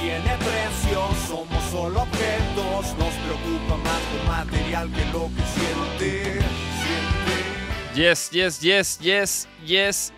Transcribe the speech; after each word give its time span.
Tiene 0.00 0.34
precio, 0.38 1.10
somos 1.28 1.62
solo 1.70 2.02
objetos, 2.02 2.96
nos 2.96 3.12
preocupa 3.16 3.76
más 3.76 4.00
lo 4.14 4.24
material 4.32 4.90
que 4.90 5.04
lo 5.12 5.28
que 5.28 5.42
siente. 5.52 6.40
Yes, 7.94 8.30
yes, 8.30 8.60
yes, 8.60 8.98
yes, 8.98 9.48
yes, 9.66 10.12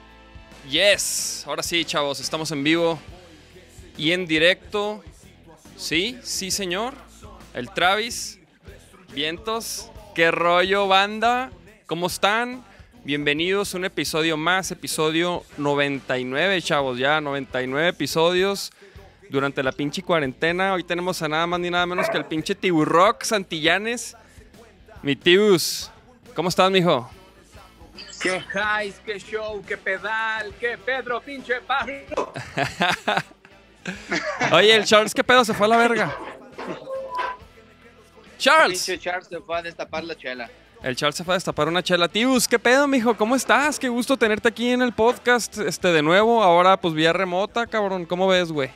yes. 0.71 1.45
Ahora 1.49 1.65
sí, 1.65 1.85
chavos, 1.85 2.21
estamos 2.21 2.53
en 2.53 2.63
vivo 2.63 2.97
y 3.99 4.13
en 4.13 4.29
directo. 4.29 5.03
Sí, 5.77 6.17
sí, 6.23 6.53
señor. 6.53 6.95
El 7.53 7.69
Travis. 7.71 8.39
Vientos. 9.13 9.91
¿Qué 10.15 10.31
rollo, 10.31 10.87
banda? 10.87 11.51
¿Cómo 11.87 12.07
están? 12.07 12.65
Bienvenidos 13.03 13.75
a 13.75 13.79
un 13.79 13.85
episodio 13.85 14.37
más, 14.37 14.71
episodio 14.71 15.43
99, 15.57 16.63
chavos, 16.63 16.99
ya 16.99 17.21
99 17.21 17.89
episodios 17.89 18.71
durante 19.31 19.63
la 19.63 19.73
pinche 19.73 20.03
cuarentena. 20.03 20.75
Hoy 20.75 20.85
tenemos 20.85 21.21
a 21.23 21.29
nada 21.29 21.47
más 21.47 21.61
ni 21.61 21.71
nada 21.71 21.87
menos 21.87 22.09
que 22.09 22.17
al 22.17 22.27
pinche 22.27 22.55
Tiburrock 22.55 23.23
Santillanes. 23.23 24.17
Mi 25.03 25.17
Tibus, 25.17 25.91
¿cómo 26.35 26.49
estás, 26.49 26.71
mijo? 26.71 27.11
Qué 28.21 28.43
highs, 28.55 29.01
qué 29.05 29.19
show, 29.19 29.63
qué 29.67 29.77
pedal, 29.77 30.53
qué 30.59 30.79
Pedro, 30.79 31.21
pinche 31.21 31.61
Pablo. 31.61 32.33
Oye, 34.53 34.75
el 34.75 34.85
Charles, 34.85 35.15
¿qué 35.15 35.23
pedo? 35.23 35.45
Se 35.45 35.55
fue 35.55 35.67
a 35.67 35.71
la 35.71 35.77
verga. 35.77 36.17
Charles. 38.39 38.85
Pinche 38.85 38.99
Charles 38.99 39.29
se 39.29 39.41
fue 39.41 39.59
a 39.59 39.63
destapar 39.63 40.05
la 40.05 40.17
chela. 40.17 40.51
El 40.83 40.97
Charles 40.97 41.17
se 41.17 41.25
fue 41.25 41.35
a 41.35 41.37
destapar 41.37 41.69
una 41.69 41.83
chela. 41.83 42.09
Tibus, 42.09 42.49
¿qué 42.49 42.59
pedo, 42.59 42.87
mijo? 42.87 43.17
¿Cómo 43.17 43.37
estás? 43.37 43.79
Qué 43.79 43.89
gusto 43.89 44.17
tenerte 44.17 44.49
aquí 44.49 44.71
en 44.71 44.83
el 44.83 44.93
podcast, 44.93 45.59
este, 45.59 45.89
de 45.89 46.03
nuevo. 46.03 46.43
Ahora, 46.43 46.77
pues, 46.79 46.95
vía 46.95 47.13
remota, 47.13 47.67
cabrón. 47.67 48.05
¿Cómo 48.05 48.29
ves, 48.29 48.53
güey? 48.53 48.71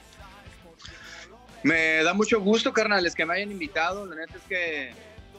Me 1.62 2.02
da 2.02 2.14
mucho 2.14 2.40
gusto, 2.40 2.72
carnales, 2.72 3.14
que 3.14 3.24
me 3.26 3.34
hayan 3.34 3.52
invitado. 3.52 4.06
La 4.06 4.16
neta 4.16 4.36
es 4.36 4.42
que, 4.48 4.92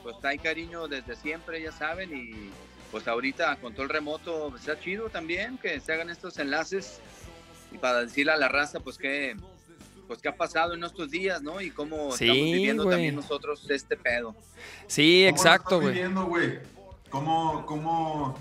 pues, 0.04 0.16
hay 0.24 0.38
cariño 0.38 0.88
desde 0.88 1.16
siempre, 1.16 1.62
ya 1.62 1.72
saben. 1.72 2.16
Y, 2.16 2.52
pues, 2.92 3.08
ahorita, 3.08 3.56
con 3.58 3.74
todo 3.74 3.84
el 3.84 3.90
remoto, 3.90 4.50
pues, 4.52 4.62
está 4.62 4.80
chido 4.80 5.10
también 5.10 5.58
que 5.58 5.80
se 5.80 5.94
hagan 5.94 6.10
estos 6.10 6.38
enlaces. 6.38 7.00
Y 7.72 7.78
para 7.78 8.02
decirle 8.02 8.34
a 8.34 8.38
la 8.38 8.50
raza, 8.50 8.80
pues, 8.80 8.98
que 8.98 9.36
pues 10.08 10.22
qué 10.22 10.28
ha 10.28 10.36
pasado 10.36 10.74
en 10.74 10.84
estos 10.84 11.10
días, 11.10 11.42
¿no? 11.42 11.62
Y 11.62 11.72
cómo 11.72 12.12
Sí, 12.12 12.26
estamos 12.26 12.52
viviendo 12.52 12.86
también 12.86 13.16
nosotros 13.16 13.66
este 13.70 13.96
pedo. 13.96 14.36
Sí, 14.86 15.24
¿Cómo 15.24 15.32
lo 15.32 15.38
exacto, 15.38 15.80
güey. 15.80 15.94
viviendo, 15.94 16.26
güey? 16.26 16.60
¿Cómo, 17.10 17.66
cómo 17.66 18.38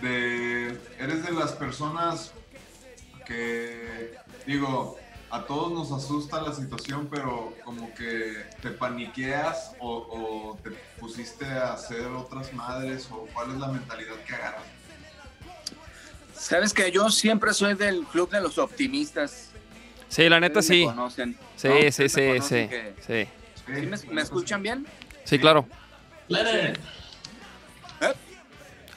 de, 0.00 0.68
eres 0.98 1.26
de 1.26 1.32
las 1.32 1.52
personas 1.52 2.32
que, 3.26 4.14
digo, 4.46 4.98
a 5.30 5.44
todos 5.44 5.72
nos 5.72 5.92
asusta 5.92 6.40
la 6.40 6.52
situación, 6.54 7.08
pero 7.10 7.54
como 7.64 7.92
que 7.94 8.46
te 8.62 8.70
paniqueas 8.70 9.72
o, 9.78 9.96
o 9.96 10.58
te 10.62 10.70
pusiste 10.98 11.44
a 11.44 11.74
hacer 11.74 12.06
otras 12.06 12.52
madres 12.54 13.08
o 13.10 13.26
cuál 13.34 13.50
es 13.50 13.56
la 13.58 13.68
mentalidad 13.68 14.14
que 14.26 14.34
agarras? 14.34 14.62
Sabes 16.34 16.72
que 16.72 16.90
yo 16.90 17.10
siempre 17.10 17.52
soy 17.52 17.74
del 17.74 18.04
club 18.04 18.30
de 18.30 18.40
los 18.40 18.58
optimistas. 18.58 19.50
Sí, 20.08 20.28
la 20.28 20.40
neta 20.40 20.60
me 20.60 20.62
sí. 20.62 20.84
conocen, 20.84 21.36
Sí, 21.56 21.68
¿no? 21.68 21.74
sí, 21.92 22.02
me 22.02 22.08
sí, 22.08 22.26
conocen 22.28 22.68
sí. 22.68 22.68
que- 22.68 22.94
Sí, 23.06 23.28
¿Sí 23.66 23.86
me, 23.86 24.14
me 24.14 24.22
escuchan 24.22 24.62
bien? 24.62 24.86
sí, 25.24 25.38
claro. 25.38 25.66
¿Eh? 26.30 26.74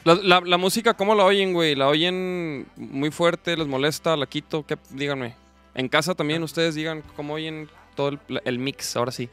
La, 0.03 0.15
la- 0.15 0.41
la 0.41 0.57
música, 0.57 0.93
¿cómo 0.93 1.13
la 1.15 1.25
oyen, 1.25 1.53
güey? 1.53 1.75
¿La 1.75 1.87
oyen 1.87 2.67
muy 2.77 3.11
fuerte? 3.11 3.57
¿Les 3.57 3.67
molesta? 3.67 4.15
¿La 4.15 4.25
quito? 4.27 4.65
¿Qué? 4.65 4.77
Díganme. 4.91 5.35
En 5.75 5.87
casa 5.87 6.15
también 6.15 6.43
ustedes 6.43 6.75
digan 6.75 7.01
cómo 7.15 7.33
oyen 7.35 7.69
todo 7.95 8.09
el, 8.09 8.19
el 8.45 8.59
mix, 8.59 8.95
ahora 8.95 9.11
sí. 9.11 9.29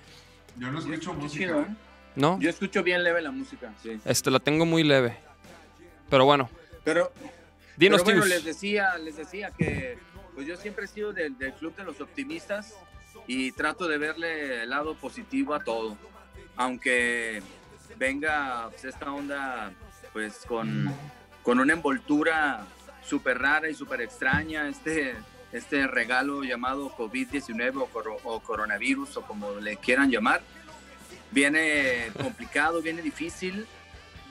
Yo 0.56 0.70
no 0.70 0.78
escucho 0.78 1.12
Qué 1.12 1.16
música. 1.18 1.44
chido, 1.46 1.60
¿eh? 1.62 1.66
¿No? 2.16 2.38
Yo 2.40 2.50
escucho 2.50 2.82
bien 2.82 3.02
leve 3.04 3.20
la 3.22 3.30
música, 3.30 3.72
sí. 3.82 3.98
Este, 4.04 4.30
la 4.30 4.40
tengo 4.40 4.64
muy 4.66 4.82
leve. 4.82 5.16
Pero 6.10 6.24
bueno, 6.24 6.48
Pero, 6.84 7.12
dinos, 7.76 8.02
pero 8.02 8.18
bueno, 8.18 8.34
les 8.34 8.44
decía, 8.44 8.96
les 8.98 9.16
decía 9.16 9.50
que 9.56 9.98
pues 10.34 10.46
yo 10.46 10.56
siempre 10.56 10.84
he 10.84 10.88
sido 10.88 11.12
del, 11.12 11.36
del 11.38 11.52
club 11.54 11.74
de 11.76 11.84
los 11.84 12.00
optimistas 12.00 12.74
y 13.26 13.52
trato 13.52 13.86
de 13.88 13.98
verle 13.98 14.62
el 14.62 14.70
lado 14.70 14.94
positivo 14.94 15.54
a 15.54 15.62
todo. 15.62 15.96
Aunque 16.56 17.42
venga 17.98 18.68
pues, 18.70 18.84
esta 18.84 19.12
onda 19.12 19.72
pues 20.12 20.44
con, 20.46 20.92
con 21.42 21.60
una 21.60 21.72
envoltura 21.72 22.64
súper 23.04 23.38
rara 23.38 23.68
y 23.68 23.74
súper 23.74 24.00
extraña, 24.00 24.68
este, 24.68 25.14
este 25.52 25.86
regalo 25.86 26.42
llamado 26.44 26.90
COVID-19 26.96 27.80
o, 27.82 27.86
coro- 27.86 28.18
o 28.24 28.40
coronavirus 28.40 29.16
o 29.18 29.22
como 29.22 29.54
le 29.56 29.76
quieran 29.76 30.10
llamar. 30.10 30.40
Viene 31.30 32.10
complicado, 32.20 32.80
viene 32.80 33.02
difícil, 33.02 33.66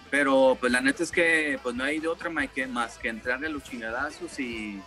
pero 0.10 0.58
pues 0.60 0.72
la 0.72 0.82
neta 0.82 1.04
es 1.04 1.12
que 1.12 1.60
pues 1.62 1.76
no 1.76 1.84
hay 1.84 2.00
de 2.00 2.08
otra 2.08 2.30
más 2.30 2.50
que, 2.50 2.66
más 2.68 2.98
que 2.98 3.10
entrarle 3.10 3.48
a 3.48 3.50
los 3.50 3.64
chingadazos 3.64 4.40
y, 4.40 4.82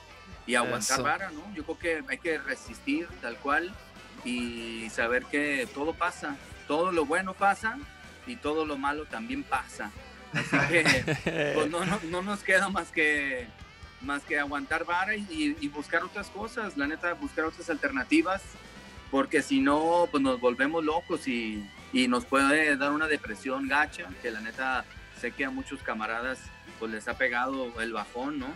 y 0.46 0.54
aguantar 0.56 0.94
Eso. 0.98 1.02
vara, 1.04 1.30
¿no? 1.30 1.42
Yo 1.54 1.64
creo 1.64 1.78
que 1.78 2.02
hay 2.08 2.19
que 2.19 2.38
resistir 2.38 3.06
tal 3.20 3.36
cual 3.36 3.72
y 4.24 4.88
saber 4.90 5.24
que 5.26 5.69
todo 5.72 5.94
pasa, 5.94 6.36
todo 6.66 6.90
lo 6.92 7.06
bueno 7.06 7.32
pasa 7.34 7.78
y 8.26 8.36
todo 8.36 8.64
lo 8.66 8.76
malo 8.76 9.04
también 9.06 9.42
pasa. 9.44 9.90
Así 10.32 10.56
que 10.69 11.52
pues 11.54 11.70
no, 11.70 11.84
no, 11.84 12.00
no 12.10 12.22
nos 12.22 12.42
queda 12.42 12.69
más 12.69 12.90
que 12.90 13.46
más 14.03 14.22
que 14.22 14.38
aguantar 14.38 14.84
vara 14.84 15.15
y, 15.15 15.56
y 15.61 15.69
buscar 15.69 16.03
otras 16.05 16.28
cosas, 16.28 16.77
la 16.77 16.87
neta, 16.87 17.12
buscar 17.15 17.44
otras 17.44 17.69
alternativas, 17.71 18.43
porque 19.11 19.43
si 19.43 19.61
no, 19.61 20.09
pues 20.11 20.22
nos 20.22 20.41
volvemos 20.41 20.84
locos 20.84 21.27
y, 21.28 21.69
y 21.93 22.09
nos 22.09 22.25
puede 22.25 22.77
dar 22.77 22.93
una 22.93 23.09
depresión 23.09 23.69
gacha, 23.69 24.09
que 24.22 24.31
la 24.31 24.41
neta 24.41 24.84
sé 25.21 25.33
que 25.33 25.44
a 25.44 25.50
muchos 25.50 25.83
camaradas 25.83 26.38
pues 26.78 26.91
les 26.93 27.09
ha 27.09 27.15
pegado 27.19 27.78
el 27.81 27.93
bajón, 27.93 28.38
¿no? 28.38 28.49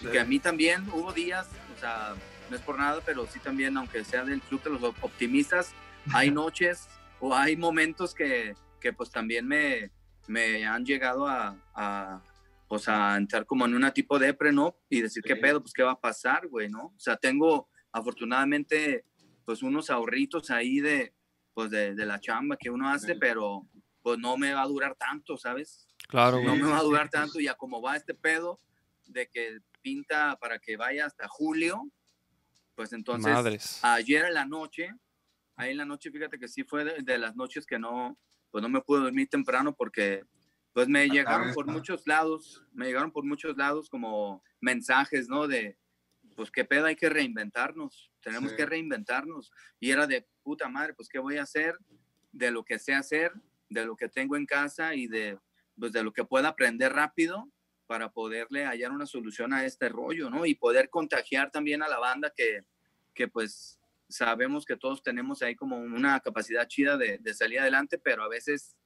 Y 0.00 0.04
Sí. 0.06 0.10
que 0.12 0.20
a 0.20 0.24
mí 0.24 0.38
también 0.38 0.88
hubo 0.92 1.12
días, 1.12 1.48
o 1.76 1.80
sea, 1.80 2.14
no 2.50 2.56
es 2.56 2.62
por 2.62 2.78
nada, 2.78 3.00
pero 3.04 3.26
sí 3.26 3.38
también, 3.40 3.76
aunque 3.76 4.04
sea 4.04 4.24
del 4.24 4.40
club 4.40 4.62
de 4.62 4.70
los 4.70 4.82
op- 4.82 4.96
optimistas, 5.02 5.72
hay 6.12 6.30
noches 6.30 6.88
o 7.20 7.34
hay 7.36 7.56
momentos 7.56 8.14
que, 8.14 8.54
que 8.80 8.92
pues 8.92 9.10
también 9.10 9.46
me, 9.46 9.90
me 10.28 10.66
han 10.66 10.84
llegado 10.84 11.26
a, 11.28 11.56
a, 11.74 12.20
pues, 12.68 12.88
a 12.88 13.16
entrar 13.16 13.46
como 13.46 13.64
en 13.64 13.74
una 13.74 13.92
tipo 13.92 14.18
de 14.18 14.26
depre, 14.26 14.52
¿no? 14.52 14.76
Y 14.90 15.00
decir, 15.00 15.22
¿qué 15.22 15.34
Sí. 15.34 15.40
pedo? 15.40 15.60
Pues, 15.62 15.72
¿qué 15.72 15.82
va 15.82 15.92
a 15.92 16.00
pasar, 16.00 16.46
güey, 16.48 16.68
no? 16.68 16.86
O 16.94 16.98
sea, 16.98 17.16
tengo 17.16 17.68
afortunadamente, 17.92 19.04
pues, 19.44 19.62
unos 19.62 19.88
ahorritos 19.90 20.50
ahí 20.50 20.80
de, 20.80 21.14
pues, 21.54 21.70
de, 21.70 21.94
de 21.94 22.06
la 22.06 22.20
chamba 22.20 22.56
que 22.56 22.70
uno 22.70 22.88
hace, 22.90 23.14
Sí. 23.14 23.18
pero, 23.18 23.66
pues, 24.02 24.18
no 24.18 24.36
me 24.36 24.52
va 24.52 24.62
a 24.62 24.66
durar 24.66 24.94
tanto, 24.96 25.36
¿sabes? 25.36 25.88
Claro, 26.08 26.38
Sí. 26.38 26.44
No 26.44 26.56
me 26.56 26.62
va 26.68 26.78
a 26.78 26.82
durar 26.82 27.08
tanto 27.08 27.40
y 27.40 27.48
a 27.48 27.54
como 27.54 27.80
va 27.82 27.96
este 27.96 28.14
pedo 28.14 28.60
de 29.06 29.28
que 29.28 29.58
pinta 29.80 30.36
para 30.40 30.58
que 30.58 30.76
vaya 30.76 31.06
hasta 31.06 31.26
julio, 31.28 31.82
pues 32.74 32.92
entonces 32.92 33.32
Madres. 33.32 33.80
ayer 33.82 34.26
en 34.26 34.34
la 34.34 34.44
noche, 34.44 34.90
ahí 35.56 35.70
en 35.70 35.78
la 35.78 35.84
noche, 35.84 36.10
fíjate 36.10 36.38
que 36.38 36.46
sí 36.48 36.62
fue 36.64 36.84
de, 36.84 37.02
de 37.02 37.18
las 37.18 37.34
noches 37.34 37.64
que 37.66 37.78
no, 37.78 38.18
pues 38.50 38.60
no 38.62 38.68
me 38.68 38.80
pude 38.82 39.00
dormir 39.00 39.28
temprano 39.28 39.74
porque 39.74 40.22
pues 40.78 40.86
me 40.86 41.08
llegaron 41.08 41.52
por 41.54 41.66
muchos 41.66 42.06
lados, 42.06 42.64
me 42.72 42.86
llegaron 42.86 43.10
por 43.10 43.24
muchos 43.24 43.56
lados 43.56 43.90
como 43.90 44.44
mensajes, 44.60 45.28
¿no? 45.28 45.48
De, 45.48 45.76
pues 46.36 46.52
qué 46.52 46.64
pedo, 46.64 46.86
hay 46.86 46.94
que 46.94 47.08
reinventarnos, 47.08 48.12
tenemos 48.20 48.52
Sí. 48.52 48.58
que 48.58 48.64
reinventarnos. 48.64 49.50
Y 49.80 49.90
era 49.90 50.06
de 50.06 50.28
puta 50.44 50.68
madre, 50.68 50.94
pues 50.94 51.08
qué 51.08 51.18
voy 51.18 51.36
a 51.36 51.42
hacer 51.42 51.76
de 52.30 52.52
lo 52.52 52.64
que 52.64 52.78
sé 52.78 52.94
hacer, 52.94 53.32
de 53.68 53.84
lo 53.86 53.96
que 53.96 54.08
tengo 54.08 54.36
en 54.36 54.46
casa 54.46 54.94
y 54.94 55.08
de, 55.08 55.36
pues, 55.76 55.90
de 55.90 56.04
lo 56.04 56.12
que 56.12 56.24
pueda 56.24 56.46
aprender 56.50 56.92
rápido 56.92 57.50
para 57.88 58.12
poderle 58.12 58.64
hallar 58.64 58.92
una 58.92 59.06
solución 59.06 59.52
a 59.52 59.64
este 59.64 59.88
rollo, 59.88 60.30
¿no? 60.30 60.46
Y 60.46 60.54
poder 60.54 60.90
contagiar 60.90 61.50
también 61.50 61.82
a 61.82 61.88
la 61.88 61.98
banda 61.98 62.32
que, 62.36 62.62
que 63.14 63.26
pues 63.26 63.80
sabemos 64.08 64.64
que 64.64 64.76
todos 64.76 65.02
tenemos 65.02 65.42
ahí 65.42 65.56
como 65.56 65.76
una 65.76 66.20
capacidad 66.20 66.68
chida 66.68 66.96
de, 66.96 67.18
de 67.18 67.34
salir 67.34 67.58
adelante, 67.58 67.98
pero 67.98 68.22
a 68.22 68.28
veces 68.28 68.76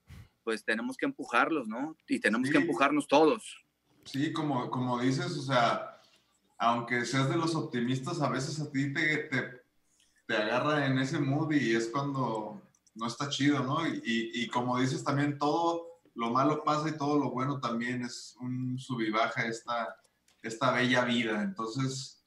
pues 0.44 0.65
tenemos 0.65 0.97
que 0.97 1.06
empujarlos, 1.06 1.69
¿no? 1.69 1.97
Y 2.09 2.21
tenemos 2.21 2.50
que 2.50 2.59
empujarnos 2.59 3.06
todos. 3.06 3.65
Sí, 4.05 4.33
como, 4.33 4.71
como 4.71 5.00
dices, 5.00 5.37
o 5.39 5.43
sea, 5.43 6.00
aunque 6.59 7.05
seas 7.05 7.29
de 7.29 7.37
los 7.37 7.55
optimistas, 7.55 8.21
a 8.21 8.29
veces 8.29 8.61
a 8.61 8.71
ti 8.71 8.93
te, 8.93 9.19
te, 9.25 9.62
te 10.27 10.37
agarra 10.37 10.87
en 10.87 10.99
ese 10.99 11.19
mood 11.19 11.53
y 11.53 11.75
es 11.75 11.89
cuando 11.89 12.62
no 12.94 13.06
está 13.06 13.29
chido, 13.29 13.62
¿no? 13.62 13.87
Y, 13.87 14.00
y, 14.35 14.49
como 14.49 14.79
dices 14.79 15.03
también, 15.03 15.39
todo 15.39 16.00
lo 16.15 16.31
malo 16.31 16.62
pasa 16.62 16.89
y 16.89 16.97
todo 16.97 17.19
lo 17.19 17.31
bueno 17.31 17.59
también 17.61 18.05
es 18.05 18.37
un 18.41 18.79
sub 18.79 19.00
y 19.00 19.11
baja 19.11 19.47
esta, 19.47 19.97
esta 20.43 20.73
bella 20.73 21.05
vida. 21.05 21.43
Entonces, 21.43 22.23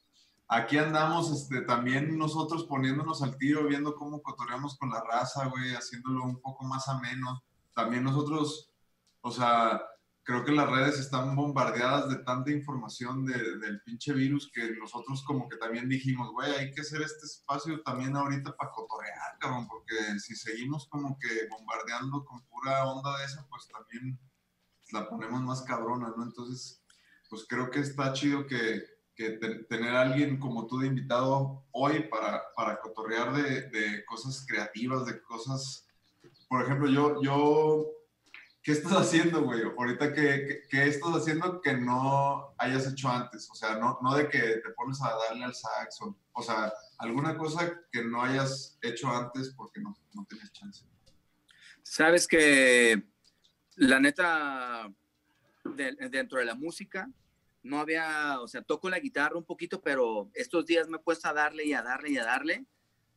aquí 0.48 0.78
andamos 0.78 1.30
este, 1.30 1.62
también 1.62 2.18
nosotros 2.18 2.64
poniéndonos 2.64 3.22
al 3.22 3.36
tiro, 3.38 3.66
viendo 3.66 3.94
cómo 3.94 4.22
cotoreamos 4.22 4.76
con 4.76 4.90
la 4.90 5.02
raza, 5.02 5.46
güey, 5.46 5.74
haciéndolo 5.74 6.24
un 6.24 6.40
poco 6.40 6.64
más 6.64 6.88
ameno. 6.88 7.42
También 7.76 8.04
nosotros, 8.04 8.72
o 9.20 9.30
sea, 9.30 9.82
creo 10.22 10.46
que 10.46 10.52
las 10.52 10.70
redes 10.70 10.98
están 10.98 11.36
bombardeadas 11.36 12.08
de 12.08 12.16
tanta 12.24 12.50
información 12.50 13.26
del 13.26 13.82
pinche 13.82 14.14
virus 14.14 14.50
que 14.50 14.72
nosotros 14.80 15.22
como 15.22 15.46
que 15.46 15.58
también 15.58 15.86
dijimos, 15.86 16.32
güey, 16.32 16.52
hay 16.52 16.72
que 16.72 16.80
hacer 16.80 17.02
este 17.02 17.26
espacio 17.26 17.82
también 17.82 18.16
ahorita 18.16 18.56
para 18.56 18.70
cotorrear, 18.70 19.38
cabrón, 19.38 19.68
porque 19.68 20.18
si 20.18 20.34
seguimos 20.34 20.88
como 20.88 21.18
que 21.18 21.46
bombardeando 21.50 22.24
con 22.24 22.42
pura 22.46 22.86
onda 22.86 23.18
de 23.18 23.26
esa, 23.26 23.46
pues 23.46 23.68
también 23.68 24.18
la 24.90 25.06
ponemos 25.06 25.42
más 25.42 25.60
cabrona, 25.60 26.14
¿no? 26.16 26.24
Entonces, 26.24 26.82
pues 27.28 27.44
creo 27.46 27.70
que 27.70 27.80
está 27.80 28.14
chido 28.14 28.46
que, 28.46 28.84
que 29.14 29.32
tener 29.68 29.94
a 29.94 30.00
alguien 30.00 30.40
como 30.40 30.66
tú 30.66 30.78
de 30.78 30.86
invitado 30.86 31.66
hoy 31.72 32.08
para, 32.08 32.42
para 32.56 32.80
cotorrear 32.80 33.34
de, 33.34 33.68
de 33.68 34.04
cosas 34.06 34.46
creativas, 34.48 35.04
de 35.04 35.20
cosas... 35.20 35.85
Por 36.48 36.62
ejemplo, 36.62 36.88
yo, 36.88 37.22
yo 37.22 37.96
¿qué 38.66 38.72
estás 38.72 38.94
haciendo, 38.94 39.42
güey? 39.42 39.62
Ahorita, 39.62 40.12
¿qué, 40.12 40.62
¿qué, 40.68 40.88
estás 40.88 41.10
haciendo 41.14 41.60
que 41.60 41.74
no 41.74 42.52
hayas 42.58 42.90
hecho 42.90 43.08
antes? 43.08 43.48
O 43.48 43.54
sea, 43.54 43.78
no, 43.78 43.98
no 44.02 44.16
de 44.16 44.28
que 44.28 44.40
te 44.40 44.70
pones 44.74 45.00
a 45.02 45.14
darle 45.28 45.44
al 45.44 45.54
saxo, 45.54 46.18
o 46.32 46.42
sea, 46.42 46.72
alguna 46.98 47.38
cosa 47.38 47.80
que 47.92 48.04
no 48.04 48.22
hayas 48.22 48.76
hecho 48.82 49.08
antes 49.08 49.54
porque 49.56 49.80
no, 49.80 49.96
no 50.14 50.26
tenías 50.28 50.52
chance. 50.52 50.84
Sabes 51.84 52.26
que 52.26 53.04
la 53.76 54.00
neta, 54.00 54.92
dentro 55.64 56.40
de 56.40 56.44
la 56.44 56.56
música, 56.56 57.08
no 57.62 57.78
había, 57.78 58.40
o 58.40 58.48
sea, 58.48 58.62
toco 58.62 58.90
la 58.90 58.98
guitarra 58.98 59.36
un 59.36 59.44
poquito, 59.44 59.80
pero 59.80 60.28
estos 60.34 60.66
días 60.66 60.88
me 60.88 60.96
he 60.96 61.00
puesto 61.00 61.28
a 61.28 61.32
darle 61.32 61.66
y 61.66 61.72
a 61.72 61.82
darle 61.82 62.10
y 62.10 62.18
a 62.18 62.24
darle 62.24 62.66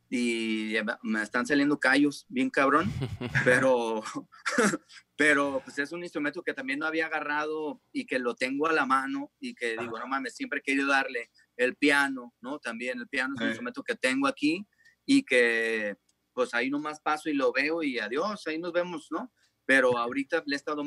y 0.10 0.74
me 1.04 1.22
están 1.22 1.46
saliendo 1.46 1.80
callos 1.80 2.26
bien 2.30 2.50
cabrón, 2.50 2.92
pero, 3.46 4.04
pero 5.16 5.62
pues 5.64 5.78
es 5.78 5.92
un 5.92 6.04
instrumento 6.04 6.42
que 6.42 6.54
también 6.54 6.80
no 6.80 6.88
había 6.88 7.06
agarrado 7.06 7.82
y 7.92 8.06
que 8.06 8.18
lo 8.18 8.36
tengo 8.36 8.68
a 8.68 8.74
la 8.74 8.86
mano 8.86 9.32
y 9.40 9.54
que 9.54 9.78
digo, 9.78 10.00
no 10.00 10.08
mames, 10.08 10.36
siempre 10.36 10.60
he 10.60 10.64
querido 10.64 10.88
darle 10.88 11.30
el 11.58 11.76
piano, 11.76 12.34
¿no? 12.42 12.60
También 12.60 13.00
el 13.00 13.08
piano 13.08 13.36
es 13.36 13.42
un 13.42 13.48
instrumento 13.48 13.84
que 13.84 13.96
tengo 13.96 14.28
aquí 14.28 14.68
y 15.06 15.24
que 15.24 15.96
pues 16.34 16.54
ahí 16.54 16.70
nomás 16.70 17.00
paso 17.02 17.30
y 17.30 17.34
lo 17.34 17.52
veo 17.52 17.84
y 17.84 18.00
adiós, 18.00 18.48
ahí 18.48 18.58
nos 18.58 18.72
vemos, 18.74 19.08
¿no? 19.12 19.32
Pero 19.66 19.98
ahorita 19.98 20.42
le 20.48 20.56
he 20.56 20.58
estado 20.58 20.84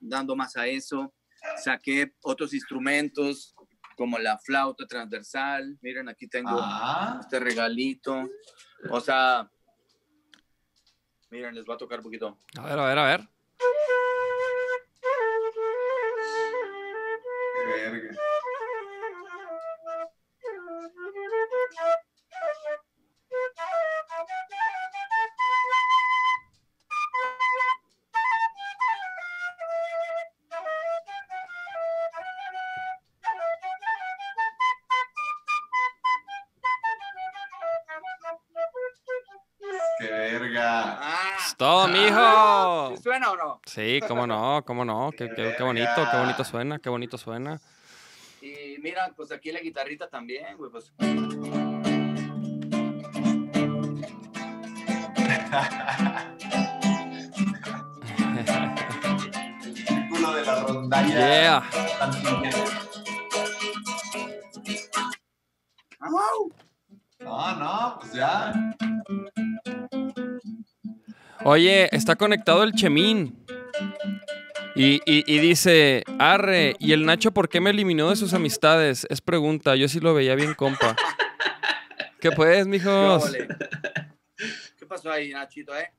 dando 0.00 0.36
más 0.36 0.56
a 0.56 0.66
eso, 0.66 1.14
saqué 1.62 2.12
otros 2.22 2.52
instrumentos, 2.52 3.54
como 4.00 4.18
la 4.18 4.38
flauta 4.38 4.86
transversal. 4.86 5.76
Miren, 5.82 6.08
aquí 6.08 6.26
tengo 6.26 6.58
ah. 6.58 7.18
este 7.20 7.38
regalito. 7.38 8.30
O 8.88 8.98
sea, 8.98 9.46
miren, 11.28 11.54
les 11.54 11.66
va 11.66 11.74
a 11.74 11.76
tocar 11.76 11.98
un 11.98 12.04
poquito. 12.04 12.38
A 12.56 12.62
ver, 12.62 12.78
a 12.78 12.86
ver, 12.86 12.98
a 12.98 13.04
ver. 13.04 13.28
Verga. 17.66 18.29
Todo, 41.60 41.86
mijo. 41.88 42.96
¿Sí 42.96 43.02
¿Suena 43.02 43.30
o 43.32 43.36
no? 43.36 43.60
Sí, 43.66 44.00
cómo 44.08 44.26
no, 44.26 44.64
cómo 44.64 44.82
no. 44.82 45.10
Qué, 45.16 45.28
qué, 45.36 45.62
bonito, 45.62 46.08
qué 46.10 46.16
bonito 46.16 46.42
suena, 46.42 46.78
qué 46.78 46.88
bonito 46.88 47.18
suena. 47.18 47.60
Y 48.40 48.78
mira, 48.78 49.12
pues 49.14 49.30
aquí 49.30 49.52
la 49.52 49.60
guitarrita 49.60 50.08
también, 50.08 50.56
güey, 50.56 50.70
pues. 50.70 50.94
Círculo 59.86 60.32
de 60.32 60.44
la 60.46 60.62
rondalla. 60.62 61.08
Yeah. 61.10 61.62
No, 67.20 67.54
no, 67.56 67.98
pues 68.00 68.14
ya. 68.14 68.54
Oye, 71.44 71.88
está 71.94 72.16
conectado 72.16 72.62
el 72.62 72.72
Chemín. 72.72 73.44
Y, 74.74 75.40
dice, 75.40 76.04
arre, 76.18 76.76
¿y 76.78 76.92
el 76.92 77.04
Nacho 77.04 77.32
por 77.32 77.48
qué 77.48 77.60
me 77.60 77.70
eliminó 77.70 78.10
de 78.10 78.16
sus 78.16 78.34
amistades? 78.34 79.06
Es 79.10 79.20
pregunta, 79.20 79.76
yo 79.76 79.88
sí 79.88 80.00
lo 80.00 80.14
veía 80.14 80.34
bien, 80.34 80.54
compa. 80.54 80.96
¿Qué 82.20 82.30
pues, 82.32 82.66
mijos? 82.66 83.32
¿Qué 84.78 84.86
pasó 84.86 85.10
ahí, 85.10 85.32
Nachito, 85.32 85.76
eh? 85.76 85.92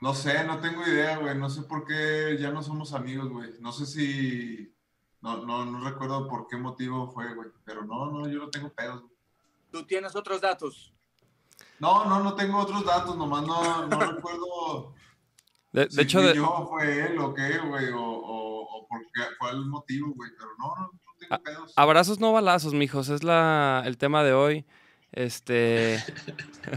No 0.00 0.14
sé, 0.14 0.44
no 0.44 0.60
tengo 0.60 0.86
idea, 0.86 1.18
güey. 1.18 1.36
No 1.36 1.48
sé 1.48 1.62
por 1.62 1.84
qué 1.84 2.36
ya 2.38 2.50
no 2.50 2.62
somos 2.62 2.92
amigos, 2.92 3.28
güey. 3.30 3.50
No 3.60 3.72
sé 3.72 3.86
si... 3.86 4.72
No, 5.20 5.44
no, 5.44 5.64
no 5.64 5.88
recuerdo 5.88 6.28
por 6.28 6.46
qué 6.46 6.56
motivo 6.56 7.10
fue, 7.10 7.34
güey. 7.34 7.48
Pero 7.64 7.84
no, 7.84 8.10
no, 8.10 8.28
yo 8.28 8.38
no 8.38 8.50
tengo 8.50 8.72
pedos. 8.72 9.02
¿Tú 9.70 9.84
tienes 9.84 10.14
otros 10.14 10.40
datos? 10.40 10.93
No, 11.78 12.04
no, 12.04 12.22
no 12.22 12.34
tengo 12.34 12.58
otros 12.58 12.84
datos, 12.84 13.16
nomás 13.16 13.46
no, 13.46 13.86
no 13.86 14.00
recuerdo. 14.00 14.94
De, 15.72 15.90
si 15.90 16.00
hecho, 16.00 16.22
de... 16.22 16.34
yo 16.34 16.68
fue 16.70 17.06
él 17.06 17.18
o 17.18 17.34
qué, 17.34 17.58
güey, 17.58 17.90
o, 17.90 18.00
o, 18.00 18.86
por 18.88 19.00
qué 19.12 19.22
el 19.50 19.66
motivo, 19.66 20.12
güey, 20.14 20.30
pero 20.38 20.50
no, 20.58 20.68
no, 20.76 20.82
no 20.92 21.14
tengo 21.18 21.42
pedos. 21.42 21.72
Abrazos 21.76 22.20
no 22.20 22.32
balazos, 22.32 22.74
mijos, 22.74 23.08
es 23.08 23.24
la, 23.24 23.82
el 23.84 23.98
tema 23.98 24.22
de 24.22 24.32
hoy. 24.32 24.64
Este. 25.14 26.02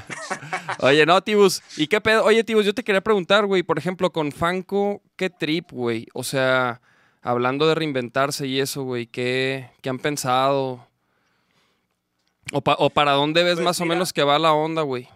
Oye, 0.80 1.06
no, 1.06 1.22
Tibus. 1.22 1.64
¿Y 1.76 1.88
qué 1.88 2.02
pedo? 2.02 2.24
Oye, 2.24 2.44
Tibus, 2.44 2.66
yo 2.66 2.74
te 2.74 2.84
quería 2.84 3.02
preguntar, 3.02 3.46
güey, 3.46 3.64
por 3.64 3.80
ejemplo, 3.80 4.12
con 4.12 4.32
Fanco, 4.32 5.02
¿qué 5.16 5.30
trip, 5.30 5.72
güey? 5.72 6.08
O 6.14 6.24
sea, 6.24 6.82
hablando 7.24 7.68
de 7.68 7.76
reinventarse 7.76 8.46
y 8.46 8.60
eso, 8.60 8.84
güey, 8.84 9.08
¿qué, 9.08 9.72
¿qué 9.82 9.90
han 9.90 10.00
pensado? 10.00 10.87
O, 12.54 12.90
para 12.90 13.12
dónde 13.12 13.44
ves 13.44 13.56
pues 13.56 13.66
más 13.66 13.82
o 13.82 13.86
menos 13.86 14.14
que 14.14 14.24
va 14.24 14.40
la 14.40 14.54
onda, 14.54 14.82
güey? 14.82 15.08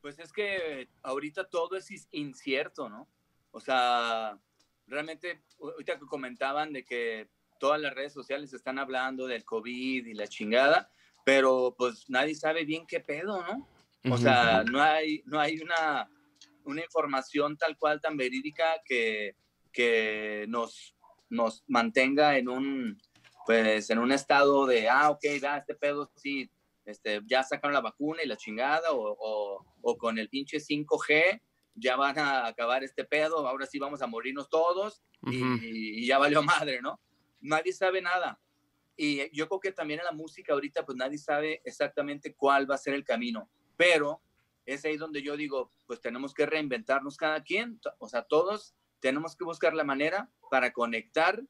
Pues 0.00 0.18
es 0.18 0.32
que 0.32 0.88
ahorita 1.02 1.44
todo 1.48 1.76
es 1.76 1.88
incierto, 2.12 2.88
¿no? 2.88 3.08
O 3.52 3.60
sea, 3.60 4.38
realmente, 4.86 5.42
ahorita 5.60 5.98
que 5.98 6.06
comentaban 6.06 6.72
de 6.72 6.84
que 6.84 7.28
todas 7.58 7.80
las 7.80 7.94
redes 7.94 8.12
sociales 8.12 8.52
están 8.52 8.78
hablando 8.78 9.26
del 9.26 9.44
COVID 9.44 10.06
y 10.06 10.14
la 10.14 10.26
chingada, 10.26 10.90
pero 11.24 11.74
pues 11.78 12.10
nadie 12.10 12.34
sabe 12.34 12.64
bien 12.64 12.86
qué 12.86 13.00
pedo, 13.00 13.42
¿no? 13.42 13.68
O 14.12 14.18
sea, 14.18 14.64
no 14.64 14.82
hay, 14.82 15.22
no 15.24 15.40
hay 15.40 15.58
una, 15.60 16.10
una 16.64 16.82
información 16.82 17.56
tal 17.56 17.78
cual 17.78 18.00
tan 18.02 18.18
verídica 18.18 18.82
que, 18.84 19.36
que 19.72 20.44
nos, 20.48 20.94
nos 21.30 21.64
mantenga 21.68 22.36
en 22.36 22.48
un, 22.50 23.00
pues 23.46 23.90
en 23.90 23.98
un 23.98 24.12
estado 24.12 24.66
de, 24.66 24.88
ah, 24.88 25.10
ok, 25.10 25.24
va, 25.42 25.58
este 25.58 25.74
pedo 25.74 26.10
sí, 26.16 26.50
este, 26.84 27.20
ya 27.26 27.42
sacaron 27.42 27.74
la 27.74 27.80
vacuna 27.80 28.22
y 28.22 28.26
la 28.26 28.36
chingada, 28.36 28.92
o, 28.92 29.64
o, 29.82 29.98
con 29.98 30.18
el 30.18 30.28
pinche 30.28 30.58
5G, 30.58 31.40
ya 31.74 31.96
van 31.96 32.18
a 32.18 32.46
acabar 32.46 32.84
este 32.84 33.04
pedo, 33.04 33.46
ahora 33.46 33.66
sí 33.66 33.78
vamos 33.78 34.02
a 34.02 34.06
morirnos 34.06 34.48
todos 34.48 35.02
y, 35.30 36.06
ya 36.06 36.18
valió 36.18 36.42
madre, 36.42 36.80
¿no? 36.80 37.00
Nadie 37.40 37.72
sabe 37.72 38.00
nada. 38.00 38.38
Y 38.96 39.28
yo 39.36 39.48
creo 39.48 39.60
que 39.60 39.72
también 39.72 40.00
en 40.00 40.06
la 40.06 40.12
música 40.12 40.52
ahorita, 40.52 40.84
pues 40.84 40.96
nadie 40.96 41.18
sabe 41.18 41.60
exactamente 41.64 42.34
cuál 42.34 42.70
va 42.70 42.76
a 42.76 42.78
ser 42.78 42.94
el 42.94 43.04
camino, 43.04 43.48
pero 43.76 44.20
es 44.66 44.84
ahí 44.84 44.96
donde 44.96 45.20
yo 45.20 45.36
digo, 45.36 45.70
pues 45.86 46.00
tenemos 46.00 46.32
que 46.32 46.46
reinventarnos 46.46 47.16
cada 47.16 47.42
quien, 47.42 47.80
o 47.98 48.08
sea, 48.08 48.22
todos 48.22 48.74
tenemos 49.00 49.36
que 49.36 49.44
buscar 49.44 49.74
la 49.74 49.84
manera 49.84 50.30
para 50.50 50.72
conectar 50.72 51.42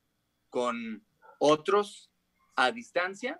con 0.48 1.04
otros 1.46 2.10
a 2.56 2.72
distancia 2.72 3.38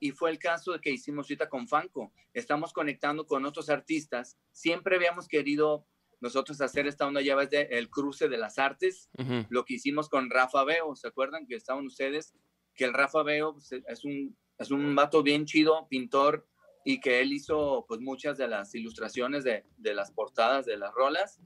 y 0.00 0.12
fue 0.12 0.30
el 0.30 0.38
caso 0.38 0.72
de 0.72 0.80
que 0.80 0.90
hicimos 0.90 1.26
ahorita 1.26 1.48
con 1.48 1.68
Fanco. 1.68 2.12
Estamos 2.32 2.72
conectando 2.72 3.26
con 3.26 3.44
otros 3.44 3.68
artistas. 3.68 4.38
Siempre 4.52 4.96
habíamos 4.96 5.28
querido 5.28 5.86
nosotros 6.20 6.60
hacer 6.60 6.86
esta 6.86 7.06
onda 7.06 7.20
ya 7.20 7.36
ves 7.36 7.50
de 7.50 7.62
el 7.70 7.90
cruce 7.90 8.28
de 8.28 8.38
las 8.38 8.58
artes, 8.58 9.08
lo 9.50 9.64
que 9.64 9.74
hicimos 9.74 10.08
con 10.08 10.30
Rafa 10.30 10.64
Veo, 10.64 10.96
¿se 10.96 11.06
acuerdan 11.06 11.46
que 11.46 11.54
estaban 11.54 11.86
ustedes? 11.86 12.34
Que 12.74 12.86
el 12.86 12.92
Rafa 12.92 13.22
Veo 13.22 13.52
pues, 13.52 13.70
es 13.72 14.04
un 14.04 14.36
es 14.58 14.72
un 14.72 14.96
vato 14.96 15.22
bien 15.22 15.44
chido, 15.44 15.86
pintor 15.88 16.48
y 16.84 16.98
que 17.00 17.20
él 17.20 17.32
hizo 17.32 17.84
pues 17.86 18.00
muchas 18.00 18.38
de 18.38 18.48
las 18.48 18.74
ilustraciones 18.74 19.44
de, 19.44 19.64
de 19.76 19.94
las 19.94 20.10
portadas 20.10 20.66
de 20.66 20.76
las 20.76 20.92
rolas. 20.94 21.40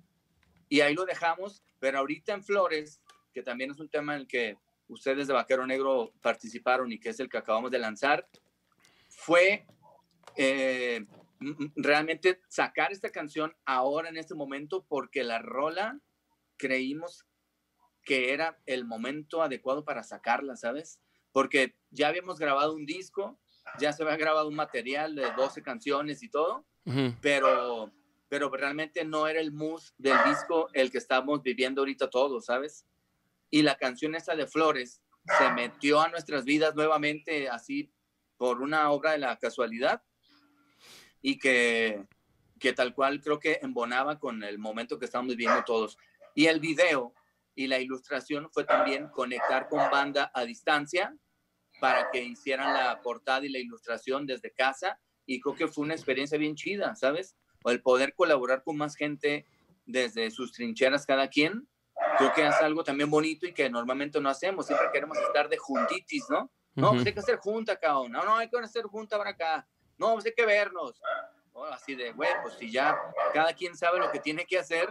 Y 0.69 0.81
ahí 0.81 0.95
lo 0.95 1.05
dejamos, 1.05 1.63
pero 1.79 1.99
ahorita 1.99 2.33
en 2.33 2.43
Flores, 2.43 3.03
que 3.35 3.43
también 3.43 3.71
es 3.73 3.81
un 3.81 3.91
tema 3.91 4.15
en 4.15 4.21
el 4.21 4.27
que 4.27 4.57
ustedes 4.89 5.27
de 5.27 5.35
Vaquero 5.35 5.67
Negro 5.67 6.13
participaron 6.21 6.93
y 6.93 6.99
que 6.99 7.11
es 7.11 7.21
el 7.21 7.29
que 7.29 7.39
acabamos 7.39 7.71
de 7.71 7.79
lanzar, 7.79 8.29
fue 9.09 9.67
eh, 10.37 11.07
realmente 11.77 12.41
sacar 12.49 12.93
esta 12.93 13.11
canción 13.11 13.55
ahora 13.65 14.09
en 14.09 14.17
este 14.17 14.35
momento 14.35 14.85
porque 14.89 15.25
la 15.25 15.39
rola 15.39 15.99
creímos 16.57 17.27
que 18.05 18.33
era 18.33 18.59
el 18.67 18.85
momento 18.85 19.43
adecuado 19.43 19.85
para 19.85 20.03
sacarla, 20.03 20.57
¿sabes? 20.57 21.01
Porque 21.33 21.77
ya 21.91 22.09
habíamos 22.09 22.39
grabado 22.39 22.75
un 22.75 22.85
disco, 22.85 23.39
ya 23.79 23.93
se 23.93 24.03
había 24.03 24.17
grabado 24.17 24.49
un 24.49 24.55
material 24.55 25.15
de 25.15 25.31
12 25.37 25.63
canciones 25.63 26.23
y 26.23 26.29
todo, 26.29 26.67
pero, 27.21 27.93
pero 28.29 28.51
realmente 28.51 29.05
no 29.05 29.29
era 29.29 29.41
el 29.41 29.53
mood 29.53 29.83
del 29.99 30.17
disco 30.29 30.69
el 30.73 30.91
que 30.91 30.99
estamos 30.99 31.43
viviendo 31.43 31.81
ahorita 31.81 32.11
todos, 32.11 32.47
¿sabes? 32.47 32.87
Y 33.53 33.61
la 33.61 33.77
canción 33.77 34.15
esta 34.15 34.35
de 34.35 34.47
Flores 34.47 35.03
se 35.39 35.53
metió 35.53 36.01
a 36.01 36.09
nuestras 36.09 36.47
vidas 36.47 36.75
nuevamente 36.75 37.51
así 37.51 37.93
por 38.39 38.63
una 38.63 38.91
obra 38.91 39.13
de 39.13 39.19
la 39.19 39.39
casualidad 39.39 40.03
y 41.21 41.39
que, 41.39 42.03
que 42.59 42.73
tal 42.73 42.95
cual 42.95 43.21
creo 43.21 43.39
que 43.39 43.59
embonaba 43.61 44.19
con 44.19 44.43
el 44.43 44.59
momento 44.59 44.99
que 44.99 45.05
estamos 45.05 45.29
viviendo 45.29 45.63
todos. 45.65 45.99
Y 46.35 46.47
el 46.47 46.61
video 46.61 47.13
y 47.55 47.67
la 47.67 47.79
ilustración 47.79 48.49
fue 48.51 48.65
también 48.65 49.09
conectar 49.09 49.69
con 49.69 49.91
banda 49.91 50.31
a 50.35 50.47
distancia 50.47 51.15
para 51.79 52.11
que 52.11 52.25
hicieran 52.25 52.73
la 52.73 53.03
portada 53.03 53.45
y 53.45 53.51
la 53.51 53.59
ilustración 53.59 54.25
desde 54.25 54.51
casa 54.55 54.99
y 55.27 55.41
creo 55.41 55.55
que 55.55 55.69
fue 55.69 55.85
una 55.85 55.95
experiencia 55.95 56.39
bien 56.39 56.55
chida, 56.55 56.97
¿sabes? 56.97 57.37
O 57.65 57.71
el 57.71 57.83
poder 57.83 58.15
colaborar 58.15 58.63
con 58.63 58.79
más 58.79 58.97
gente 58.97 59.45
desde 59.85 60.31
sus 60.31 60.53
trincheras 60.53 61.05
cada 61.05 61.29
quien, 61.29 61.69
creo 62.19 62.33
que 62.33 62.47
es 62.47 62.61
algo 62.61 62.85
también 62.85 63.11
bonito 63.11 63.47
y 63.47 63.53
que 63.53 63.69
normalmente 63.69 64.21
no 64.21 64.29
hacemos, 64.29 64.67
siempre 64.67 64.89
queremos 64.93 65.19
estar 65.19 65.49
de 65.49 65.57
juntitis, 65.57 66.29
¿no? 66.31 66.51
No, 66.75 66.93
pues 66.93 67.07
hay 67.07 67.13
que 67.13 67.21
hacer 67.21 67.37
junta, 67.37 67.77
cabrón. 67.77 68.13
No, 68.13 68.25
no, 68.25 68.37
hay 68.37 68.49
que 68.49 68.59
hacer 68.59 68.85
junta 68.85 69.19
para 69.19 69.31
acá. 69.31 69.69
No, 69.99 70.15
pues 70.15 70.25
hay 70.27 70.35
que 70.35 70.47
vernos. 70.47 71.01
así 71.71 71.95
de, 71.95 72.13
güey, 72.13 72.31
pues 72.43 72.55
si 72.55 72.71
ya 72.71 72.99
cada 73.35 73.53
quien 73.53 73.77
sabe 73.77 73.99
lo 73.99 74.11
que 74.11 74.21
tiene 74.21 74.47
que 74.47 74.59
hacer, 74.59 74.89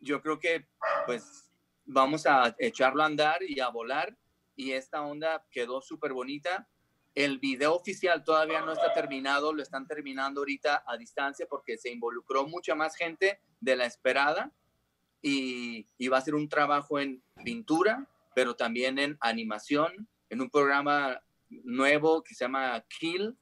yo 0.00 0.22
creo 0.22 0.38
que 0.38 0.66
pues 1.04 1.52
vamos 1.84 2.26
a 2.26 2.54
echarlo 2.58 3.02
a 3.02 3.06
andar 3.06 3.42
y 3.42 3.60
a 3.60 3.68
volar. 3.68 4.16
Y 4.56 4.72
esta 4.72 5.02
onda 5.02 5.44
quedó 5.50 5.80
súper 5.80 6.12
bonita. 6.12 6.68
El 7.14 7.38
video 7.38 7.74
oficial 7.74 8.24
todavía 8.24 8.60
no 8.62 8.72
está 8.72 8.92
terminado, 8.94 9.52
lo 9.52 9.62
están 9.62 9.86
terminando 9.86 10.40
ahorita 10.40 10.84
a 10.86 10.96
distancia 10.96 11.46
porque 11.48 11.76
se 11.76 11.90
involucró 11.90 12.46
mucha 12.46 12.74
más 12.74 12.94
gente 12.96 13.40
de 13.60 13.76
la 13.76 13.84
esperada 13.84 14.52
y, 15.22 15.86
y 15.98 16.08
va 16.08 16.18
a 16.18 16.22
ser 16.22 16.34
un 16.34 16.48
trabajo 16.48 16.98
en 16.98 17.22
pintura, 17.44 18.08
pero 18.34 18.54
también 18.54 18.98
en 18.98 19.16
animación, 19.20 20.08
en 20.28 20.40
un 20.40 20.50
programa 20.50 21.20
nuevo 21.48 22.22
que 22.22 22.34
se 22.34 22.44
llama 22.44 22.84
Kill, 22.88 23.36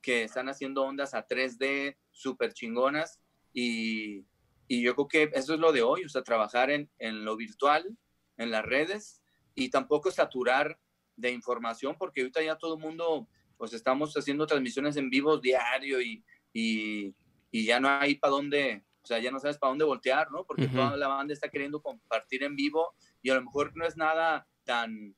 que 0.00 0.24
están 0.24 0.48
haciendo 0.48 0.82
ondas 0.82 1.14
a 1.14 1.26
3D 1.26 1.96
súper 2.10 2.52
chingonas. 2.52 3.20
Y, 3.52 4.26
y, 4.68 4.82
yo 4.82 4.94
creo 4.94 5.08
que 5.08 5.30
eso 5.38 5.54
es 5.54 5.60
lo 5.60 5.72
de 5.72 5.82
hoy, 5.82 6.04
o 6.04 6.08
sea, 6.08 6.22
trabajar 6.22 6.70
en, 6.70 6.90
en, 6.98 7.24
lo 7.24 7.36
virtual, 7.36 7.96
en 8.36 8.50
las 8.50 8.64
redes 8.64 9.22
y 9.54 9.70
tampoco 9.70 10.10
saturar 10.10 10.78
de 11.16 11.30
información 11.30 11.96
porque 11.98 12.20
ahorita 12.20 12.42
ya 12.42 12.56
todo 12.56 12.74
el 12.74 12.80
mundo, 12.80 13.28
pues 13.56 13.72
estamos 13.72 14.14
haciendo 14.14 14.46
transmisiones 14.46 14.96
en 14.96 15.08
vivo 15.08 15.38
diario 15.38 16.00
y, 16.02 16.24
y, 16.52 17.14
y 17.50 17.64
ya 17.64 17.78
no 17.78 17.88
hay 17.88 18.16
para 18.16 18.32
dónde, 18.32 18.84
o 19.04 19.06
sea, 19.06 19.18
ya 19.18 19.30
no 19.30 19.38
sabes 19.38 19.58
para 19.58 19.68
dónde 19.68 19.84
voltear, 19.84 20.32
¿no? 20.32 20.44
Porque 20.44 20.66
toda 20.66 20.96
la 20.96 21.08
banda 21.08 21.34
está 21.34 21.50
queriendo 21.50 21.82
compartir 21.82 22.42
en 22.42 22.56
vivo 22.56 22.94
y 23.20 23.28
a 23.28 23.34
lo 23.34 23.42
mejor 23.42 23.76
no 23.76 23.84
es 23.84 23.98
nada 23.98 24.48
tan, 24.64 25.14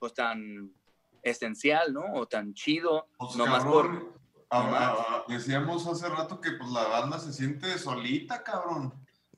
pues 0.00 0.12
tan 0.14 0.74
esencial, 1.22 1.92
¿no? 1.92 2.02
O 2.14 2.26
tan 2.26 2.54
chido, 2.54 3.06
Pues, 3.16 3.36
nomás 3.36 3.62
cabrón, 3.62 4.12
por... 4.48 5.26
decíamos 5.28 5.86
hace 5.86 6.08
rato 6.08 6.40
que 6.40 6.50
pues 6.52 6.70
la 6.70 6.88
banda 6.88 7.20
se 7.20 7.32
siente 7.32 7.78
solita, 7.78 8.42
cabrón. 8.42 8.92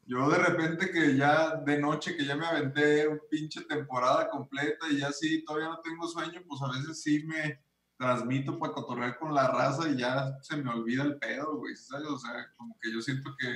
Yo 0.07 0.29
de 0.31 0.39
repente 0.39 0.91
que 0.91 1.15
ya 1.15 1.57
de 1.57 1.79
noche 1.79 2.17
que 2.17 2.25
ya 2.25 2.35
me 2.35 2.47
aventé 2.47 3.07
un 3.07 3.21
pinche 3.31 3.61
temporada 3.63 4.31
completa 4.31 4.87
y 4.91 4.99
ya 5.01 5.13
sí, 5.13 5.45
todavía 5.45 5.69
no 5.69 5.81
tengo 5.81 6.09
sueño, 6.09 6.43
pues 6.49 6.63
a 6.63 6.73
veces 6.73 7.03
sí 7.03 7.25
me 7.25 7.61
transmito 7.99 8.59
para 8.59 8.73
cotorrear 8.73 9.19
con 9.19 9.35
la 9.35 9.49
raza 9.49 9.89
y 9.89 9.99
ya 9.99 10.37
se 10.41 10.57
me 10.57 10.71
olvida 10.71 11.05
el 11.05 11.19
pedo, 11.19 11.59
güey, 11.59 11.77
¿sabes? 11.77 12.09
O 12.09 12.19
sea, 12.19 12.53
como 12.57 12.77
que 12.81 12.91
yo 12.91 13.01
siento 13.01 13.37
que, 13.39 13.49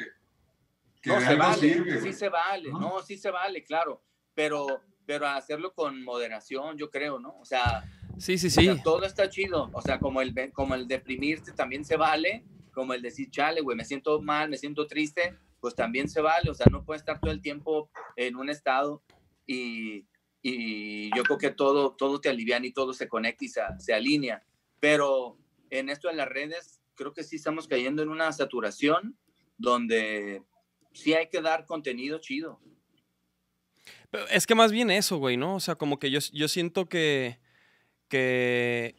que 1.15 1.21
no, 1.21 1.27
se 1.27 1.35
vale, 1.37 1.61
sirve, 1.61 2.01
sí 2.01 2.13
se 2.13 2.29
vale, 2.29 2.71
¿no? 2.71 2.81
¿no? 2.81 3.03
sí 3.03 3.17
se 3.17 3.31
vale, 3.31 3.63
claro, 3.63 4.03
pero, 4.35 4.81
pero 5.05 5.27
hacerlo 5.27 5.73
con 5.75 6.03
moderación, 6.03 6.77
yo 6.77 6.91
creo, 6.91 7.19
¿no? 7.19 7.39
O 7.39 7.45
sea, 7.45 7.85
Sí, 8.19 8.39
sí, 8.39 8.47
o 8.47 8.51
sea, 8.51 8.75
sí. 8.75 8.83
todo 8.83 9.05
está 9.05 9.29
chido, 9.29 9.71
o 9.73 9.83
sea, 9.83 9.99
como 9.99 10.23
el, 10.23 10.35
como 10.53 10.75
el 10.75 10.89
deprimirte 10.89 11.53
también 11.53 11.85
se 11.85 11.97
vale, 11.97 12.45
como 12.73 12.95
el 12.95 13.03
decir, 13.03 13.31
chale, 13.31 13.61
güey, 13.61 13.77
me 13.77 13.85
siento 13.85 14.21
mal, 14.23 14.49
me 14.49 14.57
siento 14.57 14.87
triste, 14.87 15.37
pues 15.61 15.75
también 15.75 16.09
se 16.09 16.23
vale, 16.23 16.51
o 16.51 16.55
sea, 16.55 16.67
no 16.71 16.85
puedes 16.85 17.03
estar 17.03 17.21
todo 17.21 17.31
el 17.31 17.43
tiempo 17.43 17.91
en 18.17 18.37
un 18.37 18.49
estado 18.49 19.03
y, 19.47 20.07
y 20.41 21.15
yo 21.15 21.25
creo 21.25 21.39
que 21.39 21.51
todo, 21.51 21.95
todo 21.95 22.21
te 22.21 22.31
alivia 22.31 22.59
y 22.63 22.73
todo 22.73 22.95
se 22.95 23.09
conecta 23.09 23.45
y 23.45 23.49
se, 23.49 23.61
se 23.79 23.93
alinea, 23.93 24.43
pero 24.81 25.39
en 25.69 25.91
esto 25.91 26.09
de 26.09 26.15
las 26.15 26.29
redes, 26.29 26.81
creo 26.95 27.13
que 27.13 27.23
sí 27.23 27.37
estamos 27.37 27.69
cayendo 27.69 28.03
en 28.03 28.09
una 28.09 28.33
saturación 28.33 29.19
donde 29.59 30.43
sí 30.97 31.15
hay 31.15 31.29
que 31.29 31.41
dar 31.41 31.67
contenido 31.67 32.19
chido. 32.19 32.61
Es 34.31 34.47
que 34.47 34.55
más 34.55 34.73
bien 34.73 34.91
eso, 34.91 35.19
güey, 35.19 35.37
¿no? 35.37 35.57
O 35.57 35.61
sea, 35.61 35.75
como 35.75 35.99
que 35.99 36.11
yo, 36.11 36.21
yo 36.33 36.49
siento 36.49 36.89
que, 36.89 37.39
que, 38.09 38.95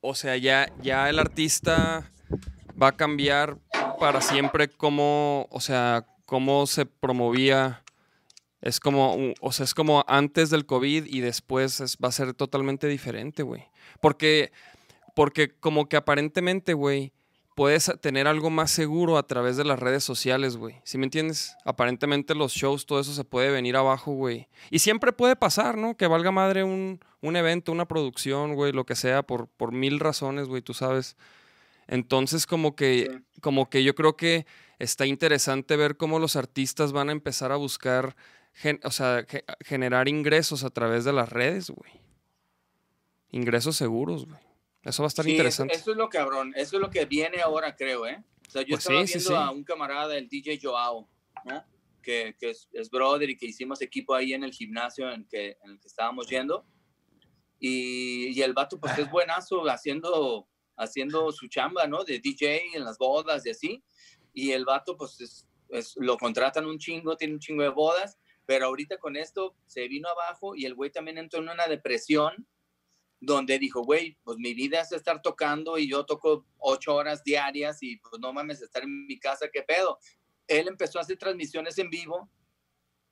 o 0.00 0.14
sea, 0.14 0.36
ya, 0.36 0.68
ya 0.82 1.08
el 1.08 1.18
artista 1.18 2.10
va 2.80 2.88
a 2.88 2.96
cambiar 2.96 3.58
para 3.98 4.20
siempre 4.20 4.68
cómo, 4.68 5.46
o 5.50 5.60
sea, 5.60 6.06
cómo 6.26 6.66
se 6.66 6.86
promovía. 6.86 7.82
Es 8.60 8.78
como, 8.78 9.32
o 9.40 9.52
sea, 9.52 9.64
es 9.64 9.74
como 9.74 10.04
antes 10.06 10.50
del 10.50 10.66
COVID 10.66 11.06
y 11.06 11.20
después 11.20 11.80
es- 11.80 11.96
va 11.96 12.08
a 12.08 12.12
ser 12.12 12.34
totalmente 12.34 12.86
diferente, 12.88 13.42
güey. 13.42 13.64
Porque, 14.00 14.52
porque 15.16 15.50
como 15.58 15.88
que 15.88 15.96
aparentemente, 15.96 16.74
güey, 16.74 17.12
puedes 17.54 17.92
tener 18.00 18.26
algo 18.26 18.50
más 18.50 18.70
seguro 18.70 19.18
a 19.18 19.26
través 19.26 19.56
de 19.56 19.64
las 19.64 19.78
redes 19.78 20.02
sociales, 20.04 20.56
güey. 20.56 20.80
¿Sí 20.84 20.98
me 20.98 21.04
entiendes? 21.04 21.54
Aparentemente 21.64 22.34
los 22.34 22.52
shows, 22.52 22.86
todo 22.86 23.00
eso 23.00 23.12
se 23.12 23.24
puede 23.24 23.50
venir 23.50 23.76
abajo, 23.76 24.12
güey. 24.12 24.48
Y 24.70 24.78
siempre 24.78 25.12
puede 25.12 25.36
pasar, 25.36 25.76
¿no? 25.76 25.96
Que 25.96 26.06
valga 26.06 26.30
madre 26.30 26.64
un, 26.64 27.00
un 27.20 27.36
evento, 27.36 27.72
una 27.72 27.86
producción, 27.86 28.54
güey, 28.54 28.72
lo 28.72 28.86
que 28.86 28.94
sea, 28.96 29.22
por, 29.22 29.48
por 29.48 29.72
mil 29.72 30.00
razones, 30.00 30.48
güey, 30.48 30.62
tú 30.62 30.74
sabes. 30.74 31.16
Entonces, 31.88 32.46
como 32.46 32.74
que, 32.76 33.20
como 33.40 33.68
que 33.68 33.84
yo 33.84 33.94
creo 33.94 34.16
que 34.16 34.46
está 34.78 35.04
interesante 35.06 35.76
ver 35.76 35.96
cómo 35.96 36.18
los 36.18 36.36
artistas 36.36 36.92
van 36.92 37.08
a 37.08 37.12
empezar 37.12 37.52
a 37.52 37.56
buscar, 37.56 38.16
gen- 38.54 38.80
o 38.84 38.90
sea, 38.90 39.24
ge- 39.28 39.44
generar 39.60 40.08
ingresos 40.08 40.64
a 40.64 40.70
través 40.70 41.04
de 41.04 41.12
las 41.12 41.28
redes, 41.28 41.70
güey. 41.70 41.92
Ingresos 43.30 43.76
seguros, 43.76 44.26
güey. 44.26 44.40
Eso 44.82 45.02
va 45.02 45.06
a 45.06 45.08
estar 45.08 45.24
Sí, 45.24 45.30
eso- 45.30 45.36
interesante. 45.36 45.74
Eso, 45.74 45.90
es 45.92 45.96
lo 45.96 46.08
cabrón, 46.08 46.52
eso 46.56 46.76
es 46.76 46.82
lo 46.82 46.90
que 46.90 47.04
viene 47.04 47.40
ahora, 47.40 47.76
creo, 47.76 48.06
¿eh? 48.06 48.22
O 48.46 48.50
sea, 48.50 48.62
yo 48.62 48.68
Pues 48.74 48.80
estaba 48.80 49.00
sí, 49.02 49.06
sí, 49.06 49.18
viendo 49.18 49.30
sí. 49.30 49.34
a 49.36 49.50
un 49.50 49.64
camarada, 49.64 50.16
el 50.18 50.28
DJ 50.28 50.58
Joao, 50.62 51.08
¿no? 51.44 51.64
Que, 52.02 52.34
que 52.38 52.50
es, 52.50 52.68
es 52.72 52.90
brother 52.90 53.30
y 53.30 53.36
que 53.36 53.46
hicimos 53.46 53.80
equipo 53.80 54.14
ahí 54.14 54.32
en 54.34 54.42
el 54.42 54.52
gimnasio 54.52 55.10
en, 55.10 55.24
que, 55.26 55.56
en 55.62 55.70
el 55.70 55.80
que 55.80 55.86
estábamos 55.86 56.26
yendo. 56.28 56.66
Y, 57.60 58.36
y 58.36 58.42
el 58.42 58.52
vato, 58.54 58.78
pues 58.80 58.98
es 58.98 59.08
buenazo 59.10 59.62
haciendo, 59.68 60.48
haciendo 60.76 61.30
su 61.30 61.46
chamba, 61.48 61.86
¿no? 61.86 62.02
De 62.04 62.18
DJ 62.18 62.74
en 62.74 62.84
las 62.84 62.98
bodas 62.98 63.46
y 63.46 63.50
así. 63.50 63.84
Y 64.34 64.50
el 64.50 64.64
vato, 64.64 64.96
pues 64.96 65.20
es- 65.20 65.46
es- 65.68 65.94
lo 65.96 66.16
contratan 66.18 66.66
un 66.66 66.78
chingo, 66.78 67.16
tiene 67.16 67.34
un 67.34 67.40
chingo 67.40 67.62
de 67.62 67.68
bodas, 67.68 68.18
pero 68.46 68.66
ahorita 68.66 68.98
con 68.98 69.16
esto 69.16 69.54
se 69.66 69.86
vino 69.86 70.08
abajo 70.08 70.56
y 70.56 70.66
el 70.66 70.74
güey 70.74 70.90
también 70.90 71.18
entró 71.18 71.40
en 71.40 71.50
una 71.50 71.66
depresión 71.68 72.48
donde 73.24 73.56
dijo, 73.60 73.82
güey, 73.84 74.18
pues 74.24 74.36
mi 74.38 74.52
vida 74.52 74.80
es 74.80 74.90
estar 74.90 75.22
tocando 75.22 75.78
y 75.78 75.88
yo 75.88 76.04
toco 76.04 76.44
ocho 76.58 76.96
horas 76.96 77.22
diarias 77.22 77.80
y 77.80 77.96
pues 77.98 78.20
no 78.20 78.32
mames, 78.32 78.60
estar 78.60 78.82
en 78.82 79.06
mi 79.06 79.16
casa, 79.20 79.48
¿qué 79.52 79.62
pedo? 79.62 80.00
Él 80.48 80.66
empezó 80.66 80.98
a 80.98 81.02
hacer 81.02 81.18
transmisiones 81.18 81.78
en 81.78 81.88
vivo 81.88 82.28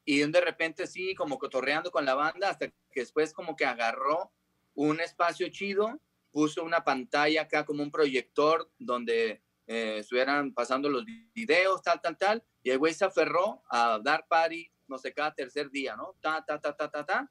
y 0.05 0.19
de 0.19 0.41
repente 0.41 0.89
sí, 0.89 1.15
como 1.15 1.39
cotorreando 1.39 1.93
con 1.93 2.05
la 2.05 2.17
banda, 2.17 2.51
hasta 2.51 2.67
que 2.69 3.01
después 3.01 3.33
como 3.33 3.55
que 3.55 3.65
agarró 3.65 4.33
un 4.75 5.01
espacio 5.01 5.49
chido, 5.49 6.01
puso 6.33 6.65
una 6.65 6.83
pantalla 6.83 7.43
acá 7.43 7.65
como 7.65 7.85
un 7.85 7.93
proyector 7.93 8.69
donde 8.81 9.45
eh, 9.69 9.99
estuvieran 9.99 10.53
pasando 10.53 10.89
los 10.89 11.05
videos, 11.33 11.83
tal, 11.83 12.01
tal, 12.01 12.19
tal, 12.19 12.45
y 12.65 12.71
el 12.71 12.79
güey 12.79 12.95
se 12.95 13.05
aferró 13.05 13.63
a 13.71 14.01
dar 14.03 14.27
party, 14.29 14.69
no 14.89 14.99
sé, 14.99 15.15
cada 15.15 15.33
tercer 15.33 15.71
día, 15.71 15.95
¿no? 15.95 16.17
Ta, 16.21 16.45
ta, 16.45 16.61
ta, 16.61 16.75
ta, 16.75 16.91
ta, 16.91 17.07
ta, 17.07 17.31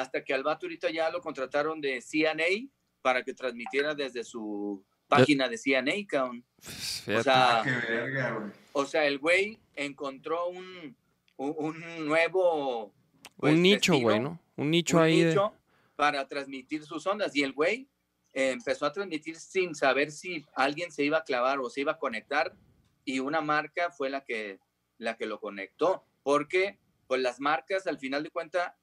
hasta 0.00 0.24
que 0.24 0.34
al 0.34 0.42
vato 0.42 0.66
ahorita 0.66 0.90
ya 0.90 1.10
lo 1.10 1.20
contrataron 1.20 1.80
de 1.80 2.00
CNA 2.00 2.68
para 3.02 3.22
que 3.22 3.34
transmitiera 3.34 3.94
desde 3.94 4.24
su, 4.24 4.84
página 5.08 5.48
de 5.48 5.58
CNA, 5.58 6.06
cabrón. 6.06 6.44
O 6.58 7.22
sea, 7.22 7.60
Ah, 7.60 7.64
verga, 7.64 8.52
o 8.72 8.84
sea, 8.84 9.06
el 9.06 9.18
güey 9.18 9.58
encontró 9.74 10.48
un, 10.48 10.96
un, 11.36 11.54
un 11.58 12.06
nuevo... 12.06 12.92
pues, 13.36 13.54
un 13.54 13.62
nicho, 13.62 13.92
destino, 13.92 14.00
güey, 14.00 14.20
¿no? 14.20 14.40
Un 14.56 14.70
nicho 14.70 14.98
un 14.98 15.02
ahí 15.02 15.22
de... 15.22 15.40
para 15.96 16.28
transmitir 16.28 16.84
sus 16.84 17.06
ondas. 17.06 17.34
Y 17.34 17.42
el 17.42 17.52
güey 17.52 17.88
eh, 18.34 18.50
empezó 18.50 18.86
a 18.86 18.92
transmitir 18.92 19.36
sin 19.36 19.74
saber 19.74 20.12
si 20.12 20.44
alguien 20.54 20.92
se 20.92 21.04
iba 21.04 21.18
a 21.18 21.24
clavar 21.24 21.58
o 21.58 21.70
se 21.70 21.80
iba 21.80 21.92
a 21.92 21.98
conectar. 21.98 22.54
Y 23.04 23.20
una 23.20 23.40
marca 23.40 23.90
fue 23.90 24.10
la 24.10 24.22
que, 24.22 24.60
la 24.98 25.16
que 25.16 25.26
lo 25.26 25.40
conectó. 25.40 26.04
Porque 26.22 26.78
pues 27.06 27.22
las 27.22 27.40
marcas 27.40 27.86
al 27.86 27.98
final 27.98 28.22
de 28.22 28.30
cuentas 28.30 28.74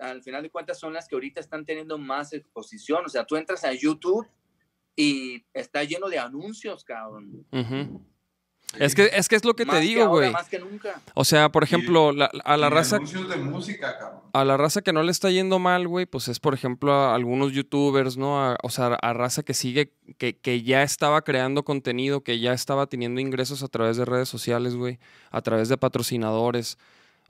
al 0.00 0.22
final 0.22 0.42
de 0.42 0.50
cuentas 0.50 0.78
son 0.78 0.92
las 0.92 1.08
que 1.08 1.14
ahorita 1.16 1.40
están 1.40 1.64
teniendo 1.64 1.98
más 1.98 2.32
exposición. 2.32 3.04
O 3.06 3.08
sea, 3.08 3.24
tú 3.24 3.36
entras 3.36 3.64
a 3.64 3.72
YouTube 3.72 4.26
y 4.96 5.44
está 5.52 5.82
lleno 5.84 6.08
de 6.08 6.18
anuncios, 6.18 6.84
cabrón. 6.84 7.44
Es 8.78 8.96
que, 8.96 9.08
es 9.12 9.28
que 9.28 9.36
es 9.36 9.44
lo 9.44 9.54
que 9.54 9.64
Más 9.64 9.76
te 9.76 9.82
digo, 9.82 10.08
güey. 10.08 10.32
Más 10.32 10.48
que 10.48 10.58
nunca. 10.58 11.00
O 11.14 11.24
sea, 11.24 11.48
por 11.52 11.62
ejemplo, 11.62 12.10
la- 12.10 12.28
a 12.44 12.56
la 12.56 12.70
raza 12.70 12.96
anuncios 12.96 13.28
de 13.28 13.36
música, 13.36 13.96
cabrón. 13.98 14.22
a 14.32 14.44
la 14.44 14.56
raza 14.56 14.82
que 14.82 14.92
no 14.92 15.04
le 15.04 15.12
está 15.12 15.30
yendo 15.30 15.60
mal, 15.60 15.86
güey, 15.86 16.06
pues 16.06 16.26
es, 16.26 16.40
por 16.40 16.54
ejemplo, 16.54 16.92
a 16.92 17.14
algunos 17.14 17.52
youtubers, 17.52 18.16
¿no? 18.16 18.42
A- 18.42 18.56
o 18.64 18.70
sea, 18.70 18.86
a 18.94 19.12
raza 19.12 19.44
que 19.44 19.54
sigue, 19.54 19.92
que, 20.18 20.36
que 20.38 20.62
ya 20.62 20.82
estaba 20.82 21.22
creando 21.22 21.62
contenido, 21.64 22.22
que 22.24 22.40
ya 22.40 22.52
estaba 22.52 22.88
teniendo 22.88 23.20
ingresos 23.20 23.62
a 23.62 23.68
través 23.68 23.96
de 23.96 24.06
redes 24.06 24.28
sociales, 24.28 24.74
güey, 24.74 24.98
a 25.30 25.40
través 25.40 25.68
de 25.68 25.76
patrocinadores. 25.78 26.76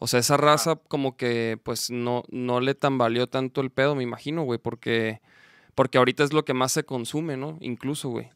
O 0.05 0.07
sea, 0.07 0.21
esa 0.21 0.37
raza 0.37 0.77
como 0.77 1.17
que, 1.17 1.59
pues, 1.63 1.91
no, 1.91 2.25
no 2.29 2.61
le 2.61 2.75
tambaleó 2.75 3.27
tanto 3.27 3.63
el 3.63 3.71
pedo, 3.71 3.95
me 3.95 4.03
imagino, 4.03 4.43
güey, 4.43 4.59
porque, 4.59 5.23
porque 5.75 5.97
ahorita 5.97 6.23
es 6.25 6.35
lo 6.35 6.45
que 6.45 6.53
más 6.53 6.73
se 6.73 6.85
consume, 6.85 7.39
¿no? 7.39 7.57
Incluso, 7.63 8.11
güey. 8.11 8.29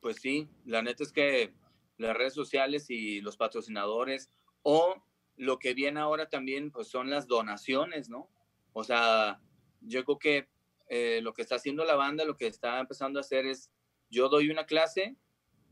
Pues 0.00 0.22
sí, 0.22 0.48
la 0.64 0.80
neta 0.80 1.02
es 1.02 1.12
que 1.12 1.52
las 1.98 2.16
redes 2.16 2.32
sociales 2.32 2.88
y 2.88 3.20
los 3.20 3.36
patrocinadores 3.36 4.30
o 4.62 5.04
lo 5.36 5.58
que 5.58 5.74
viene 5.74 6.00
ahora 6.00 6.30
también 6.30 6.70
pues 6.70 6.88
son 6.88 7.10
las 7.10 7.26
donaciones, 7.26 8.08
¿no? 8.08 8.30
O 8.72 8.84
sea, 8.84 9.38
yo 9.82 10.02
creo 10.06 10.18
que 10.18 10.48
eh, 10.88 11.20
lo 11.22 11.34
que 11.34 11.42
está 11.42 11.56
haciendo 11.56 11.84
la 11.84 11.96
banda, 11.96 12.24
lo 12.24 12.38
que 12.38 12.46
está 12.46 12.80
empezando 12.80 13.18
a 13.18 13.20
hacer 13.20 13.44
es, 13.44 13.70
yo 14.08 14.30
doy 14.30 14.48
una 14.48 14.64
clase, 14.64 15.14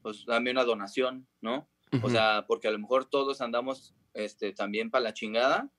pues 0.02 0.26
dame 0.26 0.50
una 0.50 0.64
donación, 0.64 1.26
¿no? 1.40 1.66
O 2.02 2.08
sea, 2.08 2.44
porque 2.46 2.68
a 2.68 2.70
lo 2.70 2.78
mejor 2.78 3.04
todos 3.04 3.40
andamos 3.40 3.94
este, 4.14 4.52
también 4.52 4.90
para 4.90 5.04
la 5.04 5.12
chingada 5.12 5.70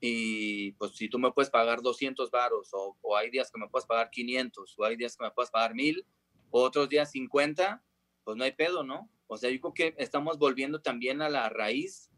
y 0.00 0.72
pues 0.72 0.96
si 0.96 1.08
tú 1.08 1.20
me 1.20 1.30
puedes 1.30 1.50
pagar 1.50 1.82
200 1.82 2.30
varos 2.32 2.70
o, 2.72 2.98
o 3.00 3.16
hay 3.16 3.30
días 3.30 3.50
que 3.52 3.60
me 3.60 3.68
puedes 3.68 3.86
pagar 3.86 4.10
500 4.10 4.74
o 4.76 4.84
hay 4.84 4.96
días 4.96 5.16
que 5.16 5.24
me 5.24 5.30
puedes 5.30 5.50
pagar 5.50 5.74
1000 5.74 6.04
o 6.50 6.62
otros 6.62 6.88
días 6.88 7.12
50, 7.12 7.82
pues 8.24 8.36
no 8.36 8.42
hay 8.42 8.52
pedo, 8.52 8.82
¿no? 8.82 9.08
O 9.28 9.36
sea, 9.36 9.50
yo 9.50 9.60
creo 9.60 9.74
que 9.74 9.94
estamos 9.98 10.38
volviendo 10.38 10.82
también 10.82 11.22
a 11.22 11.28
la 11.28 11.48
raíz 11.48 12.10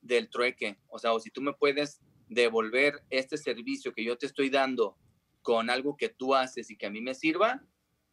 del 0.00 0.30
trueque. 0.30 0.78
O 0.88 0.98
sea, 0.98 1.12
o 1.12 1.20
si 1.20 1.30
tú 1.30 1.42
me 1.42 1.52
puedes 1.52 2.00
devolver 2.28 3.02
este 3.10 3.36
servicio 3.36 3.92
que 3.92 4.04
yo 4.04 4.16
te 4.16 4.26
estoy 4.26 4.48
dando 4.48 4.96
con 5.42 5.68
algo 5.68 5.96
que 5.96 6.08
tú 6.08 6.34
haces 6.34 6.70
y 6.70 6.76
que 6.76 6.86
a 6.86 6.90
mí 6.90 7.00
me 7.00 7.14
sirva, 7.14 7.62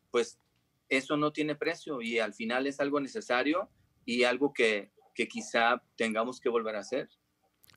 pues 0.10 0.40
eso 0.90 1.16
no 1.16 1.32
tiene 1.32 1.56
precio 1.56 2.02
y 2.02 2.20
al 2.20 2.34
final 2.34 2.68
es 2.68 2.80
algo 2.80 3.00
necesario 3.00 3.70
y 4.06 4.24
algo 4.24 4.54
que, 4.54 4.92
que 5.16 5.28
quizá 5.28 5.82
tengamos 5.96 6.40
que 6.40 6.50
volver 6.50 6.76
a 6.76 6.80
hacer. 6.80 7.10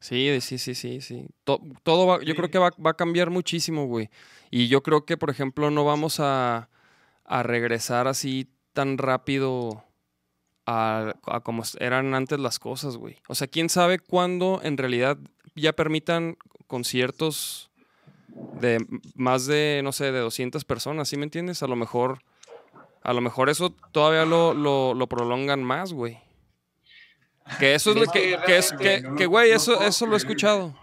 Sí, 0.01 0.39
sí, 0.41 0.59
sí, 0.59 0.75
sí, 0.75 1.01
sí. 1.01 1.27
To- 1.45 1.63
todo 1.83 2.07
va, 2.07 2.23
yo 2.23 2.35
creo 2.35 2.51
que 2.51 2.59
va, 2.59 2.71
va 2.85 2.91
a 2.91 2.97
cambiar 2.97 3.31
muchísimo, 3.31 3.87
güey. 3.87 4.11
Y 4.51 4.69
yo 4.69 4.83
creo 4.83 5.07
que, 5.07 5.17
por 5.17 5.31
ejemplo, 5.31 5.71
no 5.71 5.85
vamos 5.85 6.21
a, 6.21 6.69
a 7.25 7.43
regresar 7.43 8.07
así 8.07 8.49
tan 8.75 8.99
rápido 8.99 9.85
a, 10.67 11.15
a 11.27 11.41
como 11.41 11.63
eran 11.79 12.15
antes 12.15 12.39
las 12.39 12.59
cosas, 12.59 12.97
güey. 12.97 13.17
O 13.29 13.35
sea, 13.35 13.47
quién 13.47 13.69
sabe 13.69 13.99
cuándo 13.99 14.61
en 14.63 14.77
realidad 14.77 15.19
ya 15.55 15.73
permitan 15.73 16.37
conciertos 16.67 17.71
de 18.61 18.85
más 19.15 19.47
de, 19.47 19.81
no 19.83 19.93
sé, 19.93 20.13
de 20.13 20.21
200 20.21 20.65
personas, 20.65 21.09
¿sí 21.09 21.17
me 21.17 21.25
entiendes? 21.25 21.63
A 21.63 21.67
lo 21.67 21.77
mejor, 21.77 22.19
a 23.05 23.13
lo 23.13 23.21
mejor 23.21 23.49
eso 23.51 23.71
todavía 23.93 24.25
lo, 24.25 24.53
lo, 24.55 24.95
lo 24.95 25.07
prolongan 25.07 25.63
más, 25.63 25.93
güey. 25.93 26.21
Que 27.59 27.75
eso 27.75 27.91
es 27.91 27.97
lo 27.97 28.07
que, 28.07 28.21
que 28.21 28.39
que 28.47 28.57
es, 28.57 28.71
realmente 28.71 29.03
que, 29.03 29.09
no- 29.09 29.17
que, 29.17 29.27
güey, 29.27 29.51
no 29.51 29.57
eso, 29.57 29.81
eso 29.83 30.07
lo 30.07 30.15
he 30.15 30.17
escuchado. 30.17 30.75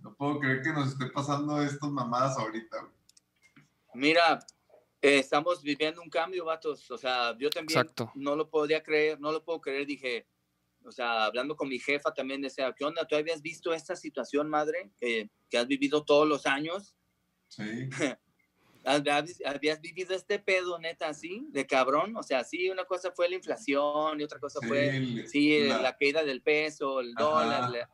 No 0.00 0.14
puedo 0.14 0.38
creer 0.38 0.62
que 0.62 0.72
nos 0.72 0.88
esté 0.92 1.06
pasando 1.06 1.60
estas 1.62 1.90
mamadas 1.90 2.36
ahorita, 2.38 2.78
güey. 2.80 2.92
Mira, 3.94 4.38
eh, 5.00 5.18
estamos 5.18 5.62
viviendo 5.62 6.02
un 6.02 6.10
cambio, 6.10 6.44
vatos. 6.44 6.90
O 6.90 6.98
sea, 6.98 7.36
yo 7.38 7.48
también 7.50 7.78
Exacto. 7.80 8.10
no 8.14 8.36
lo 8.36 8.48
podía 8.50 8.82
creer, 8.82 9.18
no 9.20 9.32
lo 9.32 9.42
puedo 9.42 9.60
creer. 9.60 9.86
Dije, 9.86 10.26
o 10.84 10.92
sea, 10.92 11.24
hablando 11.24 11.56
con 11.56 11.68
mi 11.68 11.78
jefa 11.78 12.12
también 12.12 12.42
decía, 12.42 12.72
¿qué 12.76 12.84
onda? 12.84 13.06
¿Tú 13.06 13.16
habías 13.16 13.40
visto 13.40 13.72
esta 13.72 13.96
situación, 13.96 14.48
madre, 14.50 14.90
que, 14.98 15.30
que 15.48 15.56
has 15.58 15.66
vivido 15.66 16.04
todos 16.04 16.28
los 16.28 16.44
años? 16.46 16.94
Sí. 17.48 17.62
¿Habías, 18.84 19.80
vivido 19.80 20.14
este 20.14 20.38
pedo, 20.38 20.78
neta, 20.78 21.08
así, 21.08 21.46
de 21.50 21.66
cabrón? 21.66 22.16
O 22.16 22.22
sea, 22.22 22.42
sí, 22.44 22.68
una 22.68 22.84
cosa 22.84 23.12
fue 23.12 23.28
la 23.28 23.36
inflación 23.36 24.20
y 24.20 24.24
otra 24.24 24.38
cosa 24.40 24.60
Sí, 24.60 24.66
fue, 24.66 24.96
el- 24.96 25.28
sí, 25.28 25.58
la- 25.60 25.80
la 25.80 25.96
caída 25.96 26.24
del 26.24 26.42
peso, 26.42 27.00
el 27.00 27.14
Ajá. 27.16 27.24
dólar. 27.24 27.70
la- 27.70 27.88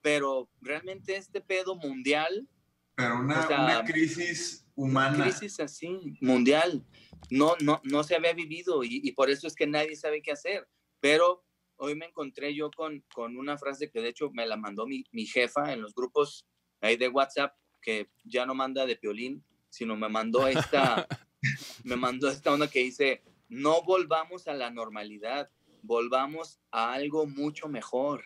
pero 0.00 0.48
realmente 0.60 1.16
este 1.16 1.40
pedo 1.40 1.74
mundial 1.74 2.48
Pero 2.94 3.18
una, 3.18 3.40
o 3.44 3.46
sea, 3.46 3.64
una 3.64 3.84
crisis 3.84 4.64
humana. 4.76 5.24
crisis 5.24 5.58
así, 5.60 6.16
mundial, 6.20 6.84
no, 7.30 7.56
no, 7.60 7.80
no 7.84 8.04
se 8.04 8.14
había 8.14 8.32
vivido 8.32 8.84
y, 8.84 9.00
y 9.02 9.12
por 9.12 9.28
eso 9.28 9.46
es 9.46 9.54
que 9.54 9.66
nadie 9.66 9.96
sabe 9.96 10.22
qué 10.22 10.32
hacer. 10.32 10.68
Pero 11.00 11.44
hoy 11.76 11.94
me 11.96 12.06
encontré 12.06 12.54
yo 12.54 12.70
con, 12.70 13.04
con 13.12 13.36
una 13.36 13.58
frase 13.58 13.90
que 13.90 14.00
de 14.00 14.08
hecho 14.08 14.30
me 14.32 14.46
la 14.46 14.56
mandó 14.56 14.86
mi, 14.86 15.04
mi 15.12 15.26
jefa 15.26 15.72
en 15.72 15.80
los 15.82 15.94
grupos 15.94 16.46
ahí 16.80 16.96
de 16.96 17.08
WhatsApp, 17.08 17.54
que 17.80 18.08
ya 18.24 18.46
no 18.46 18.54
manda 18.54 18.86
de 18.86 18.96
piolín, 18.96 19.44
sino 19.70 19.96
me 19.96 20.08
mandó 20.08 20.46
esta, 20.48 21.06
me 21.84 21.96
mandó 21.96 22.28
esta 22.30 22.52
onda 22.52 22.68
que 22.68 22.80
dice, 22.80 23.22
no 23.48 23.82
volvamos 23.82 24.46
a 24.48 24.54
la 24.54 24.70
normalidad, 24.70 25.50
volvamos 25.82 26.60
a 26.70 26.92
algo 26.92 27.26
mucho 27.26 27.68
mejor. 27.68 28.24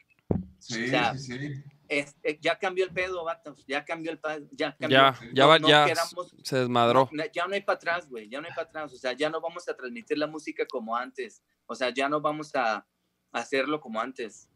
Sí, 0.58 0.84
o 0.84 0.88
sea, 0.88 1.16
sí, 1.18 1.38
sí. 1.38 1.62
Este, 1.88 2.38
ya 2.40 2.58
cambió 2.58 2.84
el 2.86 2.90
pedo, 2.92 3.22
vatos, 3.24 3.66
ya 3.66 3.84
cambió 3.84 4.10
el 4.12 4.18
pedo, 4.18 4.48
ya 4.52 4.74
cambió. 4.78 4.98
Ya, 4.98 5.18
ya, 5.34 5.42
No- 5.42 5.48
va, 5.48 5.58
no 5.58 5.68
ya 5.68 5.84
queramos- 5.86 6.34
se 6.42 6.56
desmadró. 6.58 7.08
no, 7.12 7.24
ya 7.32 7.46
no 7.46 7.54
hay 7.54 7.60
para 7.60 7.76
atrás, 7.76 8.08
güey, 8.08 8.28
ya 8.30 8.40
no 8.40 8.46
hay 8.46 8.54
para 8.54 8.68
atrás, 8.68 8.92
o 8.94 8.96
sea, 8.96 9.12
ya 9.12 9.28
no 9.28 9.40
vamos 9.40 9.68
a 9.68 9.76
transmitir 9.76 10.16
la 10.16 10.26
música 10.26 10.64
como 10.66 10.96
antes, 10.96 11.42
o 11.66 11.74
sea, 11.74 11.90
ya 11.90 12.08
no 12.08 12.20
vamos 12.20 12.54
a 12.54 12.86
hacerlo 13.32 13.80
como 13.80 14.00
antes. 14.00 14.48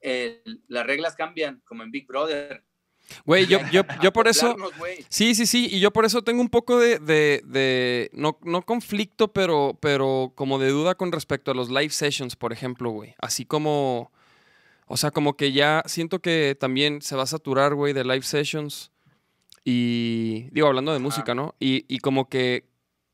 El- 0.00 0.62
las 0.68 0.86
reglas 0.86 1.16
cambian, 1.16 1.60
como 1.64 1.82
en 1.82 1.90
Big 1.90 2.06
Brother. 2.06 2.62
Güey, 3.24 3.46
yo, 3.46 3.58
yo, 3.72 3.82
yo 4.02 4.12
por 4.12 4.28
eso... 4.28 4.56
Sí, 5.08 5.34
sí, 5.34 5.46
sí, 5.46 5.68
y 5.70 5.80
yo 5.80 5.92
por 5.92 6.04
eso 6.04 6.22
tengo 6.22 6.40
un 6.40 6.48
poco 6.48 6.78
de, 6.78 6.98
de, 6.98 7.42
de- 7.44 8.10
no, 8.12 8.38
no 8.42 8.62
conflicto, 8.62 9.32
pero, 9.32 9.78
pero 9.80 10.32
como 10.34 10.58
de 10.58 10.70
duda 10.70 10.94
con 10.96 11.12
respecto 11.12 11.50
a 11.50 11.54
los 11.54 11.70
live 11.70 11.90
sessions, 11.90 12.36
por 12.36 12.52
ejemplo, 12.52 12.90
güey. 12.90 13.14
Así 13.18 13.44
como, 13.44 14.10
o 14.86 14.96
sea, 14.96 15.10
como 15.12 15.36
que 15.36 15.52
ya 15.52 15.82
siento 15.86 16.20
que 16.20 16.56
también 16.58 17.00
se 17.02 17.16
va 17.16 17.22
a 17.22 17.26
saturar, 17.26 17.74
güey, 17.74 17.92
de 17.92 18.04
live 18.04 18.22
sessions. 18.22 18.90
Y 19.64 20.48
digo, 20.52 20.68
hablando 20.68 20.92
de 20.92 20.98
música, 21.00 21.34
¿no? 21.34 21.54
Y, 21.58 21.84
y 21.92 21.98
como 21.98 22.28
que 22.28 22.68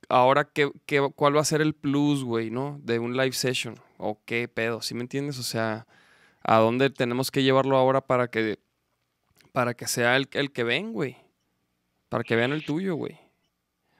ahora, 0.08 0.44
¿qué, 0.52 0.70
qué, 0.86 1.00
cuál 1.14 1.36
va 1.36 1.40
a 1.40 1.44
ser 1.44 1.62
el 1.62 1.74
plus, 1.74 2.24
güey, 2.24 2.50
¿no? 2.50 2.78
De 2.82 2.98
un 2.98 3.16
live 3.16 3.32
session. 3.32 3.76
O 3.96 4.20
qué 4.26 4.48
pedo, 4.48 4.82
¿sí 4.82 4.94
me 4.94 5.00
entiendes? 5.02 5.38
O 5.38 5.42
sea, 5.42 5.86
¿a 6.42 6.58
dónde 6.58 6.90
tenemos 6.90 7.30
que 7.30 7.42
llevarlo 7.42 7.76
ahora 7.76 8.02
para 8.02 8.28
que, 8.30 8.58
para 9.52 9.74
que 9.74 9.86
sea 9.86 10.16
el, 10.16 10.28
el 10.32 10.52
que 10.52 10.64
ven, 10.64 10.92
güey? 10.92 11.16
Para 12.08 12.24
que 12.24 12.36
vean 12.36 12.52
el 12.52 12.64
tuyo, 12.64 12.94
güey. 12.96 13.18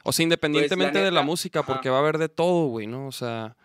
O 0.05 0.13
sea, 0.13 0.25
independientemente 0.25 0.99
de 0.99 1.11
la 1.11 1.21
neta, 1.21 1.27
música, 1.27 1.61
ajá. 1.61 1.67
porque 1.73 1.89
va 1.91 1.97
a 1.99 2.01
haber 2.01 2.19
de 2.19 2.29
todo, 2.29 2.67
güey, 2.67 2.87
¿no? 2.87 3.07
O 3.07 3.13
sea, 3.13 3.57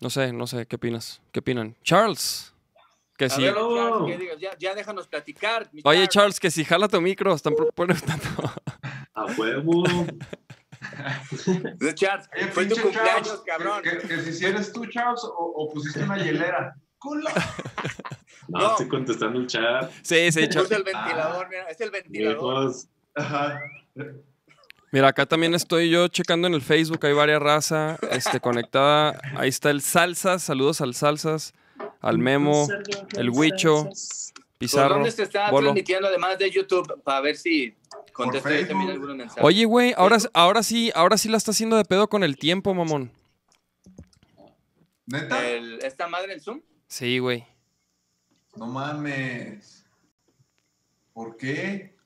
no 0.00 0.10
sé, 0.10 0.32
no 0.32 0.46
sé, 0.46 0.66
¿qué 0.66 0.76
opinas? 0.76 1.22
¿Qué 1.32 1.40
opinan? 1.40 1.74
Charles, 1.82 2.52
que 3.16 3.28
ver, 3.28 3.54
Charles, 3.54 4.02
¿qué 4.06 4.18
digas? 4.18 4.38
ya, 4.38 4.58
ya 4.58 4.74
déjanos 4.74 5.06
platicar. 5.06 5.68
mi 5.72 5.80
Oye, 5.84 5.98
Charles. 5.98 6.08
Charles, 6.10 6.40
que 6.40 6.50
si 6.50 6.64
jala 6.64 6.88
tu 6.88 7.00
micro, 7.00 7.32
están 7.34 7.54
preguntando. 7.54 8.52
A 9.14 9.26
huevo. 9.26 9.84
Charles, 11.94 12.28
Oye, 12.36 12.46
fue 12.48 12.66
tu 12.66 12.76
cumpleaños, 12.80 13.26
Charles, 13.28 13.42
cabrón. 13.46 13.82
Que, 13.82 13.98
que- 13.98 14.08
que 14.08 14.32
si 14.32 14.44
eres 14.44 14.72
tú, 14.72 14.86
Charles, 14.86 15.22
o, 15.24 15.30
o 15.56 15.68
pusiste 15.72 16.02
una 16.02 16.18
hielera. 16.18 16.74
¡Culo! 17.02 17.28
No, 18.48 18.58
No. 18.58 18.70
estoy 18.72 18.88
contestando 18.88 19.38
el 19.38 19.46
chat. 19.46 19.90
Sí, 20.02 20.30
sí. 20.32 20.46
Puse 20.48 20.74
el 20.74 20.82
ventilador, 20.82 21.48
mira, 21.48 21.62
es 21.70 21.80
el 21.80 21.90
ventilador. 21.90 22.34
Viejos. 22.38 22.88
Ajá. 23.14 23.60
Mira, 24.90 25.08
acá 25.08 25.24
también 25.26 25.54
estoy 25.54 25.88
yo 25.88 26.08
checando 26.08 26.48
en 26.48 26.54
el 26.54 26.60
Facebook, 26.60 27.06
hay 27.06 27.12
varias 27.14 27.40
raza 27.40 27.98
este, 28.10 28.40
conectada. 28.40 29.18
Ahí 29.36 29.48
está 29.48 29.70
el 29.70 29.80
Salsas, 29.80 30.42
saludos 30.42 30.80
al 30.80 30.94
Salsas, 30.94 31.54
al 32.00 32.18
Memo, 32.18 32.66
el 33.16 33.30
Huicho, 33.30 33.84
¿Por 33.84 33.92
Pizarro, 34.58 34.94
dónde 34.96 35.12
se 35.12 35.22
está 35.22 35.50
Bolo. 35.50 35.68
transmitiendo 35.68 36.08
además 36.08 36.36
de 36.36 36.50
YouTube? 36.50 37.00
Para 37.04 37.20
ver 37.20 37.36
si 37.36 37.74
Contesto 38.12 38.48
ahí 38.48 38.66
también 38.66 38.90
algunos 38.90 39.16
mensajes. 39.16 39.42
Oye, 39.44 39.64
güey, 39.64 39.94
ahora, 39.96 40.18
ahora 40.34 40.62
sí, 40.64 40.90
ahora 40.96 41.16
sí 41.16 41.28
la 41.28 41.36
está 41.36 41.52
haciendo 41.52 41.76
de 41.76 41.84
pedo 41.84 42.08
con 42.08 42.24
el 42.24 42.36
tiempo, 42.36 42.74
mamón. 42.74 43.12
¿Neta? 45.06 45.46
El- 45.48 45.78
¿Esta 45.82 46.06
madre 46.08 46.34
el 46.34 46.40
Zoom? 46.40 46.60
Sí, 46.92 47.18
güey. 47.20 47.46
No 48.54 48.66
mames. 48.66 49.86
¿Por 51.14 51.38
qué? 51.38 51.96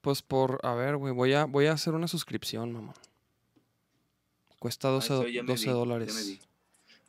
Pues 0.00 0.22
por, 0.22 0.60
a 0.62 0.72
ver, 0.74 0.96
güey, 0.98 1.12
voy 1.12 1.34
a, 1.34 1.46
voy 1.46 1.66
a 1.66 1.72
hacer 1.72 1.94
una 1.94 2.06
suscripción, 2.06 2.72
mamón. 2.72 2.94
Cuesta 4.60 4.86
12, 4.86 5.12
Ay, 5.12 5.16
do- 5.16 5.22
soy- 5.24 5.32
ya 5.32 5.42
me 5.42 5.46
12 5.48 5.60
vi, 5.62 5.66
ya 5.66 5.72
me 5.72 5.78
dólares. 5.78 6.38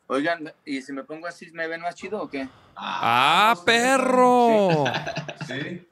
Oigan, 0.08 0.52
¿y 0.64 0.82
si 0.82 0.92
me 0.92 1.04
pongo 1.04 1.28
así 1.28 1.48
me 1.52 1.68
ven 1.68 1.80
más 1.80 1.94
chido 1.94 2.20
o 2.20 2.28
qué? 2.28 2.48
¡Ah, 2.74 3.54
sé. 3.56 3.62
perro! 3.64 4.84
Sí. 5.46 5.86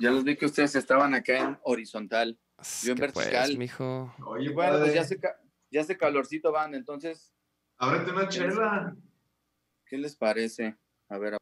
Ya 0.00 0.10
los 0.10 0.24
vi 0.24 0.34
que 0.36 0.46
ustedes 0.46 0.74
estaban 0.74 1.14
acá 1.14 1.38
en 1.38 1.58
horizontal. 1.62 2.36
Yo 2.82 2.90
en 2.92 2.98
¿Qué 2.98 3.08
pues, 3.12 3.26
vertical. 3.30 3.56
mijo? 3.56 4.12
Oye, 4.26 4.50
Y 4.50 4.52
bueno, 4.52 4.80
pues 4.80 4.94
ya 4.94 5.02
hace, 5.02 5.20
ya 5.70 5.80
hace 5.82 5.96
calorcito 5.96 6.50
van, 6.50 6.74
entonces, 6.74 7.32
ábrete 7.78 8.10
una 8.10 8.28
chela. 8.28 8.96
¿Qué 9.86 9.96
les 9.96 10.16
parece? 10.16 10.76
A 11.08 11.18
ver, 11.18 11.36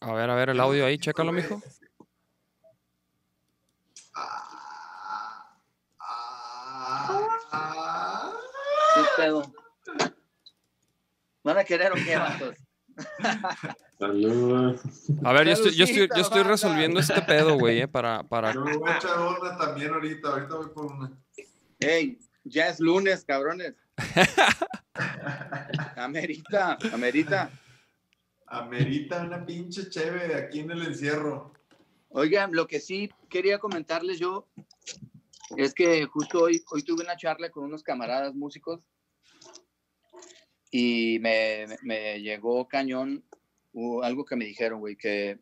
A 0.00 0.12
ver, 0.12 0.30
a 0.30 0.34
ver 0.34 0.50
el 0.50 0.60
audio 0.60 0.86
ahí, 0.86 0.98
chécalo, 0.98 1.32
mijo. 1.32 1.60
Ah, 4.14 5.58
ah, 6.00 7.28
ah. 7.52 8.32
¿qué 8.94 9.22
pedo? 9.22 9.42
¿Van 11.44 11.58
a 11.58 11.64
querer 11.64 11.92
o 11.92 11.94
qué, 11.94 12.16
vatos? 12.16 12.56
Salud. 13.98 14.80
A 15.24 15.32
ver, 15.32 15.46
yo 15.46 15.52
estoy, 15.52 15.74
yo 15.74 15.84
estoy, 15.84 16.08
yo 16.14 16.22
estoy 16.22 16.42
resolviendo 16.42 17.00
este 17.00 17.22
pedo, 17.22 17.56
güey, 17.58 17.80
eh, 17.80 17.88
para, 17.88 18.22
para... 18.22 18.52
Yo 18.52 18.62
voy 18.62 18.90
a 18.90 18.96
echar 18.96 19.18
una 19.20 19.56
también 19.56 19.92
ahorita. 19.92 20.28
Ahorita 20.28 20.54
voy 20.56 20.68
por 20.68 20.86
una. 20.86 21.12
Ey, 21.80 22.18
ya 22.44 22.68
es 22.68 22.80
lunes, 22.80 23.24
cabrones. 23.24 23.74
Amerita, 25.96 26.78
amerita. 26.92 27.50
Amerita 28.46 29.22
una 29.22 29.44
pinche 29.44 29.90
cheve 29.90 30.34
aquí 30.34 30.60
en 30.60 30.70
el 30.70 30.82
encierro. 30.82 31.52
Oigan, 32.10 32.52
lo 32.52 32.66
que 32.66 32.80
sí 32.80 33.10
quería 33.28 33.58
comentarles 33.58 34.18
yo 34.18 34.48
es 35.56 35.74
que 35.74 36.06
justo 36.06 36.44
hoy, 36.44 36.62
hoy 36.70 36.82
tuve 36.82 37.04
una 37.04 37.16
charla 37.16 37.50
con 37.50 37.64
unos 37.64 37.82
camaradas 37.82 38.34
músicos 38.34 38.80
y 40.70 41.18
me, 41.20 41.66
me 41.82 42.20
llegó 42.20 42.66
cañón 42.68 43.24
uh, 43.72 44.02
algo 44.02 44.24
que 44.24 44.36
me 44.36 44.44
dijeron, 44.44 44.80
güey, 44.80 44.96
que 44.96 45.38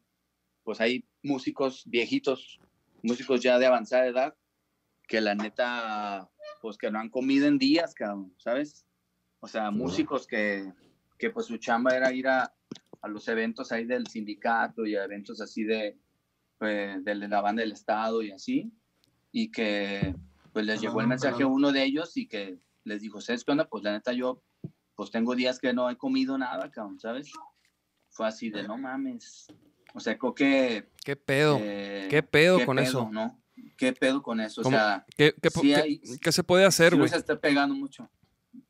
pues 0.63 0.81
hay 0.81 1.05
músicos 1.23 1.85
viejitos, 1.87 2.59
músicos 3.03 3.41
ya 3.41 3.59
de 3.59 3.67
avanzada 3.67 4.07
edad, 4.07 4.35
que 5.07 5.21
la 5.21 5.35
neta, 5.35 6.29
pues 6.67 6.79
que 6.79 6.91
no 6.91 6.99
han 6.99 7.11
comido 7.11 7.47
en 7.47 7.59
días, 7.59 7.95
cabrón, 7.95 8.35
¿sabes? 8.39 8.85
O 9.39 9.47
sea, 9.47 9.71
músicos 9.71 10.27
que, 10.27 10.73
que 11.17 11.31
pues 11.31 11.47
su 11.47 11.59
chamba 11.59 11.97
era 11.97 12.13
ir 12.13 12.27
a, 12.27 12.53
a 13.03 13.09
los 13.09 13.29
eventos 13.29 13.71
ahí 13.71 13.85
del 13.85 14.09
sindicato 14.09 14.85
y 14.85 14.97
a 14.97 15.05
eventos 15.05 15.41
así 15.41 15.63
de, 15.63 15.97
pues, 16.59 17.05
de 17.05 17.15
la 17.15 17.41
banda 17.41 17.63
del 17.63 17.71
estado 17.71 18.21
y 18.21 18.33
así, 18.33 18.73
y 19.31 19.53
que 19.53 20.13
pues 20.53 20.67
les 20.67 20.81
llegó 20.81 20.95
el 20.95 21.07
Perdón, 21.07 21.09
mensaje 21.11 21.45
a 21.45 21.47
uno 21.47 21.71
de 21.71 21.85
ellos 21.85 22.17
y 22.17 22.27
que 22.27 22.59
les 22.83 23.01
dijo, 23.01 23.21
¿sabes 23.21 23.45
qué 23.45 23.53
onda? 23.53 23.69
Pues 23.69 23.85
la 23.85 23.93
neta 23.93 24.13
yo, 24.13 24.43
pues 24.97 25.13
tengo 25.13 25.37
días 25.37 25.61
que 25.61 25.73
no 25.73 25.89
he 25.89 25.97
comido 25.97 26.37
nada, 26.37 26.69
cabrón, 26.73 26.99
¿sabes? 26.99 27.31
Fue 28.11 28.27
así 28.27 28.51
de, 28.51 28.65
no 28.65 28.77
mames. 28.77 29.47
O 29.95 30.01
sea, 30.01 30.19
creo 30.19 30.35
que... 30.35 30.89
¿Qué 31.05 31.15
pedo? 31.15 31.59
eh, 31.61 32.09
¿Qué 32.11 32.25
pedo 32.25 32.59
¿qué 32.59 32.67
con 32.67 32.79
pedo, 32.79 32.87
eso? 32.87 33.09
¿no? 33.13 33.41
¿Qué 33.77 33.93
pedo 33.93 34.23
con 34.23 34.41
eso? 34.41 34.63
O 34.63 34.65
sea, 34.65 35.05
¿Qué, 35.17 35.35
se 36.33 36.43
puede 36.45 36.65
hacer, 36.65 36.95
güey? 36.97 37.11
nos 37.11 37.19
está 37.19 37.39
pegando 37.39 37.75
mucho. 37.75 38.09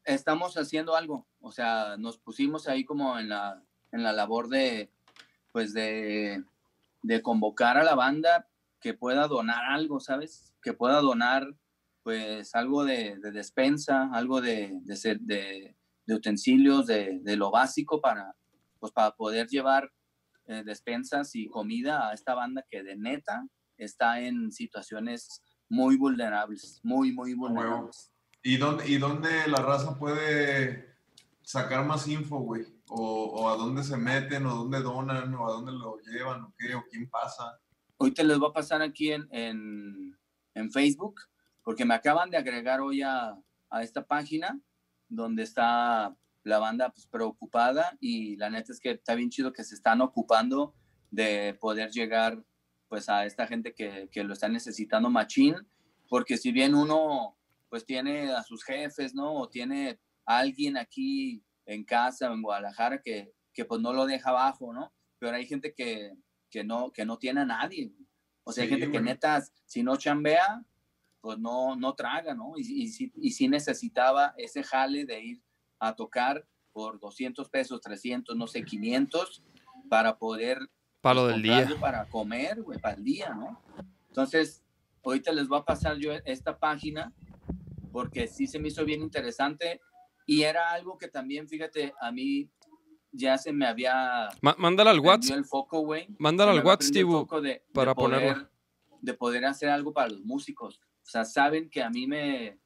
Estamos 0.04 0.56
haciendo 0.56 0.96
algo, 0.96 1.26
o 1.40 1.52
sea, 1.52 1.96
nos 1.96 2.18
pusimos 2.18 2.66
ahí 2.68 2.84
como 2.84 3.18
en 3.18 3.28
la, 3.28 3.62
en 3.92 4.02
la 4.02 4.12
labor 4.12 4.48
de, 4.48 4.90
pues 5.52 5.72
de, 5.74 6.44
de 7.02 7.22
convocar 7.22 7.76
a 7.78 7.84
la 7.84 7.94
banda 7.94 8.48
que 8.80 8.94
pueda 8.94 9.26
donar 9.28 9.64
algo, 9.66 10.00
¿sabes? 10.00 10.52
Que 10.62 10.72
pueda 10.72 11.00
donar, 11.00 11.54
pues, 12.02 12.54
algo 12.54 12.84
de, 12.84 13.16
de 13.18 13.30
despensa, 13.32 14.10
algo 14.12 14.40
de, 14.40 14.72
de, 14.82 14.96
ser- 14.96 15.20
de- 15.20 15.76
de 16.04 16.14
utensilios, 16.14 16.86
de, 16.86 17.18
de 17.22 17.36
lo 17.36 17.50
básico 17.50 18.00
para, 18.00 18.34
pues, 18.78 18.92
para 18.92 19.10
poder 19.12 19.48
llevar 19.48 19.90
eh, 20.46 20.62
despensas 20.64 21.34
y 21.34 21.48
comida 21.48 22.08
a 22.08 22.14
esta 22.14 22.34
banda 22.34 22.64
que 22.70 22.82
de 22.84 22.96
neta 22.96 23.44
está 23.76 24.20
en 24.20 24.50
situaciones 24.52 25.42
muy 25.68 25.96
vulnerables, 25.96 26.80
muy, 26.82 27.12
muy 27.12 27.34
vulnerables. 27.34 28.12
¿Y 28.42 28.56
dónde, 28.56 28.88
¿Y 28.88 28.98
dónde 28.98 29.48
la 29.48 29.58
raza 29.58 29.98
puede 29.98 30.96
sacar 31.42 31.84
más 31.84 32.06
info, 32.06 32.38
güey? 32.38 32.64
O, 32.88 33.24
o 33.24 33.48
a 33.48 33.56
dónde 33.56 33.82
se 33.82 33.96
meten, 33.96 34.46
o 34.46 34.54
dónde 34.54 34.80
donan, 34.80 35.34
o 35.34 35.48
a 35.48 35.52
dónde 35.52 35.72
lo 35.72 35.98
llevan, 35.98 36.42
o 36.42 36.54
qué, 36.56 36.74
o 36.74 36.84
quién 36.88 37.10
pasa. 37.10 37.58
Hoy 37.96 38.12
te 38.12 38.22
les 38.22 38.38
voy 38.38 38.50
a 38.50 38.52
pasar 38.52 38.82
aquí 38.82 39.12
en, 39.12 39.26
en, 39.30 40.16
en 40.54 40.70
Facebook, 40.70 41.20
porque 41.62 41.84
me 41.84 41.94
acaban 41.94 42.30
de 42.30 42.36
agregar 42.36 42.80
hoy 42.80 43.02
a, 43.02 43.36
a 43.70 43.82
esta 43.82 44.06
página 44.06 44.60
donde 45.08 45.42
está 45.42 46.16
la 46.44 46.58
banda 46.58 46.90
pues, 46.90 47.06
preocupada 47.06 47.96
y 48.00 48.36
la 48.36 48.50
neta 48.50 48.72
es 48.72 48.80
que 48.80 48.92
está 48.92 49.14
bien 49.14 49.30
chido 49.30 49.52
que 49.52 49.64
se 49.64 49.74
están 49.74 50.00
ocupando 50.00 50.74
de 51.10 51.56
poder 51.60 51.90
llegar 51.90 52.42
pues 52.88 53.08
a 53.08 53.24
esta 53.24 53.46
gente 53.46 53.74
que, 53.74 54.08
que 54.10 54.24
lo 54.24 54.32
está 54.32 54.48
necesitando 54.48 55.10
machín, 55.10 55.54
porque 56.08 56.36
si 56.36 56.52
bien 56.52 56.74
uno 56.74 57.36
pues 57.68 57.84
tiene 57.84 58.30
a 58.32 58.42
sus 58.42 58.62
jefes, 58.64 59.14
¿no? 59.14 59.34
O 59.34 59.48
tiene 59.48 59.98
a 60.24 60.38
alguien 60.38 60.76
aquí 60.76 61.44
en 61.66 61.84
casa 61.84 62.26
en 62.32 62.42
Guadalajara 62.42 63.02
que, 63.02 63.32
que 63.52 63.64
pues 63.64 63.80
no 63.80 63.92
lo 63.92 64.06
deja 64.06 64.30
abajo, 64.30 64.72
¿no? 64.72 64.92
Pero 65.18 65.36
hay 65.36 65.46
gente 65.46 65.74
que, 65.74 66.12
que 66.48 66.62
no, 66.62 66.92
que 66.92 67.04
no 67.04 67.18
tiene 67.18 67.40
a 67.40 67.44
nadie. 67.46 67.92
O 68.44 68.52
sea, 68.52 68.62
hay 68.62 68.68
Sí, 68.68 68.74
gente 68.74 68.86
que 68.86 68.98
güey. 68.98 69.04
neta, 69.04 69.42
si 69.64 69.82
no 69.82 69.96
chambea, 69.96 70.64
pues 71.20 71.38
no, 71.38 71.74
no 71.74 71.94
traga, 71.94 72.34
¿no? 72.34 72.52
Y, 72.56 72.84
y, 72.84 72.88
sí- 72.88 73.12
y 73.16 73.32
sí 73.32 73.48
necesitaba 73.48 74.32
ese 74.36 74.62
jale 74.62 75.04
de 75.04 75.20
ir 75.20 75.42
a 75.80 75.96
tocar 75.96 76.46
por 76.72 77.00
200 77.00 77.48
pesos, 77.50 77.80
300, 77.80 78.36
no 78.36 78.46
sé, 78.46 78.64
500, 78.64 79.42
para 79.88 80.16
poder 80.18 80.58
Palo 81.06 81.22
pues, 81.22 81.34
del 81.34 81.42
día. 81.42 81.68
Para 81.80 82.04
comer, 82.06 82.62
güey, 82.62 82.78
para 82.78 82.96
el 82.96 83.04
día, 83.04 83.34
¿no? 83.34 83.62
Entonces, 84.08 84.64
ahorita 85.04 85.32
les 85.32 85.46
voy 85.48 85.58
a 85.60 85.64
pasar 85.64 85.96
yo 85.98 86.12
esta 86.24 86.58
página 86.58 87.12
porque 87.92 88.26
sí 88.26 88.46
se 88.46 88.58
me 88.58 88.68
hizo 88.68 88.84
bien 88.84 89.02
interesante 89.02 89.80
y 90.26 90.42
era 90.42 90.70
algo 90.72 90.98
que 90.98 91.08
también, 91.08 91.48
fíjate, 91.48 91.94
a 92.00 92.10
mí 92.10 92.50
ya 93.12 93.38
se 93.38 93.52
me 93.52 93.66
había 93.66 94.28
Ma- 94.42 94.56
mándala 94.58 94.90
al 94.90 95.00
WhatsApp. 95.00 95.36
el 95.38 95.44
foco, 95.44 95.80
güey. 95.80 96.08
Mándala 96.18 96.52
al 96.52 96.64
WhatsApp, 96.64 96.92
de 96.94 97.62
para 97.72 97.94
poder- 97.94 98.20
ponerlo. 98.20 98.50
De 99.00 99.14
poder 99.14 99.44
hacer 99.44 99.68
algo 99.68 99.92
para 99.92 100.08
los 100.10 100.22
músicos. 100.24 100.80
O 101.04 101.08
sea, 101.08 101.24
saben 101.24 101.70
que 101.70 101.82
a 101.82 101.88
mí 101.90 102.06
me, 102.08 102.58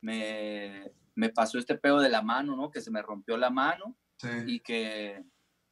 me, 0.00 0.92
me 1.16 1.28
pasó 1.30 1.58
este 1.58 1.74
pedo 1.74 1.98
de 2.00 2.08
la 2.08 2.22
mano, 2.22 2.54
¿no? 2.56 2.70
Que 2.70 2.80
se 2.80 2.90
me 2.90 3.02
rompió 3.02 3.36
la 3.36 3.50
mano 3.50 3.96
Sí. 4.18 4.28
y 4.46 4.60
que, 4.60 5.24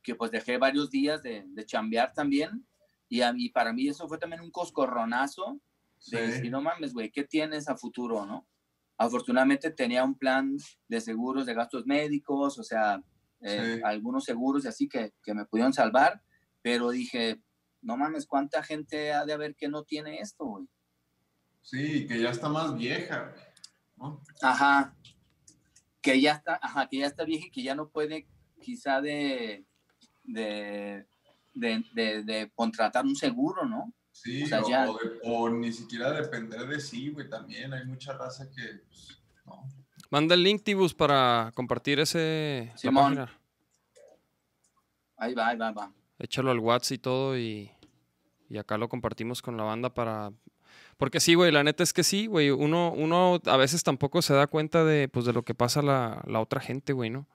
que 0.06 0.14
pues 0.14 0.30
dejé 0.30 0.56
varios 0.56 0.88
días 0.88 1.20
de, 1.20 1.44
de 1.48 1.66
chambear 1.66 2.12
también. 2.12 2.64
Y, 3.08 3.22
a 3.22 3.32
mí, 3.32 3.48
para 3.48 3.72
mí 3.72 3.88
eso 3.88 4.06
fue 4.06 4.18
también 4.18 4.40
un 4.40 4.52
coscorronazo 4.52 5.60
de 6.12 6.18
Sí. 6.18 6.32
decir, 6.32 6.50
no 6.52 6.62
mames, 6.62 6.92
güey, 6.94 7.10
¿qué 7.10 7.24
tienes 7.24 7.68
a 7.68 7.76
futuro, 7.76 8.24
no? 8.24 8.46
Afortunadamente 8.96 9.72
tenía 9.72 10.04
un 10.04 10.16
plan 10.16 10.56
de 10.86 11.00
seguros 11.00 11.44
de 11.44 11.54
gastos 11.54 11.86
médicos, 11.86 12.56
o 12.56 12.62
sea, 12.62 13.02
eh, 13.40 13.74
Sí. 13.78 13.82
algunos 13.84 14.22
seguros 14.24 14.64
y 14.64 14.68
así 14.68 14.88
que, 14.88 15.12
que 15.24 15.34
me 15.34 15.44
pudieron 15.44 15.72
salvar, 15.72 16.22
pero 16.62 16.90
dije, 16.90 17.42
no 17.82 17.96
mames, 17.96 18.26
¿cuánta 18.26 18.62
gente 18.62 19.12
ha 19.12 19.24
de 19.24 19.32
haber 19.32 19.56
que 19.56 19.68
no 19.68 19.82
tiene 19.82 20.20
esto, 20.20 20.44
güey? 20.44 20.66
Sí, 21.62 22.06
que 22.06 22.20
ya 22.20 22.30
está 22.30 22.48
más 22.48 22.76
vieja. 22.76 23.34
¿no? 23.96 24.22
Ajá. 24.40 24.94
Que 26.00 26.20
ya 26.20 26.34
está, 26.34 26.60
ajá, 26.62 26.86
que 26.88 26.98
ya 26.98 27.06
está 27.06 27.24
vieja 27.24 27.46
y 27.46 27.50
que 27.50 27.64
ya 27.64 27.74
no 27.74 27.88
puede 27.88 28.28
quizá 28.60 29.00
de, 29.00 29.64
de, 30.26 31.06
de, 31.54 31.84
de- 31.94 32.22
de 32.22 32.50
contratar 32.54 33.04
un 33.04 33.16
seguro, 33.16 33.64
¿no? 33.64 33.92
Sí, 34.12 34.42
O 34.44 34.46
sea, 34.46 34.60
o, 34.62 34.68
ya- 34.68 34.90
o 34.90 34.98
de- 34.98 35.18
o 35.24 35.50
ni 35.50 35.72
siquiera 35.72 36.10
depender 36.12 36.66
de 36.66 36.80
sí, 36.80 37.10
güey, 37.10 37.28
también. 37.28 37.72
Hay 37.74 37.84
mucha 37.86 38.12
raza 38.16 38.48
que, 38.50 38.80
pues, 38.88 39.18
no. 39.44 39.64
Manda 40.10 40.34
el 40.34 40.42
link, 40.42 40.62
Tibus, 40.62 40.94
para 40.94 41.52
compartir 41.54 41.98
ese 42.00 42.72
Simón. 42.76 43.16
página. 43.16 43.38
Ahí 45.18 45.34
va, 45.34 45.48
ahí 45.48 45.56
va, 45.56 45.68
ahí 45.68 45.74
va. 45.74 45.92
Échalo 46.18 46.50
al 46.50 46.58
WhatsApp 46.60 46.92
y 46.94 46.98
todo 46.98 47.38
y, 47.38 47.70
y 48.48 48.58
acá 48.58 48.78
lo 48.78 48.88
compartimos 48.88 49.42
con 49.42 49.56
la 49.56 49.64
banda 49.64 49.92
para... 49.92 50.32
Porque 50.96 51.20
sí, 51.20 51.34
güey, 51.34 51.52
la 51.52 51.62
neta 51.62 51.82
es 51.82 51.92
que 51.92 52.02
sí, 52.02 52.26
güey. 52.26 52.50
Uno, 52.50 52.90
uno 52.92 53.38
a 53.44 53.56
veces 53.58 53.82
tampoco 53.82 54.22
se 54.22 54.32
da 54.32 54.46
cuenta 54.46 54.82
de, 54.84 55.08
pues, 55.08 55.26
de 55.26 55.32
lo 55.34 55.42
que 55.42 55.54
pasa 55.54 55.82
la, 55.82 56.22
la 56.26 56.40
otra 56.40 56.60
gente, 56.60 56.92
güey, 56.94 57.10
¿no? 57.10 57.26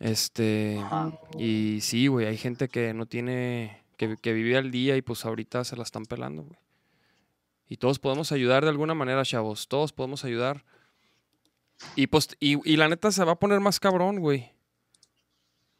Este... 0.00 0.80
Ajá. 0.82 1.12
Y 1.38 1.78
sí, 1.82 2.08
güey, 2.08 2.26
hay 2.26 2.36
gente 2.36 2.68
que 2.68 2.92
no 2.92 3.06
tiene... 3.06 3.84
que, 3.96 4.16
que 4.16 4.32
vivía 4.32 4.58
el 4.58 4.72
día 4.72 4.96
y 4.96 5.02
pues 5.02 5.24
ahorita 5.24 5.62
se 5.62 5.76
la 5.76 5.84
están 5.84 6.06
pelando, 6.06 6.42
güey. 6.42 6.58
Y 7.68 7.76
todos 7.76 8.00
podemos 8.00 8.32
ayudar 8.32 8.64
de 8.64 8.70
alguna 8.70 8.94
manera, 8.94 9.24
chavos. 9.24 9.68
Todos 9.68 9.92
podemos 9.92 10.24
ayudar. 10.24 10.64
Y, 11.94 12.08
pues, 12.08 12.36
y, 12.40 12.58
y 12.68 12.76
la 12.76 12.88
neta 12.88 13.12
se 13.12 13.24
va 13.24 13.32
a 13.32 13.38
poner 13.38 13.60
más 13.60 13.78
cabrón, 13.78 14.18
güey. 14.18 14.50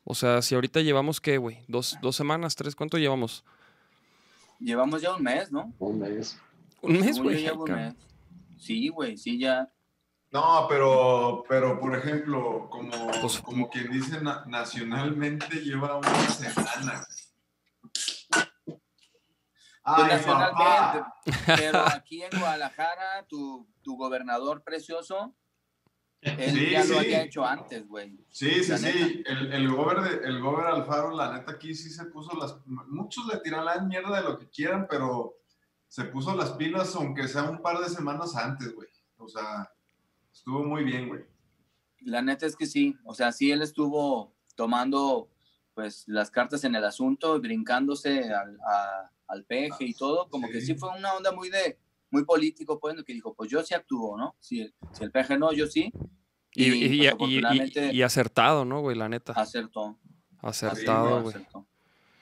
O 0.05 0.15
sea, 0.15 0.41
si 0.41 0.55
ahorita 0.55 0.81
llevamos, 0.81 1.21
¿qué, 1.21 1.37
güey? 1.37 1.59
Dos, 1.67 1.99
dos 2.01 2.15
semanas, 2.15 2.55
tres, 2.55 2.77
¿cuánto 2.77 2.97
llevamos? 2.97 3.45
Llevamos 4.61 5.03
ya 5.03 5.15
un 5.17 5.23
mes, 5.23 5.51
¿no? 5.51 5.75
Un 5.79 5.99
mes. 5.99 6.39
Un 6.81 7.01
mes, 7.01 7.19
güey. 7.19 7.47
Sí, 8.57 8.89
güey, 8.89 9.17
sí, 9.17 9.39
ya. 9.39 9.69
No, 10.33 10.67
pero, 10.69 11.43
pero 11.49 11.79
por 11.81 11.97
ejemplo, 11.97 12.69
como, 12.71 12.91
Pues- 13.21 13.41
como 13.41 13.69
quien 13.69 13.91
dice 13.91 14.21
na- 14.21 14.45
nacionalmente 14.47 15.57
lleva 15.61 15.97
una 15.97 16.29
semana. 16.29 17.05
Pues 18.65 18.81
Ay, 19.83 20.05
nacionalmente, 20.05 20.55
papá. 20.63 21.15
pero 21.57 21.81
aquí 21.87 22.23
en 22.23 22.39
Guadalajara, 22.39 23.27
tu, 23.29 23.67
tu 23.83 23.97
gobernador 23.97 24.63
precioso, 24.63 25.35
él 26.21 26.51
Sí, 26.53 26.71
ya 26.71 26.83
sí. 26.83 26.93
lo 26.93 26.99
había 27.01 27.23
hecho 27.23 27.45
antes, 27.45 27.89
güey. 27.89 28.25
Sí, 28.29 28.63
sí, 28.63 28.71
La 28.71 28.79
sí. 28.79 29.23
El, 29.27 29.53
el, 29.53 29.69
gober 29.75 30.03
de- 30.03 30.29
el 30.29 30.41
gober 30.41 30.67
Alfaro, 30.67 31.11
la 31.17 31.33
neta, 31.33 31.53
aquí 31.53 31.75
sí 31.75 31.89
se 31.91 32.05
puso 32.07 32.37
las. 32.37 32.57
Muchos 32.67 33.27
le 33.27 33.39
tirarán 33.41 33.89
mierda 33.89 34.19
de 34.19 34.23
lo 34.25 34.39
que 34.39 34.49
quieran, 34.51 34.87
pero 34.89 35.39
se 35.89 36.05
puso 36.05 36.37
las 36.37 36.51
pilas, 36.53 36.95
aunque 36.95 37.27
sea 37.27 37.45
un 37.45 37.63
par 37.63 37.79
de 37.79 37.89
semanas 37.89 38.37
antes, 38.37 38.73
güey. 38.75 38.89
O 39.17 39.27
sea, 39.29 39.69
estuvo 40.33 40.65
muy 40.65 40.85
bien, 40.85 41.09
güey. 41.09 41.25
La 42.03 42.23
neta 42.23 42.47
es 42.47 42.57
que 42.57 42.67
sí, 42.67 42.97
o 43.05 43.15
sea, 43.15 43.31
sí 43.33 43.51
él 43.51 43.63
estuvo 43.63 44.35
tomando 44.57 45.29
pues 45.75 46.05
las 46.09 46.31
cartas 46.31 46.65
en 46.65 46.75
el 46.75 46.85
asunto, 46.85 47.41
brincándose 47.41 48.33
al, 48.35 48.59
a- 48.61 49.11
al 49.29 49.45
peje 49.45 49.85
y 49.85 49.95
todo, 49.95 50.29
como 50.29 50.49
que 50.49 50.61
Sí. 50.61 50.75
fue 50.75 50.91
una 50.99 51.15
onda 51.15 51.33
muy 51.33 51.49
de 51.51 51.79
muy 52.11 52.25
político, 52.25 52.81
pues, 52.81 52.97
que 53.05 53.13
dijo, 53.13 53.35
pues 53.35 53.49
yo 53.51 53.63
sí 53.63 53.73
actúo, 53.73 54.19
¿no? 54.19 54.35
Si 54.41 54.63
el, 54.63 54.75
si 54.93 55.05
el 55.05 55.13
peje 55.13 55.39
no, 55.39 55.53
yo 55.53 55.69
sí. 55.69 55.93
Y, 56.53 56.65
y, 56.65 56.71
pues, 56.71 56.81
y- 56.91 56.95
y- 57.03 57.07
afortunadamente 57.07 57.93
y 57.95 58.03
acertado, 58.03 58.65
¿no, 58.65 58.81
güey? 58.81 58.97
La 58.97 59.09
neta. 59.09 59.33
acertó. 59.35 59.97
Acertado, 60.41 61.19
Sí, 61.19 61.23
güey. 61.23 61.35
acertó. 61.37 61.67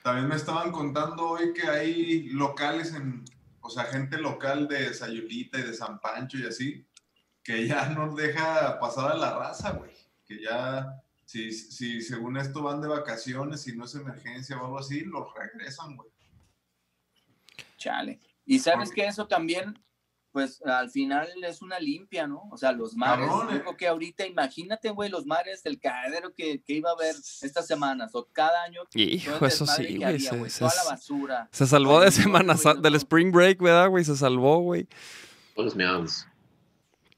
También 0.03 0.27
me 0.27 0.35
estaban 0.35 0.71
contando 0.71 1.29
hoy 1.31 1.53
que 1.53 1.67
hay 1.67 2.23
locales 2.29 2.93
en. 2.93 3.25
O 3.61 3.69
sea, 3.71 3.85
gente 3.85 4.17
local 4.19 4.67
de 4.67 4.93
Sayulita 4.93 5.59
y 5.59 5.63
de 5.63 5.73
San 5.73 5.99
Pancho 5.99 6.37
y 6.37 6.45
así, 6.45 6.85
que 7.49 7.65
ya 7.67 7.89
no 7.97 8.13
deja 8.13 8.79
pasar 8.79 9.11
a 9.13 9.15
la 9.15 9.35
raza, 9.39 9.71
güey. 9.71 9.89
Que 10.27 10.39
ya. 10.43 11.01
Si, 11.25 11.51
si 11.51 12.01
según 12.01 12.37
esto 12.37 12.61
van 12.61 12.79
de 12.79 12.87
vacaciones 12.87 13.67
y 13.67 13.75
no 13.75 13.85
es 13.85 13.95
emergencia 13.95 14.55
o 14.61 14.65
algo 14.65 14.77
así, 14.79 15.01
los 15.01 15.27
regresan, 15.33 15.95
güey. 15.95 16.09
Chale. 17.77 18.19
Y 18.45 18.59
sabes 18.59 18.89
Porque- 18.89 19.01
que 19.01 19.07
eso 19.07 19.27
también, 19.27 19.79
pues 20.31 20.61
al 20.63 20.89
final 20.91 21.27
es 21.43 21.61
una 21.61 21.79
limpia, 21.79 22.27
¿no? 22.27 22.47
O 22.51 22.57
sea, 22.57 22.71
los 22.71 22.95
mares, 22.95 23.27
yo 23.29 23.71
eh. 23.71 23.75
que 23.77 23.87
ahorita, 23.87 24.25
imagínate, 24.27 24.89
güey, 24.91 25.09
los 25.09 25.25
mares, 25.25 25.61
el 25.65 25.79
cagadero 25.79 26.33
que, 26.35 26.61
que 26.63 26.73
iba 26.73 26.89
a 26.91 26.93
haber 26.93 27.15
estas 27.15 27.65
semanas 27.67 28.11
o 28.13 28.27
cada 28.31 28.63
año. 28.63 28.81
Hijo, 28.93 29.45
eso 29.45 29.65
sí, 29.65 29.85
que 29.87 29.97
güey. 29.97 30.19
Se, 30.19 30.49
se- 30.49 30.59
Toda 30.59 30.75
la 30.83 30.83
basura. 30.91 31.49
se 31.51 31.65
salvó 31.67 31.99
de 31.99 32.07
Ay, 32.07 32.11
Semana 32.11 32.55
del. 32.81 32.95
Spring 32.95 33.31
Break, 33.31 33.59
¿verdad, 33.59 33.89
güey? 33.89 34.03
Se 34.03 34.15
salvó, 34.15 34.59
güey. 34.59 34.87
Todos 35.55 35.65
los 35.65 35.75
meados. 35.75 36.25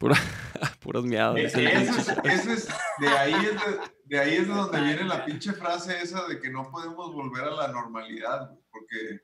Pura, 0.01 0.15
puros 0.81 1.05
miados. 1.05 1.35
Dice 1.37 1.59
el 1.61 1.67
ese 1.83 2.13
pinche. 2.15 2.33
es- 2.35 2.47
es- 2.47 2.67
de, 2.99 3.07
ahí 3.07 3.33
es 3.33 3.53
de, 3.53 3.79
de 4.05 4.19
ahí 4.19 4.35
es 4.37 4.47
de 4.47 4.53
donde 4.53 4.81
viene 4.81 5.03
la 5.05 5.23
pinche 5.23 5.53
frase 5.53 6.01
esa 6.01 6.27
de 6.27 6.39
que 6.39 6.49
no 6.49 6.69
podemos 6.71 7.13
volver 7.13 7.43
a 7.45 7.51
la 7.51 7.67
normalidad, 7.69 8.49
güey, 8.49 8.63
porque 8.71 9.21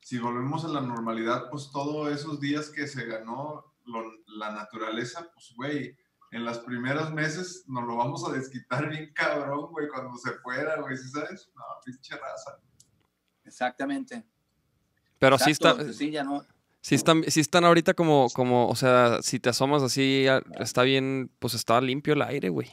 si 0.00 0.18
volvemos 0.18 0.64
a 0.64 0.68
la 0.68 0.80
normalidad, 0.82 1.48
pues 1.50 1.70
todos 1.72 2.12
esos 2.12 2.38
días 2.40 2.68
que 2.70 2.86
se 2.86 3.06
ganó 3.06 3.74
lo- 3.86 4.12
la 4.26 4.52
naturaleza, 4.52 5.28
pues, 5.34 5.52
güey, 5.56 5.96
en 6.30 6.44
las 6.44 6.58
primeras 6.58 7.10
meses 7.10 7.64
nos 7.66 7.84
lo 7.84 7.96
vamos 7.96 8.28
a 8.28 8.32
desquitar 8.32 8.86
bien 8.90 9.10
cabrón, 9.14 9.70
güey, 9.70 9.88
cuando 9.88 10.14
se 10.18 10.32
fuera, 10.34 10.78
güey, 10.78 10.94
¿sí 10.98 11.08
sabes? 11.08 11.50
No, 11.56 11.64
pinche 11.84 12.14
raza. 12.16 12.58
Exactamente. 13.44 14.24
Pero 15.18 15.38
sí 15.38 15.50
está, 15.52 15.90
Sí, 15.92 16.10
ya 16.10 16.22
no. 16.22 16.44
Sí 16.80 16.94
están, 16.94 17.24
sí 17.28 17.40
están 17.40 17.64
ahorita 17.64 17.94
como, 17.94 18.28
como, 18.30 18.68
o 18.68 18.76
sea, 18.76 19.18
si 19.22 19.38
te 19.40 19.48
asomas 19.50 19.82
así, 19.82 20.26
está 20.58 20.82
bien, 20.82 21.30
pues 21.38 21.54
estaba 21.54 21.80
limpio 21.80 22.14
el 22.14 22.22
aire, 22.22 22.48
güey. 22.48 22.70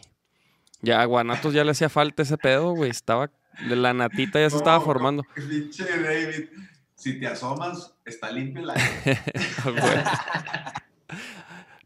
Ya 0.81 1.01
a 1.01 1.05
Guanatos 1.05 1.53
ya 1.53 1.63
le 1.63 1.71
hacía 1.71 1.89
falta 1.89 2.23
ese 2.23 2.37
pedo, 2.37 2.71
güey. 2.73 2.91
Estaba, 2.91 3.31
de 3.67 3.75
la 3.75 3.93
natita 3.93 4.39
ya 4.39 4.49
se 4.49 4.57
estaba 4.57 4.77
No, 4.77 4.83
formando. 4.85 5.23
Pinche 5.35 5.85
David, 5.85 6.49
si 6.95 7.19
te 7.19 7.27
asomas, 7.27 7.95
está 8.05 8.31
limpio 8.31 8.61
la... 8.63 8.73
Güey. 9.63 10.03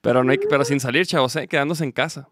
Pero 0.02 0.24
no 0.24 0.32
hay, 0.32 0.38
que- 0.38 0.48
pero 0.48 0.64
sin 0.66 0.80
salir, 0.80 1.06
chavos, 1.06 1.36
¿eh? 1.36 1.48
quedándose 1.48 1.84
en 1.84 1.92
casa. 1.92 2.30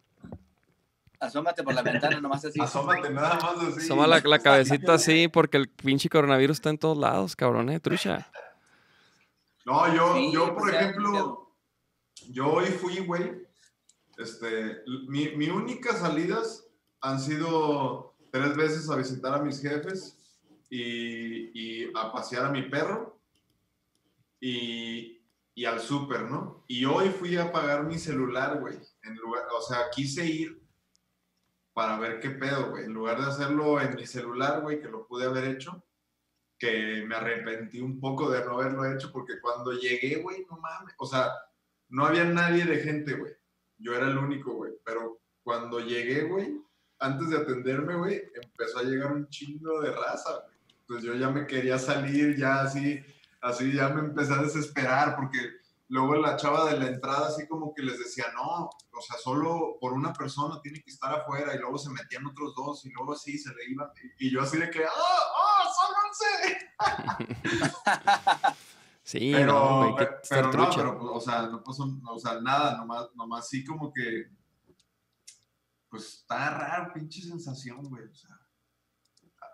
Asómate 1.20 1.64
por 1.64 1.74
la 1.74 1.82
ventana 1.82 2.20
nomás 2.22 2.46
así. 2.46 2.60
Asómate 2.62 3.10
nada 3.10 3.36
más 3.36 3.58
así. 3.74 3.86
Asoma 3.86 4.08
la, 4.08 4.20
la 4.20 4.40
cabecita 4.40 4.94
así 4.96 5.28
porque 5.28 5.58
el 5.58 5.68
pinche 5.68 6.10
coronavirus 6.10 6.58
está 6.58 6.70
en 6.70 6.78
todos 6.78 6.98
lados, 6.98 7.36
cabrón, 7.36 7.70
eh, 7.70 7.80
trucha. 7.80 8.30
No, 9.68 9.94
yo, 9.94 10.16
Sí, 10.16 10.32
yo 10.32 10.56
por 10.56 10.74
ejemplo, 10.74 11.54
yo 12.30 12.54
hoy 12.54 12.68
fui, 12.68 13.00
güey. 13.00 13.46
Este, 14.18 14.78
mi, 15.10 15.36
mi 15.36 15.50
únicas 15.50 16.00
salidas 16.00 16.66
han 17.02 17.20
sido 17.20 18.16
tres 18.32 18.56
veces 18.56 18.90
a 18.90 18.96
visitar 18.96 19.34
a 19.34 19.44
mis 19.44 19.62
jefes 19.62 20.18
y, 20.70 21.84
y 21.84 21.92
a 21.94 22.14
pasear 22.14 22.46
a 22.46 22.50
mi 22.50 22.70
perro 22.70 23.20
y, 24.40 25.22
y 25.54 25.66
al 25.66 25.82
súper, 25.82 26.22
¿no? 26.32 26.64
Y 26.70 26.86
hoy 26.86 27.10
fui 27.10 27.36
a 27.36 27.52
pagar 27.52 27.84
mi 27.84 28.00
celular, 28.00 28.62
güey. 28.62 28.80
En 29.04 29.18
lugar, 29.18 29.48
o 29.54 29.62
sea, 29.62 29.90
quise 29.94 30.26
ir 30.26 30.64
para 31.74 32.00
ver 32.00 32.22
qué 32.22 32.30
pedo, 32.30 32.70
güey. 32.70 32.86
En 32.86 32.94
lugar 32.94 33.20
de 33.20 33.28
hacerlo 33.28 33.82
en 33.82 33.96
mi 33.96 34.08
celular, 34.08 34.62
güey, 34.62 34.80
que 34.80 34.88
lo 34.88 35.06
pude 35.06 35.26
haber 35.26 35.44
hecho, 35.44 35.84
que 36.58 37.04
me 37.08 37.16
arrepentí 37.16 37.80
un 37.80 38.00
poco 38.00 38.30
de 38.30 38.44
no 38.44 38.54
haberlo 38.54 38.86
hecho 38.86 39.12
porque 39.12 39.40
cuando 39.40 39.72
llegué, 39.74 40.22
güey, 40.22 40.46
no 40.50 40.58
mames, 40.58 40.96
o 40.98 41.06
sea, 41.06 41.32
no 41.90 42.06
había 42.06 42.26
nadie 42.26 42.66
de 42.66 42.78
gente, 42.80 43.14
güey. 43.14 43.34
Yo 43.78 43.96
era 43.96 44.08
el 44.08 44.18
único, 44.18 44.54
güey, 44.54 44.74
pero 44.84 45.20
cuando 45.44 45.80
llegué, 45.80 46.24
güey, 46.24 46.60
antes 47.00 47.30
de 47.30 47.38
atenderme, 47.38 47.96
güey, 47.96 48.24
empezó 48.34 48.80
a 48.80 48.84
llegar 48.84 49.12
un 49.12 49.30
chingo 49.30 49.82
de 49.82 49.92
raza, 49.92 50.42
güey. 50.46 50.58
Pues 50.88 51.04
yo 51.04 51.14
ya 51.14 51.30
me 51.30 51.46
quería 51.46 51.78
salir, 51.78 52.38
ya 52.38 52.62
así, 52.62 53.00
así 53.42 53.74
ya 53.74 53.90
me 53.90 54.02
empecé 54.02 54.34
a 54.34 54.42
desesperar 54.42 55.16
porque 55.16 55.40
luego 55.90 56.16
la 56.16 56.36
chava 56.38 56.72
de 56.72 56.80
la 56.80 56.88
entrada 56.88 57.28
así 57.28 57.48
como 57.48 57.74
que 57.74 57.84
les 57.84 58.00
decía, 58.00 58.26
no, 58.34 58.70
o 58.70 59.02
sea, 59.02 59.18
solo 59.18 59.78
por 59.80 59.94
una 59.94 60.12
persona 60.14 60.60
tiene 60.62 60.82
que 60.82 60.90
estar 60.90 61.14
afuera 61.14 61.56
y 61.56 61.60
luego 61.60 61.78
se 61.78 61.90
metían 61.92 62.26
otros 62.26 62.56
dos 62.56 62.86
y 62.86 62.90
luego 62.92 63.14
así 63.14 63.38
se 63.38 63.54
le 63.54 63.66
iban 63.70 63.90
y 64.20 64.32
yo 64.32 64.42
así 64.42 64.58
de 64.58 64.70
que, 64.70 64.84
¡ah, 64.84 64.90
ah, 64.90 65.64
Sí, 69.04 69.32
pero, 69.34 69.54
no, 69.54 69.94
güey, 69.94 70.08
pero 70.30 70.52
no, 70.52 70.70
pero, 70.76 71.00
pues, 71.00 71.12
o 71.14 71.22
sea, 71.22 71.44
no 71.44 71.64
pasó, 71.64 71.88
o 72.10 72.20
sea, 72.20 72.42
nada, 72.42 72.76
nomás, 72.76 73.08
nomás 73.16 73.48
sí 73.48 73.64
como 73.64 73.94
que, 73.94 74.26
pues 75.90 76.04
está 76.20 76.50
raro, 76.50 76.94
pinche 76.94 77.22
sensación, 77.22 77.84
güey, 77.84 78.04
o 78.04 78.14
sea, 78.14 78.38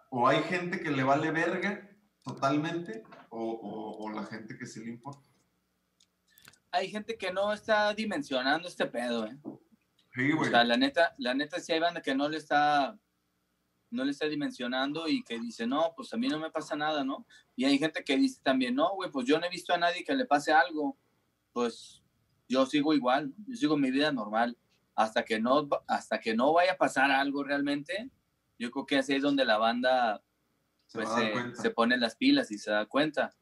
o 0.10 0.28
hay 0.28 0.41
gente 0.43 0.80
que 0.82 0.89
le 0.89 1.04
vale 1.04 1.30
verga 1.30 1.88
totalmente, 2.23 3.04
o, 3.30 3.43
o, 3.43 4.04
o 4.04 4.10
la 4.10 4.23
gente 4.23 4.58
que 4.58 4.65
sí 4.65 4.84
le 4.84 4.89
importa. 4.91 5.21
Hay 6.71 6.89
gente 6.89 7.15
que 7.15 7.32
no 7.32 7.54
está 7.54 7.93
dimensionando 7.93 8.67
este 8.67 8.88
pedo, 8.88 9.28
¿eh? 9.28 9.38
Sí, 10.15 10.32
O 10.32 10.38
güey. 10.38 10.49
sea, 10.49 10.63
la 10.63 10.78
neta, 10.78 11.13
la 11.19 11.36
neta 11.36 11.60
sí 11.60 11.73
hay 11.73 11.80
banda 11.80 12.02
que 12.02 12.15
no 12.15 12.28
le 12.28 12.38
está, 12.38 12.97
no 13.93 14.03
le 14.03 14.12
está 14.12 14.27
dimensionando 14.27 15.08
y 15.08 15.23
que 15.23 15.39
dice, 15.39 15.67
no, 15.67 15.93
pues 15.95 16.13
a 16.13 16.17
mí 16.17 16.27
no 16.27 16.39
me 16.39 16.51
pasa 16.51 16.75
nada, 16.75 17.03
¿no? 17.03 17.25
Y 17.56 17.65
hay 17.65 17.77
gente 17.77 18.03
que 18.03 18.17
dice 18.17 18.41
también, 18.43 18.75
no, 18.75 18.95
güey, 18.95 19.12
pues 19.12 19.25
yo 19.25 19.39
no 19.39 19.45
he 19.45 19.49
visto 19.49 19.73
a 19.73 19.77
nadie 19.77 20.03
que 20.03 20.15
le 20.15 20.25
pase 20.25 20.51
algo. 20.51 20.97
Pues 21.51 22.01
yo 22.49 22.65
sigo 22.65 22.93
igual, 22.93 23.34
yo 23.47 23.56
sigo 23.56 23.77
mi 23.77 23.91
vida 23.91 24.12
normal. 24.12 24.58
Hasta 24.95 25.23
que 25.23 25.39
no, 25.39 25.67
hasta 25.88 26.19
que 26.19 26.36
no 26.36 26.53
vaya 26.53 26.73
a 26.73 26.77
pasar 26.77 27.10
algo 27.12 27.43
realmente, 27.43 28.12
yo 28.60 28.69
creo 28.69 28.86
que 28.86 28.97
así 28.97 29.13
es 29.15 29.23
donde 29.23 29.45
la 29.45 29.58
banda 29.58 30.23
se 30.86 30.99
pues, 30.99 31.10
se, 31.10 31.62
se 31.62 31.69
pone 31.71 31.97
las 31.97 32.15
pilas 32.15 32.51
y 32.51 32.58
se 32.58 32.71
da 32.71 32.86
cuenta. 32.86 33.34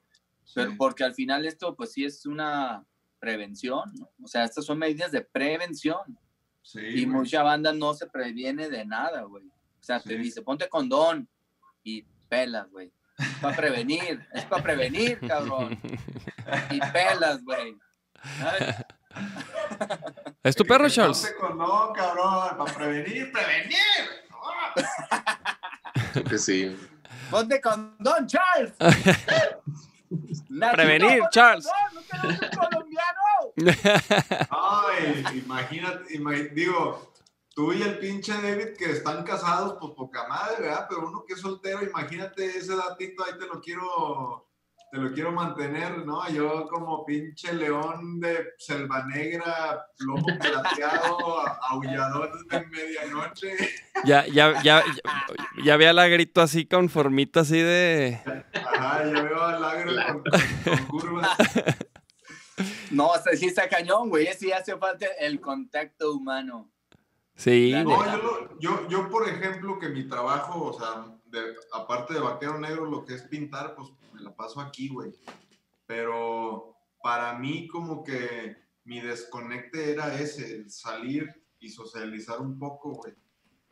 Pero 0.54 0.74
porque 0.78 1.04
al 1.04 1.14
final 1.14 1.46
esto, 1.46 1.76
pues 1.76 1.94
sí 1.94 2.06
es 2.06 2.26
una 2.26 2.86
prevención, 3.20 3.94
¿no? 3.98 4.10
O 4.22 4.28
sea, 4.28 4.44
estas 4.44 4.66
son 4.66 4.80
medidas 4.80 5.12
de 5.12 5.22
prevención. 5.22 6.20
Sí, 6.64 6.80
Y 7.02 7.06
mucha 7.06 7.42
banda 7.44 7.74
no 7.74 7.94
se 7.94 8.08
previene 8.08 8.70
de 8.70 8.86
nada, 8.86 9.24
güey. 9.24 9.50
O 9.82 9.84
sea, 9.84 10.00
te 10.00 10.10
Sí. 10.10 10.18
dice, 10.18 10.42
ponte 10.44 10.70
condón 10.70 11.28
y 11.84 12.04
pelas, 12.30 12.70
güey. 12.70 12.92
Para 13.42 13.56
prevenir, 13.56 14.26
es 14.34 14.46
para 14.46 14.64
prevenir, 14.64 15.20
cabrón. 15.28 15.80
Y 16.70 16.80
pelas, 16.92 17.44
güey. 17.44 17.76
¿Sabes? 18.40 18.76
¿Es 20.44 20.56
tu 20.56 20.64
perro, 20.66 20.88
Charles? 20.90 21.20
ponte 21.22 21.36
con- 21.38 21.58
No, 21.58 21.92
cabrón, 21.94 22.58
para 22.58 22.74
prevenir, 22.74 23.32
prevenir. 23.32 23.78
Que 26.30 26.38
sí. 26.38 26.78
Ponte 27.30 27.60
condón, 27.62 28.28
Charles. 28.28 28.74
Prevenir, 30.74 31.24
Charles. 31.32 31.66
condón, 31.66 32.06
no 32.32 32.38
te 32.38 32.50
colombiano. 32.58 33.22
Ay, 34.50 35.26
imagínate, 35.46 36.14
ima- 36.16 36.50
digo, 36.54 37.11
tú 37.54 37.74
y 37.74 37.82
el 37.82 38.00
pinche 38.00 38.34
David 38.34 38.76
que 38.78 38.92
están 38.92 39.24
casados, 39.24 39.78
pues 39.80 39.94
poca 39.96 40.28
madre, 40.28 40.62
¿verdad? 40.62 40.86
Pero 40.90 41.08
uno 41.08 41.24
que 41.28 41.34
es 41.34 41.42
soltero, 41.42 41.84
imagínate 41.84 42.46
ese 42.46 42.76
datito, 42.76 43.24
ahí 43.24 43.38
te 43.38 43.48
lo 43.48 43.62
quiero, 43.62 44.50
te 44.92 44.98
lo 44.98 45.12
quiero 45.14 45.32
mantener, 45.32 46.06
¿no? 46.06 46.28
Yo 46.30 46.68
como 46.68 47.06
pinche 47.06 47.54
león 47.54 48.20
de 48.20 48.54
selva 48.58 49.06
negra, 49.06 49.86
lomo 50.00 50.26
plateado, 50.40 51.18
aullador 51.70 52.48
de 52.48 52.66
medianoche. 52.68 53.56
Ya, 54.06 54.26
ya, 54.28 54.62
ya, 54.64 54.84
ya, 54.84 55.14
ya 55.64 55.78
vi 55.78 55.86
a 55.86 55.94
la 55.94 56.08
grito 56.08 56.42
así 56.42 56.66
con 56.66 56.90
formita 56.90 57.42
así 57.42 57.60
de. 57.60 58.22
Ajá, 58.54 59.06
ya 59.06 59.22
veo 59.24 59.44
al 59.44 59.64
agro 59.64 59.92
con, 60.08 60.24
con 60.64 60.86
curvas. 60.88 61.38
No, 62.92 63.08
o 63.08 63.18
sea, 63.20 63.36
sí 63.36 63.48
está 63.48 63.68
cañón, 63.68 64.10
güey. 64.10 64.28
Sí 64.38 64.52
hace 64.52 64.78
falta 64.78 65.08
el 65.20 65.40
contacto 65.40 66.14
humano. 66.14 66.71
Sí. 67.42 67.72
No, 67.74 68.06
yo, 68.06 68.60
yo, 68.60 68.88
yo, 68.88 69.10
por 69.10 69.28
ejemplo, 69.28 69.80
que 69.80 69.90
mi 69.90 70.08
trabajo, 70.08 70.64
o 70.64 70.80
sea, 70.80 71.18
de- 71.26 71.56
aparte 71.74 72.14
de 72.14 72.20
vaquero 72.20 72.60
negro, 72.60 72.86
lo 72.86 73.04
que 73.04 73.16
es 73.16 73.24
pintar, 73.24 73.74
pues 73.74 73.90
me 74.14 74.22
la 74.22 74.36
paso 74.36 74.62
aquí, 74.62 74.90
güey. 74.90 75.12
Pero 75.88 76.76
para 77.02 77.40
mí, 77.40 77.68
como 77.68 78.04
que 78.04 78.58
mi 78.84 79.02
desconecte 79.02 79.92
era 79.92 80.20
ese, 80.22 80.56
el 80.56 80.70
salir 80.70 81.34
y 81.60 81.70
socializar 81.70 82.40
un 82.40 82.60
poco, 82.60 82.92
güey. 82.92 83.16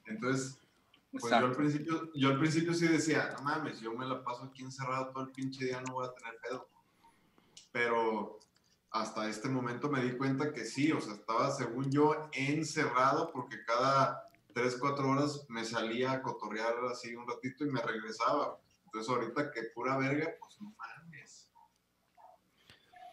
Entonces, 0.08 0.60
pues 1.12 1.30
yo 1.30 1.38
al, 1.38 1.52
principio, 1.52 2.12
yo 2.16 2.30
al 2.30 2.40
principio 2.40 2.74
sí 2.74 2.88
decía, 2.88 3.36
no 3.38 3.44
mames, 3.44 3.82
yo 3.82 3.94
me 3.94 4.08
la 4.08 4.24
paso 4.24 4.46
aquí 4.46 4.64
encerrado 4.64 5.12
todo 5.12 5.26
el 5.26 5.32
pinche 5.32 5.66
día, 5.66 5.80
no 5.82 5.94
voy 5.94 6.08
a 6.08 6.14
tener 6.14 6.40
pedo. 6.42 6.68
Pero 7.72 8.39
hasta 8.92 9.30
este 9.30 9.50
momento 9.50 9.90
me 9.90 10.02
di 10.04 10.18
cuenta 10.18 10.52
que 10.52 10.66
sí, 10.66 10.92
o 10.92 11.00
sea, 11.00 11.14
estaba 11.14 11.52
según 11.52 11.92
yo 11.92 12.30
encerrado 12.32 13.32
porque 13.32 13.64
cada 13.66 14.30
3, 14.54 14.78
4 14.80 15.10
horas 15.10 15.46
me 15.48 15.64
salía 15.64 16.12
a 16.12 16.22
cotorrear 16.22 16.74
así 16.92 17.16
un 17.16 17.28
ratito 17.28 17.66
y 17.66 17.70
me 17.70 17.82
regresaba. 17.82 18.60
Entonces 18.86 19.10
ahorita 19.10 19.52
que 19.52 19.64
pura 19.76 19.96
verga, 19.98 20.34
pues 20.40 20.60
no 20.60 20.74
mames. 20.76 21.52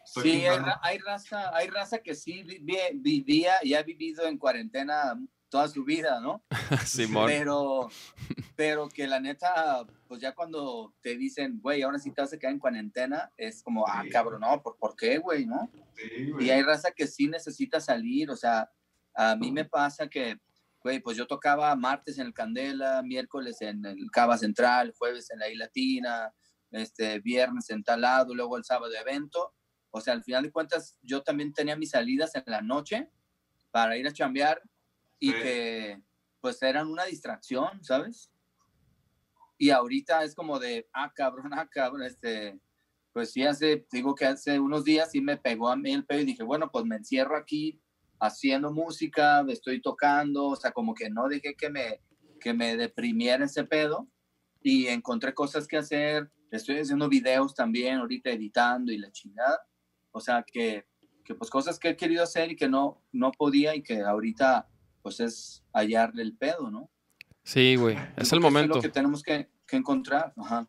Estoy 0.04 0.22
Sí, 0.22 0.46
hay, 0.46 0.58
hay 0.82 0.98
raza, 0.98 1.54
hay 1.54 1.68
raza 1.68 1.98
que 1.98 2.14
sí 2.14 2.42
vi- 2.42 2.62
vivía 2.94 3.56
y 3.62 3.74
ha 3.74 3.82
vivido 3.82 4.26
en 4.26 4.38
cuarentena 4.38 5.20
toda 5.48 5.68
su 5.68 5.84
vida, 5.84 6.20
¿no? 6.20 6.42
Simón. 6.86 7.26
Pero, 7.26 7.88
pero 8.56 8.88
que 8.88 9.06
la 9.06 9.20
neta, 9.20 9.86
pues 10.08 10.20
ya 10.20 10.34
cuando 10.34 10.94
te 11.00 11.16
dicen, 11.16 11.60
güey, 11.60 11.82
ahora 11.82 11.98
sí 11.98 12.10
te 12.10 12.20
vas 12.20 12.32
a 12.32 12.38
quedar 12.38 12.52
en 12.52 12.58
cuarentena, 12.58 13.30
es 13.36 13.62
como, 13.62 13.86
ah, 13.86 14.02
Sí. 14.04 14.10
cabrón, 14.10 14.40
no, 14.40 14.62
¿por, 14.62 14.76
¿por 14.76 14.96
qué, 14.96 15.18
güey, 15.18 15.46
no? 15.46 15.70
Sí, 15.94 16.30
güey. 16.30 16.46
Y 16.46 16.50
hay 16.50 16.62
raza 16.62 16.90
que 16.90 17.06
sí 17.06 17.28
necesita 17.28 17.80
salir, 17.80 18.30
o 18.30 18.36
sea, 18.36 18.70
a 19.14 19.34
mí 19.36 19.50
me 19.50 19.64
pasa 19.64 20.08
que, 20.08 20.38
güey, 20.82 21.00
pues 21.00 21.16
yo 21.16 21.26
tocaba 21.26 21.74
martes 21.74 22.18
en 22.18 22.26
el 22.26 22.34
Candela, 22.34 23.02
miércoles 23.02 23.60
en 23.62 23.84
el 23.84 24.10
Cava 24.10 24.36
Central, 24.36 24.94
jueves 24.96 25.30
en 25.30 25.38
la 25.38 25.48
I 25.48 25.56
Latina, 25.56 26.32
este, 26.70 27.20
viernes 27.20 27.70
en 27.70 27.82
tal 27.82 28.02
lado, 28.02 28.34
luego 28.34 28.56
el 28.56 28.64
sábado 28.64 28.92
evento. 28.94 29.54
O 29.90 30.00
sea, 30.00 30.12
al 30.12 30.22
final 30.22 30.42
de 30.42 30.52
cuentas, 30.52 30.98
yo 31.00 31.22
también 31.22 31.52
tenía 31.54 31.76
mis 31.76 31.90
salidas 31.90 32.34
en 32.34 32.42
la 32.46 32.60
noche 32.60 33.10
para 33.70 33.96
ir 33.96 34.06
a 34.06 34.12
chambear 34.12 34.60
y 35.18 35.30
Sí. 35.30 35.36
que, 35.42 36.02
pues, 36.40 36.62
eran 36.62 36.88
una 36.88 37.04
distracción, 37.04 37.82
¿sabes? 37.82 38.30
Y 39.58 39.70
ahorita 39.70 40.22
es 40.24 40.34
como 40.34 40.58
de, 40.58 40.88
ah, 40.92 41.12
cabrón, 41.14 41.52
ah, 41.54 41.66
cabrón, 41.70 42.02
este, 42.02 42.60
pues 43.12 43.32
sí, 43.32 43.42
hace, 43.42 43.86
digo 43.90 44.14
que 44.14 44.26
hace 44.26 44.60
unos 44.60 44.84
días 44.84 45.10
sí 45.10 45.20
me 45.22 45.38
pegó 45.38 45.70
a 45.70 45.76
mí 45.76 45.92
el 45.92 46.04
pedo 46.04 46.20
y 46.20 46.24
dije, 46.26 46.42
bueno, 46.42 46.70
pues 46.70 46.84
me 46.84 46.96
encierro 46.96 47.36
aquí 47.36 47.80
haciendo 48.20 48.70
música, 48.70 49.42
me 49.42 49.54
estoy 49.54 49.80
tocando, 49.80 50.48
o 50.48 50.56
sea, 50.56 50.72
como 50.72 50.94
que 50.94 51.08
no 51.08 51.26
dejé 51.28 51.54
que 51.54 51.70
me, 51.70 52.02
que 52.38 52.52
me 52.52 52.76
deprimiera 52.76 53.46
ese 53.46 53.64
pedo 53.64 54.06
y 54.62 54.88
encontré 54.88 55.32
cosas 55.32 55.66
que 55.66 55.78
hacer, 55.78 56.30
estoy 56.50 56.78
haciendo 56.80 57.08
videos 57.08 57.54
también, 57.54 57.96
ahorita 57.98 58.30
editando 58.30 58.92
y 58.92 58.98
la 58.98 59.10
chingada, 59.10 59.66
o 60.12 60.20
sea, 60.20 60.44
que, 60.46 60.86
que 61.24 61.34
pues 61.34 61.48
cosas 61.50 61.78
que 61.78 61.90
he 61.90 61.96
querido 61.96 62.22
hacer 62.22 62.52
y 62.52 62.56
que 62.56 62.68
no, 62.68 63.02
no 63.12 63.32
podía 63.32 63.74
y 63.74 63.82
que 63.82 64.02
ahorita 64.02 64.68
pues 65.06 65.20
es 65.20 65.62
hallarle 65.72 66.20
el 66.20 66.36
pedo, 66.36 66.68
¿no? 66.68 66.90
Sí, 67.44 67.76
güey. 67.76 67.96
Es 68.16 68.32
el 68.32 68.40
momento. 68.40 68.72
Eso 68.72 68.78
es 68.80 68.84
lo 68.84 68.88
que 68.88 68.92
tenemos 68.92 69.22
que, 69.22 69.48
que 69.64 69.76
encontrar, 69.76 70.32
ajá. 70.36 70.66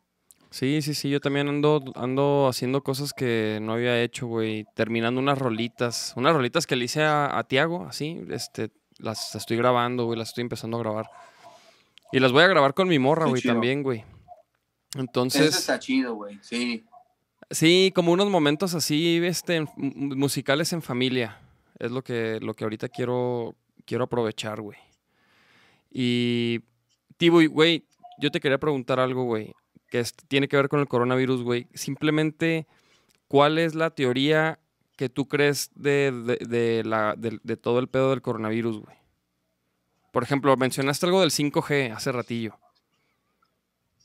Sí, 0.50 0.80
sí, 0.80 0.94
sí, 0.94 1.10
yo 1.10 1.20
también 1.20 1.48
ando, 1.48 1.82
ando 1.96 2.46
haciendo 2.46 2.84
cosas 2.84 3.12
que 3.12 3.58
no 3.60 3.72
había 3.72 4.00
hecho, 4.00 4.28
güey. 4.28 4.64
Terminando 4.76 5.20
unas 5.20 5.38
rolitas. 5.38 6.12
Unas 6.14 6.34
rolitas 6.34 6.68
que 6.68 6.76
le 6.76 6.84
hice 6.84 7.02
a, 7.02 7.36
a 7.36 7.48
Tiago, 7.48 7.86
así, 7.86 8.24
este, 8.30 8.70
las 8.98 9.34
estoy 9.34 9.56
grabando, 9.56 10.04
güey, 10.04 10.16
las 10.16 10.28
estoy 10.28 10.42
empezando 10.42 10.76
a 10.76 10.80
grabar. 10.80 11.10
Y 12.12 12.20
las 12.20 12.30
voy 12.30 12.44
a 12.44 12.46
grabar 12.46 12.74
con 12.74 12.86
mi 12.86 13.00
morra, 13.00 13.26
güey, 13.26 13.42
también, 13.42 13.82
güey. 13.82 14.04
Eso 14.90 15.00
Entonces, 15.00 15.58
está 15.58 15.80
chido, 15.80 16.14
güey, 16.14 16.38
sí. 16.42 16.84
sí, 17.50 17.90
como 17.92 18.12
unos 18.12 18.28
momentos 18.28 18.76
así, 18.76 19.20
este, 19.24 19.66
musicales 19.74 20.72
en 20.72 20.80
familia. 20.80 21.40
Es 21.80 21.90
lo 21.90 22.04
que, 22.04 22.38
lo 22.40 22.54
que 22.54 22.62
ahorita 22.62 22.88
quiero, 22.88 23.56
quiero 23.88 24.04
aprovechar, 24.04 24.60
güey. 24.60 24.78
Y, 25.90 26.60
Tibu, 27.16 27.48
güey, 27.48 27.84
yo 28.18 28.30
te 28.30 28.38
quería 28.40 28.58
preguntar 28.58 29.00
algo, 29.00 29.24
güey, 29.24 29.54
que 29.88 30.00
es- 30.00 30.12
tiene 30.28 30.46
que 30.48 30.56
ver 30.56 30.68
con 30.68 30.80
el 30.80 30.86
coronavirus, 30.88 31.42
güey. 31.42 31.66
Simplemente, 31.74 32.66
¿cuál 33.26 33.58
es 33.58 33.74
la 33.74 33.90
teoría 33.90 34.58
que 34.96 35.08
tú 35.08 35.26
crees 35.26 35.70
de, 35.74 36.12
de- 36.12 36.46
de 36.46 36.84
la, 36.84 37.14
de, 37.16 37.38
de 37.42 37.56
todo 37.56 37.78
el 37.78 37.88
pedo 37.88 38.10
del 38.10 38.20
coronavirus, 38.22 38.80
güey? 38.80 38.96
Por 40.12 40.22
ejemplo, 40.22 40.54
mencionaste 40.56 41.06
algo 41.06 41.20
del 41.22 41.30
5G 41.30 41.92
hace 41.94 42.12
ratillo. 42.12 42.58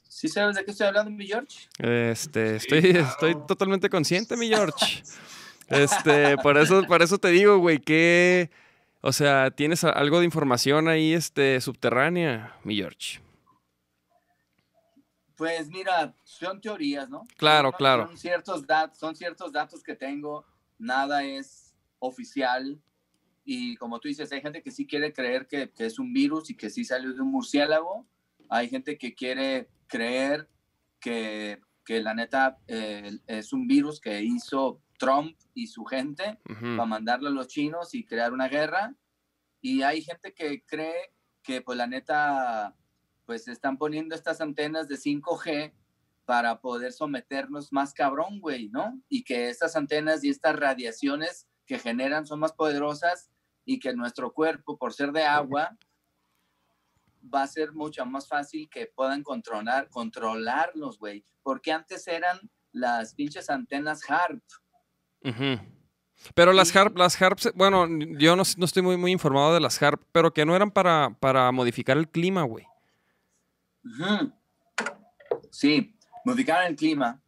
¿Sí 0.07 0.27
sabes 0.29 0.55
de 0.55 0.63
qué 0.63 0.71
estoy 0.71 0.87
hablando, 0.87 1.11
mi 1.11 1.27
George? 1.27 1.67
Este, 1.79 2.59
Sí, 2.59 2.67
estoy, 2.67 2.91
claro. 2.93 3.07
estoy 3.07 3.35
totalmente 3.47 3.89
consciente, 3.89 4.37
mi 4.37 4.47
George. 4.47 5.03
Este, 5.67 6.37
por 6.37 6.57
eso, 6.57 6.83
por 6.83 7.01
eso 7.01 7.17
te 7.17 7.29
digo, 7.29 7.57
güey, 7.57 7.79
que, 7.79 8.51
o 9.05 9.11
sea, 9.11 9.51
tienes 9.51 9.83
algo 9.83 10.19
de 10.19 10.25
información 10.25 10.87
ahí, 10.87 11.13
este, 11.13 11.59
subterránea, 11.61 12.55
mi 12.63 12.75
George. 12.77 13.19
Pues 15.35 15.67
mira, 15.69 16.15
son 16.23 16.61
teorías, 16.61 17.09
¿no? 17.09 17.23
Claro, 17.37 17.69
Son- 17.71 17.77
claro. 17.77 18.07
Son 18.07 18.17
ciertos, 18.17 18.65
dat- 18.67 18.93
son 18.93 19.15
ciertos 19.15 19.51
datos 19.51 19.83
que 19.83 19.95
tengo, 19.95 20.45
nada 20.77 21.23
es 21.23 21.73
oficial. 21.99 22.79
Y 23.43 23.75
como 23.77 23.99
tú 23.99 24.07
dices, 24.07 24.31
hay 24.31 24.41
gente 24.41 24.61
que 24.61 24.71
sí 24.71 24.85
quiere 24.85 25.11
creer 25.11 25.47
que, 25.47 25.69
que 25.71 25.85
es 25.87 25.99
un 25.99 26.13
virus 26.13 26.49
y 26.49 26.55
que 26.55 26.69
sí 26.69 26.85
salió 26.85 27.13
de 27.13 27.21
un 27.21 27.31
murciélago. 27.31 28.07
Hay 28.49 28.69
gente 28.69 28.97
que 28.97 29.13
quiere 29.15 29.69
creer 29.87 30.47
que, 30.99 31.59
que 31.83 31.99
la 32.01 32.13
neta 32.13 32.59
eh, 32.67 33.17
es 33.27 33.51
un 33.51 33.67
virus 33.67 33.99
que 33.99 34.21
hizo 34.21 34.79
Trump 35.03 35.37
y 35.53 35.67
su 35.67 35.83
gente 35.83 36.39
para 36.45 36.85
mandarle 36.85 37.27
a 37.27 37.31
los 37.31 37.47
chinos 37.47 37.93
y 37.93 38.05
crear 38.05 38.31
una 38.31 38.47
guerra. 38.47 38.95
Y 39.59 39.81
hay 39.81 40.01
gente 40.01 40.33
que 40.33 40.63
cree 40.65 41.13
que, 41.41 41.61
pues, 41.61 41.77
la 41.77 41.87
neta, 41.87 42.73
pues, 43.25 43.49
están 43.49 43.77
poniendo 43.77 44.15
estas 44.15 44.39
antenas 44.39 44.87
de 44.87 44.95
5G 44.95 45.73
para 46.25 46.61
poder 46.61 46.93
someternos 46.93 47.73
más 47.73 47.93
cabrón, 47.93 48.39
güey, 48.39 48.69
¿no? 48.69 48.97
Y 49.09 49.25
que 49.25 49.49
estas 49.49 49.75
antenas 49.75 50.23
y 50.23 50.29
estas 50.29 50.55
radiaciones 50.55 51.49
que 51.65 51.79
generan 51.79 52.25
son 52.25 52.39
más 52.39 52.53
poderosas 52.53 53.29
y 53.65 53.79
que 53.79 53.93
nuestro 53.93 54.31
cuerpo, 54.31 54.77
por 54.77 54.93
ser 54.93 55.11
de 55.11 55.23
agua, 55.23 55.77
va 57.33 57.43
a 57.43 57.47
ser 57.47 57.73
mucho 57.73 58.05
más 58.05 58.27
fácil 58.27 58.69
que 58.69 58.87
puedan 58.87 59.21
controlar, 59.21 59.89
controlarlos, 59.89 60.97
güey. 60.97 61.25
Porque 61.41 61.73
antes 61.73 62.07
eran 62.07 62.39
las 62.71 63.13
pinches 63.15 63.49
antenas 63.49 64.09
HARP, 64.09 64.41
Ujú. 65.23 65.59
Pero 66.35 66.53
las 66.53 66.75
harp, 66.75 66.97
las 66.97 67.21
harps, 67.21 67.51
bueno, 67.55 67.87
yo 68.17 68.35
no, 68.35 68.43
no 68.57 68.65
estoy 68.65 68.81
muy, 68.81 68.97
muy 68.97 69.11
informado 69.11 69.53
de 69.53 69.59
las 69.59 69.81
harp, 69.81 70.01
pero 70.11 70.33
que 70.33 70.45
no 70.45 70.55
eran 70.55 70.71
para, 70.71 71.15
para 71.19 71.51
modificar 71.51 71.97
el 71.97 72.07
clima, 72.07 72.43
güey. 72.43 72.65
Ujú. 73.83 74.31
Sí, 75.51 75.95
modificaban 76.23 76.67
el 76.67 76.75
clima, 76.75 77.21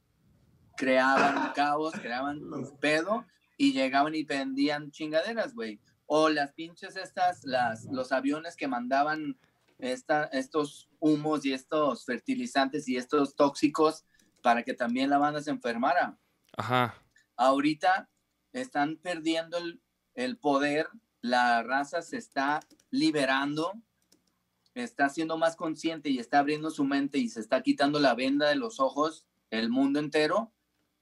creaban 0.77 1.37
un 1.37 1.49
caos, 1.53 1.93
creaban 1.95 2.41
un 2.41 2.77
pedo 2.79 3.25
y 3.57 3.73
llegaban 3.73 4.15
y 4.15 4.23
vendían 4.23 4.91
chingaderas, 4.91 5.53
güey. 5.53 5.79
O 6.05 6.29
las 6.29 6.53
pinches 6.53 6.95
estas, 6.95 7.43
las, 7.43 7.85
los 7.85 8.11
aviones 8.11 8.55
que 8.55 8.67
mandaban 8.67 9.37
esta, 9.79 10.25
estos 10.25 10.89
humos 10.99 11.45
y 11.45 11.53
estos 11.53 12.05
fertilizantes 12.05 12.87
y 12.87 12.95
estos 12.95 13.35
tóxicos 13.35 14.05
para 14.41 14.63
que 14.63 14.73
también 14.73 15.09
la 15.09 15.17
banda 15.17 15.41
se 15.41 15.51
enfermara. 15.51 16.17
Ajá. 16.55 16.95
Ahorita 17.37 18.09
están 18.53 18.97
perdiendo 18.97 19.57
el, 19.57 19.81
el 20.13 20.37
poder, 20.37 20.87
la 21.21 21.63
raza 21.63 22.01
se 22.01 22.17
está 22.17 22.61
liberando 22.91 23.73
está 24.75 25.09
siendo 25.09 25.37
más 25.37 25.55
consciente 25.55 26.09
y 26.09 26.19
está 26.19 26.39
abriendo 26.39 26.69
su 26.69 26.83
mente 26.83 27.17
y 27.17 27.29
se 27.29 27.39
está 27.39 27.61
quitando 27.61 27.99
la 27.99 28.13
venda 28.13 28.49
de 28.49 28.55
los 28.55 28.79
ojos 28.79 29.25
el 29.49 29.69
mundo 29.69 29.99
entero. 29.99 30.51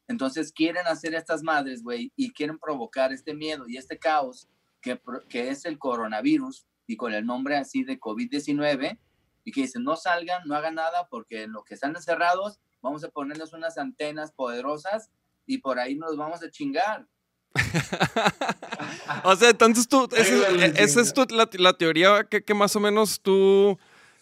Entonces 0.07 0.51
quieren 0.51 0.85
hacer 0.85 1.15
estas 1.15 1.41
madres, 1.43 1.81
güey, 1.81 2.11
y 2.15 2.31
quieren 2.31 2.59
provocar 2.59 3.11
este 3.11 3.33
miedo 3.33 3.67
y 3.67 3.77
este 3.77 3.97
caos 3.97 4.47
que, 4.79 5.01
que 5.27 5.49
es 5.49 5.65
el 5.65 5.79
coronavirus 5.79 6.67
y 6.85 6.97
con 6.97 7.13
el 7.13 7.25
nombre 7.25 7.57
así 7.57 7.83
de 7.83 7.99
COVID-19 7.99 8.99
y 9.45 9.51
que 9.51 9.61
dicen 9.61 9.83
no 9.83 9.95
salgan, 9.95 10.43
no 10.45 10.55
hagan 10.55 10.75
nada 10.75 11.07
porque 11.09 11.43
en 11.43 11.53
lo 11.53 11.63
que 11.63 11.73
están 11.73 11.95
encerrados 11.95 12.59
vamos 12.81 13.03
a 13.03 13.09
ponerles 13.09 13.53
unas 13.53 13.77
antenas 13.77 14.33
poderosas 14.33 15.09
y 15.45 15.57
por 15.59 15.79
ahí 15.79 15.95
nos 15.95 16.15
vamos 16.17 16.41
a 16.43 16.49
chingar. 16.49 17.07
O 19.23 19.35
sea, 19.35 19.49
entonces 19.49 19.87
tú, 19.87 20.07
esa 20.15 20.33
Ay, 20.49 20.55
es, 20.55 20.59
la 20.59 20.65
esa 20.79 21.01
es 21.01 21.13
tu- 21.13 21.25
la, 21.29 21.47
la 21.53 21.73
teoría 21.73 22.23
que, 22.25 22.43
que 22.43 22.53
más 22.53 22.75
o 22.75 22.79
menos 22.79 23.21
tú, 23.21 23.77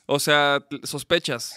o 0.06 0.20
sea, 0.20 0.66
sospechas. 0.84 1.56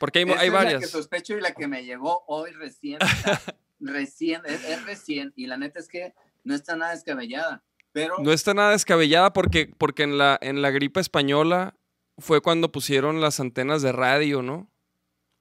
Porque 0.00 0.20
hay, 0.20 0.24
Esa 0.24 0.40
hay 0.40 0.46
es 0.48 0.52
la 0.52 0.58
que 0.60 0.64
varias. 0.74 0.90
sospecho 0.90 1.36
y 1.36 1.40
la 1.40 1.52
que 1.54 1.68
me 1.68 1.84
llegó 1.84 2.24
hoy 2.26 2.50
recién. 2.52 2.98
o 3.02 3.06
sea, 3.06 3.40
recién, 3.80 4.42
es, 4.44 4.64
es 4.64 4.84
recién. 4.84 5.32
Y 5.36 5.46
la 5.46 5.56
neta 5.56 5.78
es 5.78 5.88
que 5.88 6.14
no 6.42 6.54
está 6.54 6.76
nada 6.76 6.92
descabellada. 6.92 7.62
Pero 7.92 8.16
No 8.18 8.32
está 8.32 8.52
nada 8.54 8.72
descabellada 8.72 9.32
porque, 9.32 9.70
porque 9.78 10.02
en, 10.02 10.18
la, 10.18 10.36
en 10.42 10.62
la 10.62 10.70
gripe 10.72 11.00
española 11.00 11.74
fue 12.18 12.40
cuando 12.40 12.72
pusieron 12.72 13.20
las 13.20 13.38
antenas 13.40 13.82
de 13.82 13.92
radio, 13.92 14.42
¿no? 14.42 14.68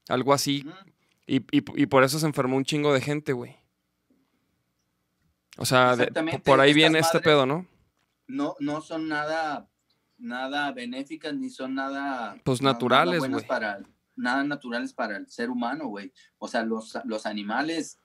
Algo 0.08 0.34
así. 0.34 0.64
Y, 1.26 1.38
y- 1.56 1.82
y 1.82 1.86
por 1.86 2.04
eso 2.04 2.20
se 2.20 2.26
enfermó 2.26 2.58
un 2.58 2.66
chingo 2.66 2.94
de 2.94 3.02
gente, 3.02 3.34
güey. 3.34 3.56
O 5.58 5.66
sea, 5.66 5.96
de- 5.96 6.08
por 6.44 6.60
ahí 6.60 6.74
viene 6.74 7.00
este 7.00 7.20
pedo, 7.20 7.46
¿no? 7.46 7.68
no, 8.28 8.56
no 8.60 8.82
son 8.82 9.08
nada, 9.08 9.70
nada 10.18 10.72
benéficas 10.72 11.36
ni 11.36 11.50
son 11.50 11.76
nada. 11.76 12.38
Pues 12.44 12.62
nada 12.62 12.74
naturales, 12.74 13.20
güey. 13.20 13.46
para 13.46 13.80
Nada 14.16 14.44
naturales 14.44 14.94
para 14.94 15.18
el 15.18 15.28
ser 15.28 15.50
humano, 15.50 15.88
güey. 15.88 16.14
O 16.38 16.48
sea, 16.48 16.64
los, 16.64 16.98
los 17.06 17.26
animales 17.26 18.00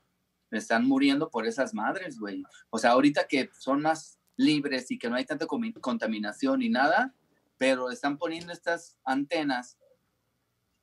están 0.50 0.86
muriendo 0.86 1.28
por 1.30 1.46
esas 1.46 1.74
madres, 1.74 2.18
güey. 2.18 2.42
O 2.70 2.78
sea, 2.78 2.92
ahorita 2.92 3.26
que 3.26 3.50
son 3.58 3.82
más 3.82 4.18
libres 4.36 4.90
y 4.90 4.98
que 4.98 5.10
no 5.10 5.16
hay 5.16 5.26
tanta 5.26 5.46
contaminación 5.46 6.60
ni 6.60 6.70
nada, 6.70 7.14
pero 7.58 7.90
están 7.90 8.16
poniendo 8.16 8.52
estas 8.54 8.96
antenas 9.04 9.76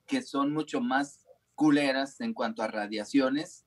que 0.06 0.22
son 0.22 0.54
mucho 0.54 0.80
más 0.80 1.25
culeras 1.56 2.20
en 2.22 2.34
cuanto 2.34 2.62
a 2.62 2.68
radiaciones 2.68 3.66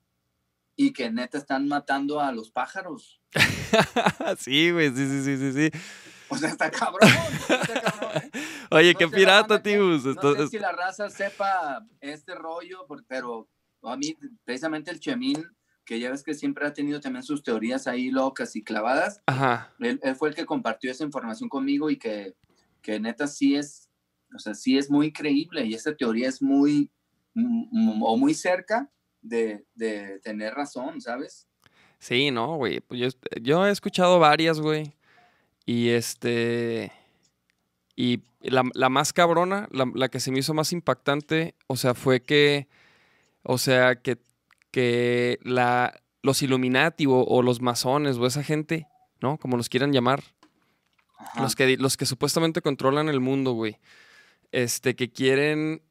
y 0.77 0.93
que 0.93 1.11
neta 1.11 1.39
están 1.39 1.67
matando 1.67 2.21
a 2.21 2.31
los 2.33 2.51
pájaros. 2.51 3.21
sí, 4.39 4.71
güey, 4.71 4.91
sí, 4.95 5.07
sí, 5.09 5.25
sí, 5.25 5.37
sí, 5.39 5.53
sí. 5.53 5.79
O 6.29 6.37
sea, 6.37 6.51
está 6.51 6.71
cabrón. 6.71 7.09
está 7.49 7.81
cabrón, 7.81 8.23
¿eh? 8.23 8.31
Oye, 8.71 8.93
No 8.93 8.99
qué 8.99 9.09
pirata, 9.09 9.63
Tibus. 9.63 10.05
No 10.05 10.11
Esto- 10.13 10.37
sé 10.37 10.47
si 10.49 10.59
la 10.59 10.73
raza 10.73 11.09
sepa 11.11 11.85
este 12.01 12.35
rollo, 12.35 12.87
pero 13.09 13.49
a 13.83 13.97
mí, 13.97 14.15
precisamente 14.45 14.91
el 14.91 15.01
Chemín, 15.01 15.45
que 15.85 15.99
ya 15.99 16.11
ves 16.11 16.23
que 16.23 16.35
siempre 16.35 16.67
ha 16.67 16.73
tenido 16.75 17.01
también 17.01 17.23
sus 17.23 17.43
teorías 17.43 17.87
ahí 17.87 18.11
locas 18.11 18.55
y 18.57 18.63
clavadas, 18.63 19.23
Ajá. 19.25 19.73
él, 19.81 19.99
él 20.03 20.17
fue 20.17 20.29
el 20.29 20.35
que 20.35 20.45
compartió 20.45 20.91
esa 20.91 21.03
información 21.05 21.49
conmigo 21.49 21.89
y 21.89 21.97
que, 21.99 22.37
que 22.83 23.01
neta 23.01 23.27
sí 23.27 23.57
es, 23.57 23.89
o 24.35 24.39
sea, 24.39 24.55
sí 24.55 24.77
es 24.77 24.91
muy 24.91 25.13
creíble 25.15 25.65
y 25.65 25.73
esa 25.73 25.95
teoría 25.97 26.29
es 26.29 26.43
muy, 26.43 26.91
o 27.35 28.17
muy 28.17 28.35
cerca 28.35 28.91
de, 29.21 29.65
de 29.75 30.21
tener 30.21 30.55
razón, 30.55 31.01
¿sabes? 31.01 31.49
Sí, 31.99 32.31
no, 32.31 32.57
güey. 32.57 32.81
Pues 32.81 33.01
yo, 33.01 33.09
yo 33.41 33.67
he 33.67 33.71
escuchado 33.71 34.19
varias, 34.19 34.61
güey. 34.61 34.95
Y 35.67 35.91
este. 35.91 36.93
Y 37.97 38.23
la, 38.41 38.63
la 38.75 38.89
más 38.89 39.13
cabrona, 39.13 39.69
la, 39.73 39.91
la 39.95 40.09
que 40.09 40.21
se 40.21 40.31
me 40.31 40.39
hizo 40.39 40.55
más 40.55 40.73
impactante, 40.73 41.55
o 41.67 41.77
sea, 41.77 41.95
fue 41.95 42.23
que. 42.23 42.69
O 43.43 43.59
sea, 43.59 43.97
que, 43.97 44.19
que 44.71 45.39
la, 45.43 46.01
los 46.23 46.43
Illuminati 46.43 47.07
o, 47.07 47.13
o 47.15 47.43
los 47.43 47.61
masones 47.61 48.17
o 48.17 48.27
esa 48.27 48.43
gente, 48.43 48.87
¿no? 49.21 49.39
Como 49.39 49.57
los 49.57 49.69
quieran 49.69 49.93
llamar. 49.93 50.23
Ajá. 51.19 51.43
Los 51.43 51.57
que, 51.57 51.77
los 51.77 51.97
que 51.97 52.07
supuestamente 52.07 52.63
controlan 52.63 53.09
el 53.09 53.21
mundo, 53.21 53.53
güey. 53.53 53.79
Este, 54.53 54.95
que 54.95 55.11
quieren, 55.11 55.83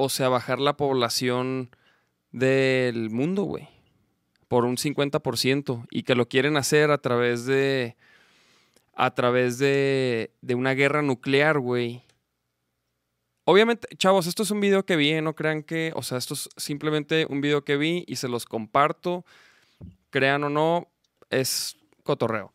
o 0.00 0.08
sea, 0.08 0.28
bajar 0.30 0.58
la 0.60 0.76
población 0.76 1.70
del 2.32 3.10
mundo, 3.10 3.42
güey. 3.42 3.68
Por 4.48 4.64
un 4.64 4.76
50%. 4.76 5.86
Y 5.90 6.04
que 6.04 6.14
lo 6.14 6.28
quieren 6.28 6.56
hacer 6.56 6.90
a 6.90 6.98
través 6.98 7.44
de. 7.44 7.96
A 8.94 9.14
través 9.14 9.58
de. 9.58 10.32
de 10.40 10.54
una 10.54 10.72
guerra 10.72 11.02
nuclear, 11.02 11.58
güey. 11.58 12.02
Obviamente, 13.44 13.88
chavos, 13.96 14.26
esto 14.26 14.42
es 14.42 14.50
un 14.50 14.60
video 14.60 14.84
que 14.84 14.96
vi, 14.96 15.10
¿eh? 15.10 15.22
no 15.22 15.34
crean 15.34 15.62
que. 15.62 15.92
O 15.94 16.02
sea, 16.02 16.18
esto 16.18 16.34
es 16.34 16.48
simplemente 16.56 17.26
un 17.28 17.40
video 17.40 17.64
que 17.64 17.76
vi 17.76 18.04
y 18.06 18.16
se 18.16 18.28
los 18.28 18.46
comparto. 18.46 19.24
Crean 20.08 20.44
o 20.44 20.50
no, 20.50 20.88
es 21.28 21.76
cotorreo. 22.04 22.52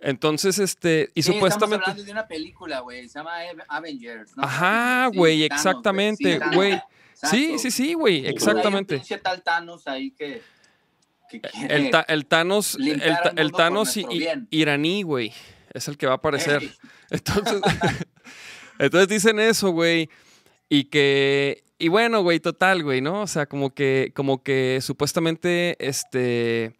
Entonces, 0.00 0.58
este. 0.58 1.10
Y 1.14 1.22
Sí, 1.22 1.32
supuestamente. 1.32 1.76
Estamos 1.76 1.88
hablando 1.88 2.02
de 2.04 2.12
una 2.12 2.26
película, 2.28 2.80
güey, 2.80 3.08
se 3.08 3.18
llama 3.18 3.36
Ave- 3.40 3.64
Avengers. 3.68 4.36
¿no? 4.36 4.44
Ajá, 4.44 5.08
güey, 5.08 5.42
exactamente, 5.44 6.38
güey. 6.54 6.80
Sí, 7.14 7.58
sí, 7.58 7.70
sí, 7.72 7.94
güey, 7.94 8.20
Pues 8.20 8.26
hay 8.26 8.32
un 8.32 8.36
exactamente. 8.58 8.94
pinche 8.98 9.18
tal 9.18 9.42
Thanos 9.42 9.88
ahí 9.88 10.12
que, 10.12 10.40
que 11.28 11.40
quiere- 11.40 11.74
El, 11.74 11.90
ta- 11.90 12.04
el 12.06 12.26
Thanos, 12.26 12.76
el, 12.76 13.02
el 13.36 13.50
Thanos 13.52 13.96
i- 13.96 14.06
iraní, 14.50 15.02
güey, 15.02 15.32
es 15.74 15.88
el 15.88 15.96
que 15.98 16.06
va 16.06 16.12
a 16.12 16.16
aparecer. 16.16 16.62
Entonces, 17.10 17.60
entonces 18.78 19.08
dicen 19.08 19.40
eso, 19.40 19.70
güey, 19.70 20.08
y 20.68 20.84
que, 20.84 21.64
y 21.78 21.88
bueno, 21.88 22.22
güey, 22.22 22.38
total, 22.38 22.84
güey, 22.84 23.00
¿no? 23.00 23.22
O 23.22 23.26
sea, 23.26 23.46
como 23.46 23.70
que, 23.74 24.12
como 24.14 24.42
que 24.44 24.78
supuestamente, 24.80 25.74
este, 25.80 26.76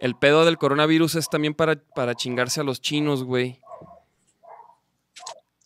el 0.00 0.16
pedo 0.16 0.46
del 0.46 0.56
coronavirus 0.56 1.14
es 1.16 1.28
también 1.28 1.52
para, 1.52 1.76
para 1.94 2.14
chingarse 2.14 2.60
a 2.60 2.64
los 2.64 2.80
chinos, 2.80 3.22
güey. 3.22 3.60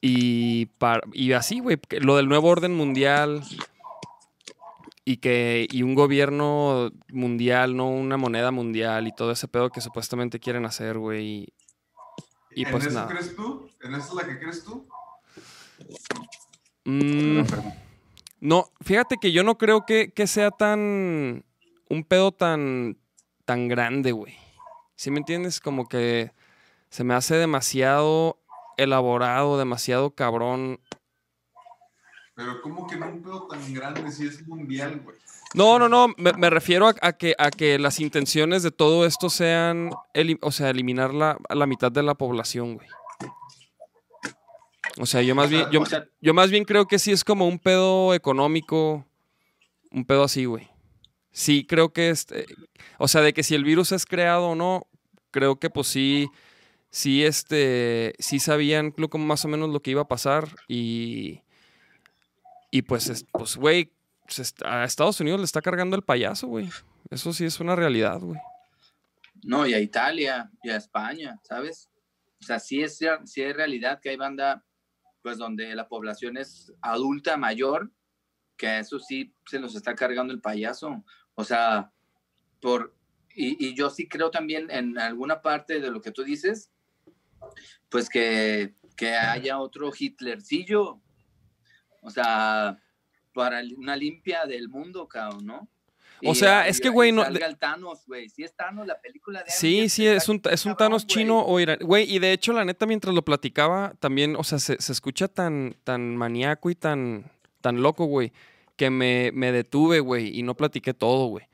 Y, 0.00 0.66
para, 0.66 1.02
y 1.12 1.32
así, 1.32 1.60
güey, 1.60 1.78
lo 2.00 2.16
del 2.16 2.28
nuevo 2.28 2.48
orden 2.48 2.74
mundial 2.74 3.42
y 5.04 5.18
que 5.18 5.68
y 5.70 5.82
un 5.82 5.94
gobierno 5.94 6.90
mundial, 7.10 7.76
no 7.76 7.88
una 7.88 8.16
moneda 8.16 8.50
mundial 8.50 9.06
y 9.06 9.14
todo 9.14 9.30
ese 9.30 9.46
pedo 9.46 9.70
que 9.70 9.80
supuestamente 9.80 10.40
quieren 10.40 10.64
hacer, 10.64 10.98
güey. 10.98 11.26
Y, 11.26 11.48
y 12.56 12.64
¿En 12.64 12.72
pues 12.72 12.86
eso 12.86 12.94
nada. 12.94 13.06
crees 13.06 13.36
tú? 13.36 13.70
¿En 13.82 13.94
eso 13.94 14.08
es 14.08 14.14
la 14.14 14.26
que 14.26 14.38
crees 14.40 14.64
tú? 14.64 14.86
Mm, 16.84 17.42
no, 18.40 18.68
fíjate 18.80 19.16
que 19.18 19.30
yo 19.30 19.44
no 19.44 19.56
creo 19.58 19.86
que, 19.86 20.12
que 20.12 20.26
sea 20.26 20.50
tan. 20.50 21.44
un 21.88 22.04
pedo 22.04 22.32
tan. 22.32 22.98
Tan 23.44 23.68
grande, 23.68 24.12
güey. 24.12 24.36
¿Sí 24.96 25.10
me 25.10 25.18
entiendes? 25.18 25.60
Como 25.60 25.88
que 25.88 26.32
se 26.88 27.04
me 27.04 27.14
hace 27.14 27.36
demasiado 27.36 28.38
elaborado, 28.76 29.58
demasiado 29.58 30.14
cabrón. 30.14 30.80
Pero 32.34 32.60
¿cómo 32.62 32.86
que 32.86 32.96
no 32.96 33.06
un 33.08 33.22
pedo 33.22 33.46
tan 33.48 33.72
grande 33.74 34.10
si 34.10 34.26
es 34.26 34.46
mundial, 34.46 35.00
güey? 35.00 35.16
No, 35.54 35.78
no, 35.78 35.88
no, 35.88 36.08
me, 36.16 36.32
me 36.32 36.50
refiero 36.50 36.88
a, 36.88 36.94
a 37.00 37.12
que, 37.12 37.36
a 37.38 37.50
que 37.50 37.78
las 37.78 38.00
intenciones 38.00 38.64
de 38.64 38.72
todo 38.72 39.06
esto 39.06 39.30
sean, 39.30 39.90
o 40.40 40.52
sea, 40.52 40.70
eliminar 40.70 41.14
la, 41.14 41.38
a 41.48 41.54
la 41.54 41.66
mitad 41.66 41.92
de 41.92 42.02
la 42.02 42.14
población, 42.14 42.74
güey. 42.74 42.88
O 44.98 45.06
sea, 45.06 45.22
yo 45.22 45.34
más 45.34 45.50
bien, 45.50 45.66
yo 46.20 46.34
más 46.34 46.50
bien 46.50 46.64
creo 46.64 46.86
que 46.86 46.98
sí 46.98 47.12
es 47.12 47.24
como 47.24 47.46
un 47.46 47.58
pedo 47.58 48.14
económico, 48.14 49.04
un 49.90 50.04
pedo 50.04 50.24
así, 50.24 50.44
güey. 50.44 50.68
Sí, 51.36 51.66
creo 51.66 51.92
que 51.92 52.10
este, 52.10 52.46
o 52.96 53.08
sea, 53.08 53.20
de 53.20 53.32
que 53.34 53.42
si 53.42 53.56
el 53.56 53.64
virus 53.64 53.90
es 53.90 54.06
creado 54.06 54.50
o 54.50 54.54
no, 54.54 54.86
creo 55.32 55.58
que 55.58 55.68
pues 55.68 55.88
sí, 55.88 56.28
sí, 56.90 57.24
este, 57.24 58.14
sí 58.20 58.38
sabían 58.38 58.94
lo- 58.96 59.10
como 59.10 59.26
más 59.26 59.44
o 59.44 59.48
menos 59.48 59.68
lo 59.70 59.80
que 59.80 59.90
iba 59.90 60.02
a 60.02 60.06
pasar 60.08 60.48
y, 60.68 61.40
y 62.70 62.82
pues, 62.82 63.08
es- 63.08 63.24
pues, 63.32 63.56
güey, 63.56 63.90
a 64.64 64.84
Estados 64.84 65.18
Unidos 65.20 65.40
le 65.40 65.44
está 65.44 65.60
cargando 65.60 65.96
el 65.96 66.02
payaso, 66.02 66.46
güey. 66.46 66.70
Eso 67.10 67.32
sí 67.32 67.44
es 67.44 67.58
una 67.58 67.74
realidad, 67.74 68.20
güey. 68.20 68.38
No, 69.42 69.66
y 69.66 69.74
a 69.74 69.80
Italia, 69.80 70.48
y 70.62 70.70
a 70.70 70.76
España, 70.76 71.36
¿sabes? 71.42 71.90
O 72.40 72.44
sea, 72.44 72.60
sí 72.60 72.80
es, 72.80 73.00
sí 73.24 73.42
es 73.42 73.56
realidad 73.56 73.98
que 74.00 74.10
hay 74.10 74.16
banda, 74.16 74.64
pues 75.20 75.36
donde 75.36 75.74
la 75.74 75.88
población 75.88 76.36
es 76.36 76.72
adulta, 76.80 77.36
mayor, 77.36 77.90
que 78.56 78.78
eso 78.78 79.00
sí 79.00 79.34
se 79.46 79.58
los 79.58 79.74
está 79.74 79.96
cargando 79.96 80.32
el 80.32 80.40
payaso. 80.40 81.04
O 81.34 81.44
sea, 81.44 81.90
por, 82.60 82.94
y, 83.34 83.56
y 83.68 83.74
yo 83.74 83.90
sí 83.90 84.08
creo 84.08 84.30
también 84.30 84.70
en 84.70 84.98
alguna 84.98 85.42
parte 85.42 85.80
de 85.80 85.90
lo 85.90 86.00
que 86.00 86.10
tú 86.12 86.22
dices, 86.24 86.70
pues 87.88 88.08
que, 88.08 88.74
que 88.96 89.14
haya 89.14 89.58
otro 89.58 89.90
Hitlercillo. 89.96 91.00
O 92.00 92.10
sea, 92.10 92.78
para 93.32 93.62
una 93.76 93.96
limpia 93.96 94.44
del 94.46 94.68
mundo, 94.68 95.08
cabrón, 95.08 95.46
¿no? 95.46 95.68
Y, 96.20 96.28
O 96.28 96.34
sea, 96.34 96.68
es 96.68 96.80
que, 96.80 96.88
güey, 96.88 97.10
no- 97.12 97.24
el 97.24 97.58
Thanos, 97.58 98.06
güey. 98.06 98.28
Si 98.28 98.44
es 98.44 98.54
Thanos, 98.54 98.86
la 98.86 99.00
película 99.00 99.42
de 99.42 99.50
Sí, 99.50 99.88
sí, 99.88 100.06
es 100.06 100.28
un, 100.28 100.40
es 100.50 100.64
un 100.64 100.76
Thanos 100.76 101.06
chino 101.06 101.40
o 101.44 101.58
iraní. 101.60 101.84
Güey, 101.84 102.10
y 102.10 102.18
de 102.18 102.32
hecho, 102.32 102.52
la 102.52 102.64
neta, 102.64 102.86
mientras 102.86 103.14
lo 103.14 103.22
platicaba, 103.24 103.94
también, 103.98 104.36
o 104.36 104.44
sea, 104.44 104.58
se, 104.58 104.80
se 104.80 104.92
escucha 104.92 105.28
tan, 105.28 105.76
tan 105.82 106.16
maníaco 106.16 106.70
y 106.70 106.76
tan, 106.76 107.30
tan 107.60 107.82
loco, 107.82 108.04
güey, 108.06 108.32
que 108.76 108.90
me, 108.90 109.30
me 109.32 109.52
detuve, 109.52 110.00
güey, 110.00 110.38
y 110.38 110.42
no 110.42 110.56
platiqué 110.56 110.94
todo, 110.94 111.26
güey. 111.26 111.46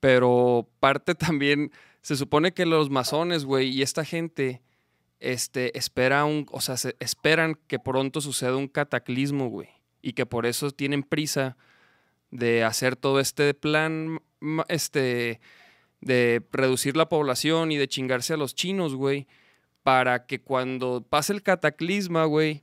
Pero 0.00 0.68
parte 0.80 1.14
también, 1.14 1.72
se 2.02 2.16
supone 2.16 2.52
que 2.52 2.66
los 2.66 2.90
masones, 2.90 3.44
güey, 3.44 3.68
y 3.68 3.82
esta 3.82 4.04
gente, 4.04 4.62
este, 5.20 5.76
espera 5.78 6.24
un, 6.24 6.46
o 6.50 6.60
sea, 6.60 6.76
se- 6.76 6.96
esperan 7.00 7.58
que 7.66 7.78
pronto 7.78 8.20
suceda 8.20 8.56
un 8.56 8.68
cataclismo, 8.68 9.48
güey, 9.48 9.68
y 10.02 10.12
que 10.12 10.26
por 10.26 10.46
eso 10.46 10.70
tienen 10.70 11.02
prisa 11.02 11.56
de 12.30 12.64
hacer 12.64 12.96
todo 12.96 13.20
este 13.20 13.54
plan, 13.54 14.20
este, 14.68 15.40
de 16.00 16.42
reducir 16.52 16.96
la 16.96 17.08
población 17.08 17.72
y 17.72 17.76
de 17.76 17.88
chingarse 17.88 18.34
a 18.34 18.36
los 18.36 18.54
chinos, 18.54 18.94
güey, 18.94 19.26
para 19.82 20.26
que 20.26 20.40
cuando 20.40 21.04
pase 21.08 21.32
el 21.32 21.42
cataclisma, 21.42 22.24
güey, 22.24 22.62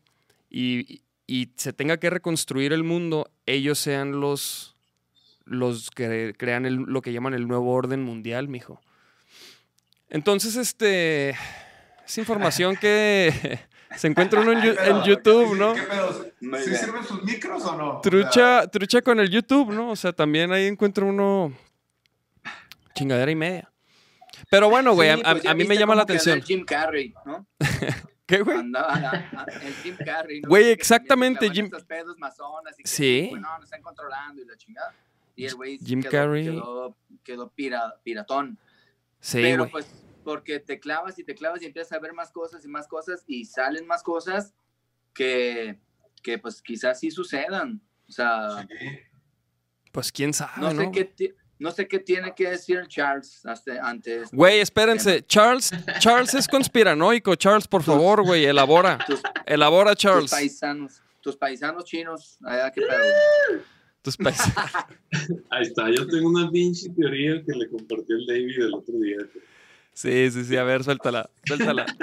y, 0.50 1.02
y 1.36 1.52
se 1.58 1.74
tenga 1.74 1.98
que 1.98 2.10
reconstruir 2.12 2.74
el 2.74 2.84
mundo, 2.84 3.32
ellos 3.48 3.80
sean 3.80 4.20
los, 4.20 4.76
los 5.46 5.90
que 5.90 6.36
crean 6.38 6.66
el- 6.68 6.76
lo 6.76 7.02
que 7.02 7.12
llaman 7.12 7.34
el 7.34 7.48
nuevo 7.48 7.72
orden 7.74 8.04
mundial, 8.04 8.48
mijo. 8.48 8.80
Entonces, 10.10 10.56
este, 10.56 11.32
es 12.06 12.18
información 12.18 12.76
que 12.76 13.60
se 13.98 14.08
encuentra 14.08 14.42
uno 14.42 14.52
en, 14.54 15.04
YouTube, 15.04 15.54
¿qué- 15.54 15.58
¿no? 15.58 16.60
¿Sí 16.60 16.76
sirven 16.76 17.04
sus 17.04 17.24
micros 17.24 17.64
o 17.66 17.76
no? 17.78 17.90
O 17.90 17.94
sea, 17.94 18.12
Trucha, 18.12 18.68
trucha 18.68 19.02
con 19.02 19.20
el 19.20 19.30
YouTube, 19.32 19.72
¿no? 19.74 19.90
O 19.92 19.96
sea, 19.96 20.14
también 20.14 20.52
ahí 20.52 20.68
encuentro 20.68 21.08
uno 21.08 21.52
chingadera 22.94 23.32
y 23.32 23.36
media. 23.36 23.72
Pero 24.52 24.70
bueno, 24.70 24.94
güey, 24.94 25.16
Sí, 25.16 25.22
pues 25.24 25.46
a 25.48 25.54
mí 25.56 25.64
me 25.64 25.78
llama 25.78 25.96
la 25.96 26.04
atención. 26.04 26.42
Jim 26.44 26.64
Carrey, 26.64 27.12
¿no? 27.26 27.48
¿Qué, 28.26 28.42
güey? 28.42 28.58
Andaba 28.58 28.94
a- 28.94 29.42
a- 29.42 29.46
el 29.62 29.74
Jim 29.76 29.98
Carrey. 30.06 30.42
¿no? 30.42 30.50
Güey, 30.50 30.70
exactamente, 30.72 31.50
Jim- 31.50 31.66
estos 31.66 31.84
pedos 31.84 32.18
masonas 32.18 32.80
y 32.80 32.84
que, 32.84 32.90
Sí. 32.90 33.28
güey, 33.30 33.42
no, 33.42 33.54
nos 33.56 33.66
están 33.66 33.82
controlando 33.82 34.42
y 34.42 34.46
la 34.46 34.56
chingada. 34.56 34.96
Y 35.36 35.46
el 35.46 35.56
güey 35.56 35.78
Jim 35.80 36.02
quedó, 36.02 36.12
Carrey. 36.12 36.44
quedó, 36.46 36.98
quedó 37.24 37.50
pira- 37.50 38.00
piratón. 38.04 38.58
Sí, 39.20 39.40
Pero 39.42 39.64
güey. 39.64 39.72
pues 39.72 39.88
porque 40.24 40.60
te 40.60 40.80
clavas 40.80 41.20
y 41.20 41.24
te 41.24 41.36
clavas 41.36 41.62
y 41.62 41.66
empiezas 41.66 41.92
a 41.94 42.00
ver 42.00 42.14
más 42.14 42.32
cosas 42.32 42.64
y 42.64 42.68
más 42.70 42.88
cosas 42.88 43.24
y 43.28 43.44
salen 43.46 43.86
más 43.88 44.04
cosas 44.04 44.54
que, 45.14 45.80
que 46.22 46.38
pues 46.38 46.62
quizás 46.62 47.00
sí 47.00 47.12
sucedan. 47.12 47.82
O 48.08 48.12
sea, 48.12 48.66
sí. 48.68 48.88
Pues 49.92 50.12
quién 50.12 50.34
sabe, 50.34 50.54
no 50.62 50.74
¿no? 50.74 50.82
sé 50.82 50.92
qué 50.92 51.06
ti- 51.06 51.34
no 51.64 51.72
sé 51.72 51.88
qué 51.88 51.98
tiene 51.98 52.36
que 52.36 52.50
decir 52.50 52.86
Charles 52.90 53.42
antes. 53.82 54.30
Güey, 54.34 54.60
espérense. 54.60 55.26
Charles, 55.26 55.72
Charles 56.00 56.34
es 56.34 56.46
conspiranoico. 56.46 57.36
Charles, 57.36 57.68
por 57.70 57.82
favor, 57.84 58.22
güey, 58.26 58.44
elabora. 58.44 58.98
Tus, 59.08 59.22
Elabora, 59.46 59.92
tus 59.92 60.00
Charles. 60.02 60.32
paisanos, 60.32 61.02
tus 61.22 61.38
paisanos 61.38 61.86
chinos, 61.86 62.38
allá 62.44 62.70
qué 62.70 62.82
pedo. 62.82 63.62
Tus 64.02 64.18
pais- 64.18 64.42
Ahí 65.50 65.62
está, 65.62 65.90
yo 65.90 66.06
tengo 66.06 66.28
una 66.28 66.52
pinche 66.52 66.90
teoría 66.90 67.42
que 67.46 67.54
le 67.54 67.70
compartió 67.70 68.18
el 68.18 68.26
David 68.26 68.60
el 68.62 68.74
otro 68.74 68.96
día. 69.00 69.20
Sí, 69.94 70.30
sí, 70.32 70.44
sí. 70.44 70.58
A 70.58 70.64
ver, 70.66 70.84
suéltala. 70.84 71.30
Suéltala. 71.46 71.86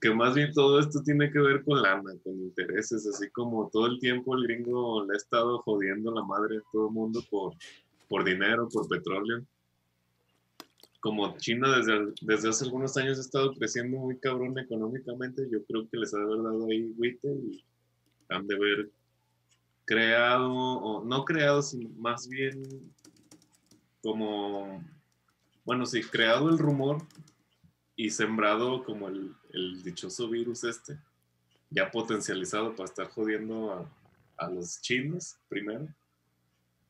Que 0.00 0.14
más 0.14 0.34
bien 0.36 0.52
todo 0.52 0.78
esto 0.78 1.02
tiene 1.02 1.28
que 1.32 1.40
ver 1.40 1.64
con 1.64 1.82
lana, 1.82 2.12
con 2.22 2.34
intereses, 2.34 3.04
así 3.04 3.28
como 3.30 3.68
todo 3.68 3.86
el 3.88 3.98
tiempo 3.98 4.36
el 4.36 4.44
gringo 4.44 5.04
le 5.04 5.14
ha 5.14 5.16
estado 5.16 5.58
jodiendo 5.62 6.12
la 6.12 6.22
madre 6.22 6.58
a 6.58 6.60
todo 6.70 6.86
el 6.86 6.92
mundo 6.94 7.20
por, 7.28 7.54
por 8.12 8.24
dinero, 8.24 8.68
por 8.68 8.86
petróleo. 8.88 9.42
Como 11.00 11.34
China 11.38 11.78
desde, 11.78 12.12
desde 12.20 12.50
hace 12.50 12.66
algunos 12.66 12.94
años 12.98 13.16
ha 13.16 13.22
estado 13.22 13.54
creciendo 13.54 13.96
muy 13.96 14.18
cabrón 14.18 14.58
económicamente, 14.58 15.48
yo 15.50 15.64
creo 15.64 15.88
que 15.88 15.96
les 15.96 16.12
ha 16.12 16.18
de 16.18 16.24
haber 16.24 16.42
dado 16.42 16.66
ahí 16.66 16.92
güite 16.94 17.28
y 17.28 17.64
han 18.28 18.46
de 18.46 18.54
haber 18.54 18.90
creado, 19.86 20.52
o 20.52 21.02
no 21.02 21.24
creado, 21.24 21.62
sino 21.62 21.88
más 21.96 22.28
bien 22.28 22.62
como, 24.02 24.84
bueno, 25.64 25.86
sí, 25.86 26.02
creado 26.02 26.50
el 26.50 26.58
rumor 26.58 26.98
y 27.96 28.10
sembrado 28.10 28.84
como 28.84 29.08
el, 29.08 29.34
el 29.54 29.82
dichoso 29.82 30.28
virus 30.28 30.64
este, 30.64 30.98
ya 31.70 31.90
potencializado 31.90 32.76
para 32.76 32.90
estar 32.90 33.08
jodiendo 33.08 33.72
a, 33.72 33.90
a 34.36 34.50
los 34.50 34.82
chinos 34.82 35.38
primero. 35.48 35.88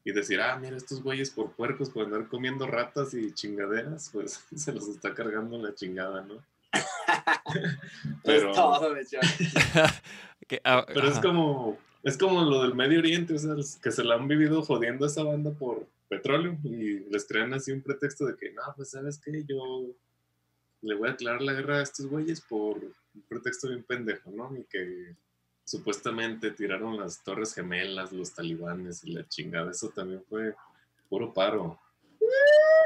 Y 0.05 0.13
decir, 0.13 0.41
ah, 0.41 0.57
mira, 0.57 0.77
estos 0.77 1.03
güeyes 1.03 1.31
por 1.31 1.53
puercos, 1.53 1.91
por 1.91 2.07
andar 2.07 2.27
comiendo 2.29 2.67
ratas 2.67 3.15
y 3.15 3.33
chingaderas, 3.33 4.11
pues 4.13 4.45
se 4.57 4.73
los 4.73 4.89
está 4.89 5.15
cargando 5.15 5.59
la 5.59 5.75
chingada, 5.75 6.23
¿no? 6.23 6.43
pero, 8.25 8.51
Es 8.51 8.57
todo, 8.57 8.95
de 8.95 9.07
Charles. 9.07 9.55
Que, 10.49 10.61
ah, 10.65 10.85
pero 10.87 11.07
es 11.07 11.13
ajá. 11.15 11.23
como, 11.23 11.79
es 12.03 12.19
como 12.19 12.43
lo 12.43 12.63
del 12.63 12.75
Medio 12.75 12.99
Oriente, 12.99 13.35
o 13.35 13.39
sea, 13.39 13.55
que 13.81 13.93
se 13.93 14.03
la 14.03 14.17
han 14.17 14.27
vivido 14.27 14.61
jodiendo 14.63 15.05
a 15.05 15.09
esa 15.09 15.23
banda 15.23 15.53
por 15.53 15.87
petróleo 16.09 16.59
y 16.65 16.99
les 17.11 17.27
crean 17.27 17.55
así 17.55 17.71
un 17.71 17.81
pretexto 17.81 18.27
de 18.27 18.37
que, 18.37 18.51
no, 18.51 18.63
pues 18.77 18.91
sabes 18.91 19.19
qué, 19.19 19.45
yo 19.49 19.87
le 20.83 20.95
voy 20.97 21.09
a 21.09 21.13
declarar 21.13 21.41
la 21.41 21.53
guerra 21.53 21.79
a 21.79 21.83
estos 21.83 22.07
güeyes 22.07 22.41
por 22.41 22.77
un 22.77 23.23
pretexto 23.29 23.69
bien 23.69 23.85
pendejo, 23.85 24.31
¿no? 24.31 24.55
Y 24.57 24.65
que 24.65 25.15
supuestamente 25.65 26.51
tiraron 26.51 26.99
las 26.99 27.23
torres 27.23 27.55
gemelas, 27.55 28.13
los 28.13 28.35
talibanes 28.35 29.05
y 29.05 29.13
la 29.13 29.27
chingada, 29.29 29.71
eso 29.71 29.89
también 29.91 30.23
fue 30.29 30.55
puro 31.09 31.33
paro. 31.33 31.79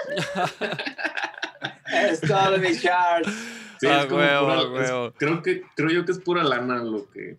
Es 1.93 2.21
todo, 2.21 2.59
mi 2.59 2.77
Charles. 2.79 3.33
Sí, 3.81 3.87
Ah, 3.87 4.01
es 4.01 4.07
como 4.07 4.21
huevo, 4.21 4.47
pura- 4.47 4.61
ah, 4.81 4.83
es- 4.85 4.91
huevo. 4.91 5.13
creo 5.17 5.43
que 5.43 5.63
creo 5.77 5.91
yo 5.91 6.05
que 6.05 6.13
es 6.13 6.19
pura 6.19 6.43
lana 6.43 6.83
lo 6.83 7.09
que 7.11 7.37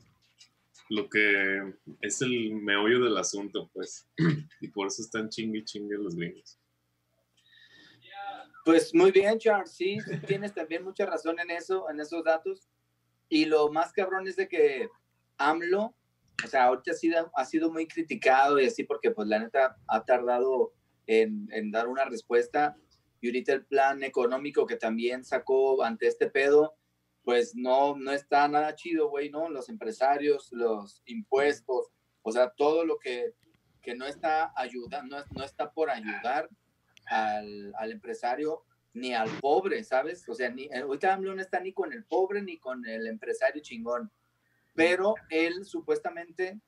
lo 0.89 1.09
que 1.09 1.73
es 2.01 2.21
el 2.21 2.53
meollo 2.53 3.03
del 3.03 3.17
asunto, 3.17 3.69
pues. 3.73 4.07
Y 4.61 4.69
por 4.69 4.87
eso 4.87 5.01
están 5.01 5.29
chingue 5.29 5.59
y 5.59 5.65
chingue 5.65 5.97
los 5.97 6.15
gringos. 6.15 6.57
Pues 8.63 8.93
muy 8.95 9.11
bien, 9.11 9.37
Charles. 9.37 9.71
Sí, 9.75 9.97
sí 9.99 10.17
tienes 10.25 10.53
también 10.53 10.83
mucha 10.83 11.05
razón 11.05 11.39
en 11.39 11.51
eso, 11.51 11.89
en 11.89 11.99
esos 11.99 12.23
datos. 12.23 12.69
Y 13.29 13.45
lo 13.45 13.69
más 13.69 13.91
cabrón 13.91 14.27
es 14.27 14.37
de 14.37 14.47
que 14.47 14.89
AMLO, 15.37 15.95
o 16.43 16.47
sea, 16.47 16.65
ahorita 16.65 16.91
ha 16.91 16.95
sido, 16.95 17.31
ha 17.35 17.45
sido 17.45 17.71
muy 17.71 17.87
criticado 17.87 18.59
y 18.59 18.65
así 18.65 18.83
porque 18.83 19.11
pues 19.11 19.27
la 19.27 19.39
neta 19.39 19.77
ha 19.87 20.05
tardado 20.05 20.73
en, 21.07 21.47
en 21.51 21.71
dar 21.71 21.87
una 21.87 22.05
respuesta. 22.05 22.75
Y 23.19 23.27
ahorita 23.27 23.53
el 23.53 23.65
plan 23.65 24.03
económico 24.03 24.65
que 24.67 24.75
también 24.75 25.25
sacó 25.25 25.83
ante 25.83 26.07
este 26.07 26.29
pedo, 26.29 26.75
pues 27.23 27.55
no, 27.55 27.97
no 27.97 28.11
está 28.11 28.47
nada 28.47 28.75
chido, 28.75 29.09
güey, 29.09 29.29
¿no? 29.29 29.49
Los 29.49 29.69
empresarios, 29.69 30.49
los 30.51 31.01
impuestos, 31.05 31.87
o 32.21 32.31
sea, 32.31 32.51
todo 32.51 32.85
lo 32.85 32.99
que, 32.99 33.33
que 33.81 33.95
no 33.95 34.05
está 34.05 34.53
ayudando, 34.55 35.17
no, 35.17 35.25
no 35.35 35.43
está 35.43 35.71
por 35.71 35.89
ayudar 35.89 36.49
al, 37.07 37.73
al 37.75 37.91
empresario 37.91 38.63
ni 38.93 39.13
al 39.13 39.29
pobre, 39.39 39.83
¿sabes? 39.83 40.27
O 40.29 40.33
sea, 40.33 40.49
ni, 40.49 40.69
ahorita 40.71 41.13
AMLO 41.13 41.35
no 41.35 41.41
está 41.41 41.59
ni 41.59 41.73
con 41.73 41.93
el 41.93 42.03
pobre 42.05 42.41
ni 42.41 42.57
con 42.57 42.85
el 42.85 43.07
empresario 43.07 43.61
chingón, 43.61 44.11
pero 44.77 45.15
él 45.31 45.65
supuestamente 45.65 46.59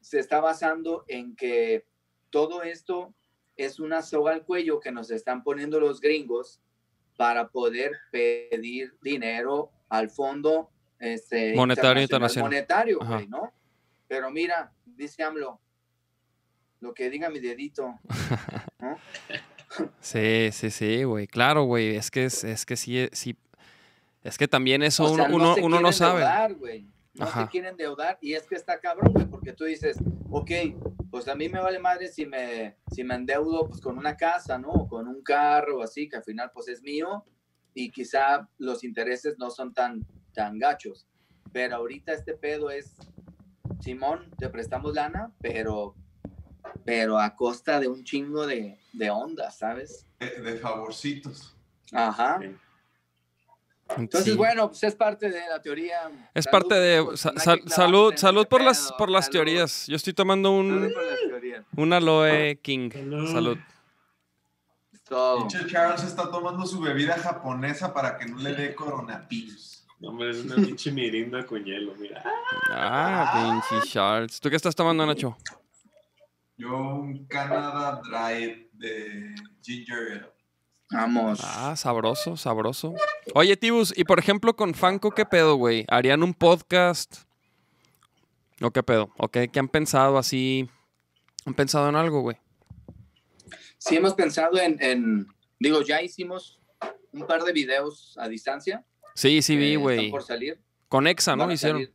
se 0.00 0.18
está 0.18 0.40
basando 0.40 1.04
en 1.06 1.36
que 1.36 1.86
todo 2.30 2.64
esto 2.64 3.14
es 3.56 3.78
una 3.78 4.02
soga 4.02 4.32
al 4.32 4.44
cuello 4.44 4.80
que 4.80 4.90
nos 4.90 5.12
están 5.12 5.44
poniendo 5.44 5.78
los 5.78 6.00
gringos 6.00 6.60
para 7.16 7.48
poder 7.50 7.92
pedir 8.10 8.98
dinero 9.00 9.70
al 9.88 10.10
fondo 10.10 10.68
este, 10.98 11.54
Monetario 11.54 12.02
internacional. 12.02 12.50
monetario, 12.50 12.98
güey, 12.98 13.28
¿no? 13.28 13.52
Pero 14.08 14.32
mira, 14.32 14.72
dice 14.84 15.22
AMLO, 15.22 15.60
lo 16.80 16.92
que 16.92 17.08
diga 17.08 17.30
mi 17.30 17.38
dedito, 17.38 18.00
¿no? 18.80 18.98
Sí, 20.00 20.50
sí, 20.50 20.70
sí, 20.70 21.04
güey. 21.04 21.28
Claro, 21.28 21.62
güey. 21.64 21.94
Es 21.94 22.10
que 22.10 22.24
es, 22.24 22.42
es 22.42 22.66
que 22.66 22.76
sí, 22.76 23.08
sí. 23.12 23.36
Es 24.24 24.38
que 24.38 24.48
también 24.48 24.82
eso 24.82 25.04
O 25.04 25.14
sea, 25.14 25.26
uno, 25.26 25.36
uno, 25.36 25.54
se 25.54 25.62
uno 25.62 25.80
no 25.80 25.92
sabe. 25.92 26.24
No 27.14 27.24
Ajá. 27.24 27.44
se 27.44 27.50
quieren 27.50 27.70
endeudar 27.70 28.18
y 28.20 28.34
es 28.34 28.46
que 28.46 28.56
está 28.56 28.80
cabrón, 28.80 29.12
güey, 29.12 29.26
porque 29.26 29.52
tú 29.52 29.64
dices, 29.64 29.96
ok, 30.30 30.50
pues 31.10 31.28
a 31.28 31.36
mí 31.36 31.48
me 31.48 31.60
vale 31.60 31.78
madre 31.78 32.08
si 32.08 32.26
me, 32.26 32.76
si 32.90 33.04
me 33.04 33.14
endeudo 33.14 33.68
pues 33.68 33.80
con 33.80 33.96
una 33.98 34.16
casa, 34.16 34.58
¿no? 34.58 34.70
O 34.70 34.88
con 34.88 35.06
un 35.06 35.22
carro, 35.22 35.80
así, 35.82 36.08
que 36.08 36.16
al 36.16 36.24
final 36.24 36.50
pues 36.52 36.66
es 36.68 36.82
mío 36.82 37.24
y 37.72 37.90
quizá 37.92 38.48
los 38.58 38.82
intereses 38.82 39.36
no 39.38 39.50
son 39.50 39.72
tan, 39.72 40.04
tan 40.32 40.58
gachos. 40.58 41.06
Pero 41.52 41.76
ahorita 41.76 42.12
este 42.12 42.34
pedo 42.34 42.70
es, 42.70 42.96
Simón, 43.80 44.30
te 44.38 44.48
prestamos 44.48 44.94
lana, 44.94 45.32
pero, 45.40 45.94
pero 46.84 47.20
a 47.20 47.36
costa 47.36 47.78
de 47.78 47.86
un 47.86 48.02
chingo 48.02 48.44
de, 48.44 48.80
de 48.92 49.10
ondas, 49.10 49.58
¿sabes? 49.58 50.08
De, 50.18 50.30
de 50.40 50.56
favorcitos. 50.56 51.56
Ajá. 51.92 52.40
Sí. 52.40 52.56
Entonces, 53.96 54.32
Sí. 54.32 54.36
bueno, 54.38 54.68
pues 54.68 54.82
es 54.84 54.94
parte 54.94 55.28
de 55.30 55.40
la 55.48 55.60
teoría. 55.60 56.10
Es 56.32 56.44
Salud, 56.44 56.52
parte 56.52 56.74
de 56.74 57.04
pues, 57.04 57.20
sal- 57.20 57.62
salud, 57.66 58.14
salud 58.16 58.46
por 58.48 58.62
las 58.62 58.92
por 58.98 59.10
las 59.10 59.26
salud. 59.26 59.32
teorías. 59.34 59.86
Yo 59.86 59.96
estoy 59.96 60.12
tomando 60.14 60.48
Salud 60.50 60.60
un 60.86 60.92
por 60.92 61.02
las 61.04 61.18
teorías. 61.20 61.40
bien. 61.42 61.84
Un 61.84 61.92
aloe 61.92 62.58
king. 62.62 62.90
Salud. 62.90 63.32
Salud. 63.32 63.58
Todo. 65.08 65.38
Pinche 65.46 65.66
Charles 65.66 66.02
está 66.02 66.30
tomando 66.30 66.64
su 66.66 66.80
bebida 66.80 67.18
japonesa 67.18 67.92
para 67.92 68.16
que 68.16 68.24
no 68.24 68.38
le 68.38 68.54
dé 68.54 68.74
coronavirus. 68.74 69.84
No, 70.00 70.08
hombre, 70.08 70.30
es 70.30 70.38
una 70.44 70.54
pinche 70.76 70.90
mirinda 70.90 71.44
con 71.44 71.62
hielo, 71.62 71.94
mira. 71.96 72.22
Ah, 72.70 73.60
pinche 73.70 73.86
Charles. 73.90 74.40
¿Tú 74.40 74.48
qué 74.48 74.56
estás 74.56 74.74
tomando, 74.74 75.04
Nacho? 75.06 75.36
Yo 76.56 76.74
un 76.74 77.26
Canada 77.26 78.00
Dry 78.02 78.70
de 78.72 79.34
ginger 79.62 79.98
ale. 80.12 80.33
Vamos. 80.94 81.40
Ah, 81.42 81.74
sabroso, 81.76 82.36
sabroso. 82.36 82.94
Oye, 83.34 83.56
Tibus, 83.56 83.92
y 83.96 84.04
por 84.04 84.18
ejemplo 84.20 84.54
con 84.54 84.74
Fanco, 84.74 85.10
¿qué 85.10 85.24
pedo, 85.26 85.56
güey? 85.56 85.84
¿Harían 85.88 86.22
un 86.22 86.34
podcast? 86.34 87.22
¿O 88.62 88.70
qué 88.70 88.82
pedo? 88.84 89.10
¿O 89.18 89.28
qué, 89.28 89.48
qué 89.48 89.58
han 89.58 89.68
pensado 89.68 90.18
así? 90.18 90.68
¿Han 91.46 91.54
pensado 91.54 91.88
en 91.88 91.96
algo, 91.96 92.20
güey? 92.20 92.36
Sí 93.78 93.96
hemos 93.96 94.14
pensado 94.14 94.56
en, 94.58 94.76
en- 94.80 95.26
digo, 95.58 95.82
ya 95.82 96.00
hicimos 96.00 96.60
un 97.12 97.26
par 97.26 97.42
de 97.42 97.52
videos 97.52 98.14
a 98.18 98.28
distancia. 98.28 98.84
Sí, 99.14 99.42
sí 99.42 99.56
vi, 99.56 99.70
están 99.72 99.82
güey. 99.82 100.10
por 100.10 100.22
salir. 100.22 100.60
Con 100.88 101.06
Exa, 101.06 101.34
¿no? 101.36 101.50
Hicieron. 101.50 101.82
salir. 101.82 101.92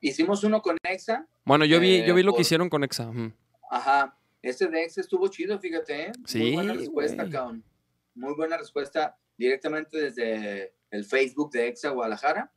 Hicimos 0.00 0.42
uno 0.44 0.62
con 0.62 0.76
Exa. 0.82 1.26
Bueno, 1.44 1.64
yo 1.66 1.78
vi, 1.78 1.96
Eh, 1.96 2.04
yo 2.06 2.14
vi 2.14 2.22
lo 2.22 2.34
que 2.34 2.40
hicieron 2.42 2.68
con 2.70 2.84
Exa. 2.84 3.10
Ajá. 3.70 4.16
Ese 4.42 4.66
de 4.68 4.82
Exa 4.84 5.00
estuvo 5.02 5.28
chido, 5.28 5.58
fíjate, 5.58 6.08
¿eh? 6.08 6.12
Sí, 6.26 6.38
Muy 6.38 6.52
buena 6.52 6.72
respuesta, 6.74 7.28
cabrón. 7.28 7.62
Muy 8.14 8.34
buena 8.34 8.56
respuesta 8.56 9.18
directamente 9.36 10.00
desde 10.00 10.74
el 10.90 11.04
Facebook 11.04 11.50
de 11.50 11.68
Exa 11.68 11.90
Guadalajara. 11.90 12.52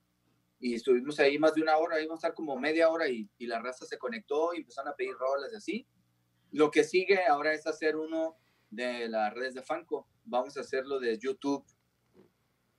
Y 0.59 0.75
estuvimos 0.75 1.19
ahí 1.19 1.37
más 1.37 1.53
de 1.53 1.61
una 1.61 1.77
hora, 1.77 1.99
íbamos 2.01 2.23
a 2.23 2.27
estar 2.27 2.33
como 2.33 2.57
media 2.57 2.89
hora 2.89 3.07
y, 3.07 3.29
y 3.37 3.45
la 3.45 3.59
raza 3.59 3.85
se 3.85 3.97
conectó 3.97 4.53
y 4.53 4.57
empezaron 4.57 4.91
a 4.91 4.95
pedir 4.95 5.13
rolas 5.13 5.51
y 5.53 5.55
así. 5.55 5.87
Lo 6.51 6.71
que 6.71 6.83
sigue 6.83 7.25
ahora 7.25 7.53
es 7.53 7.67
hacer 7.67 7.95
uno 7.95 8.37
de 8.69 9.07
las 9.09 9.33
redes 9.33 9.53
de 9.53 9.63
Fanco. 9.63 10.07
Vamos 10.25 10.57
a 10.57 10.61
hacerlo 10.61 10.99
de 10.99 11.17
YouTube, 11.17 11.65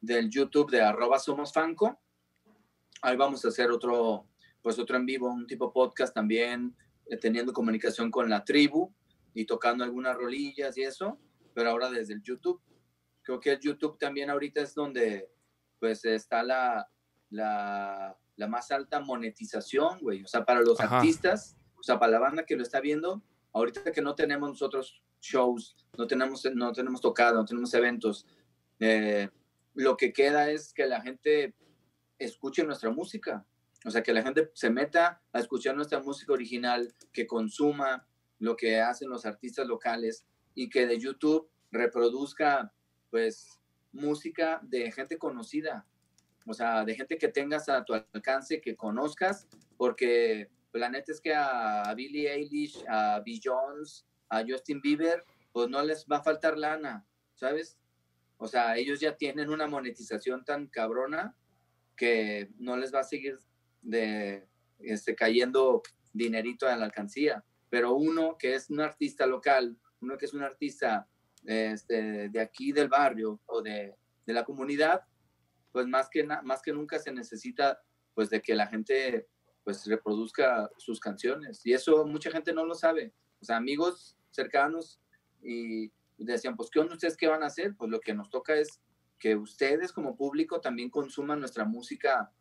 del 0.01 0.29
YouTube 0.31 0.71
de 0.71 0.81
arroba 0.81 1.19
somos 1.19 1.53
Fanco. 1.53 2.01
Ahí 3.03 3.17
vamos 3.17 3.45
a 3.45 3.49
hacer 3.49 3.71
otro, 3.71 4.29
pues 4.63 4.79
otro 4.79 4.97
en 4.97 5.07
vivo, 5.07 5.29
un 5.29 5.47
tipo 5.47 5.73
podcast 5.73 6.15
también, 6.15 6.77
eh, 7.07 7.17
teniendo 7.17 7.53
comunicación 7.53 8.11
con 8.11 8.29
la 8.29 8.45
tribu 8.45 8.93
y 9.35 9.45
tocando 9.45 9.85
algunas 9.85 10.17
rolillas 10.17 10.77
y 10.77 10.83
eso, 10.83 11.19
pero 11.55 11.71
ahora 11.71 11.91
desde 11.91 12.15
el 12.15 12.23
YouTube. 12.23 12.61
Creo 13.29 13.41
que 13.41 13.59
YouTube 13.61 13.99
también 13.99 14.31
ahorita 14.31 14.63
es 14.63 14.75
donde 14.75 15.29
pues 15.79 16.03
está 16.07 16.43
la, 16.43 16.91
la, 17.29 18.17
la 18.37 18.47
más 18.47 18.71
alta 18.71 19.01
monetización, 19.01 20.01
güey. 20.01 20.25
O 20.25 20.27
sea, 20.27 20.47
para 20.47 20.63
los 20.63 20.81
Ajá. 20.81 20.97
artistas, 20.97 21.59
o 21.77 21.83
sea, 21.83 21.99
para 21.99 22.13
la 22.13 22.21
banda 22.21 22.47
que 22.47 22.57
lo 22.57 22.63
está 22.63 22.81
viendo, 22.81 23.23
ahorita 23.53 23.93
que 23.93 24.01
no 24.01 24.15
tenemos 24.15 24.49
nosotros 24.49 25.03
shows, 25.21 25.77
no 25.99 26.07
tenemos, 26.07 26.43
no 26.55 26.73
tenemos 26.73 27.03
tocada, 27.03 27.35
no 27.35 27.45
tenemos 27.45 27.75
eventos, 27.75 28.25
eh, 28.81 29.29
lo 29.75 29.99
que 29.99 30.15
queda 30.15 30.51
es 30.51 30.73
que 30.73 30.87
la 30.87 31.03
gente 31.03 31.55
escuche 32.19 32.65
nuestra 32.65 32.89
música. 32.89 33.45
O 33.85 33.91
sea, 33.91 34.03
que 34.03 34.15
la 34.15 34.23
gente 34.23 34.51
se 34.55 34.71
meta 34.71 35.21
a 35.35 35.39
escuchar 35.39 35.77
nuestra 35.77 36.01
música 36.01 36.33
original, 36.33 36.95
que 37.13 37.27
consuma 37.27 38.09
lo 38.39 38.57
que 38.57 38.81
hacen 38.81 39.11
los 39.11 39.27
artistas 39.27 39.67
locales 39.67 40.25
y 40.55 40.71
que 40.71 40.87
de 40.87 40.99
YouTube 40.99 41.51
reproduzca, 41.71 42.73
pues, 43.11 43.61
música 43.93 44.61
de 44.63 44.91
gente 44.93 45.19
conocida. 45.19 45.87
O 46.47 46.55
sea, 46.55 46.85
de 46.85 46.95
gente 46.95 47.19
que 47.19 47.29
tengas 47.29 47.69
a 47.69 47.85
tu 47.85 47.95
alcance, 47.95 48.61
que 48.61 48.77
conozcas, 48.77 49.47
porque 49.77 50.51
la 50.73 50.89
neta 50.89 51.13
es 51.13 51.21
que 51.21 51.35
a, 51.35 51.93
Billie 51.95 52.33
Eilish, 52.33 52.85
a 52.89 53.21
B. 53.21 53.39
Jones, 53.43 54.07
a 54.29 54.43
Justin 54.47 54.81
Bieber, 54.81 55.25
pues 55.53 55.69
no 55.69 55.83
les 55.83 56.07
va 56.11 56.19
a 56.19 56.23
faltar 56.23 56.57
lana, 56.57 57.07
¿sabes? 57.35 57.79
O 58.37 58.47
sea, 58.47 58.77
ellos 58.77 59.01
ya 59.01 59.17
tienen 59.17 59.51
una 59.51 59.67
monetización 59.67 60.45
tan 60.45 60.69
cabrona 60.69 61.37
que 61.97 62.51
no 62.59 62.77
les 62.77 62.95
va 62.95 63.01
a 63.01 63.05
seguir 63.05 63.41
de 63.83 64.47
este, 64.79 65.15
cayendo 65.15 65.83
dinerito 66.13 66.67
a 66.67 66.77
la 66.77 66.85
alcancía. 66.85 67.45
Pero 67.69 67.95
uno 67.95 68.37
que 68.39 68.55
es 68.55 68.71
un 68.71 68.81
artista 68.81 69.27
local, 69.27 69.77
uno 70.01 70.17
que 70.17 70.27
es 70.27 70.35
un 70.35 70.43
artista 70.43 71.09
este, 71.49 72.29
de 72.29 72.41
aquí 72.41 72.73
del 72.73 72.89
barrio 72.89 73.41
o 73.47 73.63
de, 73.63 73.97
de 74.27 74.33
la 74.35 74.45
comunidad, 74.45 75.01
pues 75.73 75.87
más 75.87 76.09
que, 76.11 76.25
más 76.25 76.61
que 76.61 76.73
nunca 76.73 76.99
se 76.99 77.11
necesita 77.11 77.81
pues 78.15 78.29
de 78.29 78.43
que 78.43 78.55
la 78.55 78.67
gente 78.67 79.29
pues 79.65 79.87
reproduzca 79.87 80.71
sus 80.77 81.01
canciones. 81.01 81.65
Y 81.65 81.73
eso 81.73 82.07
mucha 82.07 82.31
gente 82.31 82.53
no 82.53 82.67
lo 82.67 82.75
sabe. 82.75 83.15
O 83.41 83.45
sea, 83.45 83.57
amigos 83.57 84.17
cercanos 84.31 85.01
y 85.41 85.91
decían, 86.19 86.57
pues, 86.57 86.69
¿qué 86.71 86.81
onda 86.81 86.95
ustedes 86.95 87.17
qué 87.17 87.29
van 87.29 87.43
a 87.43 87.47
hacer? 87.47 87.75
Pues 87.77 87.91
lo 87.91 88.01
que 88.01 88.13
nos 88.13 88.29
toca 88.29 88.55
es 88.55 88.83
que 89.19 89.37
ustedes 89.37 89.93
como 89.93 90.17
público 90.17 90.61
también 90.61 90.91
consuman 90.91 91.41
nuestra 91.41 91.65
música 91.65 92.33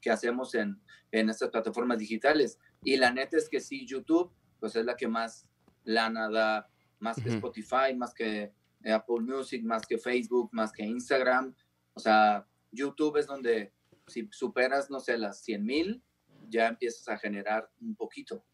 que 0.00 0.10
hacemos 0.10 0.54
en, 0.54 0.80
en 1.12 1.30
estas 1.30 1.50
plataformas 1.50 1.98
digitales. 1.98 2.58
Y 2.82 2.96
la 2.96 3.12
neta 3.12 3.36
es 3.36 3.48
que 3.48 3.60
sí, 3.60 3.86
YouTube, 3.86 4.32
pues 4.58 4.74
es 4.74 4.84
la 4.84 4.96
que 4.96 5.08
más 5.08 5.46
lana 5.84 6.28
da, 6.28 6.68
más 7.00 7.16
que. 7.20 7.28
Spotify, 7.30 7.94
más 7.96 8.12
que 8.14 8.52
Apple 8.84 9.20
Music, 9.20 9.62
más 9.64 9.86
que 9.86 9.98
Facebook, 9.98 10.50
más 10.52 10.72
que 10.72 10.84
Instagram. 10.84 11.54
O 11.94 12.00
sea, 12.00 12.46
YouTube 12.72 13.16
es 13.18 13.26
donde 13.26 13.72
si 14.06 14.28
superas, 14.30 14.90
no 14.90 15.00
sé, 15.00 15.18
las 15.18 15.40
100 15.42 15.64
mil, 15.64 16.02
ya 16.48 16.68
empiezas 16.68 17.08
a 17.08 17.18
generar 17.18 17.70
un 17.80 17.94
poquito. 17.96 18.44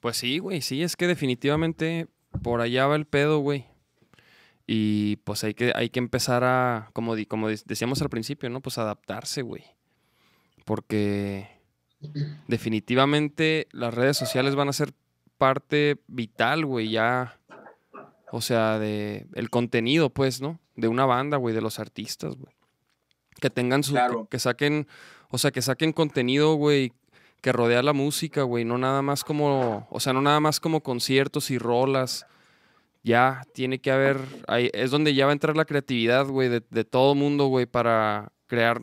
Pues 0.00 0.16
sí, 0.16 0.38
güey, 0.38 0.60
sí, 0.60 0.82
es 0.82 0.94
que 0.96 1.06
definitivamente 1.06 2.06
por 2.42 2.60
allá 2.60 2.86
va 2.86 2.96
el 2.96 3.06
pedo, 3.06 3.38
güey. 3.40 3.66
Y 4.66 5.16
pues 5.24 5.42
hay 5.44 5.54
que, 5.54 5.72
hay 5.74 5.88
que 5.90 5.98
empezar 5.98 6.44
a, 6.44 6.90
como, 6.92 7.16
di- 7.16 7.26
como 7.26 7.48
de- 7.48 7.60
decíamos 7.64 8.02
al 8.02 8.10
principio, 8.10 8.50
¿no? 8.50 8.60
Pues 8.60 8.76
adaptarse, 8.78 9.42
güey. 9.42 9.64
Porque 10.66 11.48
definitivamente 12.46 13.66
las 13.72 13.94
redes 13.94 14.16
sociales 14.16 14.54
van 14.54 14.68
a 14.68 14.72
ser 14.72 14.92
parte 15.38 15.98
vital, 16.06 16.66
güey, 16.66 16.90
ya. 16.90 17.38
O 18.30 18.40
sea, 18.42 18.78
de 18.78 19.26
el 19.34 19.48
contenido, 19.48 20.10
pues, 20.10 20.40
¿no? 20.42 20.58
De 20.76 20.88
una 20.88 21.06
banda, 21.06 21.38
güey, 21.38 21.54
de 21.54 21.62
los 21.62 21.78
artistas, 21.78 22.36
güey. 22.36 22.54
Que 23.40 23.48
tengan 23.48 23.82
su, 23.82 23.92
Claro. 23.92 24.24
que, 24.24 24.30
que 24.30 24.38
saquen, 24.38 24.86
o 25.30 25.38
sea, 25.38 25.50
que 25.50 25.62
saquen 25.62 25.92
contenido, 25.92 26.54
güey, 26.54 26.92
que 27.40 27.52
rodea 27.52 27.82
la 27.82 27.92
música, 27.92 28.42
güey, 28.42 28.64
no 28.64 28.76
nada 28.78 29.00
más 29.00 29.24
como, 29.24 29.86
o 29.90 30.00
sea, 30.00 30.12
no 30.12 30.20
nada 30.20 30.40
más 30.40 30.60
como 30.60 30.82
conciertos 30.82 31.50
y 31.50 31.58
rolas. 31.58 32.26
Ya 33.04 33.42
tiene 33.54 33.78
que 33.80 33.92
haber, 33.92 34.18
ahí 34.48 34.70
es 34.74 34.90
donde 34.90 35.14
ya 35.14 35.24
va 35.24 35.30
a 35.30 35.32
entrar 35.32 35.56
la 35.56 35.64
creatividad, 35.64 36.26
güey, 36.26 36.48
de, 36.48 36.62
de 36.68 36.84
todo 36.84 37.14
mundo, 37.14 37.46
güey, 37.46 37.64
para 37.64 38.32
crear 38.48 38.82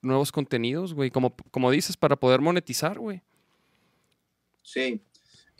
nuevos 0.00 0.32
contenidos, 0.32 0.94
güey, 0.94 1.10
como, 1.10 1.36
como 1.52 1.70
dices, 1.70 1.96
para 1.96 2.16
poder 2.16 2.40
monetizar, 2.40 2.98
güey. 2.98 3.22
Sí. 4.62 5.02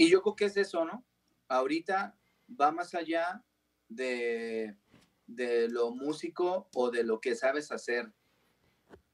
Y 0.02 0.10
yo 0.10 0.20
creo 0.20 0.34
que 0.34 0.46
es 0.46 0.56
eso, 0.56 0.84
¿no? 0.84 1.06
Ahorita 1.46 2.18
va 2.60 2.72
más 2.72 2.92
allá 2.92 3.44
de, 3.88 4.76
de 5.28 5.68
lo 5.68 5.92
músico 5.92 6.68
o 6.74 6.90
de 6.90 7.04
lo 7.04 7.20
que 7.20 7.36
sabes 7.36 7.70
hacer. 7.70 8.12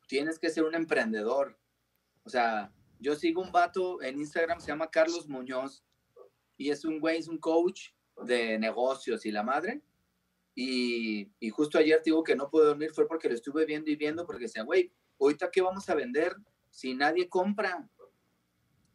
Tienes 0.07 0.39
que 0.39 0.49
ser 0.49 0.65
un 0.65 0.75
emprendedor. 0.75 1.59
O 2.25 2.31
sea, 2.31 2.73
yo 3.01 3.15
sigo 3.17 3.43
un 3.43 3.53
vato 3.53 4.01
en 4.01 4.19
Instagram, 4.19 4.61
se 4.61 4.69
llama 4.69 4.91
Carlos 4.91 5.29
Muñoz, 5.29 5.85
y 6.57 6.71
es 6.71 6.87
un 6.87 7.01
güey, 7.01 7.19
es 7.19 7.29
un 7.29 7.37
coach 7.37 7.91
de 8.25 8.59
negocios 8.59 9.27
y 9.27 9.31
la 9.31 9.43
madre. 9.43 9.83
Y, 10.55 11.31
y 11.39 11.51
justo 11.51 11.77
ayer 11.77 11.99
te 11.99 12.05
digo 12.05 12.25
que 12.25 12.35
no 12.35 12.49
pude 12.49 12.65
dormir, 12.65 12.93
fue 12.95 13.07
porque 13.07 13.29
lo 13.29 13.35
estuve 13.35 13.67
viendo 13.67 13.91
y 13.91 13.97
viendo, 13.97 14.25
porque 14.25 14.45
decía, 14.45 14.63
güey, 14.63 14.91
ahorita 15.21 15.51
qué 15.51 15.61
vamos 15.61 15.87
a 15.91 15.95
vender 15.95 16.35
si 16.71 16.95
nadie 16.95 17.29
compra. 17.29 17.87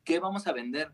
¿Qué 0.03 0.17
vamos 0.17 0.47
a 0.47 0.53
vender? 0.53 0.91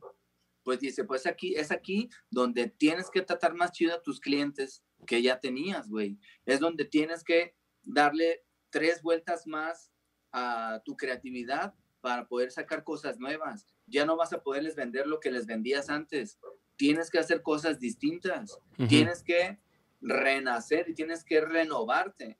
Pues 0.63 0.79
dice, 0.79 1.03
pues 1.03 1.25
aquí 1.25 1.55
es 1.55 1.71
aquí 1.71 2.09
donde 2.29 2.67
tienes 2.67 3.09
que 3.09 3.21
tratar 3.21 3.53
más 3.53 3.71
chido 3.71 3.95
a 3.95 4.01
tus 4.01 4.19
clientes 4.19 4.83
que 5.07 5.21
ya 5.21 5.39
tenías, 5.39 5.89
güey. 5.89 6.19
Es 6.45 6.59
donde 6.59 6.85
tienes 6.85 7.23
que 7.23 7.55
darle 7.83 8.43
tres 8.69 9.01
vueltas 9.01 9.47
más 9.47 9.91
a 10.31 10.81
tu 10.85 10.95
creatividad 10.95 11.73
para 12.01 12.27
poder 12.27 12.51
sacar 12.51 12.83
cosas 12.83 13.19
nuevas. 13.19 13.65
Ya 13.87 14.05
no 14.05 14.15
vas 14.15 14.33
a 14.33 14.41
poderles 14.41 14.75
vender 14.75 15.07
lo 15.07 15.19
que 15.19 15.31
les 15.31 15.45
vendías 15.45 15.89
antes. 15.89 16.39
Tienes 16.75 17.09
que 17.09 17.19
hacer 17.19 17.41
cosas 17.41 17.79
distintas. 17.79 18.59
Tienes 18.87 19.23
que 19.23 19.59
renacer 20.01 20.89
y 20.89 20.93
tienes 20.93 21.23
que 21.23 21.41
renovarte 21.41 22.39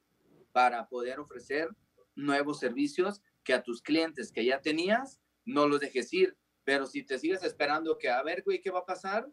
para 0.52 0.88
poder 0.88 1.20
ofrecer 1.20 1.70
nuevos 2.16 2.60
servicios 2.60 3.22
que 3.44 3.54
a 3.54 3.64
tus 3.64 3.82
clientes 3.82 4.32
que 4.32 4.46
ya 4.46 4.62
tenías 4.62 5.20
no 5.46 5.68
los 5.68 5.80
dejes 5.80 6.14
ir. 6.14 6.38
Pero 6.70 6.86
si 6.86 7.02
te 7.02 7.18
sigues 7.18 7.42
esperando 7.42 7.98
que, 7.98 8.08
a 8.08 8.22
ver, 8.22 8.44
güey, 8.44 8.62
¿qué 8.62 8.70
va 8.70 8.82
a 8.82 8.86
pasar? 8.86 9.28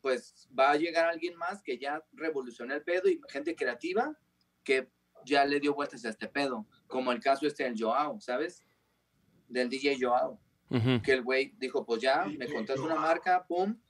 Pues 0.00 0.48
va 0.58 0.72
a 0.72 0.76
llegar 0.76 1.04
alguien 1.04 1.36
más 1.36 1.62
que 1.62 1.78
ya 1.78 2.04
revolucionó 2.10 2.74
el 2.74 2.82
pedo 2.82 3.08
y 3.08 3.20
gente 3.28 3.54
creativa 3.54 4.18
que 4.64 4.90
ya 5.24 5.44
le 5.44 5.60
dio 5.60 5.72
vueltas 5.72 6.04
a 6.04 6.08
este 6.08 6.26
pedo, 6.26 6.66
como 6.88 7.12
el 7.12 7.20
caso 7.20 7.46
este 7.46 7.62
del 7.62 7.80
Joao, 7.80 8.20
¿sabes? 8.20 8.64
Del 9.46 9.68
DJ 9.68 9.98
Joao. 10.00 10.40
Que 11.04 11.12
el 11.12 11.22
güey 11.22 11.54
dijo, 11.58 11.86
pues 11.86 12.02
ya, 12.02 12.24
me 12.24 12.52
contaste 12.52 12.80
una 12.80 12.96
marca, 12.96 13.46
pum. 13.46 13.80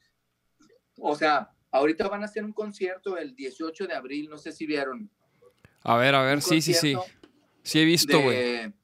O 0.99 1.17
sea, 1.17 1.51
ahorita 1.71 2.07
van 2.09 2.21
a 2.21 2.27
hacer 2.27 2.45
un 2.45 2.53
concierto 2.53 3.17
el 3.17 3.35
18 3.35 3.87
de 3.87 3.95
abril, 3.95 4.29
no 4.29 4.37
sé 4.37 4.53
si 4.53 4.67
vieron. 4.67 5.11
A 5.85 5.97
ver, 5.97 6.15
a 6.15 6.23
ver, 6.23 6.35
un 6.35 6.43
sí, 6.43 6.61
sí, 6.61 6.75
sí. 6.75 6.95
Sí 7.63 7.81
he 7.81 7.85
visto, 7.87 8.21
güey. 8.21 8.75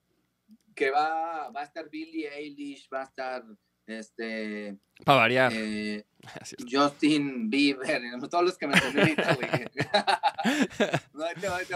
Que 0.74 0.90
va, 0.90 1.50
va 1.50 1.60
a 1.60 1.64
estar 1.64 1.90
Billie 1.90 2.34
Eilish, 2.34 2.88
va 2.90 3.02
a 3.02 3.04
estar 3.04 3.44
este, 3.92 4.76
Para 5.04 5.18
variar. 5.20 5.52
eh, 5.54 6.04
es. 6.40 6.56
Justin 6.70 7.48
Bieber, 7.50 8.02
todos 8.30 8.44
los 8.44 8.58
que 8.58 8.66
me 8.66 8.74
güey. 8.80 9.14
no, 11.14 11.24
te 11.40 11.48
va, 11.48 11.56
ahí 11.58 11.66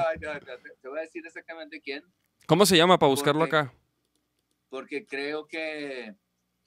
te 0.80 0.88
voy 0.88 0.98
a 0.98 1.02
decir 1.02 1.24
exactamente 1.26 1.80
quién, 1.80 2.02
¿Cómo 2.46 2.66
se 2.66 2.76
llama 2.76 2.98
para 2.98 3.10
buscarlo 3.10 3.40
porque- 3.40 3.56
acá? 3.56 3.72
porque 4.68 5.06
creo 5.06 5.46
que, 5.46 6.14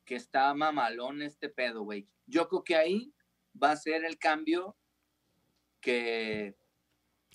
que 0.05 0.15
está 0.15 0.53
mamalón 0.53 1.21
este 1.21 1.49
pedo, 1.49 1.83
güey. 1.83 2.07
Yo 2.25 2.47
creo 2.47 2.63
que 2.63 2.75
ahí 2.75 3.13
va 3.61 3.71
a 3.71 3.75
ser 3.75 4.05
el 4.05 4.17
cambio 4.17 4.77
que, 5.81 6.55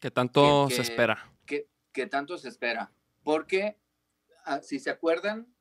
Que 0.01 0.11
tanto 0.11 0.67
que- 0.69 0.75
se 0.77 0.83
espera. 0.83 1.31
que, 1.47 1.69
que 1.93 2.07
tanto 2.07 2.39
se 2.39 2.49
espera. 2.49 2.91
Porque, 3.23 3.79
ah, 4.47 4.61
si 4.63 4.79
se 4.81 4.91
acuerdan, 4.91 5.52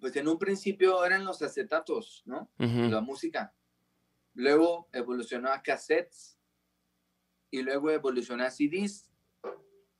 pues 0.00 0.14
en 0.16 0.28
un 0.28 0.38
principio 0.38 1.04
eran 1.04 1.24
los 1.24 1.40
acetatos, 1.42 2.22
¿no? 2.26 2.50
La 2.58 3.00
música. 3.00 3.52
Luego 4.34 4.88
evolucionó 4.92 5.50
a 5.52 5.62
cassettes. 5.62 6.38
Y 7.50 7.62
luego 7.62 7.90
evolucionó 7.90 8.44
a 8.44 8.50
CDs. 8.50 9.10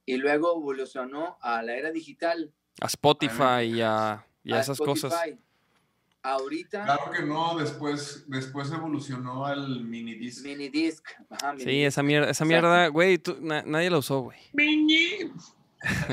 Y 0.05 0.17
luego 0.19 0.57
evolucionó 0.57 1.39
a 1.41 1.63
la 1.63 1.75
era 1.77 1.91
digital. 1.91 2.53
A 2.81 2.87
Spotify 2.87 3.63
y 3.65 3.81
a, 3.83 4.27
y 4.45 4.53
a 4.53 4.57
a 4.57 4.61
esas 4.61 4.79
cosas. 4.79 5.13
Spotify. 5.13 5.41
Ahorita, 6.23 6.85
Claro 6.85 7.11
que 7.13 7.23
no, 7.23 7.57
después, 7.57 8.25
después 8.29 8.71
evolucionó 8.73 9.47
al 9.47 9.85
mini 9.85 10.15
disc. 10.17 10.45
mini 10.45 10.69
disc. 10.69 11.07
Ajá, 11.31 11.53
Sí, 11.53 11.65
minidisc. 11.67 11.87
esa 11.89 12.03
mierda, 12.03 12.31
esa 12.31 12.45
mierda, 12.45 12.89
güey, 12.89 13.19
tú- 13.19 13.39
na- 13.41 13.63
nadie 13.63 13.91
la 13.91 13.99
usó, 13.99 14.21
güey. 14.23 14.39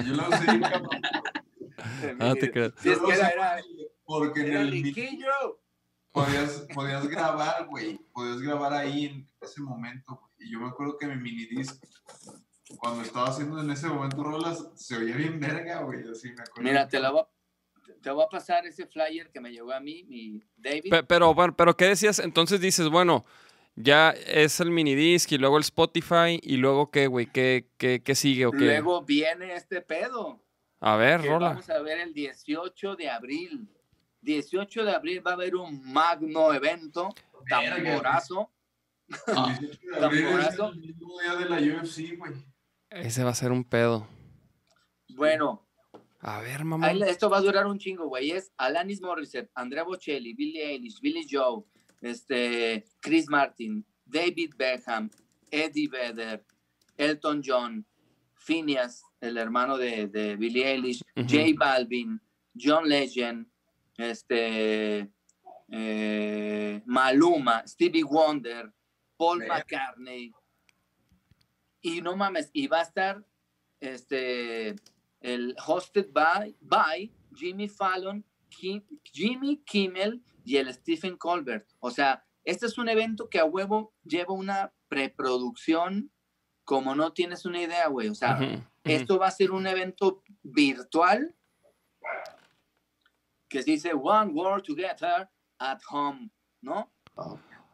Yo 0.06 0.14
lo 0.14 0.30
usé, 0.30 0.46
cabrón. 2.02 2.18
Ah, 2.22 2.34
te 2.40 2.52
creas. 2.52 2.74
Es 2.86 3.00
que 3.00 3.12
era, 3.14 3.30
era, 3.30 3.64
porque 4.06 4.42
en 4.42 4.54
el 4.54 4.72
mini 4.72 4.92
riquillo. 4.92 5.60
podías, 6.12 6.68
podías 6.74 7.08
grabar, 7.10 7.68
güey. 7.68 7.98
Podías 8.14 8.42
grabar 8.42 8.74
ahí 8.74 9.06
en 9.06 9.30
ese 9.42 9.62
momento. 9.62 10.20
Y 10.40 10.52
yo 10.52 10.60
me 10.60 10.68
acuerdo 10.68 10.98
que 10.98 11.08
mi 11.08 11.16
mini 11.16 11.46
disc, 11.46 11.82
cuando 12.78 13.02
estaba 13.04 13.30
haciendo 13.30 13.60
en 13.62 13.70
ese 13.72 13.88
momento 13.88 14.24
rolas, 14.24 14.68
se 14.76 14.98
oía 14.98 15.16
bien 15.16 15.40
verga, 15.40 15.82
güey. 15.84 16.08
Así 16.10 16.28
me 16.32 16.42
acuerdo. 16.42 16.64
Mira, 16.70 16.88
te 16.88 17.00
la 17.00 17.12
voy, 17.12 17.22
a- 17.22 17.28
te 18.02 18.10
voy 18.12 18.24
a 18.26 18.28
pasar 18.30 18.66
ese 18.66 18.86
flyer 18.88 19.30
que 19.32 19.40
me 19.40 19.52
llegó 19.52 19.72
a 19.72 19.80
mí, 19.80 20.04
mi 20.08 20.42
David. 20.58 20.90
Pe- 20.90 21.04
Pero, 21.04 21.34
pero 21.56 21.76
¿qué 21.78 21.86
decías? 21.86 22.20
Entonces 22.20 22.60
dices, 22.60 22.90
bueno, 22.90 23.26
ya 23.76 24.12
es 24.12 24.60
el 24.60 24.70
minidisc 24.72 25.32
y 25.32 25.38
luego 25.38 25.58
el 25.58 25.64
Spotify 25.64 26.40
y 26.42 26.58
luego 26.58 26.92
qué, 26.92 27.08
güey, 27.08 27.26
¿Qué, 27.28 27.70
qué, 27.78 28.02
qué 28.04 28.16
sigue 28.16 28.46
o 28.46 28.52
qué? 28.52 28.58
Luego 28.66 29.02
viene 29.04 29.56
este 29.56 29.82
pedo. 29.82 30.40
A 30.86 30.96
ver, 30.98 31.22
que 31.22 31.30
rola. 31.30 31.50
vamos 31.50 31.70
a 31.70 31.80
ver 31.82 32.00
el 32.00 32.14
18 32.14 32.96
de 32.98 33.10
abril. 33.10 33.68
18 34.22 34.84
de 34.84 34.92
abril 34.94 35.26
va 35.26 35.32
a 35.32 35.34
haber 35.36 35.56
un 35.56 35.82
magno 35.92 36.54
evento, 36.54 37.10
tamborazo. 37.48 38.52
El 39.28 39.60
18 39.60 39.80
de 40.00 40.06
abril 40.06 40.24
es 40.26 40.30
Tamborazo. 40.30 40.70
el 40.70 40.80
mismo 40.80 41.20
día 41.22 41.36
de 41.36 41.46
la 41.50 41.82
UFC, 41.82 42.18
güey. 42.18 42.34
Ese 42.90 43.24
va 43.24 43.30
a 43.32 43.36
ser 43.36 43.52
un 43.52 43.64
pedo. 43.64 44.08
Bueno, 45.16 45.66
A 46.20 46.40
ver, 46.42 46.64
mamá. 46.64 46.92
esto 46.92 47.30
va 47.30 47.38
a 47.38 47.42
durar 47.42 47.66
un 47.68 47.78
chingo, 47.80 48.08
güey. 48.08 48.32
Es 48.32 48.52
Alanis 48.58 49.02
Morissette, 49.02 49.52
Andrea 49.56 49.84
Bocelli, 49.84 50.34
Billie 50.34 50.64
Eilish, 50.72 51.00
Billy 51.02 51.26
Joe, 51.30 51.64
este, 52.02 52.86
Chris 53.00 53.28
Martin, 53.30 53.86
David 54.06 54.54
Beckham, 54.58 55.10
Eddie 55.52 55.88
Vedder, 55.88 56.46
Elton 56.98 57.42
John, 57.46 57.86
Phineas, 58.46 59.04
el 59.22 59.38
hermano 59.38 59.78
de, 59.78 60.08
de 60.08 60.36
Billie 60.36 60.66
Eilish, 60.68 61.02
Ujú. 61.16 61.28
J 61.28 61.44
Balvin, 61.58 62.20
John 62.54 62.88
Legend, 62.88 63.48
este, 63.98 65.10
eh, 65.70 66.82
Maluma, 66.86 67.66
Stevie 67.68 68.04
Wonder, 68.04 68.72
Paul. 69.18 69.46
McCartney. 69.48 70.32
Y 71.82 72.02
no 72.02 72.16
mames, 72.16 72.50
y 72.54 72.68
va 72.68 72.80
a 72.80 72.84
estar 72.84 73.26
este, 73.80 74.76
el 75.22 75.56
hosted 75.66 76.12
by, 76.12 76.56
by 76.62 77.12
Jimmy 77.36 77.68
Fallon, 77.68 78.24
Kim- 78.50 78.86
Jimmy 79.12 79.58
Kimmel 79.66 80.22
y 80.46 80.58
el 80.58 80.74
Stephen 80.74 81.18
Colbert. 81.18 81.68
O 81.80 81.92
sea, 81.92 82.24
este 82.46 82.66
es 82.68 82.78
un 82.78 82.88
evento 82.90 83.30
que 83.30 83.40
a 83.40 83.46
huevo 83.46 83.94
lleva 84.04 84.34
una 84.34 84.74
preproducción 84.88 86.12
como 86.64 86.96
no 86.96 87.12
tienes 87.14 87.46
una 87.46 87.62
idea, 87.62 87.88
güey. 87.88 88.10
O 88.10 88.16
sea, 88.16 88.40
esto 88.84 89.18
va 89.20 89.28
a 89.28 89.32
ser 89.32 89.52
un 89.52 89.68
evento 89.68 90.24
virtual 90.44 91.36
que 93.50 93.62
se 93.64 93.72
dice 93.72 93.92
One 93.94 94.32
World 94.32 94.64
Together 94.66 95.30
at 95.60 95.80
Home, 95.92 96.30
¿no? 96.62 96.92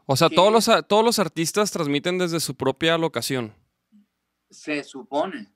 O 0.06 0.16
sea, 0.16 0.28
que- 0.30 0.36
todos 0.36 0.52
los, 0.52 0.68
a- 0.70 0.82
todos 0.84 1.06
los 1.06 1.20
artistas 1.20 1.72
transmiten 1.72 2.18
desde 2.18 2.40
su 2.40 2.56
propia 2.56 2.98
locación. 2.98 3.54
Se 4.50 4.84
supone. 4.84 5.54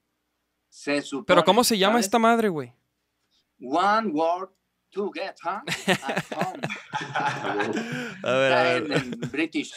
Se 0.70 1.02
supone. 1.02 1.26
Pero 1.28 1.44
¿cómo 1.44 1.64
se 1.64 1.78
llama 1.78 1.94
¿sabes? 1.94 2.06
esta 2.06 2.20
madre, 2.20 2.50
güey? 2.50 2.74
One 3.60 4.10
World 4.12 4.50
Together 4.92 5.34
at 5.46 6.24
Home. 6.38 6.62
A 8.24 8.32
ver, 8.32 8.52
Está 8.52 8.78
en, 8.78 8.92
en 9.14 9.32
British. 9.32 9.74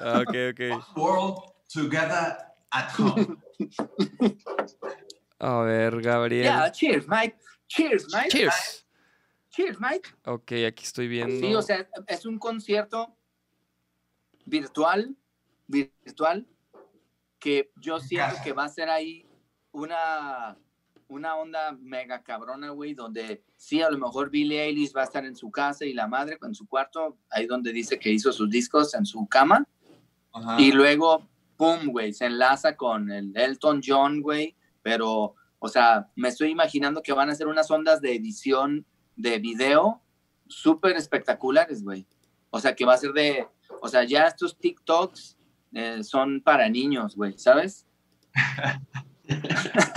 Ah, 0.00 0.22
ok, 0.26 0.34
ok. 0.52 0.96
World 0.96 1.38
Together 1.68 2.36
at 2.72 2.90
Home. 2.98 3.38
A 5.40 5.60
ver, 5.62 6.00
Gabriel. 6.00 6.44
Yeah, 6.44 6.70
cheers, 6.72 7.06
Mike. 7.06 7.36
Cheers, 7.68 8.06
Mike. 8.12 8.30
Cheers. 8.30 8.86
Cheers, 9.50 9.80
Mike. 9.80 10.08
Ok, 10.24 10.52
aquí 10.66 10.84
estoy 10.84 11.08
viendo. 11.08 11.46
Sí, 11.46 11.54
o 11.54 11.62
sea, 11.62 11.88
es 12.06 12.26
un 12.26 12.38
concierto 12.38 13.14
virtual, 14.46 15.16
virtual, 15.66 16.46
que 17.38 17.70
yo 17.76 18.00
siento 18.00 18.36
que 18.42 18.52
va 18.52 18.64
a 18.64 18.68
ser 18.68 18.88
ahí 18.88 19.26
una, 19.72 20.56
una 21.08 21.36
onda 21.36 21.72
mega 21.72 22.22
cabrona, 22.22 22.70
güey, 22.70 22.94
donde 22.94 23.44
sí, 23.56 23.80
a 23.82 23.90
lo 23.90 23.98
mejor 23.98 24.30
Billie 24.30 24.62
Eilish 24.62 24.94
va 24.96 25.02
a 25.02 25.04
estar 25.04 25.24
en 25.24 25.36
su 25.36 25.50
casa 25.50 25.84
y 25.84 25.92
la 25.92 26.06
madre 26.08 26.38
en 26.42 26.54
su 26.54 26.66
cuarto, 26.66 27.18
ahí 27.30 27.46
donde 27.46 27.72
dice 27.72 27.98
que 27.98 28.10
hizo 28.10 28.32
sus 28.32 28.50
discos 28.50 28.94
en 28.94 29.06
su 29.06 29.26
cama, 29.26 29.66
Ajá. 30.32 30.60
y 30.60 30.72
luego, 30.72 31.28
pum, 31.58 31.88
güey, 31.88 32.14
se 32.14 32.24
enlaza 32.24 32.76
con 32.76 33.10
el 33.10 33.36
Elton 33.36 33.82
John, 33.84 34.22
güey, 34.22 34.56
pero, 34.80 35.34
o 35.58 35.68
sea, 35.68 36.08
me 36.16 36.28
estoy 36.28 36.50
imaginando 36.50 37.02
que 37.02 37.12
van 37.12 37.28
a 37.28 37.34
ser 37.34 37.48
unas 37.48 37.70
ondas 37.70 38.00
de 38.00 38.14
edición 38.14 38.86
de 39.16 39.38
video 39.40 40.00
súper 40.46 40.96
espectaculares, 40.96 41.82
güey. 41.82 42.06
O 42.50 42.60
sea, 42.60 42.74
que 42.74 42.86
va 42.86 42.94
a 42.94 42.98
ser 42.98 43.12
de, 43.12 43.46
o 43.82 43.88
sea, 43.88 44.04
ya 44.04 44.26
estos 44.26 44.56
TikToks 44.56 45.36
eh, 45.74 46.02
son 46.02 46.40
para 46.40 46.68
niños, 46.68 47.16
güey, 47.16 47.36
¿sabes? 47.36 47.86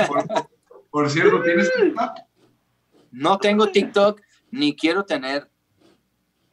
Por, 0.07 0.25
por 0.91 1.09
cierto, 1.09 1.41
¿tienes 1.43 1.71
TikTok? 1.73 2.11
No 3.11 3.37
tengo 3.37 3.67
TikTok 3.67 4.19
ni 4.49 4.75
quiero 4.75 5.05
tener. 5.05 5.49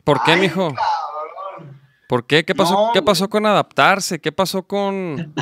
¿Por 0.04 0.22
qué, 0.22 0.32
Ay, 0.32 0.40
mijo? 0.42 0.74
¿Por 2.08 2.26
qué? 2.26 2.44
¿Qué 2.44 2.54
pasó, 2.54 2.72
No, 2.74 2.90
¿qué 2.92 3.02
pasó 3.02 3.28
con 3.28 3.46
adaptarse? 3.46 4.18
¿Qué 4.20 4.32
pasó 4.32 4.62
con. 4.64 5.32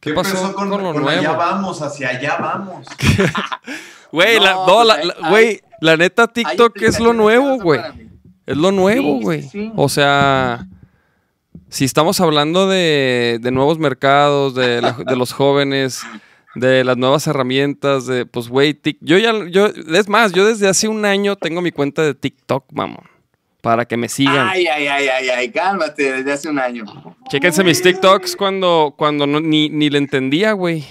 ¿Qué, 0.00 0.12
pasó 0.14 0.52
con, 0.54 0.68
lo 0.70 0.78
con 0.92 1.08
allá 1.08 1.20
nuevo? 1.22 1.36
vamos, 1.36 1.82
hacia 1.82 2.08
allá 2.08 2.36
vamos? 2.40 2.86
Güey, 4.12 4.38
la, 4.40 4.52
No, 4.52 4.66
pues 4.66 4.86
la- 4.88 4.94
hay- 4.94 5.06
la- 5.06 5.14
hay- 5.22 5.30
güey, 5.30 5.60
la 5.80 5.96
neta, 5.96 6.26
TikTok 6.28 6.82
es 6.82 7.00
lo 7.00 7.12
nuevo, 7.12 7.58
güey. 7.58 7.80
Es 8.46 8.56
lo 8.56 8.70
nuevo, 8.72 9.20
güey. 9.20 9.42
sí, 9.42 9.48
sí. 9.48 9.72
O 9.76 9.88
sea, 9.88 10.66
si 11.70 11.84
estamos 11.86 12.20
hablando 12.20 12.68
de, 12.68 13.38
de 13.40 13.50
nuevos 13.52 13.78
mercados, 13.78 14.54
de, 14.54 14.82
la- 14.82 14.92
de 14.92 15.16
los 15.16 15.32
jóvenes, 15.32 16.02
de 16.54 16.84
las 16.84 16.98
nuevas 16.98 17.26
herramientas, 17.26 18.04
de, 18.06 18.26
pues, 18.26 18.48
güey, 18.48 18.74
Tik- 18.74 18.98
yo 19.00 19.16
ya, 19.16 19.32
yo, 19.48 19.66
es 19.68 20.08
más, 20.10 20.32
yo 20.32 20.44
desde 20.46 20.68
hace 20.68 20.88
un 20.88 21.04
año 21.06 21.36
tengo 21.36 21.62
mi 21.62 21.72
cuenta 21.72 22.02
de 22.02 22.14
TikTok, 22.14 22.66
mamón, 22.72 23.04
para 23.62 23.86
que 23.86 23.96
me 23.96 24.08
sigan. 24.08 24.48
Ay, 24.48 24.66
ay, 24.66 24.86
ay, 24.88 25.08
ay, 25.08 25.28
ay, 25.30 25.50
cálmate, 25.52 26.12
desde 26.12 26.32
hace 26.32 26.48
un 26.50 26.58
año. 26.58 26.84
Chéquense 27.30 27.64
mis 27.64 27.80
TikToks 27.80 28.36
cuando, 28.36 28.94
cuando 28.98 29.26
no- 29.26 29.40
ni, 29.40 29.70
ni 29.70 29.88
le 29.88 29.98
entendía, 29.98 30.52
güey. 30.52 30.84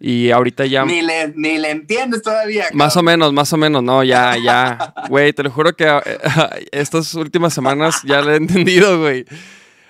Y 0.00 0.30
ahorita 0.30 0.64
ya... 0.66 0.84
Ni 0.84 1.02
le, 1.02 1.32
ni 1.36 1.58
le 1.58 1.70
entiendes 1.70 2.22
todavía. 2.22 2.66
Más 2.72 2.96
o 2.96 3.02
menos, 3.02 3.32
más 3.32 3.52
o 3.52 3.56
menos, 3.56 3.82
no, 3.82 4.02
ya, 4.02 4.36
ya. 4.36 4.94
Güey, 5.08 5.32
te 5.32 5.42
lo 5.42 5.50
juro 5.50 5.74
que 5.74 5.84
eh, 5.86 6.18
estas 6.72 7.14
últimas 7.14 7.52
semanas 7.52 8.00
ya 8.04 8.20
lo 8.20 8.32
he 8.32 8.36
entendido, 8.36 9.00
güey. 9.00 9.24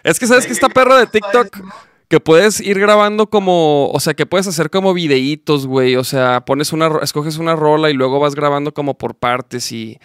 Es 0.03 0.18
que, 0.18 0.26
¿sabes 0.26 0.47
que 0.47 0.53
esta 0.53 0.68
perra 0.68 0.99
de 0.99 1.07
TikTok? 1.07 1.57
que 2.09 2.20
puedes 2.20 2.61
ir 2.61 2.78
grabando 2.78 3.30
como, 3.30 3.88
o 3.90 3.99
sea, 3.99 4.12
que 4.12 4.26
puedes 4.26 4.47
hacer 4.47 4.68
como 4.68 4.93
videitos, 4.93 5.66
güey. 5.66 5.97
O 5.97 6.05
sea, 6.05 6.43
pones 6.45 6.74
una, 6.74 6.90
escoges 7.03 7.38
una 7.38 7.57
rola 7.57 7.88
y 7.88 7.95
luego 7.95 8.20
vas 8.20 8.34
grabando 8.34 8.74
como 8.74 8.99
por 8.99 9.14
partes 9.14 9.72
y 9.72 9.99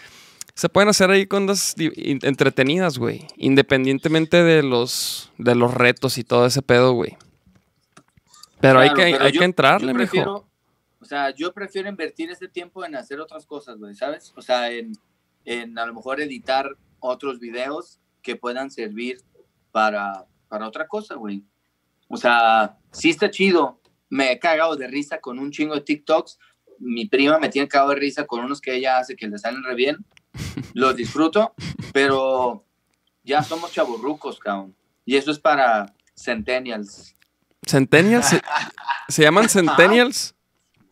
se 0.58 0.70
pueden 0.70 0.90
hacer 0.90 1.12
ahí 1.12 1.28
cosas 1.28 1.76
entretenidas, 1.78 2.98
güey. 2.98 3.28
Independientemente 3.38 4.44
de 4.44 4.64
los, 4.64 5.32
de 5.38 5.54
los 5.54 5.74
retos 5.74 6.18
y 6.18 6.24
todo 6.24 6.48
ese 6.48 6.62
pedo, 6.64 6.94
güey. 6.94 7.16
Pero 8.60 8.80
hay 8.80 8.90
que, 8.90 9.12
pero 9.12 9.24
hay 9.26 9.32
yo- 9.32 9.40
que 9.40 9.46
entrarle, 9.46 9.94
mijo. 9.94 9.98
prefiero- 9.98 10.48
O 11.00 11.06
sea, 11.06 11.30
yo 11.34 11.54
prefiero 11.54 11.88
invertir 11.88 12.32
ese 12.32 12.48
tiempo 12.48 12.84
en 12.84 12.96
hacer 12.96 13.20
otras 13.20 13.46
cosas, 13.46 13.78
güey, 13.78 13.94
¿sabes? 13.94 14.34
O 14.36 14.42
sea, 14.42 14.72
en, 14.72 14.94
en 15.46 15.78
a 15.78 15.86
lo 15.86 15.94
mejor 15.94 16.20
editar 16.20 16.76
otros 17.00 17.40
videos 17.40 18.00
que 18.24 18.36
puedan 18.36 18.72
servir 18.72 19.22
para, 19.72 20.26
para 20.50 20.68
otra 20.68 20.88
cosa, 20.88 21.14
güey. 21.16 21.44
O 22.10 22.18
sea, 22.18 22.78
sí 22.92 23.12
está 23.12 23.30
chido. 23.30 23.80
Me 24.10 24.32
he 24.32 24.40
cagado 24.40 24.76
de 24.76 24.88
risa 24.88 25.20
con 25.20 25.38
un 25.38 25.52
chingo 25.52 25.76
de 25.76 25.82
TikToks. 25.82 26.40
Mi 26.80 27.06
prima 27.06 27.38
me 27.38 27.50
tiene 27.50 27.68
cagado 27.68 27.92
de 27.92 27.98
risa 27.98 28.26
con 28.26 28.44
unos 28.44 28.60
que 28.60 28.74
ella 28.76 28.98
hace 28.98 29.16
que 29.16 29.28
le 29.28 29.38
salen 29.38 29.64
re 29.64 29.76
bien. 29.76 29.98
Los 30.74 30.96
disfruto, 30.96 31.54
pero 31.94 32.64
ya 33.24 33.44
somos 33.44 33.72
chaburrucos, 33.72 34.40
cabrón. 34.40 34.76
Y 35.06 35.16
eso 35.16 35.32
es 35.32 35.40
para 35.40 35.94
centennials. 36.16 37.16
¿Centennials? 37.66 38.28
¿Se, 38.28 38.42
se 39.10 39.24
llaman 39.24 39.50
Centennials? 39.50 40.36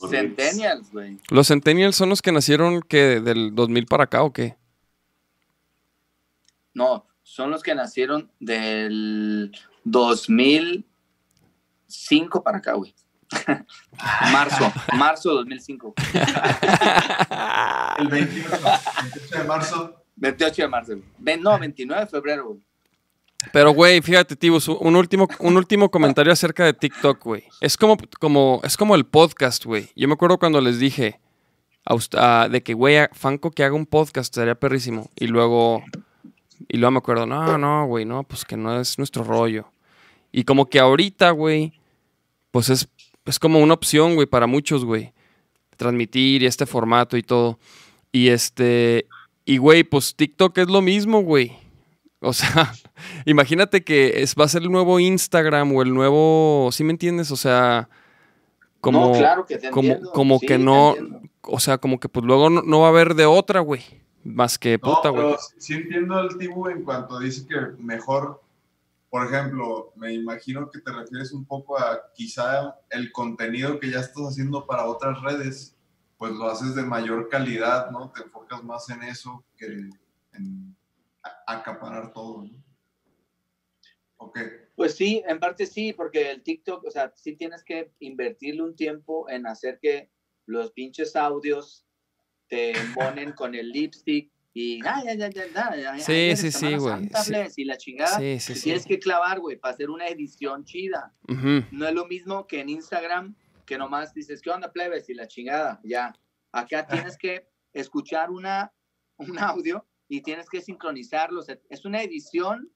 Centennials, 0.09 0.91
güey. 0.91 1.19
¿Los 1.29 1.47
Centennials 1.47 1.95
son 1.95 2.09
los 2.09 2.21
que 2.21 2.31
nacieron 2.31 2.81
que 2.81 3.21
del 3.21 3.55
2000 3.55 3.85
para 3.85 4.03
acá 4.05 4.23
o 4.23 4.33
qué? 4.33 4.57
No, 6.73 7.05
son 7.23 7.51
los 7.51 7.63
que 7.63 7.75
nacieron 7.75 8.31
del 8.39 9.51
2005 9.85 12.43
para 12.43 12.57
acá, 12.59 12.73
güey. 12.73 12.93
marzo, 14.31 14.71
marzo 14.97 15.33
2005. 15.33 15.93
El 17.99 18.07
28, 18.07 18.49
28 18.59 19.37
de 19.37 19.43
marzo. 19.43 19.95
28 20.17 20.61
de 20.61 20.67
marzo. 20.67 20.93
No, 21.39 21.59
29 21.59 22.01
de 22.01 22.07
febrero, 22.07 22.47
güey. 22.47 22.59
Pero, 23.51 23.71
güey, 23.71 24.01
fíjate, 24.01 24.35
Tibus, 24.35 24.67
un 24.67 24.95
último, 24.95 25.27
un 25.39 25.55
último 25.57 25.91
comentario 25.91 26.33
acerca 26.33 26.65
de 26.65 26.73
TikTok, 26.73 27.23
güey. 27.23 27.43
Es 27.61 27.77
como, 27.77 27.95
como, 28.19 28.59
es 28.63 28.75
como 28.75 28.95
el 28.95 29.05
podcast, 29.05 29.65
güey. 29.65 29.89
Yo 29.95 30.07
me 30.07 30.15
acuerdo 30.15 30.39
cuando 30.39 30.59
les 30.61 30.79
dije 30.79 31.19
a 32.15 32.47
de 32.49 32.63
que, 32.63 32.73
güey, 32.73 32.97
a- 32.97 33.09
Fanco 33.13 33.51
que 33.51 33.63
haga 33.63 33.75
un 33.75 33.85
podcast 33.85 34.33
estaría 34.33 34.55
perrísimo. 34.55 35.09
Y 35.15 35.27
luego, 35.27 35.83
y 36.67 36.77
luego 36.77 36.91
me 36.91 36.97
acuerdo, 36.97 37.27
no, 37.27 37.57
no, 37.59 37.85
güey, 37.85 38.05
no, 38.05 38.23
pues 38.23 38.45
que 38.45 38.57
no 38.57 38.79
es 38.79 38.97
nuestro 38.97 39.23
rollo. 39.23 39.67
Y 40.31 40.43
como 40.43 40.65
que 40.65 40.79
ahorita, 40.79 41.29
güey, 41.31 41.79
pues 42.49 42.69
es, 42.69 42.87
es 43.25 43.39
como 43.39 43.59
una 43.59 43.73
opción, 43.73 44.15
güey, 44.15 44.27
para 44.27 44.47
muchos, 44.47 44.85
güey. 44.85 45.13
Transmitir 45.77 46.43
y 46.43 46.45
este 46.45 46.65
formato 46.65 47.17
y 47.17 47.23
todo. 47.23 47.59
Y 48.11 48.29
este, 48.29 49.07
y 49.45 49.57
güey, 49.57 49.83
pues 49.83 50.15
TikTok 50.15 50.57
es 50.59 50.67
lo 50.69 50.81
mismo, 50.81 51.21
güey. 51.21 51.51
O 52.21 52.33
sea, 52.33 52.73
imagínate 53.25 53.83
que 53.83 54.21
es, 54.23 54.35
va 54.35 54.45
a 54.45 54.49
ser 54.49 54.61
el 54.63 54.71
nuevo 54.71 54.99
Instagram 54.99 55.73
o 55.75 55.81
el 55.81 55.93
nuevo, 55.93 56.69
¿sí 56.71 56.83
me 56.83 56.91
entiendes? 56.91 57.29
O 57.31 57.35
sea, 57.35 57.89
como, 58.81 59.11
no, 59.11 59.17
claro 59.17 59.45
que 59.45 59.57
te 59.57 59.69
como, 59.69 59.87
entiendo. 59.89 60.11
como 60.11 60.39
sí, 60.39 60.47
que 60.47 60.57
no, 60.57 60.95
o 61.41 61.59
sea, 61.59 61.77
como 61.77 61.99
que 61.99 62.07
pues 62.09 62.25
luego 62.25 62.49
no, 62.49 62.61
no 62.61 62.79
va 62.81 62.87
a 62.87 62.89
haber 62.89 63.15
de 63.15 63.25
otra, 63.25 63.59
güey. 63.59 63.81
Más 64.23 64.57
que 64.57 64.79
No, 64.81 64.95
puta, 64.95 65.09
güey. 65.09 65.23
pero 65.23 65.37
sí 65.57 65.73
entiendo 65.73 66.15
al 66.15 66.35
Tibu 66.37 66.67
en 66.69 66.83
cuanto 66.83 67.19
dice 67.19 67.45
que 67.47 67.55
mejor, 67.79 68.41
por 69.15 69.27
ejemplo, 69.27 69.93
me 69.95 70.11
imagino 70.11 70.69
que 70.69 70.81
te 70.81 70.91
refieres 70.91 71.31
un 71.31 71.45
poco 71.45 71.79
a 71.79 72.11
quizá 72.13 72.77
el 72.89 73.13
contenido 73.13 73.79
que 73.79 73.89
ya 73.89 74.01
estás 74.01 74.23
haciendo 74.23 74.67
para 74.67 74.87
otras 74.87 75.21
redes, 75.21 75.73
pues 76.17 76.33
lo 76.33 76.47
haces 76.47 76.75
de 76.75 76.83
mayor 76.83 77.29
calidad, 77.29 77.91
¿no? 77.91 78.11
Te 78.11 78.23
enfocas 78.23 78.61
más 78.65 78.89
en 78.89 79.03
eso 79.03 79.41
que 79.55 79.67
en 80.33 80.75
acaparar 81.47 82.11
todo, 82.11 82.43
¿no? 82.43 82.61
Ok. 84.17 84.37
Pues 84.75 84.95
sí, 84.95 85.23
en 85.25 85.39
parte 85.39 85.65
sí, 85.65 85.93
porque 85.93 86.31
el 86.31 86.43
TikTok, 86.43 86.83
o 86.83 86.91
sea, 86.91 87.13
sí 87.15 87.37
tienes 87.37 87.63
que 87.63 87.93
invertirle 87.99 88.63
un 88.63 88.75
tiempo 88.75 89.29
en 89.29 89.47
hacer 89.47 89.79
que 89.81 90.11
los 90.45 90.73
pinches 90.73 91.15
audios 91.15 91.87
te 92.49 92.77
embonen 92.77 93.31
con 93.31 93.55
el 93.55 93.69
lipstick 93.69 94.29
y 94.57 94.79
ay, 94.87 95.03
ay, 95.09 95.21
ay, 95.21 95.31
ay, 95.53 95.83
ay, 95.83 95.99
Sí, 95.99 96.11
ay, 96.13 96.37
sí, 96.37 96.49
sí, 96.49 96.75
güey, 96.77 97.09
sí. 97.49 97.61
y 97.61 97.65
la 97.65 97.75
chingada. 97.77 98.17
Sí, 98.17 98.39
sí. 98.39 98.53
Tienes 98.63 98.85
que 98.85 98.97
clavar, 98.99 99.41
güey, 99.41 99.57
para 99.57 99.73
hacer 99.73 99.89
una 99.89 100.07
edición 100.07 100.63
chida. 100.63 101.13
Ujú. 101.27 101.65
No 101.71 101.85
es 101.85 101.93
lo 101.93 102.05
mismo 102.07 102.47
que 102.47 102.61
en 102.61 102.69
Instagram, 102.69 103.35
que 103.65 103.77
nomás 103.77 104.13
dices, 104.13 104.41
¿qué 104.41 104.51
onda, 104.51 104.71
plebes? 104.71 105.09
Y 105.09 105.13
la 105.13 105.27
chingada, 105.27 105.81
ya. 105.83 106.13
Acá 106.53 106.87
tienes 106.87 107.17
que 107.17 107.49
escuchar 107.73 108.31
una, 108.31 108.71
un 109.17 109.37
audio 109.39 109.85
y 110.07 110.21
tienes 110.21 110.49
que 110.49 110.61
sincronizarlo. 110.61 111.41
O 111.41 111.43
sea, 111.43 111.59
es 111.69 111.83
una 111.83 112.01
edición 112.01 112.71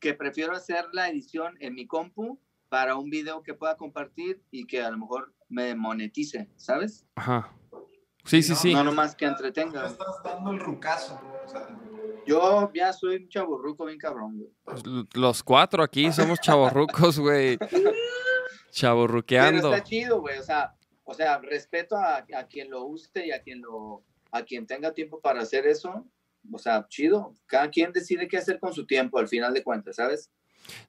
que 0.00 0.14
prefiero 0.14 0.54
hacer 0.54 0.86
la 0.94 1.10
edición 1.10 1.54
en 1.60 1.74
mi 1.74 1.86
compu 1.86 2.40
para 2.70 2.96
un 2.96 3.10
video 3.10 3.42
que 3.42 3.52
pueda 3.52 3.76
compartir 3.76 4.42
y 4.50 4.66
que 4.66 4.82
a 4.82 4.90
lo 4.90 4.96
mejor 4.96 5.34
me 5.50 5.74
monetice, 5.74 6.48
¿sabes? 6.56 7.04
Ajá. 7.16 7.54
Sí, 8.24 8.42
sí, 8.42 8.52
No, 8.52 8.56
sí. 8.58 8.74
No 8.74 8.84
nomás 8.84 9.14
que 9.16 9.24
entretenga. 9.26 9.86
estás 9.86 10.22
dando 10.24 10.52
el 10.52 10.60
rucazo, 10.60 11.20
o 11.44 11.48
sea, 11.48 11.68
Yo 12.26 12.70
ya 12.72 12.92
soy 12.92 13.16
un 13.16 13.28
chaburruco 13.28 13.84
bien 13.86 13.98
cabrón, 13.98 14.38
güey. 14.38 14.50
Pues, 14.64 14.82
Los 15.14 15.42
cuatro 15.42 15.82
aquí 15.82 16.12
somos 16.12 16.40
chavorrucos, 16.40 17.18
güey. 17.18 17.58
Pero 17.70 17.92
Chavorruqueando. 18.70 19.72
está 19.74 19.84
chido, 19.84 20.20
güey. 20.20 20.38
O 20.38 20.42
sea, 20.42 20.74
o 21.04 21.14
sea, 21.14 21.38
respeto 21.38 21.96
a, 21.96 22.18
a 22.36 22.46
quien 22.48 22.70
lo 22.70 22.84
use 22.86 23.26
y 23.26 23.30
a 23.32 23.42
quien 23.42 23.60
lo, 23.60 24.02
a 24.30 24.42
quien 24.44 24.66
tenga 24.66 24.92
tiempo 24.92 25.20
para 25.20 25.42
hacer 25.42 25.66
eso. 25.66 26.06
O 26.50 26.58
sea, 26.58 26.86
chido. 26.88 27.34
Cada 27.46 27.68
quien 27.70 27.92
decide 27.92 28.28
qué 28.28 28.38
hacer 28.38 28.58
con 28.58 28.72
su 28.72 28.86
tiempo 28.86 29.18
al 29.18 29.28
final 29.28 29.52
de 29.52 29.62
cuentas, 29.62 29.96
¿sabes? 29.96 30.30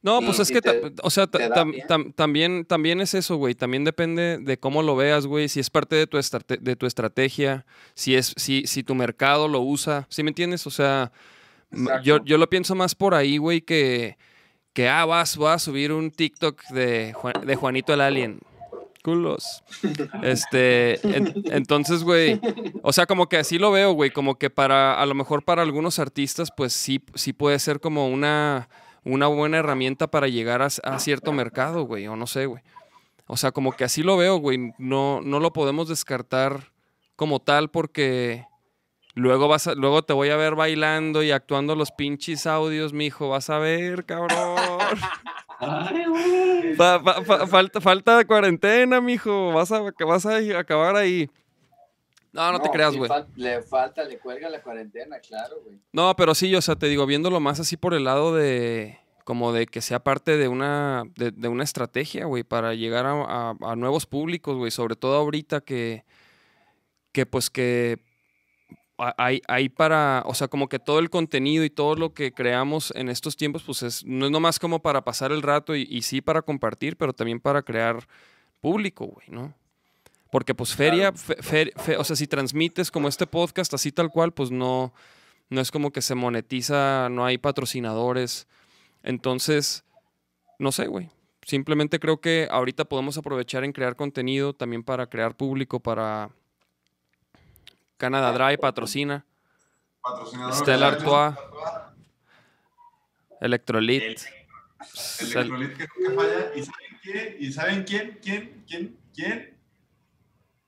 No, 0.02 0.22
Y 0.22 0.26
pues 0.26 0.40
es 0.40 0.52
que, 0.52 0.62
te- 0.62 0.94
o 1.02 1.10
sea, 1.10 1.26
tam- 1.28 1.86
tam- 1.88 2.14
también, 2.16 2.66
también 2.66 3.02
es 3.02 3.14
eso, 3.14 3.36
güey. 3.38 3.56
También 3.56 3.84
depende 3.84 4.38
de 4.38 4.58
cómo 4.58 4.82
lo 4.84 4.96
veas, 4.96 5.26
güey. 5.26 5.50
Si 5.50 5.60
es 5.60 5.70
parte 5.70 5.96
de 5.96 6.08
tu, 6.08 6.18
de 6.60 6.76
tu 6.76 6.86
estrategia, 6.86 7.66
si 7.96 8.16
es, 8.16 8.34
si, 8.38 8.68
si 8.68 8.84
tu 8.84 8.96
mercado 8.96 9.48
lo 9.48 9.62
usa, 9.62 10.06
¿sí 10.10 10.24
me 10.24 10.30
entiendes? 10.30 10.68
O 10.68 10.72
sea, 10.72 11.12
yo, 12.04 12.24
yo 12.24 12.38
lo 12.38 12.50
pienso 12.50 12.76
más 12.76 12.94
por 12.96 13.16
ahí, 13.16 13.38
güey, 13.38 13.62
que, 13.62 14.18
que 14.74 14.88
ah, 14.90 15.06
vas, 15.06 15.36
voy 15.38 15.50
a 15.52 15.60
subir 15.60 15.92
un 15.92 16.12
TikTok 16.12 16.62
de, 16.70 17.14
Juan- 17.14 17.46
de 17.46 17.56
Juanito 17.56 17.94
el 17.94 18.02
Alien. 18.02 18.40
Culos. 19.04 19.64
Este, 20.22 21.06
en- 21.16 21.34
entonces, 21.52 22.04
güey, 22.04 22.40
o 22.84 22.94
sea, 22.94 23.06
como 23.06 23.28
que 23.28 23.38
así 23.38 23.58
lo 23.58 23.72
veo, 23.72 23.92
güey, 23.94 24.12
como 24.12 24.36
que 24.38 24.50
para, 24.50 25.00
a 25.02 25.06
lo 25.06 25.14
mejor 25.14 25.44
para 25.44 25.62
algunos 25.62 26.00
artistas, 26.00 26.50
pues 26.56 26.74
sí, 26.74 27.02
sí 27.16 27.34
puede 27.34 27.60
ser 27.60 27.80
como 27.80 28.08
una, 28.08 28.70
una 29.06 29.28
buena 29.28 29.58
herramienta 29.60 30.08
para 30.08 30.28
llegar 30.28 30.62
a, 30.62 30.66
a 30.84 31.00
cierto 31.00 31.32
mercado, 31.34 31.84
güey, 31.84 32.08
o 32.08 32.16
no 32.16 32.28
sé, 32.28 32.46
güey. 32.46 32.62
O 33.28 33.38
sea, 33.38 33.52
como 33.52 33.72
que 33.72 33.84
así 33.84 34.04
lo 34.04 34.18
veo, 34.18 34.38
güey, 34.38 34.74
no, 34.78 35.22
no 35.22 35.40
lo 35.40 35.54
podemos 35.54 35.88
descartar 35.88 36.72
como 37.16 37.40
tal 37.40 37.70
porque 37.70 38.46
luego 39.16 39.48
vas 39.48 39.68
a- 39.68 39.76
luego 39.76 40.04
te 40.04 40.14
voy 40.14 40.30
a 40.30 40.36
ver 40.38 40.56
bailando 40.56 41.24
y 41.24 41.32
actuando 41.32 41.76
los 41.76 41.92
pinches 41.92 42.46
audios, 42.48 42.92
mijo, 42.94 43.30
vas 43.30 43.50
a 43.50 43.60
ver, 43.60 44.06
cabrón. 44.06 44.58
Fa- 46.76 47.00
fa- 47.00 47.22
fa- 47.24 47.48
falta, 47.48 47.80
falta 47.80 48.18
de 48.18 48.26
cuarentena, 48.26 49.00
mijo. 49.00 49.54
Vas 49.54 49.72
a, 49.72 49.82
vas 50.06 50.26
a 50.26 50.38
acabar 50.60 50.96
ahí. 50.96 51.30
No, 52.34 52.52
no, 52.52 52.60
te 52.60 52.70
creas, 52.70 52.96
güey. 52.98 53.10
fal- 53.10 53.28
le 53.36 53.62
falta, 53.62 54.04
le 54.04 54.18
cuelga 54.20 54.50
la 54.50 54.62
cuarentena, 54.62 55.20
claro, 55.20 55.58
güey. 55.64 55.78
No, 55.94 56.16
pero 56.16 56.34
sí, 56.36 56.54
o 56.56 56.62
sea, 56.62 56.76
te 56.76 56.88
digo, 56.88 57.06
viéndolo 57.06 57.40
más 57.40 57.60
así 57.60 57.78
por 57.78 57.94
el 57.94 58.04
lado 58.04 58.34
de. 58.36 58.98
Como 59.24 59.54
de 59.54 59.68
que 59.68 59.80
sea 59.82 60.04
parte 60.04 60.36
de 60.36 60.50
una, 60.50 61.04
de, 61.16 61.32
de 61.32 61.48
una 61.48 61.64
estrategia, 61.64 62.26
güey, 62.26 62.44
para 62.44 62.74
llegar 62.74 63.06
a, 63.06 63.12
a- 63.52 63.56
a 63.62 63.76
nuevos 63.78 64.06
públicos, 64.06 64.58
güey. 64.58 64.72
Sobre 64.72 64.96
todo 64.96 65.16
ahorita 65.16 65.62
que. 65.62 66.04
Que 67.12 67.26
pues 67.26 67.50
que. 67.50 68.00
Hay, 69.18 69.42
hay 69.48 69.70
para, 69.70 70.24
o 70.26 70.34
sea, 70.36 70.48
como 70.48 70.70
que 70.70 70.78
todo 70.80 71.00
el 71.00 71.10
contenido 71.10 71.64
y 71.64 71.70
todo 71.70 71.96
lo 71.96 72.14
que 72.14 72.32
creamos 72.32 72.92
en 72.96 73.10
estos 73.10 73.36
tiempos, 73.36 73.64
pues 73.64 73.82
es, 73.84 74.06
no 74.06 74.26
es 74.26 74.32
nomás 74.32 74.60
como 74.60 74.82
para 74.82 75.04
pasar 75.04 75.32
el 75.32 75.42
rato 75.42 75.76
y, 75.76 75.88
y 75.90 76.04
sí 76.04 76.22
para 76.22 76.42
compartir, 76.44 76.96
pero 76.96 77.12
también 77.12 77.40
para 77.40 77.64
crear 77.64 78.08
público, 78.62 79.08
güey, 79.08 79.28
¿no? 79.30 79.54
Porque 80.34 80.56
pues 80.56 80.74
feria, 80.76 81.12
fe- 81.14 81.36
fe- 81.44 81.72
fe- 81.76 81.96
o 81.98 82.04
sea, 82.04 82.16
si 82.16 82.26
transmites 82.26 82.90
como 82.90 83.08
este 83.08 83.28
podcast 83.28 83.72
así 83.76 83.92
tal 83.92 84.10
cual, 84.10 84.32
pues 84.34 84.50
no, 84.50 84.92
no 85.50 85.62
es 85.62 85.70
como 85.70 85.92
que 85.92 86.02
se 86.02 86.16
monetiza, 86.16 87.08
no 87.12 87.24
hay 87.24 87.38
patrocinadores. 87.38 88.48
Entonces, 89.04 89.84
no 90.58 90.72
sé, 90.72 90.88
güey. 90.88 91.12
Simplemente 91.44 92.00
creo 92.00 92.20
que 92.20 92.48
ahorita 92.50 92.86
podemos 92.86 93.16
aprovechar 93.20 93.64
en 93.64 93.74
crear 93.74 93.96
contenido 93.96 94.54
también 94.54 94.82
para 94.82 95.06
crear 95.06 95.36
público, 95.36 95.80
para 95.80 96.32
Canada 97.98 98.32
Dry 98.32 98.58
patrocina, 98.58 99.26
patrocinador. 100.02 100.54
Stella 100.56 100.88
Artois, 100.88 101.36
Electrolit. 103.40 104.20
Electrolit 105.20 105.78
que 105.78 105.88
nunca 106.00 106.22
falla. 106.22 106.52
¿Y 106.56 106.64
saben 106.64 107.00
quién? 107.04 107.36
¿Y 107.40 107.52
saben 107.52 107.84
quién? 107.84 108.20
¿Quién? 108.22 108.64
¿Quién? 108.68 108.98
¿Quién? 109.14 109.54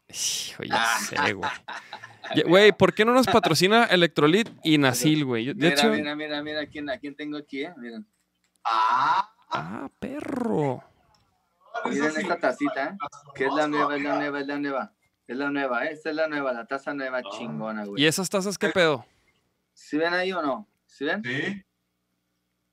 Hijo, 0.09 0.63
ya 0.63 0.85
sé, 0.99 1.33
güey. 1.33 1.49
Ya, 2.35 2.41
Güey, 2.43 2.71
¿por 2.71 2.95
qué 2.95 3.05
no 3.05 3.13
nos 3.13 3.27
patrocina 3.27 3.83
Electrolit 3.85 4.49
y 4.63 4.79
Nasil, 4.79 5.25
güey? 5.25 5.53
Mira, 5.53 5.69
hecho, 5.75 5.89
mira, 5.91 6.15
mira, 6.15 6.41
mira, 6.41 6.61
¿a 6.61 6.65
quién, 6.65 6.89
a 6.89 6.97
quién 6.97 7.15
tengo 7.15 7.37
aquí, 7.37 7.61
eh? 7.61 7.71
Miren, 7.77 8.03
Ah, 8.63 9.31
ah, 9.51 9.87
perro. 9.99 10.83
miren 11.87 12.11
sí. 12.13 12.21
esta 12.21 12.39
tacita, 12.39 12.83
¿eh? 12.85 12.97
Que 13.35 13.45
es 13.45 13.53
la 13.53 13.67
nueva, 13.67 13.95
es 13.95 14.01
la 14.01 14.15
nueva, 14.15 14.39
es 14.41 14.47
la 14.47 14.57
nueva. 14.57 14.93
Es 15.27 15.37
la 15.37 15.49
nueva, 15.51 15.85
¿eh? 15.85 15.91
Esta 15.93 16.09
es 16.09 16.15
la 16.15 16.27
nueva, 16.27 16.51
la 16.51 16.65
taza 16.65 16.95
nueva 16.95 17.19
Ah. 17.19 17.29
chingona, 17.37 17.85
güey. 17.85 18.01
¿Y 18.01 18.07
esas 18.07 18.27
tazas 18.27 18.57
qué 18.57 18.69
pedo? 18.69 19.05
¿Sí 19.75 19.95
ven 19.97 20.15
ahí 20.15 20.31
o 20.31 20.41
no? 20.41 20.67
¿Sí 20.87 21.05
ven? 21.05 21.21
Sí. 21.23 21.63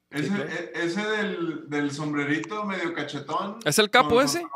Ese, 0.08 0.34
e- 0.34 0.72
ese 0.74 1.02
del, 1.10 1.68
del 1.68 1.90
sombrerito 1.90 2.64
medio 2.64 2.94
cachetón. 2.94 3.58
¿Es 3.66 3.78
el 3.78 3.90
capo 3.90 4.14
con- 4.14 4.24
ese? 4.24 4.46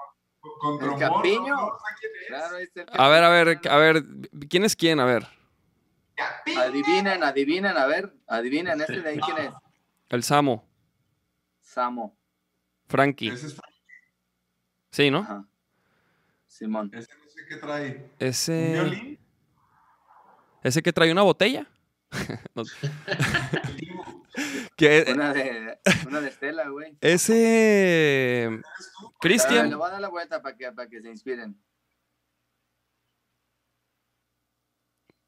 Con, 0.61 0.79
con 0.79 0.93
¿El 0.93 0.99
trombón, 0.99 1.17
capiño? 1.23 1.55
¿no? 1.57 1.67
No 1.67 1.79
sé 1.79 1.95
quién 2.01 2.13
es. 2.21 2.27
Claro, 2.29 2.57
es 2.59 2.71
el 2.77 2.87
A 2.93 3.09
ver, 3.09 3.25
a 3.25 3.29
ver, 3.29 3.61
a 3.69 3.77
ver, 3.77 4.05
¿quién 4.49 4.65
es 4.65 4.77
quién? 4.77 5.01
A 5.01 5.05
ver, 5.05 5.27
Capiño. 6.15 6.61
Adivinen, 6.61 7.23
adivinen, 7.23 7.77
a 7.77 7.87
ver, 7.87 8.15
adivinen, 8.27 8.81
este 8.81 9.01
de 9.03 9.09
ahí 9.11 9.19
quién 9.21 9.39
es. 9.39 9.51
el 10.09 10.23
Samo, 10.23 10.67
Samo. 11.61 12.17
Frankie. 12.89 13.29
Ese, 13.29 13.49
es- 13.49 13.61
Sí, 14.91 15.11
¿no? 15.11 15.19
Ajá. 15.19 15.45
Simón. 16.47 16.91
ese 16.95 17.13
no 17.19 17.29
sé 17.29 17.41
qué 17.49 17.57
trae. 17.57 17.97
¿Un 17.97 18.11
Ese, 18.19 18.73
violín? 18.73 19.19
ese 20.63 20.83
que 20.83 20.93
trae 20.93 21.13
una 21.13 21.21
botella. 21.23 21.67
No. 22.55 22.63
que 24.77 25.07
Una 25.13 25.33
de, 25.33 25.79
una 26.07 26.21
de 26.21 26.29
Estela, 26.29 26.69
güey. 26.69 26.97
ese 27.01 28.61
Cristian. 29.21 29.71
Le 29.71 29.77
voy 29.77 29.89
a 29.89 29.93
dar 29.93 30.01
la 30.01 30.09
vuelta 30.09 30.43
para 30.43 30.57
que, 30.57 30.71
para 30.73 30.89
que 30.89 31.01
se 31.01 31.09
inspiren. 31.09 31.59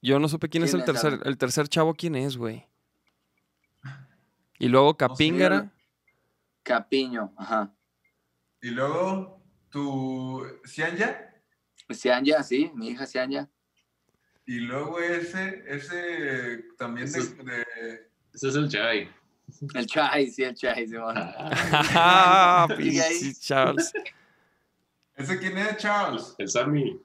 Yo 0.01 0.19
no 0.19 0.29
supe 0.29 0.49
quién 0.49 0.63
es 0.63 0.71
¿Quién 0.71 0.83
el 0.83 0.89
es? 0.89 0.89
A 0.89 0.93
tercer, 1.11 1.27
el 1.27 1.39
tercer 1.39 1.69
chavo, 1.69 1.95
quién 1.95 2.15
es, 2.15 2.37
güey. 2.37 2.67
Y 4.59 4.69
luego 4.69 4.97
Capíngara. 4.97 5.73
Capiño, 6.63 7.33
ajá. 7.37 7.75
Y 8.61 8.71
luego, 8.71 9.43
tu 9.71 10.45
Cianya. 10.67 11.35
Cianya, 11.93 12.43
sí, 12.43 12.71
mi 12.75 12.89
hija 12.89 13.07
Cianya. 13.07 13.49
Y 14.49 14.61
luego 14.61 14.99
ese, 14.99 15.63
ese 15.69 16.65
también 16.79 17.11
de, 17.13 17.19
Ese- 17.19 17.35
de- 17.35 18.09
Ese 18.33 18.49
es 18.49 18.55
el 18.55 18.69
Chai. 18.71 19.11
El 19.75 19.87
Chai, 19.87 20.27
sí, 20.31 20.43
el 20.43 20.55
Chai, 20.55 20.87
Simón. 20.89 21.15
Ah, 21.19 22.67
Sigue 22.77 23.03
ahí. 23.03 23.19
pinche 23.21 23.41
Charles. 23.41 23.93
¿Ese 25.17 25.39
quién 25.39 25.59
es, 25.59 25.77
Charles? 25.77 26.35
El 26.39 26.49
Sammy. 26.49 26.99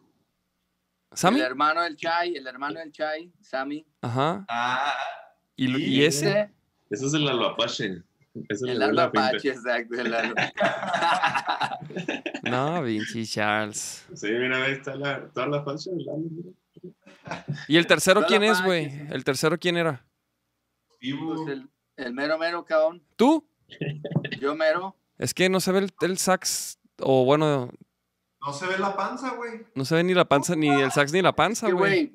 ¿Sammy? 1.11 1.41
El 1.41 1.45
hermano 1.47 1.81
del 1.81 1.97
Chai, 1.97 2.33
el 2.35 2.47
hermano 2.47 2.79
del 2.79 2.91
Chai, 2.93 3.29
Sammy. 3.41 3.85
Ajá. 4.01 4.45
Ah, 4.47 4.93
¿Y, 5.57 5.69
y 5.69 5.83
Y 5.99 6.05
ese? 6.05 6.49
Ese, 6.89 7.05
es 7.07 7.13
el 7.13 7.27
Apache. 7.49 8.03
Ese 8.47 8.71
el 8.71 8.81
alba. 8.81 9.03
Apache, 9.03 9.49
exacto. 9.49 9.95
El 9.99 10.13
alba. 10.13 10.33
No, 12.43 12.83
pinche 12.85 13.25
Charles. 13.25 14.05
Sí, 14.13 14.27
mira, 14.31 14.63
ahí 14.63 14.73
está 14.73 14.95
la, 14.95 15.27
toda 15.29 15.47
la 15.47 15.63
falsa 15.63 15.91
del 15.91 16.07
mira. 16.09 16.53
¿Y 17.67 17.77
el 17.77 17.87
tercero 17.87 18.23
quién 18.27 18.43
es, 18.43 18.61
güey? 18.63 18.89
sí. 18.91 18.99
¿El 19.09 19.23
tercero 19.23 19.57
quién 19.59 19.77
era? 19.77 20.05
Pues 20.99 21.47
el, 21.49 21.69
el 21.97 22.13
mero 22.13 22.37
mero, 22.37 22.63
cabrón. 22.65 23.03
¿Tú? 23.15 23.45
Yo 24.39 24.55
mero. 24.55 24.95
Es 25.17 25.33
que 25.33 25.49
no 25.49 25.59
se 25.59 25.71
ve 25.71 25.79
el, 25.79 25.93
el 26.01 26.17
sax, 26.17 26.79
o 26.99 27.23
bueno, 27.25 27.69
No 28.45 28.53
se 28.53 28.67
ve 28.67 28.77
la 28.77 28.95
panza, 28.95 29.35
güey. 29.35 29.65
no 29.75 29.85
se 29.85 29.95
ve 29.95 30.03
ni 30.03 30.13
la 30.13 30.25
panza, 30.25 30.55
ni 30.55 30.69
el 30.69 30.91
sax 30.91 31.11
ni 31.13 31.21
la 31.21 31.33
panza, 31.35 31.69
güey. 31.71 32.11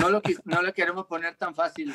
no 0.00 0.08
lo, 0.10 0.20
no 0.44 0.62
lo 0.62 0.72
queremos 0.74 1.06
poner 1.06 1.36
tan 1.36 1.54
fácil. 1.54 1.94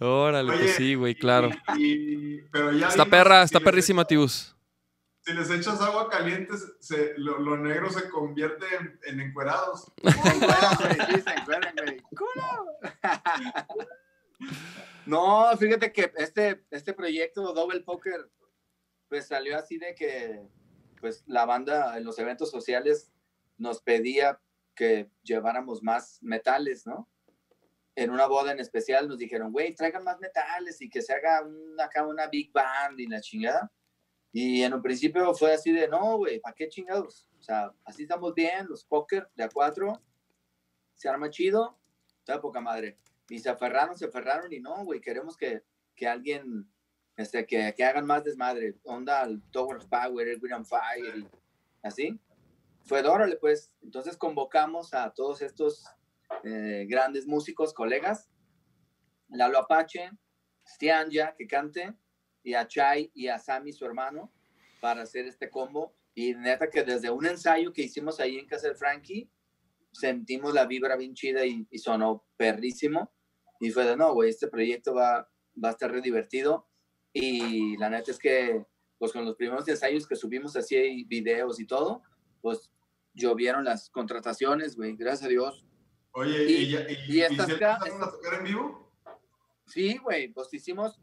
Órale, 0.00 0.52
pues 0.52 0.74
sí, 0.74 0.94
güey, 0.94 1.14
claro. 1.14 1.50
Y, 1.76 1.84
y- 1.86 2.42
pero 2.50 2.72
ya 2.72 2.88
Está 2.88 3.04
perra, 3.06 3.42
está 3.42 3.60
perrísima, 3.60 4.04
Tibus. 4.04 4.56
Si 5.24 5.32
les 5.32 5.50
echas 5.50 5.80
agua 5.80 6.10
caliente, 6.10 6.54
se, 6.80 7.14
lo, 7.16 7.56
negro 7.56 7.90
se 7.90 8.08
convierte 8.08 8.66
en, 8.74 9.00
en 9.04 9.20
encuerados. 9.20 9.92
No, 15.06 15.56
fíjate 15.56 15.92
que 15.92 16.12
este, 16.16 16.64
este 16.70 16.92
proyecto 16.92 17.52
Double 17.52 17.80
Poker, 17.80 18.30
pues 19.08 19.26
salió 19.26 19.58
así 19.58 19.78
de 19.78 19.94
que, 19.94 20.42
pues 21.00 21.24
la 21.26 21.44
banda 21.44 21.96
en 21.98 22.04
los 22.04 22.18
eventos 22.18 22.50
sociales 22.50 23.12
nos 23.58 23.82
pedía 23.82 24.40
que 24.74 25.10
lleváramos 25.22 25.82
más 25.82 26.18
metales, 26.22 26.86
¿no? 26.86 27.08
En 27.94 28.10
una 28.10 28.26
boda 28.26 28.52
en 28.52 28.60
especial 28.60 29.08
nos 29.08 29.18
dijeron, 29.18 29.52
güey, 29.52 29.74
traigan 29.74 30.04
más 30.04 30.18
metales 30.18 30.80
y 30.80 30.88
que 30.88 31.02
se 31.02 31.12
haga 31.12 31.42
acá 31.78 32.06
una 32.06 32.26
big 32.28 32.52
band 32.52 32.98
y 32.98 33.06
la 33.06 33.20
chingada. 33.20 33.70
Y 34.32 34.62
en 34.62 34.72
un 34.72 34.82
principio 34.82 35.34
fue 35.34 35.52
así 35.52 35.72
de, 35.72 35.86
no, 35.88 36.16
güey, 36.16 36.40
¿para 36.40 36.54
qué 36.54 36.68
chingados? 36.68 37.28
O 37.38 37.42
sea, 37.42 37.72
así 37.84 38.02
estamos 38.02 38.34
bien, 38.34 38.66
los 38.66 38.84
póker 38.84 39.28
de 39.34 39.44
a 39.44 39.48
cuatro, 39.48 40.02
se 40.94 41.08
arma 41.08 41.28
chido, 41.28 41.78
está 42.18 42.34
de 42.34 42.40
poca 42.40 42.60
madre. 42.60 42.98
Y 43.28 43.38
se 43.38 43.50
aferraron, 43.50 43.96
se 43.96 44.06
aferraron 44.06 44.50
y 44.52 44.60
no, 44.60 44.84
güey, 44.84 45.00
queremos 45.00 45.36
que, 45.36 45.62
que 45.94 46.08
alguien, 46.08 46.66
este, 47.16 47.46
que, 47.46 47.74
que 47.76 47.84
hagan 47.84 48.06
más 48.06 48.24
desmadre. 48.24 48.78
Onda 48.84 49.20
al 49.20 49.42
Tower 49.50 49.76
of 49.76 49.86
Power, 49.86 50.26
el 50.26 50.40
Green 50.40 50.64
Fire 50.64 51.18
y 51.18 51.28
así. 51.82 52.18
Fue 52.84 53.06
órale, 53.06 53.36
pues. 53.36 53.72
Entonces 53.82 54.16
convocamos 54.16 54.94
a 54.94 55.12
todos 55.12 55.42
estos 55.42 55.84
eh, 56.44 56.86
grandes 56.88 57.26
músicos, 57.26 57.74
colegas, 57.74 58.30
Lalo 59.28 59.58
Apache, 59.58 60.10
Stianja, 60.66 61.34
que 61.36 61.46
cante, 61.46 61.94
y 62.42 62.54
a 62.54 62.66
Chai 62.66 63.10
y 63.14 63.28
a 63.28 63.38
Sammy, 63.38 63.72
su 63.72 63.84
hermano, 63.84 64.32
para 64.80 65.02
hacer 65.02 65.26
este 65.26 65.48
combo. 65.50 65.94
Y 66.14 66.34
neta 66.34 66.68
que 66.68 66.82
desde 66.82 67.10
un 67.10 67.24
ensayo 67.26 67.72
que 67.72 67.82
hicimos 67.82 68.20
ahí 68.20 68.38
en 68.38 68.46
casa 68.46 68.68
de 68.68 68.74
Frankie, 68.74 69.30
sentimos 69.92 70.52
la 70.54 70.66
vibra 70.66 70.96
bien 70.96 71.14
chida 71.14 71.44
y, 71.46 71.66
y 71.70 71.78
sonó 71.78 72.24
perrísimo. 72.36 73.12
Y 73.60 73.70
fue 73.70 73.84
de, 73.84 73.96
no, 73.96 74.12
güey, 74.14 74.30
este 74.30 74.48
proyecto 74.48 74.94
va, 74.94 75.28
va 75.62 75.68
a 75.68 75.72
estar 75.72 75.90
re 75.90 76.00
divertido. 76.00 76.68
Y 77.12 77.76
la 77.78 77.90
neta 77.90 78.10
es 78.10 78.18
que, 78.18 78.64
pues 78.98 79.12
con 79.12 79.24
los 79.24 79.36
primeros 79.36 79.66
ensayos 79.68 80.06
que 80.06 80.16
subimos 80.16 80.56
así, 80.56 80.76
hay 80.76 81.04
videos 81.04 81.60
y 81.60 81.66
todo, 81.66 82.02
pues 82.40 82.72
llovieron 83.14 83.64
las 83.64 83.90
contrataciones, 83.90 84.76
güey, 84.76 84.96
gracias 84.96 85.26
a 85.26 85.28
Dios. 85.28 85.66
Oye, 86.12 86.44
Y- 86.50 86.52
¿y, 86.54 86.76
y, 86.76 87.14
y 87.14 87.16
y 87.18 87.20
estas 87.22 87.50
a 87.50 88.10
tocar 88.10 88.34
en 88.38 88.44
vivo? 88.44 88.92
Sí, 89.66 89.96
güey, 89.98 90.28
pues 90.32 90.52
hicimos 90.52 90.98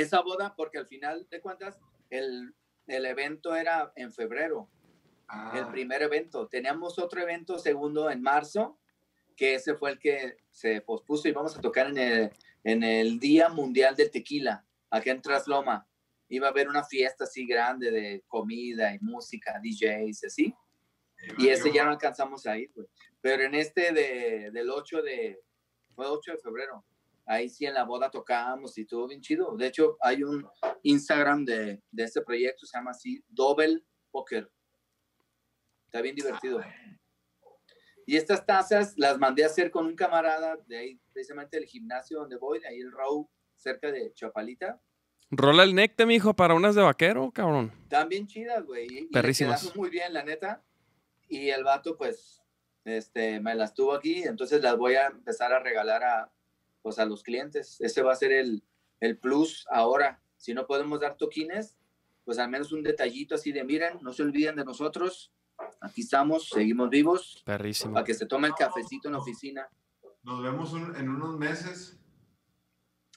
esa 0.00 0.20
boda 0.20 0.54
porque 0.56 0.78
al 0.78 0.86
final 0.86 1.26
de 1.30 1.40
cuentas 1.40 1.78
el, 2.10 2.54
el 2.86 3.06
evento 3.06 3.54
era 3.54 3.92
en 3.96 4.12
febrero, 4.12 4.70
Ah, 5.28 5.52
el 5.56 5.66
primer 5.68 6.02
evento. 6.02 6.46
Teníamos 6.46 6.98
otro 6.98 7.20
evento 7.20 7.58
segundo 7.58 8.10
en 8.10 8.22
marzo, 8.22 8.78
que 9.36 9.54
ese 9.54 9.74
fue 9.74 9.90
el 9.90 9.98
que 9.98 10.36
se 10.50 10.80
pospuso 10.80 11.28
y 11.28 11.32
vamos 11.32 11.56
a 11.56 11.60
tocar 11.60 11.88
en 11.88 11.98
el, 11.98 12.30
en 12.62 12.82
el 12.82 13.18
Día 13.18 13.48
Mundial 13.48 13.96
del 13.96 14.10
Tequila, 14.10 14.64
acá 14.90 15.10
en 15.10 15.20
Trasloma. 15.20 15.88
Iba 16.28 16.48
a 16.48 16.50
haber 16.50 16.68
una 16.68 16.84
fiesta 16.84 17.24
así 17.24 17.46
grande 17.46 17.90
de 17.90 18.24
comida 18.26 18.94
y 18.94 18.98
música, 19.00 19.60
DJs 19.62 20.24
así. 20.24 20.54
Y 21.38 21.48
ese 21.48 21.72
ya 21.72 21.84
no 21.84 21.90
alcanzamos 21.90 22.46
a 22.46 22.56
ir, 22.56 22.70
güey. 22.74 22.86
Pero 23.20 23.42
en 23.42 23.54
este 23.54 23.92
de, 23.92 24.50
del 24.52 24.70
8 24.70 25.02
de, 25.02 25.40
fue 25.94 26.06
8 26.06 26.32
de 26.32 26.38
febrero, 26.38 26.84
ahí 27.26 27.48
sí 27.48 27.66
en 27.66 27.74
la 27.74 27.84
boda 27.84 28.10
tocábamos 28.10 28.76
y 28.78 28.82
estuvo 28.82 29.06
bien 29.06 29.20
chido. 29.20 29.56
De 29.56 29.66
hecho, 29.66 29.96
hay 30.00 30.22
un 30.22 30.46
Instagram 30.82 31.44
de, 31.44 31.82
de 31.90 32.04
este 32.04 32.22
proyecto, 32.22 32.64
se 32.66 32.78
llama 32.78 32.92
así, 32.92 33.22
Double 33.28 33.82
Poker. 34.10 34.50
Está 35.86 36.00
bien 36.00 36.14
divertido. 36.14 36.60
Y 38.06 38.16
estas 38.16 38.46
tazas 38.46 38.94
las 38.96 39.18
mandé 39.18 39.42
a 39.42 39.46
hacer 39.46 39.70
con 39.70 39.86
un 39.86 39.96
camarada 39.96 40.56
de 40.66 40.78
ahí, 40.78 41.00
precisamente 41.12 41.56
del 41.58 41.66
gimnasio 41.66 42.20
donde 42.20 42.36
voy, 42.36 42.60
de 42.60 42.68
ahí 42.68 42.80
el 42.80 42.92
Row, 42.92 43.28
cerca 43.56 43.90
de 43.90 44.12
Chapalita. 44.14 44.80
Rola 45.30 45.64
el 45.64 45.74
necte, 45.74 46.06
mijo, 46.06 46.34
para 46.34 46.54
unas 46.54 46.76
de 46.76 46.82
vaquero, 46.82 47.32
cabrón. 47.32 47.72
Están 47.82 48.08
bien 48.08 48.28
chidas, 48.28 48.64
güey. 48.64 48.86
y- 48.88 48.98
Y 48.98 49.06
Perrísimas. 49.06 49.60
quedaron 49.62 49.80
muy 49.80 49.90
bien, 49.90 50.12
la 50.12 50.22
neta. 50.22 50.62
Y 51.28 51.48
el 51.50 51.64
vato, 51.64 51.96
pues, 51.96 52.40
este, 52.84 53.40
me 53.40 53.56
las 53.56 53.74
tuvo 53.74 53.92
aquí, 53.92 54.22
entonces 54.22 54.62
las 54.62 54.76
voy 54.76 54.94
a 54.94 55.06
empezar 55.08 55.52
a 55.52 55.58
regalar 55.58 56.04
a, 56.04 56.32
pues, 56.86 57.00
a 57.00 57.04
los 57.04 57.24
clientes. 57.24 57.80
Ese 57.80 58.00
va 58.00 58.12
a 58.12 58.14
ser 58.14 58.30
el, 58.30 58.62
el 59.00 59.18
plus 59.18 59.66
ahora. 59.72 60.22
Si 60.36 60.54
no 60.54 60.68
podemos 60.68 61.00
dar 61.00 61.16
toquines, 61.16 61.76
pues 62.24 62.38
al 62.38 62.48
menos 62.48 62.70
un 62.70 62.84
detallito 62.84 63.34
así 63.34 63.50
de, 63.50 63.64
miren, 63.64 63.98
no 64.02 64.12
se 64.12 64.22
olviden 64.22 64.54
de 64.54 64.64
nosotros. 64.64 65.32
Aquí 65.80 66.02
estamos, 66.02 66.48
seguimos 66.48 66.88
vivos, 66.88 67.42
Perrísimo. 67.44 67.94
para 67.94 68.04
que 68.06 68.14
se 68.14 68.24
tome 68.26 68.46
el 68.46 68.54
cafecito 68.54 69.08
en 69.08 69.14
la 69.14 69.18
oficina. 69.18 69.68
Nos 70.22 70.40
vemos 70.44 70.72
un- 70.74 70.94
en 70.94 71.08
unos 71.08 71.36
meses. 71.36 71.98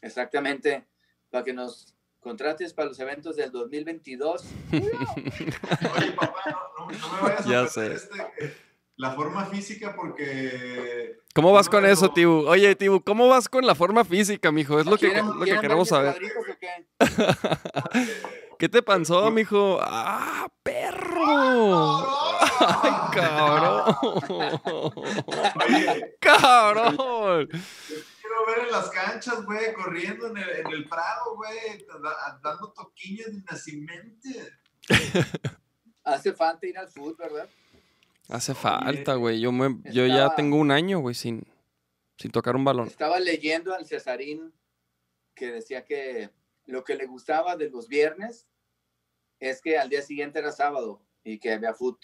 Exactamente, 0.01 0.88
para 1.30 1.43
que 1.43 1.53
nos 1.53 1.93
contrates 2.20 2.74
para 2.74 2.88
los 2.88 2.99
eventos 2.99 3.36
del 3.36 3.51
2022. 3.51 4.45
Oye, 4.74 6.11
papá, 6.13 6.41
no, 6.80 6.88
no- 6.88 6.97
no 6.97 7.13
me 7.17 7.22
vayas 7.22 7.45
a 7.45 7.49
Ya 7.51 7.67
sé. 7.67 7.93
este, 7.93 8.17
la 8.99 9.11
forma 9.11 9.45
física 9.45 9.95
porque... 9.95 11.17
¿Cómo 11.33 11.53
vas 11.53 11.67
no 11.67 11.71
con 11.71 11.85
eso, 11.85 12.11
Tibu? 12.11 12.45
Oye, 12.49 12.75
Tibu, 12.75 13.01
¿cómo 13.01 13.29
vas 13.29 13.47
con 13.47 13.65
la 13.65 13.73
forma 13.73 14.03
física, 14.03 14.51
mijo? 14.51 14.77
Es 14.77 14.85
lo 14.85 14.97
que, 14.97 15.07
¿Quieren- 15.09 15.39
lo 15.39 15.45
que 15.45 15.57
queremos 15.57 15.87
saber. 15.87 16.17
qué? 16.59 16.85
¿Qué 18.59 18.67
te 18.67 18.81
pasó, 18.83 19.31
mijo? 19.31 19.79
¡Ah, 19.81 20.49
perro! 20.63 22.05
¡Ay, 22.59 22.91
cabrón! 23.13 23.95
Oye, 25.65 26.15
¡Cabrón! 26.19 27.47
quiero 27.47 28.45
ver 28.47 28.65
en 28.65 28.71
las 28.73 28.89
canchas, 28.89 29.45
güey, 29.45 29.73
corriendo 29.75 30.27
en 30.27 30.37
el, 30.39 30.49
en 30.49 30.67
el 30.73 30.89
Prado, 30.89 31.37
güey, 31.37 31.85
da- 32.03 32.37
dando 32.43 32.73
toquillas 32.73 33.27
de 33.27 33.41
nacimiento. 33.49 34.27
Hace 36.03 36.33
falta 36.33 36.67
ir 36.67 36.77
al 36.77 36.89
fútbol, 36.89 37.15
¿verdad? 37.17 37.47
Hace 38.30 38.53
falta, 38.53 39.15
güey. 39.15 39.41
Yo, 39.41 39.51
me- 39.51 39.80
yo 39.91 40.05
ya 40.05 40.34
tengo 40.36 40.57
un 40.57 40.71
año, 40.71 40.99
güey, 40.99 41.15
sin, 41.15 41.43
sin 42.17 42.32
tocar 42.32 42.55
un 42.55 42.63
balón. 42.63 42.88
Estaba 42.88 43.19
leyendo 43.19 43.73
al 43.73 43.86
Cesarín 43.86 44.53
que 45.36 45.51
decía 45.51 45.84
que 45.84 46.30
lo 46.65 46.84
que 46.84 46.95
le 46.95 47.05
gustaba 47.07 47.55
de 47.57 47.69
los 47.69 47.88
viernes 47.88 48.47
es 49.39 49.61
que 49.61 49.77
al 49.80 49.89
día 49.89 50.01
siguiente 50.03 50.39
era 50.39 50.51
sábado 50.51 51.01
y 51.23 51.39
que 51.39 51.53
había 51.53 51.73
fútbol. 51.73 51.99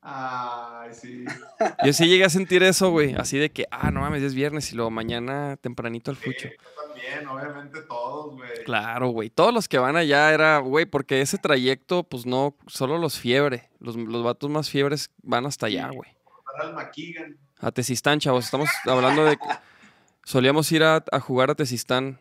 Ay, 0.00 0.94
sí. 0.94 1.24
Yo 1.84 1.92
sí 1.92 2.06
llegué 2.08 2.24
a 2.24 2.30
sentir 2.30 2.62
eso, 2.62 2.90
güey. 2.90 3.14
Así 3.16 3.36
de 3.36 3.50
que, 3.50 3.66
ah, 3.70 3.90
no 3.90 4.00
mames, 4.00 4.22
es 4.22 4.32
viernes 4.34 4.72
y 4.72 4.76
luego 4.76 4.90
mañana 4.90 5.56
tempranito 5.60 6.10
al 6.12 6.16
fucho. 6.16 6.48
Yo 6.48 6.87
también, 6.98 7.28
obviamente 7.28 7.82
todos, 7.82 8.34
güey. 8.34 8.64
Claro, 8.64 9.08
güey. 9.08 9.30
Todos 9.30 9.54
los 9.54 9.68
que 9.68 9.78
van 9.78 9.96
allá 9.96 10.32
era, 10.32 10.58
güey, 10.58 10.86
porque 10.86 11.20
ese 11.20 11.38
trayecto, 11.38 12.02
pues 12.02 12.26
no, 12.26 12.56
solo 12.66 12.98
los 12.98 13.18
fiebre. 13.18 13.70
Los, 13.78 13.96
los 13.96 14.24
vatos 14.24 14.50
más 14.50 14.70
fiebres 14.70 15.10
van 15.22 15.46
hasta 15.46 15.66
allá, 15.66 15.88
güey. 15.90 16.16
Para 16.44 16.68
el 16.68 16.74
Maquigan. 16.74 17.38
A 17.60 17.70
Tezistán, 17.72 18.20
chavos. 18.20 18.44
Estamos 18.44 18.68
hablando 18.86 19.24
de 19.24 19.36
que 19.36 19.46
solíamos 20.24 20.70
ir 20.72 20.82
a, 20.82 21.04
a 21.10 21.20
jugar 21.20 21.50
a 21.50 21.54
Tezistán. 21.54 22.20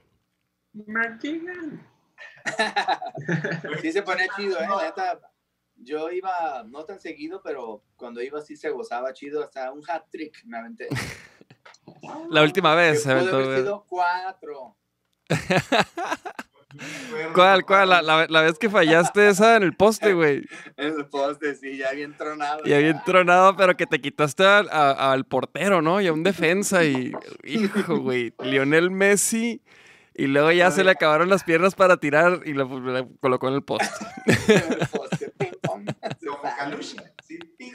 Sí 3.82 3.92
se 3.92 4.04
ponía 4.04 4.28
chido, 4.36 4.60
¿eh? 4.60 4.68
La 4.68 4.84
neta, 4.84 5.20
yo 5.76 6.10
iba 6.12 6.64
no 6.68 6.86
tan 6.86 7.00
seguido, 7.00 7.42
pero 7.44 7.84
cuando 7.96 8.22
iba 8.22 8.42
sí 8.42 8.56
se 8.56 8.70
gozaba 8.70 9.14
chido. 9.14 9.44
Hasta 9.44 9.72
un 9.72 9.84
hat 9.88 10.06
trick 10.12 10.44
me 10.46 10.58
aventé. 10.58 10.88
La 12.30 12.42
última 12.44 12.76
vez 12.76 13.04
se 13.04 13.12
aventó, 13.12 13.38
haber 13.38 13.60
sido 13.60 13.86
cuatro. 13.88 14.78
¿Cuál, 17.34 17.66
cuál? 17.66 17.90
La, 17.90 18.02
la- 18.02 18.28
la 18.30 18.42
vez 18.42 18.60
que 18.60 18.70
fallaste 18.70 19.30
esa 19.30 19.56
en 19.56 19.64
el 19.64 19.76
poste, 19.76 20.14
güey. 20.14 20.44
En 20.78 20.94
el 20.98 21.06
poste, 21.08 21.56
sí, 21.56 21.78
ya 21.78 21.92
bien 21.92 22.16
tronado. 22.16 22.62
Y 22.66 22.74
había 22.74 23.02
tronado, 23.04 23.56
pero 23.56 23.76
que 23.76 23.88
te 23.88 24.00
quitaste 24.02 24.46
al, 24.46 24.70
a- 24.70 25.12
al 25.14 25.26
portero, 25.26 25.82
¿no? 25.82 26.02
Y 26.02 26.08
a 26.08 26.14
un 26.14 26.24
defensa. 26.24 26.84
Y, 26.84 27.14
hijo, 27.44 27.98
güey. 28.00 28.34
Lionel 28.44 28.92
Messi. 28.92 29.62
Y 30.14 30.28
luego 30.28 30.52
ya 30.52 30.72
se 30.72 30.84
le 30.84 30.92
acabaron 30.92 31.30
las 31.30 31.44
piernas 31.44 31.76
para 31.76 31.98
tirar 31.98 32.42
y 32.46 32.54
lo, 32.54 32.66
lo 32.80 33.08
colocó 33.20 33.48
en 33.50 33.54
el 33.56 33.64
poste. 33.64 34.06
En 34.48 34.74
el 34.74 34.88
poste, 34.88 35.32
ping, 35.38 35.52
pong. 35.62 35.88
Como 36.28 36.56
Calucha, 36.58 37.04
sí, 37.24 37.38
ping. 37.58 37.74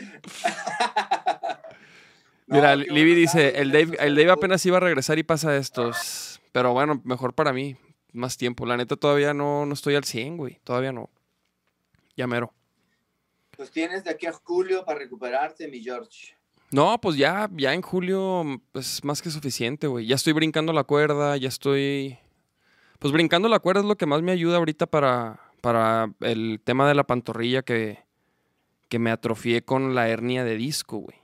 Mira, 2.52 2.76
Libby 2.76 3.14
dice, 3.14 3.60
el 3.60 3.72
Dave, 3.72 3.96
el 3.98 4.14
Dave 4.14 4.30
apenas 4.30 4.64
iba 4.66 4.76
a 4.76 4.80
regresar 4.80 5.18
y 5.18 5.22
pasa 5.22 5.56
estos. 5.56 6.40
Pero 6.52 6.72
bueno, 6.72 7.00
mejor 7.04 7.34
para 7.34 7.52
mí. 7.52 7.76
Más 8.12 8.36
tiempo. 8.36 8.66
La 8.66 8.76
neta 8.76 8.96
todavía 8.96 9.32
no, 9.32 9.64
no 9.64 9.72
estoy 9.72 9.94
al 9.94 10.04
100, 10.04 10.36
güey. 10.36 10.60
Todavía 10.64 10.92
no. 10.92 11.08
Ya 12.14 12.26
mero. 12.26 12.52
Pues 13.56 13.70
tienes 13.70 14.04
de 14.04 14.10
aquí 14.10 14.26
a 14.26 14.32
julio 14.32 14.84
para 14.84 14.98
recuperarte, 14.98 15.66
mi 15.68 15.82
George. 15.82 16.34
No, 16.70 17.00
pues 17.00 17.16
ya, 17.16 17.48
ya 17.52 17.72
en 17.72 17.80
julio 17.80 18.60
es 18.74 19.02
más 19.02 19.22
que 19.22 19.30
suficiente, 19.30 19.86
güey. 19.86 20.06
Ya 20.06 20.16
estoy 20.16 20.34
brincando 20.34 20.72
la 20.72 20.84
cuerda, 20.84 21.36
ya 21.38 21.48
estoy... 21.48 22.18
Pues 22.98 23.12
brincando 23.12 23.48
la 23.48 23.60
cuerda 23.60 23.80
es 23.80 23.86
lo 23.86 23.96
que 23.96 24.06
más 24.06 24.22
me 24.22 24.32
ayuda 24.32 24.58
ahorita 24.58 24.86
para, 24.86 25.40
para 25.60 26.12
el 26.20 26.60
tema 26.62 26.86
de 26.86 26.94
la 26.94 27.04
pantorrilla 27.04 27.62
que, 27.62 27.98
que 28.88 28.98
me 28.98 29.10
atrofié 29.10 29.64
con 29.64 29.94
la 29.94 30.08
hernia 30.08 30.44
de 30.44 30.56
disco, 30.56 30.98
güey. 30.98 31.21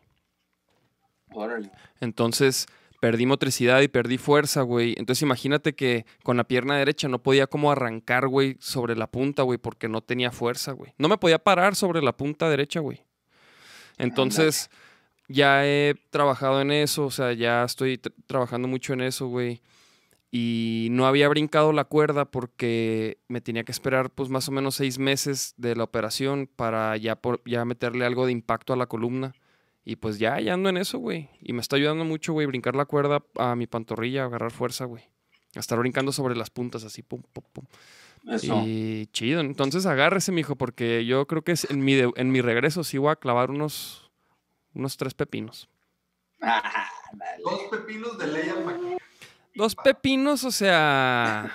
Órale. 1.33 1.71
Entonces 2.01 2.67
perdí 3.01 3.27
motricidad 3.27 3.81
y 3.81 3.89
perdí 3.89 4.19
fuerza, 4.19 4.63
güey. 4.63 4.95
Entonces 4.99 5.23
imagínate 5.23 5.75
que 5.75 6.05
con 6.25 6.37
la 6.37 6.45
pierna 6.45 6.77
derecha 6.77 7.07
no 7.09 7.23
podía 7.23 7.47
como 7.47 7.71
arrancar, 7.71 8.27
güey, 8.29 8.57
sobre 8.61 8.97
la 8.97 9.07
punta, 9.07 9.43
güey, 9.43 9.59
porque 9.59 9.89
no 9.89 10.01
tenía 10.01 10.31
fuerza, 10.33 10.73
güey. 10.73 10.93
No 10.99 11.09
me 11.09 11.17
podía 11.19 11.39
parar 11.39 11.77
sobre 11.77 12.03
la 12.03 12.17
punta 12.17 12.49
derecha, 12.51 12.81
güey. 12.81 13.05
Entonces 13.99 14.71
ya 15.29 15.67
he 15.67 15.95
trabajado 16.11 16.61
en 16.61 16.71
eso, 16.73 17.07
o 17.07 17.11
sea, 17.11 17.33
ya 17.33 17.65
estoy 17.65 17.97
tr- 17.99 18.13
trabajando 18.27 18.69
mucho 18.69 18.93
en 18.93 19.03
eso, 19.03 19.27
güey. 19.29 19.61
Y 20.31 20.89
no 20.91 21.07
había 21.07 21.29
brincado 21.29 21.73
la 21.73 21.85
cuerda 21.85 22.25
porque 22.27 23.19
me 23.29 23.41
tenía 23.41 23.65
que 23.65 23.73
esperar 23.73 24.11
pues 24.11 24.29
más 24.29 24.47
o 24.49 24.53
menos 24.53 24.75
seis 24.75 24.99
meses 24.99 25.55
de 25.57 25.75
la 25.75 25.85
operación 25.85 26.49
para 26.55 26.97
ya, 26.99 27.17
por- 27.17 27.41
ya 27.47 27.65
meterle 27.65 28.05
algo 28.05 28.27
de 28.27 28.33
impacto 28.33 28.73
a 28.73 28.77
la 28.77 28.87
columna. 28.87 29.35
Y 29.91 29.97
pues 29.97 30.19
ya, 30.19 30.39
ya 30.39 30.53
ando 30.53 30.69
en 30.69 30.77
eso, 30.77 30.99
güey. 30.99 31.31
Y 31.41 31.55
me 31.55 31.63
está 31.63 31.77
ayudando 31.77 32.05
mucho, 32.05 32.35
güey, 32.35 32.47
brincar 32.47 32.77
la 32.77 32.85
cuerda 32.85 33.25
a 33.39 33.57
mi 33.57 33.67
pantorrilla, 33.67 34.25
agarrar 34.27 34.51
fuerza, 34.51 34.85
güey. 34.85 35.03
A 35.57 35.61
estar 35.61 35.79
brincando 35.79 36.13
sobre 36.13 36.37
las 36.37 36.51
puntas 36.51 36.85
así, 36.85 37.01
pum, 37.03 37.23
pum, 37.33 37.45
pum. 37.55 37.65
Eso. 38.31 38.63
Y 38.67 39.07
chido. 39.13 39.41
Entonces 39.41 39.87
agárrese, 39.87 40.31
mijo, 40.31 40.57
porque 40.57 41.07
yo 41.07 41.27
creo 41.27 41.41
que 41.41 41.53
es 41.53 41.71
en 41.71 41.83
mi, 41.83 41.95
de- 41.95 42.13
en 42.17 42.31
mi 42.31 42.43
regreso 42.43 42.85
sí 42.85 42.99
voy 42.99 43.13
a 43.13 43.17
clavar 43.17 43.51
unos, 43.51 44.11
unos 44.75 44.99
tres 44.99 45.15
pepinos. 45.15 45.71
Ah. 46.43 46.87
Dos 47.43 47.63
pepinos 47.71 48.19
de 48.19 48.27
ley 48.27 48.49
al. 48.51 48.99
Dos 49.55 49.75
pepinos, 49.75 50.45
o 50.45 50.51
sea. 50.51 51.51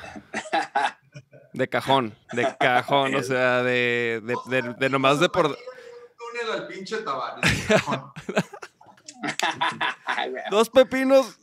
De 1.54 1.68
cajón, 1.68 2.16
de 2.32 2.48
cajón, 2.60 3.14
o 3.14 3.22
sea, 3.22 3.62
de, 3.62 4.24
de, 4.24 4.36
de- 4.62 4.74
de 4.74 4.90
nomás 4.90 5.20
de 5.20 5.30
por. 5.30 5.56
Túnel 6.34 6.52
al 6.52 6.68
pinche 6.68 6.98
güey. 10.30 10.44
Dos 10.52 10.70
pepinos 10.70 11.38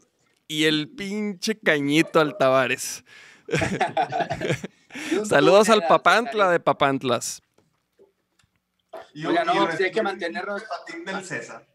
y 0.49 0.65
el 0.65 0.89
pinche 0.91 1.59
cañito 1.59 2.21
al 2.21 2.37
un 2.37 3.05
Saludos 5.27 5.69
al 5.71 5.87
Papantla 5.87 6.51
de 6.51 6.61
Papantlas. 6.61 7.43
Y 9.15 9.27
Oiga, 9.27 9.45
no, 9.45 9.55
y 9.55 9.67
pues 9.67 9.81
hay 9.81 9.91
que 9.91 10.03
mantenernos- 10.03 10.63
el 10.63 10.69
patín 10.69 11.05
del 11.05 11.25
César. 11.25 11.67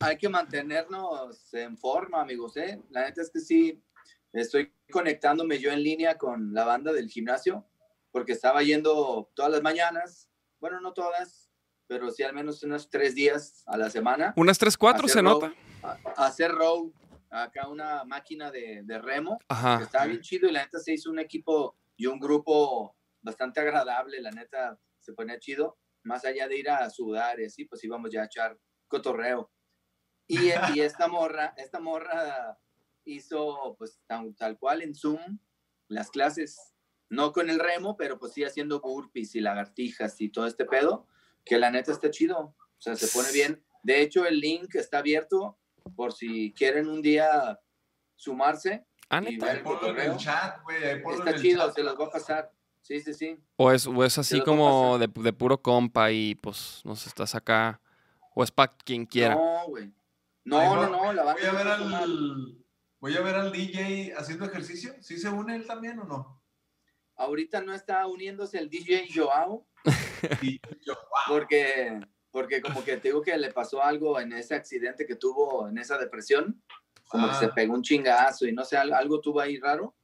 Hay 0.00 0.16
que 0.16 0.28
mantenernos 0.28 1.52
en 1.54 1.76
forma, 1.76 2.22
amigos, 2.22 2.56
¿eh? 2.56 2.80
La 2.90 3.02
neta 3.02 3.22
es 3.22 3.30
que 3.30 3.40
sí, 3.40 3.82
estoy 4.32 4.72
conectándome 4.90 5.58
yo 5.58 5.70
en 5.70 5.82
línea 5.82 6.16
con 6.16 6.54
la 6.54 6.64
banda 6.64 6.92
del 6.92 7.08
gimnasio, 7.08 7.66
porque 8.10 8.32
estaba 8.32 8.62
yendo 8.62 9.30
todas 9.34 9.52
las 9.52 9.62
mañanas, 9.62 10.28
bueno, 10.58 10.80
no 10.80 10.92
todas, 10.92 11.49
pero 11.90 12.08
sí 12.12 12.22
al 12.22 12.32
menos 12.32 12.62
unos 12.62 12.88
tres 12.88 13.16
días 13.16 13.64
a 13.66 13.76
la 13.76 13.90
semana, 13.90 14.32
Unas 14.36 14.60
3-4 14.60 15.08
se 15.08 15.18
Hacer 15.18 15.24
row. 15.24 15.40
nota. 15.40 15.54
a, 15.82 15.98
a 16.22 16.26
hacer 16.26 16.52
row, 16.52 16.92
acá 17.30 17.66
una 17.68 18.04
máquina 18.04 18.48
de, 18.52 18.82
de 18.84 18.98
remo, 19.00 19.38
que 19.40 19.46
Ajá. 19.48 19.82
estaba 19.82 20.06
bien 20.06 20.20
chido 20.20 20.48
y 20.48 20.52
la 20.52 20.62
neta 20.62 20.78
se 20.78 20.92
hizo 20.92 21.10
un 21.10 21.18
equipo 21.18 21.76
y 21.96 22.06
un 22.06 22.20
grupo 22.20 22.96
bastante 23.22 23.58
agradable, 23.58 24.20
la 24.20 24.30
neta 24.30 24.78
se 25.00 25.12
ponía 25.14 25.40
chido, 25.40 25.78
más 26.04 26.24
allá 26.24 26.46
de 26.46 26.58
ir 26.58 26.70
a 26.70 26.88
sudar 26.90 27.40
y 27.40 27.46
así, 27.46 27.64
pues 27.64 27.82
íbamos 27.82 28.12
ya 28.12 28.22
a 28.22 28.26
echar 28.26 28.56
cotorreo. 28.86 29.50
Y, 30.28 30.38
y 30.76 30.80
esta 30.80 31.08
morra, 31.08 31.54
esta 31.56 31.80
morra 31.80 32.56
hizo 33.04 33.74
pues 33.78 34.00
tal, 34.06 34.36
tal 34.36 34.56
cual 34.60 34.82
en 34.82 34.94
Zoom 34.94 35.40
las 35.88 36.08
clases, 36.12 36.72
no 37.08 37.32
con 37.32 37.50
el 37.50 37.58
remo, 37.58 37.96
pero 37.96 38.16
pues 38.16 38.32
sí 38.32 38.44
haciendo 38.44 38.80
burpees 38.80 39.34
y 39.34 39.40
lagartijas 39.40 40.20
y 40.20 40.28
todo 40.30 40.46
este 40.46 40.66
pedo, 40.66 41.08
que 41.44 41.58
la 41.58 41.70
neta 41.70 41.92
está 41.92 42.10
chido, 42.10 42.38
o 42.38 42.56
sea, 42.78 42.96
se 42.96 43.08
pone 43.08 43.32
bien. 43.32 43.62
De 43.82 44.00
hecho, 44.00 44.26
el 44.26 44.40
link 44.40 44.74
está 44.74 44.98
abierto 44.98 45.58
por 45.96 46.12
si 46.12 46.52
quieren 46.52 46.88
un 46.88 47.02
día 47.02 47.58
sumarse. 48.14 48.86
Ah, 49.08 49.20
y 49.26 49.32
neta. 49.32 49.46
ver 49.46 49.64
el 49.66 49.98
en 49.98 50.10
el 50.12 50.16
chat, 50.16 50.62
güey. 50.62 50.76
Está 51.18 51.34
chido, 51.34 51.66
chat. 51.66 51.74
se 51.74 51.82
los 51.82 51.96
voy 51.96 52.06
a 52.06 52.10
pasar. 52.10 52.52
Sí, 52.82 53.00
sí, 53.00 53.12
sí. 53.12 53.38
O 53.56 53.70
es, 53.70 53.86
o 53.86 54.04
es 54.04 54.16
así 54.18 54.40
como 54.42 54.98
de, 54.98 55.06
de 55.08 55.32
puro 55.32 55.60
compa 55.60 56.10
y 56.12 56.34
pues 56.36 56.80
nos 56.84 57.06
estás 57.06 57.34
acá. 57.34 57.80
O 58.34 58.42
es 58.42 58.50
para 58.50 58.74
quien 58.76 59.04
quiera. 59.04 59.34
No, 59.34 59.66
güey. 59.68 59.92
No, 60.44 60.58
Ahí 60.58 60.68
no, 60.68 60.76
va- 60.80 60.88
no, 60.88 61.12
la 61.12 61.32
Voy 61.34 61.42
a 61.44 61.52
ver 61.52 61.66
no 61.80 61.96
al. 61.96 62.56
Voy 63.00 63.16
a 63.16 63.20
ver 63.20 63.34
al 63.34 63.52
DJ 63.52 64.14
haciendo 64.16 64.44
ejercicio. 64.44 64.94
¿Sí 65.00 65.18
se 65.18 65.28
une 65.28 65.56
él 65.56 65.66
también 65.66 65.98
o 65.98 66.04
no? 66.04 66.42
Ahorita 67.16 67.60
no 67.60 67.74
está 67.74 68.06
uniéndose 68.06 68.58
el 68.58 68.70
DJ 68.70 69.08
Joao, 69.14 69.66
Y 70.42 70.60
yo, 70.84 70.94
porque, 71.28 72.00
porque 72.30 72.60
como 72.60 72.84
que 72.84 72.96
te 72.98 73.08
digo 73.08 73.22
que 73.22 73.36
le 73.36 73.52
pasó 73.52 73.82
algo 73.82 74.20
en 74.20 74.32
ese 74.32 74.54
accidente 74.54 75.06
que 75.06 75.16
tuvo, 75.16 75.68
en 75.68 75.78
esa 75.78 75.98
depresión, 75.98 76.62
como 77.08 77.26
que 77.28 77.34
Ah. 77.34 77.38
se 77.40 77.48
pegó 77.48 77.74
un 77.74 77.82
chingazo 77.82 78.46
y 78.46 78.52
no 78.52 78.64
sé, 78.64 78.76
al- 78.76 78.92
algo 78.92 79.20
tuvo 79.20 79.40
ahí 79.40 79.58
raro, 79.58 79.94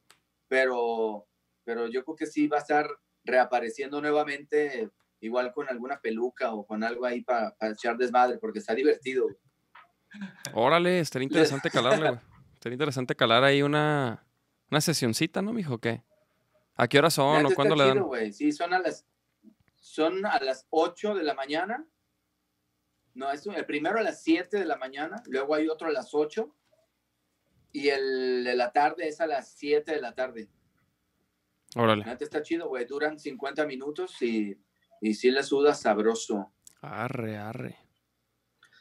pero 0.49 1.27
pero 1.65 1.89
yo 1.89 2.05
creo 2.05 2.15
que 2.17 2.27
sí 2.27 2.47
va 2.47 2.59
a 2.59 2.61
estar 2.61 2.89
reapareciendo 3.25 4.01
nuevamente, 4.01 4.89
igual 5.21 5.53
con 5.53 5.69
alguna 5.69 5.99
peluca 6.01 6.55
o 6.55 6.65
con 6.65 6.85
algo 6.85 7.05
ahí 7.05 7.23
para 7.23 7.57
echar 7.73 7.97
desmadre, 7.97 8.39
porque 8.39 8.61
está 8.61 8.73
divertido. 8.73 9.27
Órale, 10.55 11.01
estaría 11.01 11.25
interesante 11.27 11.69
calarle, 11.71 12.09
güey. 12.11 12.21
Estaría 12.55 12.75
interesante 12.75 13.15
calar 13.17 13.43
ahí 13.45 13.63
una, 13.63 14.25
una 14.71 14.81
sesioncita, 14.81 15.43
¿no, 15.43 15.53
mijo? 15.53 15.79
¿Qué? 15.79 16.03
¿A 16.77 16.87
qué 16.89 16.99
hora 16.99 17.11
son 17.11 17.47
o 17.47 17.51
cuándo 17.51 17.75
le 17.75 17.85
dan? 17.85 17.95
Chido, 17.99 18.33
sí, 18.33 18.53
son 18.53 18.73
a 18.73 18.79
las 18.79 19.05
son 19.87 20.27
a 20.27 20.41
las 20.41 20.67
8 20.71 21.15
de 21.15 21.23
la 21.23 21.35
mañana. 21.35 21.87
No, 23.15 23.31
es 23.31 23.47
el 23.47 23.65
primero 23.67 24.01
a 24.01 24.03
las 24.03 24.21
7 24.25 24.59
de 24.59 24.65
la 24.65 24.77
mañana, 24.77 25.23
luego 25.27 25.55
hay 25.55 25.69
otro 25.69 25.87
a 25.87 25.93
las 25.93 26.13
8 26.13 26.53
y 27.73 27.89
el 27.89 28.43
de 28.43 28.57
la 28.57 28.73
tarde 28.73 29.07
es 29.07 29.21
a 29.21 29.29
las 29.29 29.53
7 29.53 29.95
de 29.95 30.01
la 30.01 30.13
tarde. 30.13 30.51
Órale. 31.77 32.05
está 32.19 32.43
chido, 32.43 32.69
güey. 32.69 32.85
Duran 32.85 33.19
50 33.19 33.65
minutos 33.65 34.21
y, 34.23 34.61
y 35.01 35.15
sí 35.15 35.31
le 35.31 35.43
suda 35.45 35.73
sabroso. 35.73 36.53
Arre, 36.81 37.39
arre. 37.39 37.79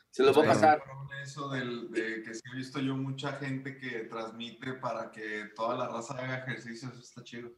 Se 0.10 0.24
lo 0.24 0.34
voy 0.34 0.46
a 0.46 0.50
pasar. 0.50 0.84
Eso 1.22 1.50
del, 1.50 1.92
de 1.92 2.24
que 2.24 2.34
sí 2.34 2.42
he 2.52 2.56
visto 2.56 2.80
yo 2.80 2.96
mucha 2.96 3.34
gente 3.34 3.78
que 3.78 4.06
transmite 4.06 4.74
para 4.74 5.12
que 5.12 5.52
toda 5.56 5.78
la 5.78 5.88
raza 5.88 6.16
haga 6.16 6.40
ejercicio, 6.40 6.90
eso 6.90 7.00
está 7.00 7.24
chido 7.24 7.52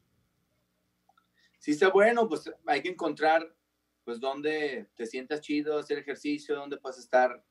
si 1.58 1.72
está 1.72 1.90
bueno, 1.90 2.28
pues 2.28 2.52
hay 2.66 2.82
que 2.82 2.90
encontrar 2.90 3.54
pues 4.04 4.20
donde 4.22 4.90
te 4.96 5.06
sientas 5.06 5.42
chido, 5.42 5.78
hacer 5.78 5.98
ejercicio, 5.98 6.56
donde 6.56 6.78
puedes 6.78 6.98
estar, 6.98 7.44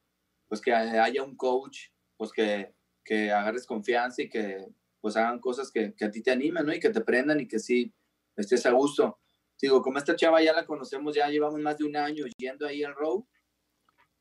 pues 0.49 0.61
que 0.61 0.73
haya 0.73 1.23
un 1.23 1.37
coach, 1.37 1.89
pues 2.17 2.33
que, 2.33 2.75
que 3.05 3.31
agarres 3.31 3.67
confianza 3.67 4.23
y 4.23 4.29
que 4.31 4.67
pues 5.03 5.17
hagan 5.19 5.39
cosas 5.39 5.71
que, 5.71 5.95
que, 5.95 6.07
a 6.07 6.11
ti 6.11 6.23
te 6.23 6.31
animan, 6.31 6.65
¿no? 6.65 6.73
Y 6.73 6.81
que 6.81 6.89
te 6.89 7.03
prendan 7.03 7.41
y 7.41 7.47
que 7.47 7.59
sí 7.59 7.95
estés 8.35 8.65
a 8.65 8.71
gusto. 8.71 9.21
Digo, 9.61 9.83
como 9.83 9.99
esta 9.99 10.17
chava 10.17 10.43
ya 10.43 10.55
la 10.55 10.65
conocemos, 10.65 11.15
ya 11.15 11.29
llevamos 11.29 11.61
más 11.61 11.77
de 11.77 11.85
un 11.85 11.97
año 11.97 12.25
yendo 12.39 12.67
ahí 12.67 12.83
al 12.83 12.95
row, 12.95 13.29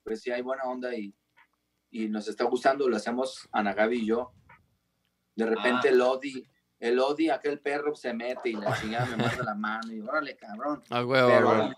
pues 0.04 0.22
sí 0.22 0.30
hay 0.30 0.42
buena 0.42 0.64
onda 0.66 0.94
y, 0.94 1.16
y 1.90 2.10
nos 2.10 2.28
está 2.28 2.44
gustando, 2.44 2.90
lo 2.90 2.98
hacemos 2.98 3.48
Ana 3.52 3.74
Gaby 3.74 4.00
y 4.00 4.08
yo. 4.08 4.34
De 5.36 5.46
repente 5.46 5.88
ah. 5.88 5.94
Lodi, 5.94 6.46
el 6.86 7.00
Odi, 7.00 7.30
aquel 7.30 7.60
perro 7.60 7.96
se 7.96 8.14
mete 8.14 8.50
y 8.50 8.54
la 8.54 8.80
chingada 8.80 9.08
me 9.08 9.18
muerde 9.18 9.44
la 9.44 9.56
mano 9.56 9.92
y 9.92 10.02
órale, 10.02 10.38
cabrón. 10.38 10.84
Ah, 10.92 11.04
huevo, 11.04 11.76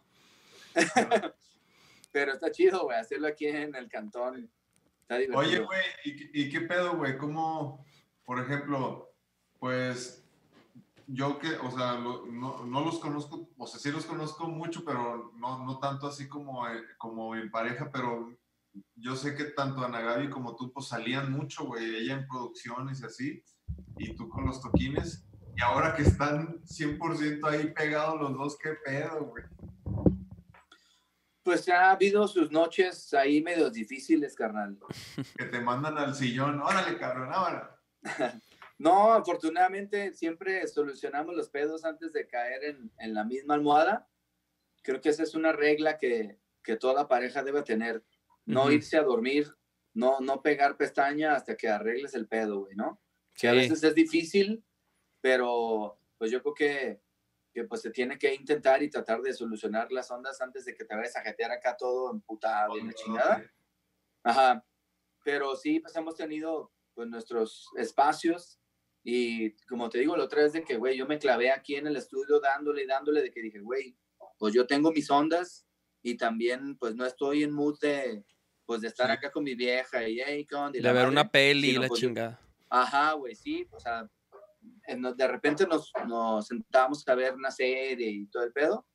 pero, 0.74 0.86
pero 2.12 2.34
está 2.34 2.52
chido, 2.52 2.84
güey, 2.84 2.98
hacerlo 2.98 3.28
aquí 3.28 3.48
en 3.48 3.74
el 3.74 3.88
cantón. 3.88 4.52
Está 5.02 5.18
divertido. 5.18 5.40
Oye, 5.40 5.60
güey, 5.60 5.84
¿y, 6.34 6.50
qué 6.50 6.62
pedo, 6.62 6.98
güey? 6.98 7.18
¿Cómo, 7.18 7.86
por 8.26 8.42
ejemplo, 8.42 9.14
pues 9.60 10.26
yo 11.08 11.40
que, 11.40 11.56
o 11.56 11.72
sea, 11.72 11.98
no, 12.00 12.66
no, 12.66 12.82
los 12.82 13.00
conozco, 13.00 13.48
o 13.58 13.66
sea, 13.66 13.80
sí 13.80 13.90
los 13.92 14.06
conozco 14.06 14.48
mucho, 14.48 14.84
pero 14.84 15.32
no, 15.38 15.64
no 15.64 15.80
tanto 15.80 16.08
así 16.08 16.28
como, 16.28 16.68
eh, 16.68 16.84
como 16.98 17.34
en 17.34 17.50
pareja, 17.50 17.90
pero 17.94 18.36
yo 18.96 19.16
sé 19.16 19.36
que 19.36 19.46
tanto 19.46 19.86
Ana 19.86 20.02
Gaby 20.02 20.30
como 20.30 20.58
tú, 20.58 20.74
pues 20.74 20.88
salían 20.88 21.32
mucho, 21.32 21.64
güey, 21.64 21.96
ella 21.96 22.16
en 22.16 22.28
producciones 22.28 23.00
y 23.00 23.06
así 23.06 23.44
y 23.98 24.16
tú 24.16 24.30
con 24.30 24.46
los 24.46 24.62
toquines. 24.62 25.26
Y 25.56 25.62
ahora 25.62 25.96
que 25.96 26.04
están 26.04 26.62
100% 26.64 27.50
ahí 27.50 27.74
pegados 27.74 28.20
los 28.22 28.34
dos, 28.34 28.58
¿qué 28.58 28.76
pedo, 28.86 29.26
güey? 29.26 29.44
Pues 31.42 31.68
ha 31.70 31.92
habido 31.92 32.28
sus 32.28 32.52
noches 32.52 33.14
ahí 33.14 33.42
medio 33.42 33.70
difíciles, 33.70 34.36
carnal. 34.36 34.78
Que 35.38 35.46
te 35.46 35.62
mandan 35.62 35.98
al 35.98 36.14
sillón, 36.14 36.62
órale, 36.62 36.98
cabrón, 36.98 37.30
ahora. 37.32 37.80
no, 38.78 39.14
afortunadamente 39.14 40.14
siempre 40.14 40.68
solucionamos 40.68 41.36
los 41.36 41.50
pedos 41.50 41.86
antes 41.86 42.14
de 42.14 42.28
caer 42.28 42.64
en, 42.66 42.92
en, 43.00 43.14
la 43.14 43.24
misma 43.24 43.56
almohada. 43.56 44.08
Creo 44.84 45.02
que 45.02 45.10
esa 45.10 45.24
es 45.24 45.36
una 45.36 45.54
regla 45.54 45.98
que, 45.98 46.38
que 46.64 46.76
toda 46.76 47.08
pareja 47.08 47.44
debe 47.44 47.64
tener. 47.64 48.04
No 48.46 48.72
irse 48.72 48.98
a 48.98 49.04
dormir, 49.04 49.56
no, 49.94 50.20
no 50.20 50.42
pegar 50.42 50.78
pestaña 50.78 51.34
hasta 51.34 51.56
que 51.58 51.68
arregles 51.68 52.14
el 52.14 52.28
pedo, 52.28 52.60
güey, 52.60 52.76
¿no? 52.76 53.02
Que 53.38 53.48
a 53.48 53.54
veces 53.54 53.84
es 53.84 53.94
difícil, 53.94 54.64
pero 55.22 56.00
pues 56.18 56.32
yo 56.32 56.42
creo 56.42 56.54
que, 56.54 57.02
que, 57.54 57.64
pues 57.66 57.82
se 57.82 57.92
tiene 57.92 58.18
que 58.18 58.34
intentar 58.34 58.82
y 58.82 58.90
tratar 58.90 59.22
de 59.22 59.34
solucionar 59.34 59.92
las 59.92 60.10
ondas 60.10 60.42
antes 60.42 60.66
de 60.66 60.74
que 60.74 60.84
te 60.84 60.96
vayas 60.96 61.16
a 61.16 61.22
jetear 61.22 61.52
acá 61.52 61.78
todo 61.78 62.12
emputado 62.12 62.78
y 62.78 62.84
la 62.84 62.94
chingada. 62.94 63.54
Ajá, 64.24 64.66
pero 65.24 65.56
sí, 65.56 65.80
pues 65.80 65.96
hemos 65.96 66.16
tenido 66.16 66.74
pues 66.96 67.08
nuestros 67.08 67.70
espacios 67.78 68.60
y 69.04 69.52
como 69.68 69.90
te 69.90 70.00
digo, 70.00 70.18
la 70.18 70.26
otra 70.26 70.42
vez 70.42 70.54
de 70.54 70.64
que, 70.64 70.76
güey, 70.76 70.98
yo 70.98 71.06
me 71.06 71.20
clavé 71.20 71.52
aquí 71.52 71.76
en 71.76 71.88
el 71.88 71.96
estudio 71.96 72.40
dándole 72.40 72.84
y 72.84 72.88
dándole 72.88 73.22
de 73.22 73.32
que 73.32 73.42
dije, 73.42 73.60
güey, 73.60 73.96
pues 74.38 74.54
yo 74.54 74.66
tengo 74.66 74.92
mis 74.92 75.10
ondas 75.10 75.66
y 76.02 76.18
también 76.18 76.78
pues 76.78 76.96
no 76.96 77.06
estoy 77.06 77.44
en 77.44 77.52
mood 77.52 77.80
de, 77.80 78.26
pues 78.66 78.82
de 78.82 78.88
estar 78.88 79.12
acá 79.12 79.32
con 79.32 79.44
mi 79.44 79.56
vieja 79.56 80.08
y, 80.08 80.20
hey, 80.20 80.46
con, 80.46 80.72
de 80.72 80.82
ver 80.82 81.08
una 81.08 81.30
peli 81.30 81.70
y 81.70 81.78
la 81.78 81.88
pues, 81.88 82.02
chingada. 82.02 82.47
Ajá, 82.70 83.14
güey, 83.14 83.36
sí, 83.36 83.68
o 83.72 83.80
sea, 83.80 84.10
de 85.16 85.28
repente 85.28 85.66
nos, 85.66 85.92
nos 86.08 86.48
sentábamos 86.48 87.08
a 87.08 87.16
ver 87.16 87.34
una 87.34 87.52
serie 87.52 88.10
y 88.10 88.28
todo 88.28 88.44
el 88.44 88.52
pedo, 88.52 88.86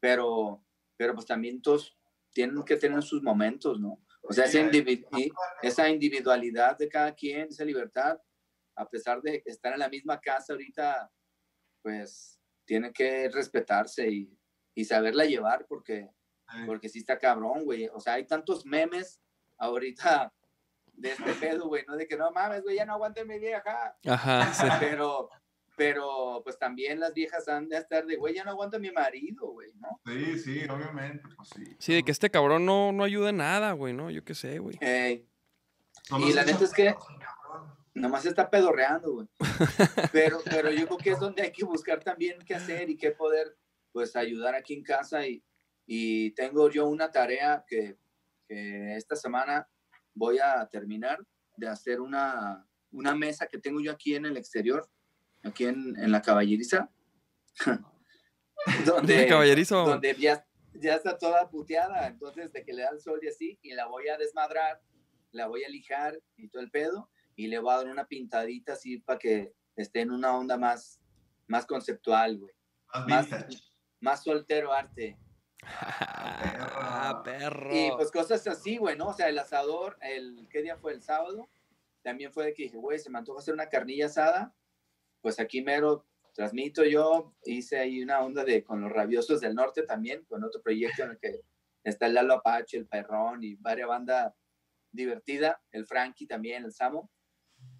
pero, 0.00 0.64
pero 0.96 1.14
pues 1.14 1.26
también 1.26 1.60
todos 1.60 1.96
tienen 2.32 2.62
que 2.64 2.76
tener 2.76 3.02
sus 3.02 3.22
momentos, 3.22 3.80
¿no? 3.80 4.02
O 4.22 4.32
sea, 4.32 4.44
esa, 4.44 4.60
esa 5.62 5.88
individualidad 5.88 6.76
de 6.76 6.88
cada 6.88 7.14
quien, 7.14 7.48
esa 7.48 7.64
libertad, 7.64 8.18
a 8.74 8.88
pesar 8.88 9.22
de 9.22 9.42
estar 9.46 9.72
en 9.72 9.78
la 9.78 9.88
misma 9.88 10.20
casa 10.20 10.52
ahorita, 10.52 11.10
pues 11.82 12.40
tiene 12.64 12.92
que 12.92 13.28
respetarse 13.28 14.10
y, 14.10 14.38
y 14.74 14.84
saberla 14.84 15.24
llevar 15.24 15.64
porque, 15.68 16.10
porque 16.66 16.88
sí 16.88 16.98
está 16.98 17.18
cabrón, 17.18 17.64
güey. 17.64 17.88
O 17.88 18.00
sea, 18.00 18.14
hay 18.14 18.26
tantos 18.26 18.66
memes 18.66 19.20
ahorita 19.58 20.32
de 20.96 21.12
este 21.12 21.32
pedo, 21.34 21.68
güey, 21.68 21.84
no 21.86 21.96
de 21.96 22.06
que 22.06 22.16
no 22.16 22.30
mames, 22.30 22.62
güey, 22.62 22.76
ya 22.76 22.86
no 22.86 22.94
aguante 22.94 23.24
mi 23.24 23.38
vieja. 23.38 23.96
Ajá, 24.06 24.52
sí. 24.52 24.66
Pero, 24.80 25.30
pero, 25.76 26.40
pues 26.42 26.58
también 26.58 27.00
las 27.00 27.12
viejas 27.12 27.46
han 27.48 27.68
de 27.68 27.76
estar 27.76 28.06
de, 28.06 28.16
güey, 28.16 28.34
ya 28.34 28.44
no 28.44 28.50
aguanta 28.50 28.78
mi 28.78 28.90
marido, 28.90 29.48
güey, 29.48 29.74
¿no? 29.74 30.00
Sí, 30.06 30.38
sí, 30.38 30.64
obviamente, 30.70 31.22
pues 31.36 31.50
sí. 31.54 31.76
Sí, 31.78 31.94
de 31.94 32.02
que 32.02 32.12
este 32.12 32.30
cabrón 32.30 32.64
no, 32.64 32.92
no 32.92 33.04
ayuda 33.04 33.28
en 33.28 33.36
nada, 33.36 33.72
güey, 33.72 33.92
¿no? 33.92 34.10
Yo 34.10 34.24
qué 34.24 34.34
sé, 34.34 34.58
güey. 34.58 34.78
y 34.80 36.32
la 36.32 36.44
neta 36.46 36.64
es 36.64 36.72
que 36.72 36.94
nomás 37.92 38.24
está 38.24 38.48
pedorreando, 38.48 39.12
güey. 39.12 39.28
Pero, 40.12 40.40
pero 40.44 40.70
yo 40.70 40.86
creo 40.86 40.98
que 40.98 41.10
es 41.10 41.18
donde 41.18 41.42
hay 41.42 41.52
que 41.52 41.64
buscar 41.64 42.02
también 42.02 42.38
qué 42.46 42.54
hacer 42.54 42.88
y 42.88 42.96
qué 42.96 43.10
poder, 43.10 43.56
pues, 43.92 44.16
ayudar 44.16 44.54
aquí 44.54 44.74
en 44.74 44.82
casa. 44.82 45.26
Y, 45.26 45.42
y 45.86 46.30
tengo 46.32 46.70
yo 46.70 46.86
una 46.86 47.10
tarea 47.10 47.64
que, 47.66 47.96
que 48.48 48.96
esta 48.96 49.16
semana 49.16 49.68
voy 50.16 50.38
a 50.38 50.66
terminar 50.66 51.24
de 51.56 51.68
hacer 51.68 52.00
una, 52.00 52.66
una 52.90 53.14
mesa 53.14 53.46
que 53.46 53.58
tengo 53.58 53.80
yo 53.80 53.92
aquí 53.92 54.14
en 54.14 54.26
el 54.26 54.36
exterior, 54.36 54.88
aquí 55.44 55.66
en, 55.66 55.94
en 55.96 56.10
la 56.10 56.22
caballeriza. 56.22 56.90
donde, 58.84 59.28
caballerizo? 59.28 59.84
Donde 59.84 60.14
ya, 60.14 60.44
ya 60.74 60.94
está 60.96 61.16
toda 61.16 61.48
puteada, 61.48 62.08
entonces 62.08 62.52
de 62.52 62.64
que 62.64 62.72
le 62.72 62.82
da 62.82 62.90
el 62.90 63.00
sol 63.00 63.20
y 63.22 63.28
así, 63.28 63.58
y 63.62 63.74
la 63.74 63.86
voy 63.86 64.08
a 64.08 64.16
desmadrar, 64.16 64.80
la 65.30 65.46
voy 65.46 65.62
a 65.64 65.68
lijar 65.68 66.18
y 66.36 66.48
todo 66.48 66.62
el 66.62 66.70
pedo, 66.70 67.10
y 67.36 67.46
le 67.46 67.58
voy 67.58 67.72
a 67.72 67.76
dar 67.76 67.88
una 67.88 68.06
pintadita 68.06 68.72
así 68.72 68.98
para 68.98 69.18
que 69.18 69.52
esté 69.76 70.00
en 70.00 70.10
una 70.10 70.36
onda 70.36 70.56
más, 70.56 71.00
más 71.46 71.66
conceptual, 71.66 72.38
güey. 72.38 72.52
Más, 73.06 73.28
más 74.00 74.24
soltero 74.24 74.72
arte. 74.72 75.18
Ah, 75.62 77.22
perro. 77.24 77.74
Y 77.74 77.90
pues 77.96 78.10
cosas 78.10 78.46
así, 78.46 78.76
güey, 78.76 78.96
¿no? 78.96 79.08
O 79.08 79.12
sea, 79.12 79.28
el 79.28 79.38
asador, 79.38 79.96
el, 80.00 80.48
¿qué 80.50 80.62
día 80.62 80.76
fue? 80.76 80.92
El 80.92 81.02
sábado. 81.02 81.48
También 82.02 82.32
fue 82.32 82.46
de 82.46 82.54
que 82.54 82.64
dije, 82.64 82.76
güey, 82.76 82.98
se 82.98 83.10
me 83.10 83.18
antoja 83.18 83.40
hacer 83.40 83.54
una 83.54 83.68
carnilla 83.68 84.06
asada. 84.06 84.54
Pues 85.20 85.40
aquí 85.40 85.62
mero 85.62 86.06
transmito 86.36 86.84
yo, 86.84 87.34
hice 87.44 87.78
ahí 87.78 88.02
una 88.02 88.20
onda 88.20 88.44
de 88.44 88.62
con 88.62 88.82
los 88.82 88.92
rabiosos 88.92 89.40
del 89.40 89.54
norte 89.54 89.82
también, 89.84 90.22
con 90.26 90.44
otro 90.44 90.60
proyecto 90.60 91.02
en 91.02 91.12
el 91.12 91.18
que 91.18 91.40
está 91.82 92.06
el 92.06 92.14
Lalo 92.14 92.34
Apache, 92.34 92.76
el 92.76 92.86
Perrón 92.86 93.42
y 93.42 93.54
varias 93.56 93.88
bandas 93.88 94.34
divertida, 94.92 95.60
el 95.72 95.86
Frankie 95.86 96.26
también, 96.26 96.64
el 96.64 96.72
Samo, 96.72 97.10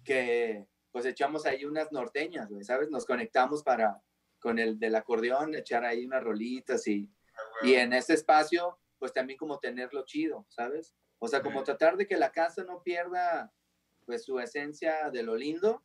que 0.03 0.65
pues 0.91 1.05
echamos 1.05 1.45
ahí 1.45 1.65
unas 1.65 1.91
norteñas, 1.91 2.49
güey, 2.49 2.63
¿sabes? 2.63 2.89
Nos 2.89 3.05
conectamos 3.05 3.61
para, 3.61 4.01
con 4.39 4.57
el 4.57 4.79
del 4.79 4.95
acordeón, 4.95 5.53
echar 5.53 5.85
ahí 5.85 6.03
unas 6.05 6.23
rolitas 6.23 6.87
y 6.87 7.07
y 7.63 7.73
en 7.75 7.93
ese 7.93 8.13
espacio, 8.13 8.79
pues 8.99 9.13
también 9.13 9.37
como 9.37 9.59
tenerlo 9.59 10.03
chido, 10.05 10.45
¿sabes? 10.49 10.95
O 11.19 11.27
sea, 11.27 11.41
como 11.41 11.63
tratar 11.63 11.97
de 11.97 12.05
que 12.07 12.17
la 12.17 12.31
casa 12.31 12.63
no 12.63 12.83
pierda 12.83 13.53
pues 14.05 14.23
su 14.25 14.39
esencia 14.39 15.09
de 15.11 15.23
lo 15.23 15.35
lindo 15.35 15.83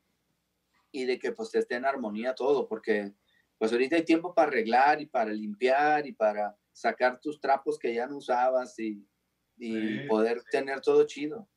y 0.92 1.06
de 1.06 1.18
que 1.18 1.32
pues 1.32 1.54
esté 1.54 1.76
en 1.76 1.84
armonía 1.86 2.34
todo, 2.34 2.68
porque 2.68 3.14
pues 3.58 3.72
ahorita 3.72 3.96
hay 3.96 4.04
tiempo 4.04 4.34
para 4.34 4.48
arreglar 4.48 5.00
y 5.00 5.06
para 5.06 5.32
limpiar 5.32 6.06
y 6.06 6.12
para 6.12 6.56
sacar 6.72 7.20
tus 7.20 7.40
trapos 7.40 7.78
que 7.78 7.94
ya 7.94 8.06
no 8.06 8.16
usabas 8.18 8.78
y, 8.78 9.06
y 9.56 10.06
poder 10.08 10.42
tener 10.50 10.80
todo 10.80 11.06
chido. 11.06 11.48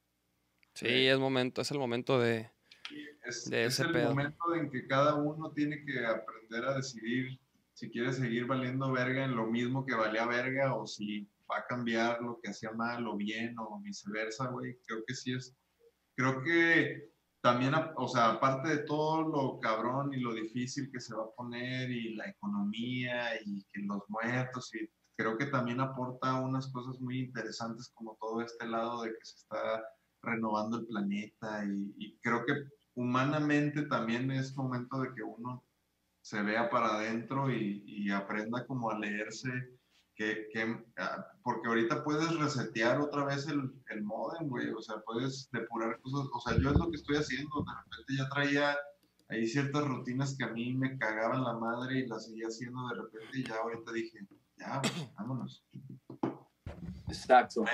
Sí, 0.73 1.07
es 1.07 1.17
momento, 1.19 1.61
es 1.61 1.71
el 1.71 1.79
momento 1.79 2.19
de, 2.19 2.51
Es, 3.23 3.49
De 3.49 3.65
es 3.65 3.73
ese 3.73 3.83
el 3.83 3.91
pedo. 3.91 4.09
momento 4.09 4.55
en 4.55 4.69
que 4.69 4.87
cada 4.87 5.15
uno 5.15 5.51
tiene 5.51 5.83
que 5.85 6.05
aprender 6.05 6.65
a 6.65 6.75
decidir 6.75 7.39
si 7.75 7.91
quiere 7.91 8.13
seguir 8.13 8.47
valiendo 8.47 8.89
verga 8.93 9.25
en 9.25 9.35
lo 9.35 9.47
mismo 9.47 9.85
que 9.85 9.95
valía 9.95 10.25
verga 10.25 10.73
o 10.73 10.87
si 10.87 11.29
va 11.51 11.57
a 11.59 11.65
cambiar 11.67 12.21
lo 12.21 12.39
que 12.39 12.49
hacía 12.49 12.71
mal 12.71 13.05
o 13.05 13.17
bien 13.17 13.59
o 13.59 13.79
viceversa, 13.81 14.47
güey. 14.47 14.79
Creo 14.87 15.03
que 15.05 15.13
sí 15.13 15.33
es. 15.33 15.53
Creo 16.15 16.41
que 16.41 17.11
también, 17.41 17.73
o 17.97 18.07
sea, 18.07 18.31
aparte 18.31 18.69
de 18.69 18.77
todo 18.83 19.27
lo 19.27 19.59
cabrón 19.59 20.13
y 20.13 20.21
lo 20.21 20.33
difícil 20.33 20.89
que 20.89 21.01
se 21.01 21.13
va 21.13 21.23
a 21.23 21.35
poner 21.35 21.91
y 21.91 22.15
la 22.15 22.29
economía 22.29 23.41
y 23.45 23.61
que 23.65 23.81
los 23.81 24.01
muertos 24.07 24.73
y 24.73 24.89
creo 25.17 25.37
que 25.37 25.47
también 25.47 25.81
aporta 25.81 26.41
unas 26.41 26.71
cosas 26.71 26.99
muy 27.01 27.19
interesantes 27.19 27.91
como 27.93 28.17
todo 28.21 28.41
este 28.41 28.67
lado 28.67 29.03
de 29.03 29.09
que 29.09 29.25
se 29.25 29.35
está 29.35 29.83
renovando 30.23 30.79
el 30.79 30.87
planeta 30.87 31.65
y, 31.65 31.93
y 31.97 32.17
creo 32.19 32.45
que 32.45 32.53
humanamente 32.95 33.83
también 33.83 34.31
es 34.31 34.55
momento 34.55 35.01
de 35.01 35.13
que 35.13 35.23
uno 35.23 35.64
se 36.25 36.41
vea 36.41 36.71
para 36.71 36.95
adentro 36.95 37.51
y, 37.51 38.09
aprenda 38.09 38.65
como 38.65 38.89
a 38.89 38.97
leerse, 38.97 39.49
que, 40.15 40.49
ah, 40.97 41.27
porque 41.43 41.67
ahorita 41.67 42.03
puedes 42.03 42.35
resetear 42.39 42.99
otra 42.99 43.25
vez 43.25 43.47
el, 43.47 43.71
el 43.89 44.03
modem, 44.03 44.49
güey, 44.49 44.69
o 44.71 44.81
sea, 44.81 44.95
puedes 45.05 45.47
depurar 45.51 46.01
cosas, 46.01 46.27
o 46.33 46.39
sea, 46.39 46.57
yo 46.57 46.71
es 46.71 46.79
lo 46.79 46.89
que 46.89 46.97
estoy 46.97 47.17
haciendo, 47.17 47.63
de 47.63 47.71
repente 47.77 48.13
ya 48.17 48.29
traía 48.29 48.75
ahí 49.27 49.45
ciertas 49.45 49.85
rutinas 49.85 50.35
que 50.35 50.45
a 50.45 50.49
mí 50.49 50.73
me 50.73 50.97
cagaban 50.97 51.43
la 51.43 51.53
madre 51.53 51.99
y 51.99 52.07
las 52.07 52.25
seguía 52.25 52.47
haciendo 52.47 52.87
de 52.87 53.03
repente 53.03 53.39
y 53.39 53.43
ya 53.43 53.57
ahorita 53.57 53.91
dije, 53.91 54.27
ya, 54.57 54.81
vámonos. 55.19 55.63
Exacto. 57.07 57.65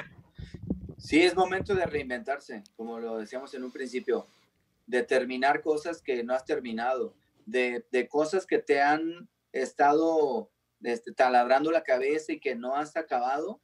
Sí, 0.98 1.22
es 1.22 1.38
momento 1.38 1.74
de 1.74 1.86
reinventarse, 1.86 2.64
como 2.76 3.00
lo 3.00 3.20
decíamos 3.20 3.54
en 3.54 3.64
un 3.64 3.72
principio, 3.72 4.28
de 4.88 5.04
terminar 5.04 5.62
cosas 5.62 6.02
que 6.02 6.22
no 6.22 6.34
has 6.34 6.44
terminado, 6.44 7.14
de, 7.52 7.86
de 7.92 8.08
cosas 8.08 8.46
que 8.46 8.60
te 8.60 8.82
han 8.82 9.30
estado 9.52 10.52
este, 10.84 11.12
taladrando 11.12 11.72
la 11.72 11.84
cabeza 11.84 12.32
y 12.32 12.40
que 12.40 12.56
no 12.56 12.76
has 12.76 12.96
acabado. 12.96 13.62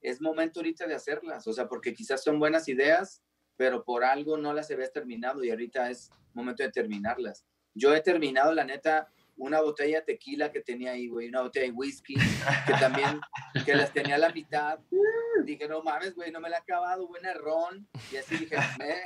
Es 0.00 0.20
momento 0.20 0.60
ahorita 0.60 0.86
de 0.86 0.94
hacerlas, 0.94 1.46
o 1.46 1.52
sea, 1.52 1.68
porque 1.68 1.92
quizás 1.92 2.22
son 2.22 2.38
buenas 2.38 2.68
ideas, 2.68 3.22
pero 3.56 3.84
por 3.84 4.04
algo 4.04 4.36
no 4.38 4.52
las 4.52 4.70
habías 4.70 4.92
terminado 4.92 5.42
y 5.42 5.50
ahorita 5.50 5.90
es 5.90 6.10
momento 6.32 6.62
de 6.62 6.70
terminarlas. 6.70 7.44
Yo 7.74 7.94
he 7.94 8.00
terminado, 8.00 8.52
la 8.52 8.64
neta, 8.64 9.12
una 9.36 9.60
botella 9.60 10.00
de 10.00 10.06
tequila 10.06 10.52
que 10.52 10.60
tenía 10.60 10.92
ahí, 10.92 11.08
güey, 11.08 11.28
una 11.28 11.42
botella 11.42 11.66
de 11.66 11.72
whisky, 11.72 12.14
que 12.14 12.72
también, 12.80 13.20
que 13.64 13.74
las 13.74 13.92
tenía 13.92 14.14
a 14.14 14.18
la 14.18 14.30
mitad. 14.30 14.78
Dije, 15.44 15.68
no 15.68 15.82
mames, 15.82 16.14
güey, 16.14 16.30
no 16.30 16.40
me 16.40 16.48
la 16.48 16.56
he 16.56 16.60
acabado, 16.60 17.08
buena 17.08 17.34
ron. 17.34 17.88
Y 18.12 18.16
así 18.16 18.36
dije, 18.36 18.56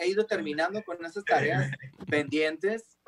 he 0.01 0.09
ido 0.09 0.27
terminando 0.27 0.83
con 0.85 1.03
esas 1.05 1.25
tareas 1.25 1.71
pendientes 2.09 2.99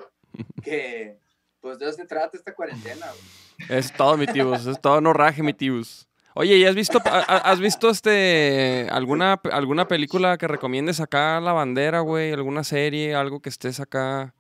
que, 0.65 1.19
pues, 1.61 1.79
de 1.79 1.87
eso 1.89 1.99
se 1.99 2.07
trata 2.07 2.37
esta 2.37 2.55
cuarentena, 2.55 3.07
güey. 3.07 3.71
Es 3.79 3.93
todo, 3.93 4.17
mi 4.17 4.27
tibus. 4.27 4.67
Es 4.67 4.81
todo, 4.81 5.01
no 5.01 5.13
raje, 5.13 5.43
mi 5.43 5.53
tibus. 5.55 6.09
Oye, 6.35 6.57
¿y 6.57 6.65
has 6.65 6.75
visto, 6.75 6.99
ha- 7.05 7.19
ha- 7.29 7.51
has 7.53 7.61
visto 7.61 7.89
este 7.91 8.89
alguna, 8.91 9.35
alguna 9.53 9.87
película 9.87 10.37
que 10.37 10.49
recomiendes 10.49 10.99
acá 11.01 11.41
la 11.41 11.53
bandera, 11.53 12.01
güey? 12.01 12.33
¿Alguna 12.33 12.65
serie, 12.65 13.15
algo 13.15 13.41
que 13.41 13.49
estés 13.51 13.79
acá 13.79 14.35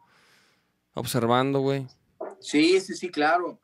observando, 0.94 1.60
güey? 1.60 1.86
Sí, 2.40 2.80
sí, 2.80 2.94
sí, 2.94 3.08
claro. 3.10 3.60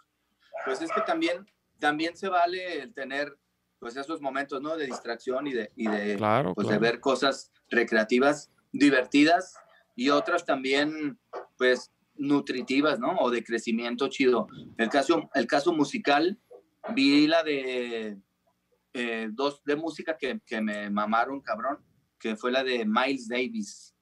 Pues 0.64 0.80
es 0.82 0.90
que 0.92 1.00
también, 1.02 1.46
también 1.78 2.16
se 2.16 2.28
vale 2.28 2.82
el 2.82 2.94
tener, 2.94 3.36
pues, 3.78 3.96
esos 3.96 4.20
momentos, 4.20 4.60
¿no? 4.62 4.76
De 4.76 4.86
distracción 4.86 5.46
y 5.46 5.52
de, 5.52 5.72
y 5.74 5.88
de, 5.88 6.16
Claro, 6.16 6.54
pues, 6.54 6.66
claro. 6.68 6.80
de 6.80 6.86
ver 6.90 7.00
cosas 7.00 7.50
recreativas, 7.68 8.50
divertidas 8.72 9.54
y 9.96 10.10
otras 10.10 10.44
también, 10.44 11.18
pues, 11.58 11.90
nutritivas, 12.20 13.00
¿no? 13.00 13.16
O 13.18 13.30
de 13.30 13.42
crecimiento 13.42 14.08
chido. 14.08 14.46
El 14.76 14.88
caso, 14.88 15.28
el 15.34 15.46
caso 15.46 15.72
musical, 15.72 16.38
vi 16.94 17.26
la 17.26 17.42
de 17.42 18.18
eh, 18.92 19.28
dos 19.32 19.62
de 19.64 19.76
música 19.76 20.16
que, 20.16 20.40
que 20.44 20.60
me 20.60 20.90
mamaron, 20.90 21.40
cabrón, 21.40 21.78
que 22.18 22.36
fue 22.36 22.52
la 22.52 22.62
de 22.62 22.84
Miles 22.84 23.28
Davis. 23.28 23.94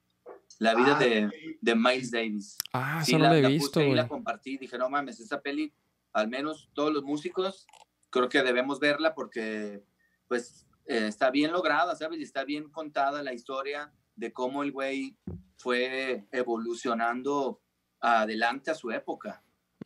La 0.59 0.74
vida 0.74 0.97
Ah, 0.97 0.99
de, 0.99 1.31
de 1.61 1.74
Miles 1.77 2.11
Davis. 2.11 2.59
Ah, 2.73 3.03
Sí, 3.05 3.12
no 3.12 3.20
la, 3.20 3.28
lo 3.31 3.35
he 3.36 3.43
la 3.43 3.49
visto, 3.49 3.81
puse 3.81 3.89
y 3.89 3.95
la 3.95 4.09
compartí. 4.09 4.59
Dije, 4.59 4.77
no 4.77 4.90
mames, 4.90 5.20
esa 5.20 5.40
peli, 5.40 5.73
al 6.12 6.28
menos 6.28 6.69
todos 6.74 6.93
los 6.93 7.05
músicos, 7.05 7.66
creo 8.11 8.28
que 8.28 8.43
debemos 8.43 8.81
verla 8.81 9.15
porque, 9.15 9.85
pues, 10.27 10.66
eh, 10.86 11.07
está 11.07 11.31
bien 11.31 11.53
lograda, 11.53 11.95
¿sabes? 11.95 12.19
Y 12.19 12.24
está 12.24 12.45
bien 12.45 12.69
contada 12.70 13.23
la 13.23 13.32
historia 13.35 13.93
de 14.16 14.32
cómo 14.32 14.65
el 14.65 14.73
güey 14.73 15.16
fue 15.59 16.24
evolucionando 16.32 17.61
adelante 18.01 18.70
a 18.70 18.75
su 18.75 18.91
época. 18.91 19.43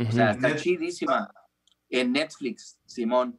O 0.07 0.13
sea, 0.13 0.33
está 0.33 0.57
chidísima. 0.57 1.33
En 1.89 2.13
Netflix, 2.13 2.81
Simón. 2.87 3.39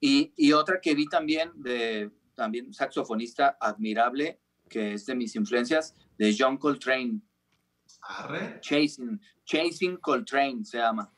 Y, 0.00 0.32
y 0.36 0.52
otra 0.52 0.80
que 0.80 0.94
vi 0.94 1.06
también 1.06 1.52
de 1.54 2.10
también 2.40 2.68
un 2.68 2.72
saxofonista 2.72 3.58
admirable, 3.60 4.40
que 4.66 4.94
es 4.94 5.04
de 5.04 5.14
mis 5.14 5.36
influencias, 5.36 5.94
de 6.16 6.34
John 6.36 6.56
Coltrane. 6.56 7.20
Arre. 8.00 8.58
Chasing, 8.62 9.20
Chasing 9.44 9.98
Coltrane 9.98 10.64
se 10.64 10.78
llama. 10.78 11.12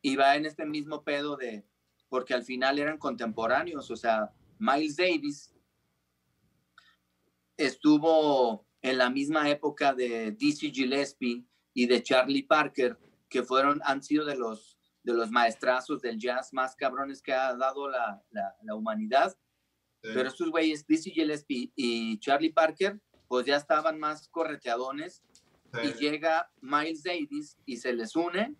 Y 0.00 0.14
va 0.14 0.36
en 0.36 0.46
este 0.46 0.64
mismo 0.64 1.02
pedo 1.02 1.36
de, 1.36 1.66
porque 2.08 2.34
al 2.34 2.44
final 2.44 2.78
eran 2.78 2.98
contemporáneos, 2.98 3.90
o 3.90 3.96
sea, 3.96 4.32
Miles 4.60 4.94
Davis 4.94 5.52
estuvo 7.56 8.64
en 8.80 8.98
la 8.98 9.10
misma 9.10 9.50
época 9.50 9.92
de 9.92 10.30
Dizzy 10.30 10.70
Gillespie 10.70 11.44
y 11.74 11.86
de 11.86 12.02
Charlie 12.02 12.44
Parker, 12.44 12.96
que 13.28 13.42
fueron, 13.42 13.80
han 13.84 14.02
sido 14.02 14.24
de 14.24 14.36
los, 14.36 14.78
de 15.02 15.12
los 15.12 15.30
maestrazos 15.30 16.00
del 16.00 16.18
jazz 16.18 16.52
más 16.52 16.76
cabrones 16.76 17.20
que 17.20 17.34
ha 17.34 17.54
dado 17.54 17.88
la, 17.88 18.22
la, 18.30 18.54
la 18.62 18.74
humanidad. 18.74 19.36
Sí. 20.02 20.10
Pero 20.14 20.28
estos 20.28 20.50
güeyes, 20.50 20.86
Dizzy 20.86 21.10
Gillespie 21.10 21.72
y 21.74 22.18
Charlie 22.20 22.52
Parker, 22.52 23.00
pues 23.26 23.46
ya 23.46 23.56
estaban 23.56 23.98
más 23.98 24.28
correteadones 24.28 25.22
y 25.82 25.92
llega 25.94 26.50
Miles 26.60 27.02
Davis 27.02 27.58
y 27.66 27.76
se 27.78 27.92
les 27.92 28.14
une 28.14 28.54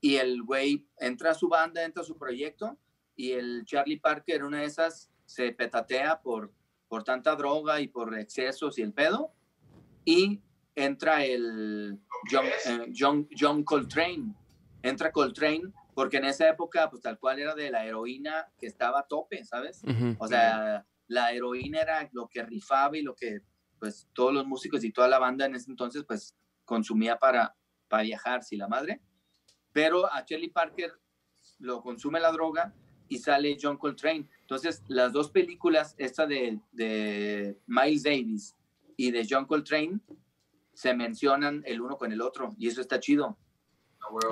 y 0.00 0.16
el 0.16 0.42
güey 0.42 0.86
entra 0.98 1.30
a 1.30 1.34
su 1.34 1.48
banda, 1.48 1.84
entra 1.84 2.02
a 2.02 2.06
su 2.06 2.18
proyecto 2.18 2.78
y 3.16 3.32
el 3.32 3.64
Charlie 3.64 3.98
Parker, 3.98 4.44
una 4.44 4.60
de 4.60 4.66
esas, 4.66 5.10
se 5.24 5.52
petatea 5.52 6.20
por, 6.20 6.52
por 6.88 7.04
tanta 7.04 7.36
droga 7.36 7.80
y 7.80 7.88
por 7.88 8.18
excesos 8.18 8.78
y 8.78 8.82
el 8.82 8.92
pedo 8.92 9.32
y 10.04 10.42
entra 10.74 11.24
el 11.24 11.98
John, 12.30 12.46
eh, 12.46 12.92
John, 12.96 13.28
John 13.38 13.64
Coltrane, 13.64 14.34
entra 14.82 15.12
Coltrane 15.12 15.72
porque 15.94 16.18
en 16.18 16.24
esa 16.24 16.48
época 16.48 16.88
pues 16.88 17.02
tal 17.02 17.18
cual 17.18 17.38
era 17.38 17.54
de 17.54 17.70
la 17.70 17.84
heroína 17.84 18.48
que 18.58 18.66
estaba 18.66 19.00
a 19.00 19.06
tope, 19.06 19.44
¿sabes? 19.44 19.82
O 20.18 20.26
sea, 20.26 20.86
la 21.08 21.32
heroína 21.32 21.80
era 21.80 22.08
lo 22.12 22.28
que 22.28 22.42
rifaba 22.42 22.96
y 22.96 23.02
lo 23.02 23.14
que 23.14 23.40
pues 23.78 24.08
todos 24.12 24.32
los 24.32 24.46
músicos 24.46 24.84
y 24.84 24.92
toda 24.92 25.08
la 25.08 25.18
banda 25.18 25.46
en 25.46 25.54
ese 25.54 25.70
entonces 25.70 26.04
pues 26.06 26.36
consumía 26.64 27.18
para, 27.18 27.56
para 27.88 28.02
viajar, 28.02 28.44
si 28.44 28.56
la 28.56 28.68
madre. 28.68 29.00
Pero 29.72 30.12
a 30.12 30.24
Charlie 30.24 30.50
Parker 30.50 30.92
lo 31.58 31.82
consume 31.82 32.20
la 32.20 32.30
droga 32.30 32.74
y 33.08 33.18
sale 33.18 33.56
John 33.60 33.76
Coltrane. 33.76 34.28
Entonces, 34.42 34.82
las 34.88 35.12
dos 35.12 35.30
películas, 35.30 35.94
esta 35.98 36.26
de, 36.26 36.60
de 36.70 37.58
Miles 37.66 38.04
Davis 38.04 38.56
y 38.96 39.10
de 39.10 39.26
John 39.28 39.46
Coltrane, 39.46 39.98
se 40.72 40.94
mencionan 40.94 41.62
el 41.66 41.80
uno 41.80 41.96
con 41.96 42.12
el 42.12 42.20
otro 42.20 42.54
y 42.58 42.68
eso 42.68 42.80
está 42.80 43.00
chido. 43.00 43.38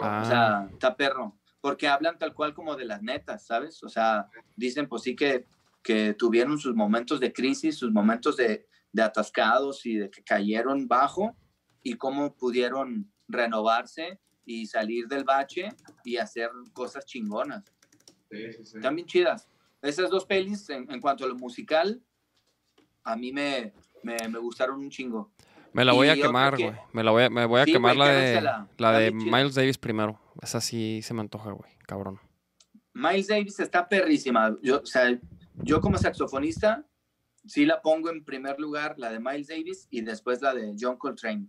Ah. 0.03 0.23
O 0.23 0.29
sea, 0.29 0.69
está 0.73 0.97
perro. 0.97 1.39
Porque 1.61 1.89
hablan 1.89 2.19
tal 2.19 2.35
cual 2.35 2.55
como 2.55 2.77
de 2.77 2.85
las 2.85 3.03
netas, 3.03 3.47
¿sabes? 3.47 3.83
O 3.83 3.89
sea, 3.89 4.29
dicen 4.57 4.89
pues 4.89 5.03
sí 5.03 5.17
que, 5.17 5.47
que 5.83 6.15
tuvieron 6.15 6.59
sus 6.59 6.75
momentos 6.75 7.21
de 7.21 7.33
crisis, 7.33 7.77
sus 7.77 7.91
momentos 7.91 8.37
de, 8.37 8.67
de 8.93 9.03
atascados 9.03 9.85
y 9.85 9.97
de 9.97 10.11
que 10.11 10.23
cayeron 10.23 10.87
bajo 10.87 11.37
y 11.83 11.95
cómo 11.95 12.35
pudieron 12.35 13.13
renovarse 13.27 14.21
y 14.45 14.67
salir 14.67 15.09
del 15.09 15.25
bache 15.25 15.69
y 16.05 16.17
hacer 16.17 16.51
cosas 16.73 17.05
chingonas. 17.05 17.65
Sí, 18.31 18.53
sí, 18.53 18.65
sí. 18.65 18.81
También 18.81 19.07
chidas. 19.07 19.49
Esas 19.83 20.11
dos 20.11 20.25
pelis, 20.25 20.69
en, 20.71 20.91
en 20.91 21.01
cuanto 21.01 21.25
a 21.25 21.29
lo 21.29 21.37
musical, 21.37 22.03
a 23.05 23.17
mí 23.17 23.33
me, 23.33 23.73
me, 24.03 24.17
me 24.29 24.39
gustaron 24.39 24.81
un 24.81 24.91
chingo. 24.91 25.33
Me 25.73 25.85
la 25.85 25.93
voy 25.93 26.09
a 26.09 26.15
quemar, 26.15 26.57
que- 26.57 26.65
güey. 26.71 26.77
Me 26.93 27.03
la 27.05 27.11
voy 27.11 27.23
a, 27.25 27.31
me 27.31 27.45
voy 27.45 27.61
a 27.61 27.65
Sí, 27.65 27.73
quemar 27.73 27.97
la 27.97 28.09
de, 28.09 28.41
la 28.79 28.93
de. 28.99 29.11
Miles 29.13 29.55
Davis 29.55 29.79
primero. 29.79 30.21
Esa 30.43 30.61
sí 30.61 31.01
se 31.03 31.15
me 31.15 31.21
antoja, 31.21 31.51
güey. 31.53 31.71
Cabrón. 31.87 32.21
Miles 32.95 33.29
Davis 33.29 33.61
está 33.61 33.89
perrísima. 33.89 34.57
Yo, 34.63 34.81
o 34.83 34.87
sea, 34.87 35.19
yo 35.55 35.81
como 35.81 35.99
saxofonista, 35.99 36.85
sí 37.47 37.65
la 37.67 37.81
pongo 37.81 38.11
en 38.11 38.25
primer 38.25 38.59
lugar, 38.59 38.95
la 38.99 39.11
de 39.13 39.21
Miles 39.21 39.49
Davis, 39.49 39.87
y 39.91 40.01
después 40.01 40.43
la 40.43 40.55
de 40.55 40.75
John 40.79 40.97
Coltrane. 40.97 41.47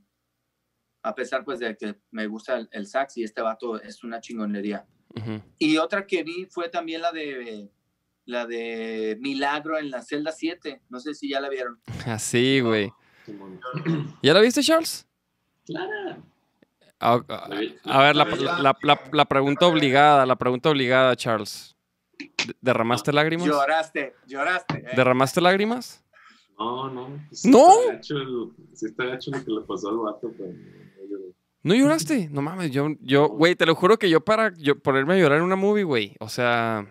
A 1.01 1.15
pesar, 1.15 1.45
pues, 1.45 1.59
de 1.59 1.75
que 1.77 1.95
me 2.11 2.27
gusta 2.27 2.57
el, 2.57 2.67
el 2.71 2.85
sax 2.85 3.17
y 3.17 3.23
este 3.23 3.41
vato 3.41 3.81
es 3.81 4.03
una 4.03 4.19
chingonería. 4.21 4.85
Y 5.57 5.77
otra 5.77 6.05
que 6.05 6.23
vi 6.23 6.45
fue 6.51 6.69
también 6.69 7.01
la 7.01 7.11
de 7.11 7.69
la 8.25 8.45
de 8.45 9.17
Milagro 9.19 9.79
en 9.79 9.89
la 9.89 10.03
celda 10.03 10.31
7. 10.31 10.83
No 10.89 10.99
sé 10.99 11.15
si 11.15 11.29
ya 11.29 11.39
la 11.39 11.49
vieron. 11.49 11.81
Así, 12.05 12.59
güey. 12.59 12.91
¿Ya 14.23 14.33
la 14.33 14.39
viste, 14.41 14.61
Charles? 14.61 15.07
Claro. 15.65 16.23
A, 17.01 17.13
a- 17.13 17.45
a 17.85 18.01
ver, 18.03 18.15
la, 18.15 18.25
la- 18.25 18.77
la- 18.81 19.01
la 19.11 19.25
pregunta 19.25 19.67
obligada, 19.67 20.25
la 20.25 20.35
pregunta 20.35 20.69
obligada, 20.69 21.15
Charles. 21.15 21.75
¿De- 22.17 22.55
¿Derramaste 22.59 23.13
lágrimas? 23.13 23.47
Lloraste, 23.47 24.15
lloraste. 24.27 24.77
¿eh? 24.79 24.85
¿Derramaste 24.95 25.39
lágrimas? 25.39 26.03
No, 26.57 26.89
no. 26.89 27.09
¿No? 27.45 27.71
Sí 28.01 28.85
está 28.85 29.05
gacho 29.05 29.31
lo 29.31 29.43
que 29.45 29.51
le 29.51 29.61
pasó 29.61 29.89
al 29.89 29.97
vato, 29.97 30.29
pero 30.37 30.49
no 30.51 31.07
lloré. 31.09 31.33
¿No 31.63 31.73
lloraste? 31.75 32.27
No 32.29 32.41
mames, 32.41 32.71
yo, 32.71 32.87
yo, 33.01 33.29
güey, 33.29 33.55
te 33.55 33.65
lo 33.65 33.75
juro 33.75 33.97
que 33.97 34.09
yo 34.09 34.19
para 34.25 34.53
yo 34.57 34.77
ponerme 34.79 35.13
a 35.13 35.17
llorar 35.17 35.37
en 35.37 35.45
una 35.45 35.55
movie, 35.55 35.83
güey, 35.83 36.15
o 36.19 36.27
sea, 36.27 36.85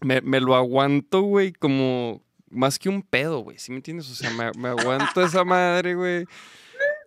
me, 0.00 0.20
me 0.20 0.40
lo 0.40 0.54
aguanto, 0.54 1.22
güey, 1.22 1.52
como 1.52 2.22
más 2.54 2.78
que 2.78 2.88
un 2.88 3.02
pedo, 3.02 3.40
güey, 3.40 3.58
¿sí 3.58 3.70
me 3.72 3.76
entiendes? 3.78 4.10
O 4.10 4.14
sea, 4.14 4.30
me, 4.30 4.50
me 4.56 4.68
aguanto 4.70 5.22
esa 5.22 5.44
madre, 5.44 5.94
güey. 5.94 6.24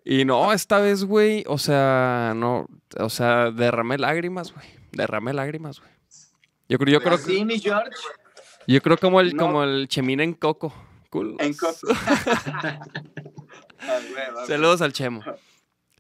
Y 0.06 0.24
no, 0.26 0.54
esta 0.54 0.80
vez, 0.80 1.04
güey, 1.04 1.44
o 1.48 1.58
sea, 1.58 2.34
no, 2.36 2.68
o 2.98 3.10
sea, 3.10 3.52
derramé 3.52 3.98
lágrimas, 3.98 4.54
güey, 4.54 4.68
derramé 4.92 5.34
lágrimas, 5.34 5.80
güey. 5.80 5.92
Yo 6.70 6.78
creo, 6.78 7.00
yo 7.00 7.02
creo, 7.02 7.18
Sí, 7.18 7.46
mi 7.46 7.60
George, 7.60 7.92
yo 8.68 8.82
creo 8.82 8.98
como 8.98 9.22
el, 9.22 9.34
No. 9.36 9.44
como 9.46 9.64
el 9.64 9.88
chemín 9.88 10.20
en 10.20 10.34
coco. 10.34 10.74
Culos. 11.10 11.38
en 11.40 11.54
Coco. 11.54 11.88
Saludos 14.48 14.82
al 14.82 14.92
chemo. 14.94 15.24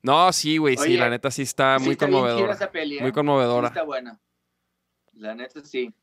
No, 0.03 0.31
sí, 0.33 0.57
güey, 0.57 0.77
sí, 0.77 0.97
la 0.97 1.09
neta 1.09 1.31
sí 1.31 1.41
está 1.43 1.77
Sí 1.79 1.85
muy 1.85 1.93
está 1.93 2.05
conmovedora. 2.05 2.53
esa 2.53 2.71
peli, 2.71 2.97
¿eh? 2.97 3.01
Muy 3.01 3.09
Sí 3.09 3.13
conmovedora. 3.13 3.67
está 3.69 3.83
buena. 3.83 4.19
La 5.13 5.33
neta 5.35 5.61
sí. 5.63 5.93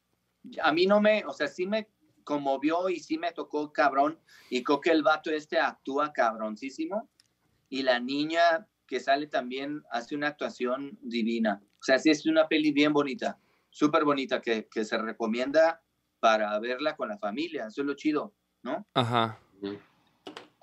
A 0.63 0.73
mí 0.73 0.87
no 0.87 1.01
me, 1.01 1.25
o 1.27 1.33
sea, 1.33 1.49
sí 1.49 1.67
me 1.67 1.87
conmovió 2.25 2.89
y 2.89 3.01
sí 3.01 3.19
me 3.19 3.33
tocó 3.33 3.73
cabrón. 3.73 4.19
Y 4.51 4.63
creo 4.63 4.81
que 4.81 4.91
el 4.91 5.03
vato 5.03 5.31
este 5.31 5.59
actúa 5.59 6.13
cabroncísimo. 6.13 7.11
Y 7.69 7.83
la 7.83 8.01
niña 8.01 8.67
que 8.87 9.01
sale 9.01 9.27
también 9.27 9.83
hace 9.91 10.15
una 10.15 10.29
actuación 10.29 10.99
divina. 11.03 11.63
O 11.63 11.83
sea, 11.85 11.99
sí 11.99 12.11
es 12.11 12.27
una 12.27 12.49
peli 12.49 12.73
bien 12.73 12.93
bonita, 12.93 13.39
súper 13.71 14.05
bonita, 14.05 14.41
que, 14.41 14.69
que 14.71 14.85
se 14.85 14.99
recomienda 14.99 15.83
para 16.21 16.59
verla 16.59 16.97
con 16.97 17.09
la 17.09 17.19
familia. 17.19 17.67
Eso 17.67 17.83
es 17.83 17.87
lo 17.87 17.95
chido, 17.95 18.35
¿no? 18.63 18.87
Ajá. 18.95 19.39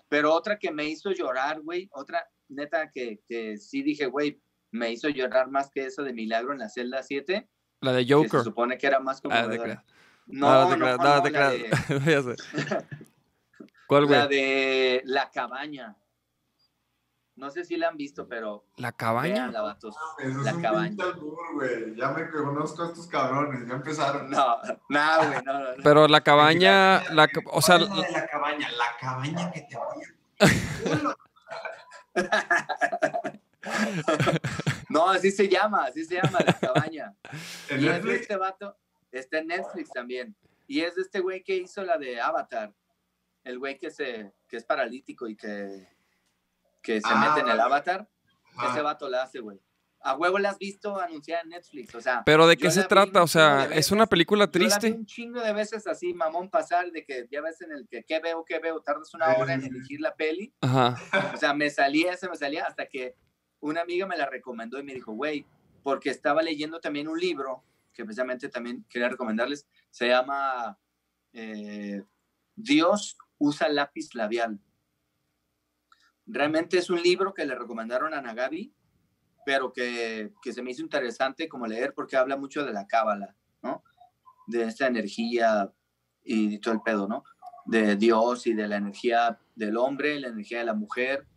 Pero 0.09 0.33
otra 0.33 0.59
que 0.59 0.71
me 0.71 0.85
hizo 0.85 1.11
llorar, 1.11 1.61
güey, 1.61 1.89
otra 1.93 2.27
neta 2.49 2.91
que, 2.91 3.21
que 3.27 3.57
sí 3.57 3.81
dije, 3.81 4.07
güey, 4.07 4.41
me 4.71 4.91
hizo 4.91 5.09
llorar 5.09 5.49
más 5.49 5.69
que 5.69 5.85
eso 5.85 6.03
de 6.03 6.13
Milagro 6.13 6.53
en 6.53 6.59
la 6.59 6.69
celda 6.69 7.03
7, 7.03 7.49
La 7.81 7.93
de 7.93 8.03
que 8.03 8.07
se 8.07 8.13
Joker. 8.13 8.41
supone 8.41 8.77
que 8.77 8.87
era 8.87 8.99
más 8.99 9.21
como... 9.21 9.35
Ah, 10.41 10.67
creas. 10.67 10.69
no, 10.69 10.69
te 10.69 10.77
no, 10.77 10.85
creas, 10.85 10.97
no, 10.97 11.03
no, 11.03 11.15
no, 11.15 11.23
te 11.23 11.31
la, 11.31 11.49
creas. 11.49 11.87
de, 11.87 11.99
Ya 12.11 12.21
sé. 12.23 12.35
¿Cuál, 13.87 14.09
la 14.09 14.25
güey? 14.25 14.37
de 14.37 15.01
La 15.05 15.29
Cabaña. 15.31 15.95
No 17.35 17.49
sé 17.49 17.63
si 17.63 17.75
la 17.77 17.87
han 17.87 17.97
visto, 17.97 18.27
pero 18.27 18.65
¿La 18.77 18.91
cabaña? 18.91 19.33
veanla, 19.33 19.61
vatos. 19.61 19.95
Eso 20.19 20.39
es 20.39 20.45
La 20.45 20.53
un 20.53 20.61
cabaña. 20.61 21.05
güey. 21.53 21.95
Ya 21.95 22.09
me 22.11 22.29
conozco 22.29 22.83
a 22.83 22.87
estos 22.87 23.07
cabrones, 23.07 23.65
ya 23.67 23.73
empezaron. 23.73 24.29
No, 24.29 24.57
no, 24.89 25.17
güey, 25.27 25.43
no, 25.43 25.53
no, 25.53 25.59
no. 25.77 25.83
Pero 25.83 26.07
la 26.07 26.21
cabaña, 26.21 27.01
la, 27.13 27.27
o 27.51 27.61
sea, 27.61 27.79
¿Cuál 27.79 27.89
es 27.89 27.97
la 27.97 28.05
de 28.07 28.11
la 28.11 28.27
cabaña, 28.27 28.69
la 28.71 28.97
cabaña 28.99 29.51
que 29.51 29.61
te 29.61 29.75
voy 29.77 30.03
a... 30.39 31.15
No, 34.89 35.09
así 35.09 35.31
se 35.31 35.47
llama, 35.47 35.85
así 35.85 36.03
se 36.03 36.15
llama 36.15 36.39
La 36.45 36.53
Cabaña. 36.53 37.13
¿En 37.69 37.81
Y 37.81 37.87
es 37.87 38.05
este 38.05 38.35
vato, 38.35 38.75
está 39.11 39.39
en 39.39 39.47
Netflix 39.47 39.89
también. 39.91 40.35
Y 40.67 40.81
es 40.81 40.95
de 40.95 41.01
este 41.01 41.19
güey 41.19 41.43
que 41.43 41.55
hizo 41.57 41.83
la 41.83 41.97
de 41.97 42.19
Avatar. 42.21 42.73
El 43.43 43.59
güey 43.59 43.77
que, 43.77 43.91
se, 43.91 44.31
que 44.47 44.57
es 44.57 44.63
paralítico 44.65 45.27
y 45.27 45.35
que, 45.35 45.87
que 46.81 47.01
se 47.01 47.07
Ah, 47.09 47.29
mete 47.35 47.41
en 47.45 47.51
el. 47.53 47.59
Avatar. 47.59 48.07
Ah, 48.55 48.69
Ese 48.71 48.81
vato 48.81 49.09
la 49.09 49.23
hace, 49.23 49.39
güey. 49.39 49.59
A 50.03 50.15
huevo 50.15 50.39
la 50.39 50.49
has 50.49 50.57
visto 50.57 50.99
anunciada 50.99 51.41
en 51.43 51.49
Netflix. 51.49 51.93
O 51.93 52.01
sea, 52.01 52.23
pero 52.25 52.47
¿de 52.47 52.57
qué 52.57 52.71
se 52.71 52.83
trata? 52.85 53.21
O 53.21 53.27
sea, 53.27 53.65
es 53.65 53.91
una 53.91 54.07
película 54.07 54.45
yo 54.45 54.47
la 54.47 54.51
vi 54.51 54.51
triste. 54.79 54.91
un 54.91 55.05
chingo 55.05 55.41
de 55.41 55.53
veces 55.53 55.85
así, 55.85 56.13
mamón, 56.13 56.49
pasar 56.49 56.91
de 56.91 57.03
que 57.05 57.27
ya 57.31 57.41
ves 57.41 57.61
en 57.61 57.71
el 57.71 57.87
que 57.87 58.03
qué 58.03 58.19
veo, 58.19 58.43
qué 58.43 58.57
veo, 58.59 58.81
tardas 58.81 59.13
una 59.13 59.35
hora 59.37 59.53
en 59.53 59.63
elegir 59.63 60.01
la 60.01 60.15
peli. 60.15 60.53
Ajá. 60.61 60.95
O 61.33 61.37
sea, 61.37 61.53
me 61.53 61.69
salía, 61.69 62.17
se 62.17 62.27
me 62.29 62.35
salía 62.35 62.65
hasta 62.65 62.87
que 62.87 63.15
una 63.59 63.81
amiga 63.81 64.07
me 64.07 64.17
la 64.17 64.25
recomendó 64.25 64.79
y 64.79 64.83
me 64.83 64.93
dijo, 64.93 65.13
güey, 65.13 65.45
porque 65.83 66.09
estaba 66.09 66.41
leyendo 66.41 66.79
también 66.79 67.07
un 67.07 67.19
libro 67.19 67.63
que 67.93 68.05
precisamente 68.05 68.49
también 68.49 68.85
quería 68.89 69.09
recomendarles. 69.09 69.67
Se 69.89 70.07
llama 70.07 70.77
eh, 71.33 72.03
Dios 72.55 73.17
usa 73.37 73.69
lápiz 73.69 74.13
labial. 74.13 74.59
Realmente 76.25 76.77
es 76.77 76.89
un 76.89 77.01
libro 77.01 77.33
que 77.33 77.45
le 77.45 77.55
recomendaron 77.55 78.13
a 78.13 78.21
Nagabi, 78.21 78.73
pero 79.45 79.73
que, 79.73 80.31
que 80.41 80.53
se 80.53 80.61
me 80.61 80.71
hizo 80.71 80.83
interesante 80.83 81.49
como 81.49 81.65
leer 81.65 81.93
porque 81.93 82.15
habla 82.15 82.37
mucho 82.37 82.63
de 82.63 82.73
la 82.73 82.87
cábala, 82.87 83.35
¿no? 83.61 83.83
De 84.47 84.63
esta 84.63 84.87
energía 84.87 85.71
y 86.23 86.59
todo 86.59 86.75
el 86.75 86.81
pedo, 86.81 87.07
¿no? 87.07 87.23
De 87.65 87.95
Dios 87.95 88.45
y 88.47 88.53
de 88.53 88.67
la 88.67 88.77
energía 88.77 89.39
del 89.55 89.77
hombre, 89.77 90.19
la 90.19 90.27
energía 90.27 90.59
de 90.59 90.65
la 90.65 90.73
mujer, 90.73 91.27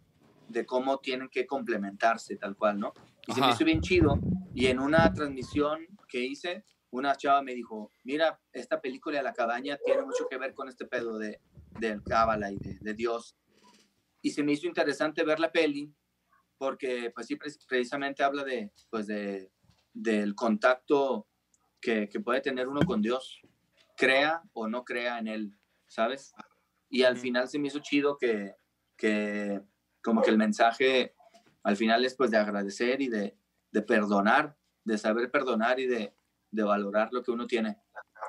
de 0.49 0.67
cómo 0.67 0.99
tienen 0.99 1.29
que 1.29 1.47
complementarse 1.47 2.37
tal 2.37 2.57
cual, 2.57 2.79
¿no? 2.79 2.93
Y 3.27 3.33
se 3.33 3.41
me 3.41 3.51
hizo 3.51 3.65
bien 3.65 3.81
chido. 3.81 4.21
Y 4.55 4.67
en 4.67 4.79
una 4.79 5.13
transmisión 5.13 5.87
que 6.15 6.25
hice, 6.25 6.65
una 6.91 7.17
chava 7.17 7.43
me 7.43 7.55
dijo, 7.55 7.91
mira, 8.05 8.41
esta 8.53 8.81
película 8.81 9.17
de 9.19 9.25
la 9.25 9.33
cabaña 9.33 9.77
tiene 9.85 10.03
mucho 10.03 10.29
que 10.31 10.39
ver 10.39 10.55
con 10.55 10.69
este 10.69 10.87
pedo 10.87 11.19
de, 11.19 11.41
del 11.81 12.05
cábala 12.05 12.53
y 12.53 12.59
de, 12.61 12.79
de 12.81 12.95
Dios. 12.95 13.37
Y 14.23 14.31
se 14.31 14.45
me 14.45 14.53
hizo 14.53 14.69
interesante 14.69 15.25
ver 15.25 15.41
la 15.41 15.51
peli 15.51 15.93
porque 16.57 17.11
pues 17.13 17.27
sí, 17.27 17.35
pre- 17.35 17.51
precisamente 17.67 18.23
habla 18.23 18.45
de, 18.45 18.71
pues 18.91 19.09
de, 19.09 19.51
del 19.93 20.37
contacto 20.37 21.27
que, 21.81 22.09
que 22.09 22.21
puede 22.21 22.41
tener 22.41 22.69
uno 22.69 22.83
con 22.87 23.03
Dios, 23.03 23.41
crea 23.97 24.41
o 24.53 24.69
no 24.69 24.85
crea 24.85 25.19
en 25.19 25.27
él, 25.27 25.59
¿sabes? 25.89 26.33
Y 26.89 27.03
al 27.03 27.17
final 27.17 27.49
se 27.49 27.59
me 27.59 27.67
hizo 27.67 27.81
chido 27.81 28.17
que, 28.17 28.55
que 28.97 29.61
como 30.01 30.23
que 30.23 30.31
el 30.31 30.39
mensaje 30.39 31.17
al 31.65 31.77
final 31.77 32.05
es 32.05 32.15
pues 32.15 32.31
de 32.31 32.37
agradecer 32.37 33.03
y 33.03 33.09
de, 33.09 33.37
de 33.73 33.83
perdonar, 33.83 34.57
de 34.85 34.99
saber 34.99 35.31
perdonar 35.31 35.81
y 35.81 35.87
de, 35.87 36.15
de 36.51 36.63
valorar 36.63 37.09
lo 37.13 37.23
que 37.23 37.31
uno 37.31 37.47
tiene. 37.47 37.79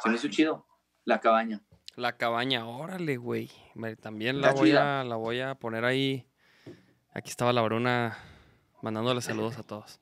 Se 0.01 0.09
me 0.09 0.15
hizo 0.15 0.27
chido, 0.27 0.65
la 1.03 1.19
cabaña. 1.19 1.61
La 1.95 2.17
cabaña, 2.17 2.65
órale, 2.65 3.17
güey. 3.17 3.49
También 4.01 4.41
la 4.41 4.51
voy, 4.51 4.69
chida. 4.69 5.01
a, 5.01 5.03
la 5.03 5.15
voy 5.15 5.39
a 5.39 5.55
poner 5.55 5.85
ahí. 5.85 6.27
Aquí 7.13 7.29
estaba 7.29 7.53
la 7.53 7.61
Bruna 7.61 8.17
mandándole 8.81 9.21
saludos 9.21 9.57
a 9.57 9.63
todos. 9.63 10.01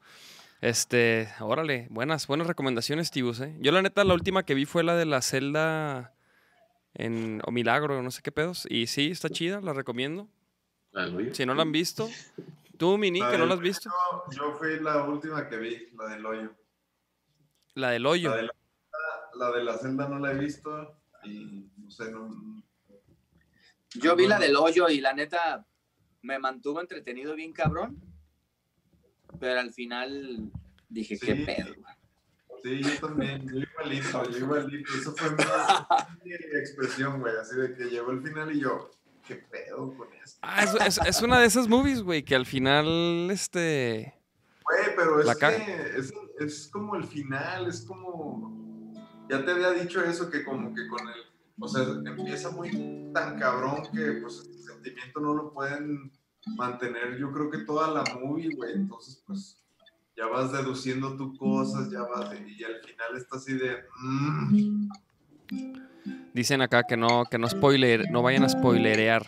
Este, 0.62 1.30
órale, 1.42 1.88
buenas, 1.90 2.26
buenas 2.26 2.48
recomendaciones, 2.48 3.12
Tibus, 3.12 3.42
¿eh? 3.42 3.56
Yo 3.60 3.72
la 3.72 3.82
neta, 3.82 4.04
la 4.04 4.14
última 4.14 4.44
que 4.44 4.56
vi 4.56 4.66
fue 4.66 4.84
la 4.84 4.96
de 4.96 5.06
la 5.06 5.22
celda 5.22 6.16
en, 6.94 7.42
o 7.46 7.52
Milagro, 7.52 8.02
no 8.02 8.12
sé 8.12 8.22
qué 8.22 8.32
pedos. 8.32 8.66
Y 8.70 8.88
sí, 8.88 9.12
está 9.12 9.30
chida, 9.30 9.62
la 9.62 9.74
recomiendo. 9.74 10.30
Si 11.34 11.46
no 11.46 11.54
la 11.54 11.64
han 11.64 11.72
visto. 11.72 12.10
Tú, 12.78 12.98
Mini, 12.98 13.20
La 13.20 13.32
que 13.32 13.38
no 13.38 13.46
la 13.46 13.54
has 13.54 13.60
visto. 13.60 13.90
Yo, 14.32 14.32
yo 14.32 14.54
fui 14.58 14.80
la 14.80 15.04
última 15.04 15.48
que 15.48 15.58
vi, 15.58 15.90
la 15.98 16.08
del 16.10 16.26
hoyo. 16.26 16.56
La 17.76 17.92
del 17.92 18.06
hoyo. 18.06 18.30
La 18.30 18.38
de 18.38 18.44
la, 18.44 18.54
la 19.36 19.52
de 19.52 19.64
la 19.64 19.78
celda 19.78 20.08
no 20.08 20.20
la 20.20 20.32
he 20.32 20.38
visto 20.38 21.00
y 21.24 21.70
no 21.78 21.90
sé, 21.92 22.12
no... 22.12 22.64
Yo 23.96 24.16
vi 24.16 24.28
la 24.28 24.40
del 24.40 24.56
hoyo 24.56 24.90
y 24.90 25.02
la 25.02 25.14
neta 25.14 25.66
me 26.24 26.40
mantuvo 26.40 26.82
entretenido 26.82 27.36
bien 27.36 27.54
cabrón, 27.54 28.02
pero 29.40 29.60
al 29.60 29.72
final 29.72 30.52
dije, 30.90 31.18
qué 31.20 31.36
pedo. 31.36 31.76
güey?". 31.76 31.96
Sí, 32.64 32.82
yo 32.82 33.08
también, 33.08 33.46
yo 33.46 33.60
igualito, 33.60 34.30
yo 34.30 34.38
igualito. 34.38 34.94
Eso 34.94 35.14
fue 35.16 35.30
mi 36.24 36.34
expresión, 36.34 37.20
güey, 37.20 37.36
así 37.36 37.56
de 37.58 37.76
que 37.76 37.86
llegó 37.86 38.12
el 38.12 38.24
final 38.24 38.56
y 38.56 38.62
yo, 38.62 38.90
qué 39.26 39.36
pedo 39.36 39.96
con 39.96 40.08
esto. 40.24 40.40
Ah, 40.42 40.64
es, 40.64 40.74
es- 40.98 41.08
es 41.08 41.22
una 41.22 41.40
de 41.40 41.46
esas 41.48 41.68
movies, 41.68 42.02
güey, 42.02 42.24
que 42.24 42.36
al 42.36 42.46
final, 42.46 43.30
este... 43.32 44.14
Güey, 44.66 44.96
pero 44.96 45.20
es 45.22 45.38
que 45.38 45.94
es, 45.98 46.14
es 46.40 46.70
como 46.72 46.96
el 46.96 47.04
final, 47.04 47.68
es 47.68 47.82
como. 47.82 48.94
Ya 49.30 49.44
te 49.44 49.52
había 49.52 49.72
dicho 49.72 50.02
eso, 50.04 50.30
que 50.30 50.44
como 50.46 50.74
que 50.74 50.88
con 50.88 51.02
el. 51.08 51.16
O 51.60 51.68
sea, 51.68 51.84
empieza 51.84 52.50
muy 52.50 53.12
tan 53.14 53.38
cabrón 53.38 53.84
que 53.94 54.14
pues 54.22 54.44
el 54.48 54.60
sentimiento 54.64 55.20
no 55.20 55.34
lo 55.34 55.54
pueden 55.54 56.12
mantener, 56.56 57.18
yo 57.18 57.32
creo 57.32 57.50
que 57.52 57.60
toda 57.60 57.90
la 57.92 58.04
movie, 58.16 58.56
güey. 58.56 58.74
Entonces, 58.74 59.22
pues 59.28 59.62
ya 60.16 60.28
vas 60.28 60.52
deduciendo 60.54 61.16
tus 61.18 61.38
cosas, 61.38 61.92
ya 61.92 62.02
vas. 62.04 62.34
Y 62.48 62.64
al 62.64 62.82
final 62.82 63.18
está 63.18 63.36
así 63.36 63.54
de. 63.58 63.78
mm, 64.02 64.90
Dicen 66.34 66.62
acá 66.62 66.84
que 66.84 66.98
no, 66.98 67.26
que 67.26 67.38
no 67.38 67.48
spoiler, 67.48 68.10
no 68.10 68.22
vayan 68.22 68.44
a 68.44 68.50
spoilerear. 68.50 69.24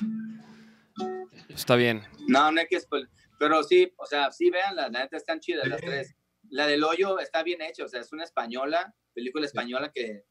Está 1.50 1.76
bien. 1.76 2.04
No, 2.28 2.52
no 2.52 2.60
hay 2.60 2.68
que 2.68 2.80
spoiler. 2.80 3.10
Pero 3.40 3.64
sí, 3.64 3.94
o 3.98 4.06
sea, 4.06 4.32
sí 4.32 4.50
vean, 4.50 4.76
la 4.76 4.90
neta 4.90 5.18
están 5.18 5.40
chidas 5.40 5.68
las 5.68 5.82
tres. 5.82 6.16
La 6.50 6.68
del 6.68 6.84
hoyo 6.84 7.20
está 7.20 7.44
bien 7.44 7.62
hecha, 7.62 7.86
o 7.86 7.88
sea, 7.88 8.02
es 8.02 8.12
una 8.12 8.24
española, 8.24 8.96
película 9.14 9.46
española 9.46 9.92
que, 9.94 10.24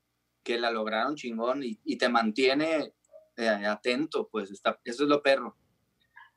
que 0.43 0.59
la 0.59 0.71
lograron 0.71 1.17
chingón 1.17 1.63
y, 1.63 1.81
y 1.85 1.97
te 1.99 2.09
mantiene 2.09 2.95
eh, 3.37 3.49
atento, 3.49 4.29
pues 4.31 4.51
está, 4.51 4.81
eso 4.85 5.03
es 5.05 5.09
lo 5.09 5.23
perro. 5.23 5.57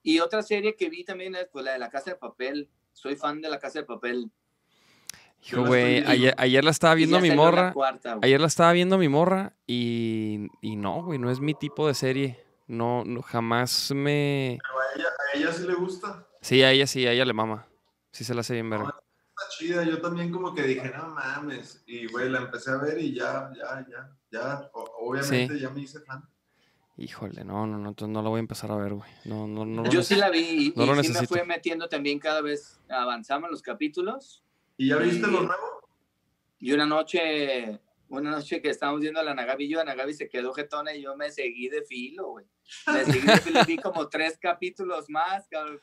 Y 0.01 0.19
otra 0.19 0.41
serie 0.41 0.75
que 0.75 0.89
vi 0.89 1.03
también 1.03 1.35
es 1.35 1.47
pues, 1.51 1.65
la 1.65 1.73
de 1.73 1.79
La 1.79 1.89
Casa 1.89 2.11
de 2.11 2.17
Papel. 2.17 2.69
Soy 2.93 3.15
fan 3.15 3.41
de 3.41 3.49
La 3.49 3.59
Casa 3.59 3.79
de 3.79 3.85
Papel. 3.85 4.31
Hijo, 5.43 5.63
güey, 5.65 6.03
ayer, 6.05 6.33
ayer 6.37 6.63
la 6.63 6.71
estaba 6.71 6.93
viendo 6.95 7.19
mi 7.21 7.29
la 7.29 7.35
morra. 7.35 7.73
cuarta. 7.73 8.17
Ayer 8.21 8.39
la 8.41 8.47
estaba 8.47 8.73
viendo 8.73 8.97
mi 8.97 9.07
morra 9.07 9.53
y, 9.65 10.47
y 10.61 10.75
no, 10.75 11.03
güey, 11.03 11.19
no 11.19 11.31
es 11.31 11.39
mi 11.39 11.53
tipo 11.53 11.87
de 11.87 11.93
serie. 11.93 12.43
No, 12.67 13.05
no, 13.05 13.21
jamás 13.21 13.91
me... 13.95 14.57
A 14.61 14.99
ella, 14.99 15.07
a 15.07 15.37
ella 15.37 15.51
sí 15.53 15.65
le 15.65 15.73
gusta. 15.75 16.27
Sí, 16.41 16.63
a 16.63 16.71
ella 16.71 16.85
sí, 16.85 17.07
a 17.07 17.13
ella 17.13 17.23
le 17.23 17.33
mama. 17.33 17.65
Sí 18.11 18.25
se 18.25 18.33
la 18.33 18.41
hace 18.41 18.53
bien 18.55 18.69
verga. 18.69 18.87
Está 18.89 19.49
chida. 19.57 19.83
Yo 19.83 20.01
también 20.01 20.31
como 20.31 20.53
que 20.53 20.63
dije, 20.63 20.91
no 20.97 21.07
mames. 21.09 21.83
Y, 21.85 22.07
güey, 22.07 22.29
la 22.29 22.39
empecé 22.39 22.71
a 22.71 22.77
ver 22.77 22.99
y 22.99 23.13
ya, 23.13 23.49
ya, 23.55 23.85
ya, 23.89 24.17
ya. 24.31 24.69
o- 24.73 24.91
obviamente 24.99 25.57
ya 25.59 25.69
me 25.69 25.81
hice 25.81 26.01
fan. 26.01 26.27
Híjole, 26.97 27.43
no, 27.45 27.67
no, 27.67 27.77
no, 27.77 27.89
entonces 27.89 28.11
no 28.11 28.23
la 28.23 28.29
voy 28.29 28.37
a 28.37 28.39
empezar 28.39 28.71
a 28.71 28.75
ver, 28.75 28.95
güey. 28.95 29.09
No, 29.25 29.47
no, 29.47 29.65
no. 29.65 29.85
Yo 29.89 30.01
sí 30.01 30.15
la 30.15 30.29
vi 30.31 30.39
y, 30.39 30.73
No 30.75 31.01
sí 31.03 31.13
me 31.13 31.27
fue 31.27 31.45
metiendo 31.45 31.87
también 31.87 32.17
cada 32.17 32.41
vez 32.41 32.79
avanzaban 32.89 33.51
los 33.51 33.61
capítulos. 33.61 34.43
¿Y 34.77 34.89
ya 34.89 34.97
viste 34.97 35.27
Y- 35.27 35.31
lo 35.31 35.41
nuevo? 35.41 35.81
Y 36.59 36.71
una 36.73 36.85
noche, 36.87 37.79
una 38.09 38.31
noche 38.31 38.61
que 38.61 38.69
estábamos 38.69 39.01
viendo 39.01 39.19
a 39.19 39.23
la 39.23 39.33
Nagabi 39.35 39.65
y 39.65 39.69
yo, 39.69 39.83
Nagabi 39.83 40.13
se 40.13 40.27
quedó 40.27 40.53
jetona 40.53 40.93
y 40.95 41.01
yo 41.03 41.15
me 41.15 41.29
seguí 41.31 41.69
de 41.69 41.83
filo, 41.83 42.29
güey. 42.31 42.45
Me 42.87 43.05
seguí 43.05 43.25
de 43.25 43.37
filo, 43.37 43.59
vi 43.65 43.77
como 43.77 44.07
tres 44.09 44.37
capítulos 44.41 45.07
más, 45.09 45.47
cabrón. 45.49 45.79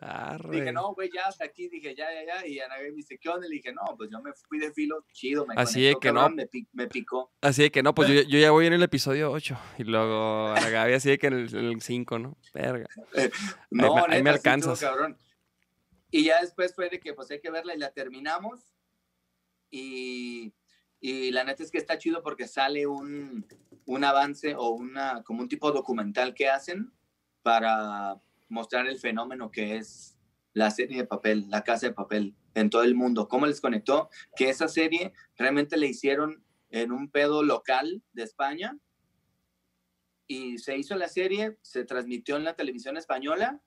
Arre. 0.00 0.50
dije, 0.60 0.72
no, 0.72 0.94
güey, 0.94 1.10
ya 1.14 1.26
hasta 1.26 1.44
aquí, 1.44 1.68
dije, 1.68 1.94
ya, 1.94 2.06
ya, 2.12 2.24
ya. 2.40 2.46
Y 2.46 2.58
a 2.58 2.68
Nagabi 2.68 2.90
me 2.90 2.96
dice, 2.96 3.18
¿qué 3.18 3.28
onda? 3.28 3.46
Le 3.46 3.56
dije, 3.56 3.72
no, 3.72 3.82
pues 3.96 4.08
yo 4.10 4.20
me 4.22 4.32
fui 4.32 4.58
de 4.58 4.72
filo 4.72 5.04
chido, 5.12 5.44
me 5.46 5.54
Así 5.58 5.74
conectó, 5.74 5.98
de 5.98 6.00
que 6.00 6.12
no. 6.12 6.20
cabrón, 6.20 6.36
Me, 6.36 6.46
pi- 6.46 6.68
me 6.72 6.86
picó. 6.88 7.30
Así 7.42 7.62
de 7.62 7.70
que 7.70 7.82
no, 7.82 7.94
pues 7.94 8.08
yo, 8.08 8.14
yo 8.22 8.38
ya 8.38 8.50
voy 8.50 8.66
en 8.66 8.72
el 8.72 8.82
episodio 8.82 9.30
8. 9.30 9.58
Y 9.78 9.84
luego 9.84 10.54
la 10.54 10.70
Gaby 10.70 10.94
así 10.94 11.10
de 11.10 11.18
que 11.18 11.26
en 11.26 11.34
el, 11.34 11.80
5, 11.82 12.18
¿no? 12.18 12.36
Verga. 12.54 12.86
No, 13.70 13.94
me- 13.94 14.00
ahí 14.14 14.22
me 14.22 14.30
neta, 14.32 14.32
sí 14.32 14.48
estuvo 14.48 14.72
alcanzas. 14.72 14.80
cabrón. 14.80 15.18
Y 16.12 16.24
ya 16.24 16.42
después 16.42 16.74
fue 16.74 16.90
de 16.90 17.00
que 17.00 17.14
pues 17.14 17.30
hay 17.30 17.40
que 17.40 17.50
verla 17.50 17.74
y 17.74 17.78
la 17.78 17.90
terminamos. 17.90 18.74
Y, 19.70 20.52
y 21.00 21.30
la 21.30 21.42
neta 21.42 21.62
es 21.62 21.70
que 21.70 21.78
está 21.78 21.96
chido 21.96 22.22
porque 22.22 22.46
sale 22.46 22.86
un, 22.86 23.46
un 23.86 24.04
avance 24.04 24.54
o 24.54 24.68
una 24.68 25.22
como 25.24 25.40
un 25.40 25.48
tipo 25.48 25.72
documental 25.72 26.34
que 26.34 26.50
hacen 26.50 26.92
para 27.42 28.20
mostrar 28.50 28.86
el 28.86 28.98
fenómeno 28.98 29.50
que 29.50 29.76
es 29.76 30.18
la 30.52 30.70
serie 30.70 30.98
de 30.98 31.06
papel, 31.06 31.48
la 31.48 31.64
casa 31.64 31.86
de 31.86 31.94
papel 31.94 32.36
en 32.54 32.68
todo 32.68 32.82
el 32.82 32.94
mundo. 32.94 33.26
¿Cómo 33.26 33.46
les 33.46 33.62
conectó? 33.62 34.10
Que 34.36 34.50
esa 34.50 34.68
serie 34.68 35.14
realmente 35.38 35.78
le 35.78 35.86
hicieron 35.86 36.44
en 36.68 36.92
un 36.92 37.10
pedo 37.10 37.42
local 37.42 38.02
de 38.12 38.22
España 38.22 38.78
y 40.26 40.58
se 40.58 40.76
hizo 40.76 40.94
la 40.94 41.08
serie, 41.08 41.56
se 41.62 41.86
transmitió 41.86 42.36
en 42.36 42.44
la 42.44 42.54
televisión 42.54 42.98
española 42.98 43.62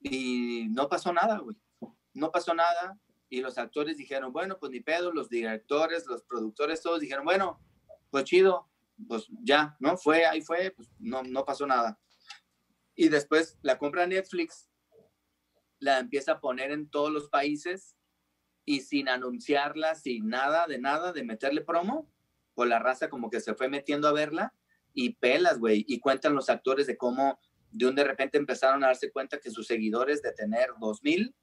y 0.00 0.66
no 0.70 0.88
pasó 0.88 1.12
nada, 1.12 1.38
güey. 1.38 1.56
No 2.14 2.30
pasó 2.30 2.54
nada. 2.54 2.98
Y 3.28 3.40
los 3.40 3.58
actores 3.58 3.96
dijeron, 3.96 4.32
bueno, 4.32 4.58
pues 4.58 4.72
ni 4.72 4.80
pedo, 4.80 5.12
los 5.12 5.28
directores, 5.28 6.06
los 6.06 6.22
productores, 6.22 6.82
todos 6.82 7.00
dijeron, 7.00 7.24
bueno, 7.24 7.60
pues 8.10 8.24
chido, 8.24 8.70
pues 9.06 9.26
ya, 9.42 9.76
¿no? 9.80 9.96
Fue, 9.96 10.24
ahí 10.24 10.40
fue, 10.40 10.70
pues 10.70 10.88
no, 10.98 11.22
no 11.22 11.44
pasó 11.44 11.66
nada. 11.66 11.98
Y 12.94 13.08
después 13.08 13.58
la 13.62 13.78
compra 13.78 14.06
Netflix, 14.06 14.68
la 15.78 15.98
empieza 15.98 16.32
a 16.32 16.40
poner 16.40 16.72
en 16.72 16.88
todos 16.88 17.12
los 17.12 17.28
países 17.28 17.96
y 18.64 18.80
sin 18.80 19.08
anunciarla, 19.08 19.94
sin 19.94 20.28
nada, 20.28 20.66
de 20.66 20.78
nada, 20.78 21.12
de 21.12 21.24
meterle 21.24 21.60
promo, 21.60 22.10
pues 22.54 22.68
la 22.68 22.78
raza 22.78 23.08
como 23.08 23.30
que 23.30 23.40
se 23.40 23.54
fue 23.54 23.68
metiendo 23.68 24.08
a 24.08 24.12
verla 24.12 24.54
y 24.92 25.14
pelas, 25.14 25.58
güey, 25.58 25.84
y 25.86 26.00
cuentan 26.00 26.34
los 26.34 26.50
actores 26.50 26.86
de 26.86 26.96
cómo 26.96 27.38
de 27.70 27.86
un 27.86 27.94
de 27.94 28.04
repente 28.04 28.38
empezaron 28.38 28.82
a 28.84 28.88
darse 28.88 29.10
cuenta 29.10 29.38
que 29.38 29.50
sus 29.50 29.66
seguidores 29.66 30.22
de 30.22 30.32
tener 30.32 30.70
2000 30.80 31.34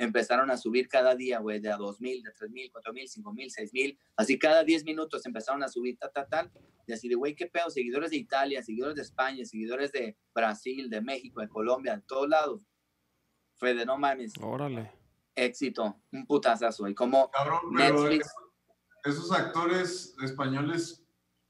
empezaron 0.00 0.50
a 0.50 0.56
subir 0.56 0.88
cada 0.88 1.14
día, 1.14 1.40
güey, 1.40 1.60
de 1.60 1.70
a 1.70 1.76
2000, 1.76 2.22
de 2.22 2.32
3000, 2.32 2.72
4000, 2.72 3.08
5000, 3.08 3.50
6000, 3.50 3.98
así 4.16 4.38
cada 4.38 4.64
10 4.64 4.84
minutos 4.84 5.26
empezaron 5.26 5.62
a 5.62 5.68
subir, 5.68 5.98
tal, 5.98 6.10
tal, 6.12 6.26
tal, 6.28 6.52
y 6.86 6.92
así 6.92 7.06
de, 7.06 7.16
güey, 7.16 7.34
qué 7.34 7.46
pedo, 7.46 7.68
seguidores 7.68 8.10
de 8.10 8.16
Italia, 8.16 8.62
seguidores 8.62 8.96
de 8.96 9.02
España, 9.02 9.44
seguidores 9.44 9.92
de 9.92 10.16
Brasil, 10.34 10.88
de 10.88 11.02
México, 11.02 11.42
de 11.42 11.48
Colombia, 11.50 11.96
de 11.96 12.02
todos 12.02 12.28
lados. 12.28 12.66
Fue 13.56 13.74
de 13.74 13.84
no 13.84 13.98
mames, 13.98 14.32
Órale. 14.40 14.90
éxito, 15.34 16.00
un 16.12 16.26
putazazo, 16.26 16.88
y 16.88 16.94
como 16.94 17.30
Cabrón, 17.30 17.60
pero 17.76 18.02
Netflix, 18.02 18.32
esos 19.04 19.30
actores 19.32 20.14
españoles 20.22 20.99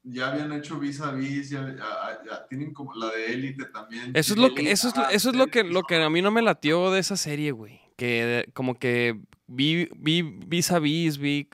ya 0.03 0.29
habían 0.31 0.51
hecho 0.53 0.79
vis 0.79 0.99
a 1.01 1.11
vis, 1.11 1.49
ya, 1.49 1.61
ya- 1.75 2.19
ya 2.25 2.47
tienen 2.47 2.73
como 2.73 2.93
la 2.95 3.09
de 3.11 3.33
élite 3.33 3.65
también. 3.65 4.11
Eso 4.15 4.33
es 4.33 4.39
lo 4.39 4.53
que, 4.53 4.71
eso 4.71 4.87
es, 4.87 4.97
Ajá, 4.97 5.11
eso 5.11 5.29
es 5.29 5.35
lo 5.35 5.47
que, 5.47 5.63
lo 5.63 5.83
que 5.83 6.01
a 6.01 6.09
mí 6.09 6.21
no 6.21 6.31
me 6.31 6.41
latió 6.41 6.91
de 6.91 6.99
esa 6.99 7.17
serie, 7.17 7.51
güey. 7.51 7.81
Que 7.97 8.49
como 8.53 8.75
que 8.75 9.19
vi, 9.47 9.89
vi 9.95 10.21
vis 10.23 10.71
a 10.71 10.79
vis, 10.79 11.17
vi, 11.19 11.49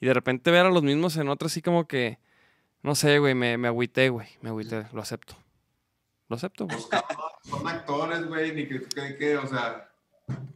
y 0.00 0.06
de 0.06 0.14
repente 0.14 0.50
ver 0.50 0.64
a 0.66 0.70
los 0.70 0.82
mismos 0.82 1.16
en 1.18 1.28
otra 1.28 1.46
así 1.46 1.60
como 1.60 1.86
que, 1.86 2.18
no 2.82 2.94
sé, 2.94 3.18
güey, 3.18 3.34
me, 3.34 3.58
me 3.58 3.68
agüité, 3.68 4.08
güey, 4.08 4.28
me 4.40 4.48
agüité, 4.48 4.86
lo 4.94 5.02
acepto. 5.02 5.36
Lo 6.28 6.36
acepto, 6.36 6.66
güey. 6.66 6.78
Son 7.42 7.66
actores, 7.68 8.24
güey, 8.26 8.54
ni 8.54 8.66
que, 8.68 8.80
que, 8.84 9.16
que, 9.16 9.36
o 9.36 9.46
sea, 9.46 9.89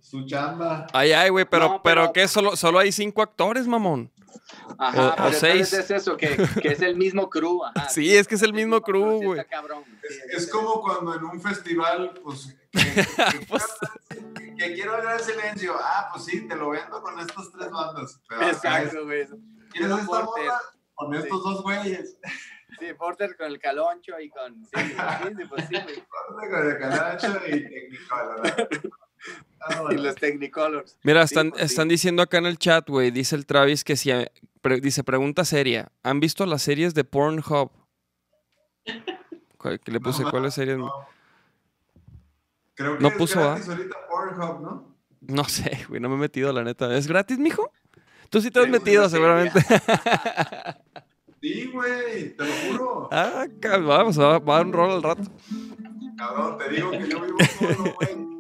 su 0.01 0.25
chamba. 0.27 0.87
Ay, 0.93 1.13
ay, 1.13 1.31
güey, 1.31 1.45
pero, 1.45 1.69
No, 1.69 1.83
pero, 1.83 2.03
pero- 2.03 2.13
¿qué? 2.13 2.29
Solo, 2.29 2.57
solo 2.57 2.79
hay 2.79 2.93
cinco 2.93 3.23
actores, 3.23 3.67
mamón. 3.67 4.11
ajá, 4.79 5.15
o- 5.25 5.29
o 5.29 5.33
seis. 5.33 5.73
es 5.73 5.91
eso, 5.91 6.17
que, 6.17 6.37
que 6.61 6.69
es 6.69 6.81
el 6.83 6.97
mismo 6.97 7.29
crew, 7.31 7.65
ajá. 7.65 7.89
Sí, 7.91 8.17
es 8.17 8.27
que 8.29 8.35
es 8.35 8.43
el 8.43 8.53
mismo 8.53 8.81
crew, 8.81 9.23
güey. 9.23 9.41
sí, 9.41 9.47
Es, 10.33 10.43
es 10.45 10.51
como 10.51 10.81
cuando 10.83 11.15
en 11.15 11.25
un 11.25 11.41
festival, 11.41 12.13
pues, 12.23 12.57
que, 12.73 12.81
que- 12.81 13.47
Pues- 13.49 13.65
que- 14.09 14.55
que 14.57 14.75
quiero 14.75 14.93
ver 14.99 15.17
el 15.19 15.21
silencio. 15.21 15.75
Ah, 15.81 16.09
pues 16.13 16.27
sí, 16.27 16.47
te 16.47 16.55
lo 16.55 16.71
vendo 16.71 17.03
con 17.03 17.19
estas 17.19 17.51
tres 17.51 17.71
bandas. 17.71 18.21
Pero 18.29 18.43
Exacto, 18.49 19.05
güey. 19.05 19.27
¿Quieres 19.73 19.99
esta? 19.99 20.61
Con 20.95 21.13
estos 21.15 21.43
dos 21.43 21.63
güeyes. 21.65 22.17
Sí, 22.79 22.87
Porter 22.97 23.37
con 23.37 23.47
el 23.49 23.59
caloncho 23.59 24.19
y 24.21 24.31
con. 24.31 24.65
Sí, 24.65 24.71
sí, 24.81 24.95
sí, 25.37 25.45
pues 25.49 25.65
sí, 25.69 25.75
güey. 25.75 26.05
Porter 26.07 26.51
con 26.51 26.71
el 26.71 26.79
calacho 26.79 27.41
y 27.49 27.51
Technicolor. 27.51 28.81
Ah, 29.61 29.83
Y 29.91 29.95
los 29.97 30.15
Technicolors. 30.17 30.99
Mira, 31.03 31.27
Sí, 31.27 31.35
están, 31.35 31.51
pues 31.51 31.61
sí. 31.63 31.67
están 31.67 31.89
diciendo 31.89 32.23
acá 32.23 32.39
en 32.39 32.47
el 32.47 32.59
chat, 32.59 32.89
güey, 32.89 33.11
dice 33.11 33.35
el 33.37 33.47
Travis 33.47 33.83
que 33.85 33.97
si, 33.97 34.11
pre- 34.61 34.81
dice, 34.81 35.03
pregunta 35.05 35.45
seria, 35.45 35.91
¿han 36.03 36.21
visto 36.21 36.45
las 36.47 36.61
series 36.63 36.93
de 36.95 37.05
Pornhub? 37.05 37.71
¿Cuál- 39.57 39.81
que 39.81 39.91
le 39.91 40.01
puse, 40.01 40.23
No, 40.23 40.31
¿cuáles 40.31 40.55
series? 40.55 40.77
no. 40.79 40.93
Creo 42.75 42.97
que 42.99 43.03
No 43.03 43.09
es 43.09 43.15
puso, 43.17 43.41
gratis 43.41 43.69
ahorita 43.69 43.97
Pornhub, 44.11 44.61
¿no? 44.61 44.95
No 45.21 45.45
sé, 45.45 45.87
güey, 45.89 46.01
no 46.01 46.09
me 46.11 46.17
he 46.17 46.19
metido, 46.19 46.53
la 46.53 46.63
neta. 46.65 46.95
¿Es 46.95 47.07
gratis, 47.07 47.39
mijo? 47.39 47.71
Tú 48.29 48.41
sí 48.43 48.51
te 48.51 48.61
has 48.61 48.69
metido, 48.69 49.09
seguramente. 49.09 49.61
Sí, 51.41 51.71
güey, 51.73 52.37
te 52.37 52.45
lo 52.45 52.53
juro. 52.69 53.09
ah, 53.13 53.47
vamos, 53.81 54.19
va, 54.19 54.39
va 54.39 54.55
a 54.55 54.57
dar 54.59 54.67
un 54.67 54.73
rol 54.73 54.91
al 54.93 55.03
rato. 55.03 55.23
Cabrón, 56.17 56.59
te 56.59 56.69
digo 56.71 56.91
que 56.91 57.09
yo 57.09 57.21
vivo 57.21 57.39
solo, 57.59 57.95
güey. 57.95 58.34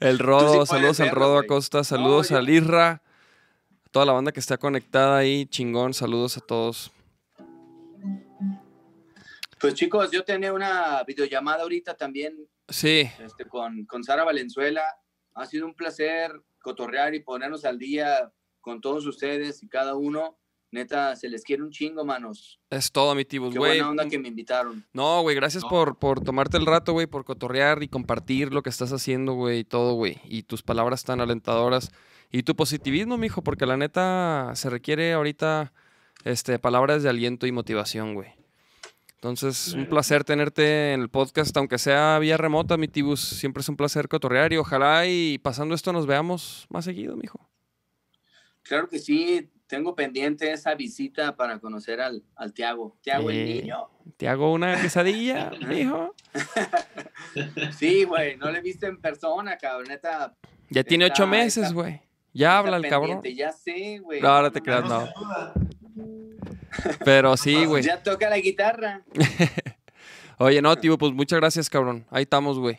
El 0.00 0.18
Rodo, 0.18 0.64
sí 0.64 0.66
saludos 0.72 1.00
al 1.00 1.10
Rodo. 1.10 1.38
Acosta, 1.38 1.84
saludos 1.84 2.30
yo- 2.30 2.36
al 2.38 2.48
Irra, 2.48 2.88
a 2.90 3.02
toda 3.90 4.06
la 4.06 4.12
banda 4.12 4.32
que 4.32 4.40
está 4.40 4.56
conectada 4.58 5.18
ahí, 5.18 5.46
chingón, 5.46 5.94
saludos 5.94 6.36
a 6.36 6.40
todos. 6.40 6.90
Pues 9.60 9.74
chicos, 9.74 10.10
yo 10.10 10.22
tenía 10.24 10.52
una 10.52 11.02
videollamada 11.04 11.62
ahorita 11.62 11.94
también 11.96 12.36
Sí, 12.68 13.08
este, 13.20 13.44
con, 13.46 13.84
con 13.86 14.02
Sara 14.04 14.24
Valenzuela. 14.24 14.82
Ha 15.34 15.46
sido 15.46 15.66
un 15.66 15.74
placer 15.74 16.32
cotorrear 16.60 17.14
y 17.14 17.20
ponernos 17.20 17.64
al 17.64 17.78
día 17.78 18.30
con 18.60 18.80
todos 18.80 19.06
ustedes 19.06 19.62
y 19.62 19.68
cada 19.68 19.94
uno. 19.94 20.38
Neta, 20.76 21.16
se 21.16 21.28
les 21.28 21.42
quiere 21.42 21.62
un 21.62 21.70
chingo, 21.70 22.04
manos. 22.04 22.60
es 22.70 22.92
todo, 22.92 23.14
mi 23.14 23.24
tibus, 23.24 23.52
Qué 23.52 23.58
güey. 23.58 23.72
buena 23.78 23.90
onda 23.90 24.08
que 24.08 24.18
me 24.18 24.28
invitaron. 24.28 24.84
No, 24.92 25.22
güey, 25.22 25.34
gracias 25.34 25.62
No. 25.64 25.68
por, 25.70 25.98
por 25.98 26.20
tomarte 26.22 26.56
el 26.58 26.66
rato, 26.66 26.92
güey, 26.92 27.06
por 27.06 27.24
cotorrear 27.24 27.82
y 27.82 27.88
compartir 27.88 28.52
lo 28.52 28.62
que 28.62 28.70
estás 28.70 28.92
haciendo, 28.92 29.32
güey, 29.32 29.60
y 29.60 29.64
todo, 29.64 29.94
güey. 29.94 30.20
Y 30.24 30.42
tus 30.42 30.62
palabras 30.62 31.02
tan 31.04 31.20
alentadoras. 31.20 31.90
Y 32.30 32.42
tu 32.42 32.54
positivismo, 32.54 33.16
mijo, 33.18 33.42
porque 33.42 33.64
la 33.66 33.76
neta 33.76 34.52
se 34.54 34.68
requiere 34.68 35.12
ahorita 35.14 35.72
este, 36.24 36.58
palabras 36.58 37.02
de 37.02 37.08
aliento 37.08 37.46
y 37.46 37.52
motivación, 37.52 38.14
güey. 38.14 38.34
Entonces, 39.14 39.72
un 39.72 39.86
placer 39.86 40.24
tenerte 40.24 40.92
en 40.92 41.00
el 41.00 41.08
podcast, 41.08 41.56
aunque 41.56 41.78
sea 41.78 42.18
vía 42.18 42.36
remota, 42.36 42.76
mi 42.76 42.86
tibus. 42.86 43.20
Siempre 43.20 43.62
es 43.62 43.68
un 43.68 43.76
placer 43.76 44.08
cotorrear 44.08 44.52
y 44.52 44.58
ojalá 44.58 45.06
y 45.06 45.38
pasando 45.38 45.74
esto 45.74 45.92
nos 45.92 46.06
veamos 46.06 46.66
más 46.68 46.84
seguido, 46.84 47.16
mijo. 47.16 47.48
Claro 48.62 48.88
que 48.88 48.98
sí, 48.98 49.48
tengo 49.66 49.94
pendiente 49.94 50.52
esa 50.52 50.74
visita 50.74 51.36
para 51.36 51.58
conocer 51.58 52.00
al, 52.00 52.22
al 52.36 52.52
Tiago. 52.52 52.96
Tiago, 53.02 53.30
el 53.30 53.44
niño. 53.44 53.88
Te 54.16 54.28
hago 54.28 54.52
una 54.52 54.80
quesadilla, 54.80 55.50
mijo. 55.66 56.14
Sí, 57.76 58.04
güey, 58.04 58.36
no 58.36 58.50
le 58.50 58.60
viste 58.60 58.86
en 58.86 59.00
persona, 59.00 59.56
cabrón. 59.58 59.88
Neta, 59.88 60.34
Ya 60.70 60.84
tiene 60.84 61.06
ocho 61.06 61.26
meses, 61.26 61.72
güey. 61.72 62.00
Ya 62.32 62.58
habla 62.58 62.76
el 62.76 62.88
cabrón. 62.88 63.22
Ya 63.22 63.52
sé, 63.52 63.98
güey. 63.98 64.20
No, 64.20 64.28
ahora 64.28 64.50
te 64.50 64.60
creas, 64.60 64.84
no. 64.84 65.08
Pero 67.04 67.36
sí, 67.36 67.64
güey. 67.66 67.82
Ya 67.82 68.02
toca 68.02 68.28
la 68.28 68.38
guitarra. 68.38 69.02
Oye, 70.38 70.60
no, 70.60 70.76
tío, 70.76 70.98
pues 70.98 71.12
muchas 71.12 71.40
gracias, 71.40 71.70
cabrón. 71.70 72.06
Ahí 72.10 72.22
estamos, 72.24 72.58
güey. 72.58 72.78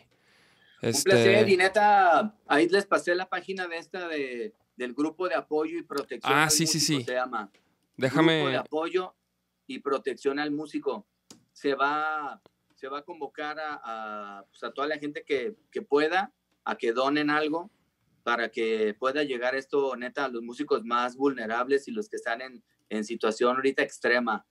Un 0.80 0.90
Este, 0.90 1.10
placer, 1.10 1.48
y 1.48 1.56
neta, 1.56 2.36
ahí 2.46 2.68
les 2.68 2.86
pasé 2.86 3.14
la 3.16 3.28
página 3.28 3.66
de 3.66 3.78
esta 3.78 4.06
de, 4.06 4.54
del 4.78 4.94
grupo 4.94 5.28
de 5.28 5.34
apoyo 5.34 5.76
y 5.76 5.82
protección. 5.82 6.32
Ah, 6.32 6.44
al 6.44 6.50
sí, 6.50 6.66
sí, 6.66 6.78
músico, 6.78 7.00
sí. 7.00 7.04
Se 7.04 7.12
llama. 7.14 7.50
Grupo 7.50 7.58
de 7.96 8.02
déjame. 8.02 8.56
apoyo 8.56 9.14
y 9.66 9.80
protección 9.80 10.38
al 10.38 10.52
músico. 10.52 11.06
Se 11.52 11.74
va, 11.74 12.40
se 12.76 12.88
va 12.88 12.98
a 12.98 13.02
convocar 13.02 13.58
a, 13.58 13.80
a, 14.38 14.44
pues, 14.44 14.62
a 14.62 14.72
toda 14.72 14.86
la 14.86 14.98
gente 14.98 15.24
que, 15.24 15.56
que 15.72 15.82
pueda 15.82 16.32
a 16.64 16.76
que 16.76 16.92
donen 16.92 17.28
algo 17.28 17.72
para 18.22 18.50
que 18.50 18.94
pueda 18.94 19.24
llegar 19.24 19.56
esto, 19.56 19.96
neta, 19.96 20.26
a 20.26 20.28
los 20.28 20.42
músicos 20.42 20.84
más 20.84 21.16
vulnerables 21.16 21.88
y 21.88 21.90
los 21.90 22.08
que 22.08 22.16
están 22.16 22.40
en, 22.40 22.62
en 22.88 23.02
situación 23.04 23.56
ahorita 23.56 23.82
extrema. 23.82 24.46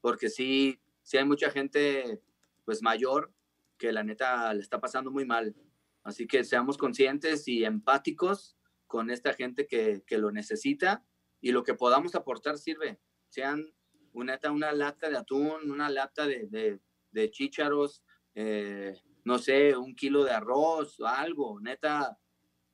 Porque 0.00 0.28
sí, 0.28 0.80
sí 1.02 1.18
hay 1.18 1.24
mucha 1.24 1.50
gente 1.50 2.20
pues 2.64 2.82
mayor 2.82 3.32
que 3.76 3.92
la 3.92 4.02
neta 4.02 4.52
le 4.54 4.60
está 4.60 4.80
pasando 4.80 5.12
muy 5.12 5.24
mal. 5.24 5.54
Así 6.02 6.26
que 6.26 6.42
seamos 6.42 6.76
conscientes 6.76 7.46
y 7.46 7.64
empáticos 7.64 8.57
con 8.88 9.10
esta 9.10 9.34
gente 9.34 9.68
que, 9.68 10.02
que 10.04 10.18
lo 10.18 10.32
necesita 10.32 11.04
y 11.40 11.52
lo 11.52 11.62
que 11.62 11.74
podamos 11.74 12.16
aportar 12.16 12.58
sirve. 12.58 13.00
Sean 13.28 13.72
una, 14.12 14.40
una 14.50 14.72
lata 14.72 15.08
de 15.08 15.18
atún, 15.18 15.70
una 15.70 15.88
lata 15.88 16.26
de, 16.26 16.48
de, 16.48 16.80
de 17.12 17.30
chícharos, 17.30 18.02
eh, 18.34 19.00
no 19.24 19.38
sé, 19.38 19.76
un 19.76 19.94
kilo 19.94 20.24
de 20.24 20.32
arroz 20.32 20.98
o 20.98 21.06
algo, 21.06 21.60
neta, 21.60 22.18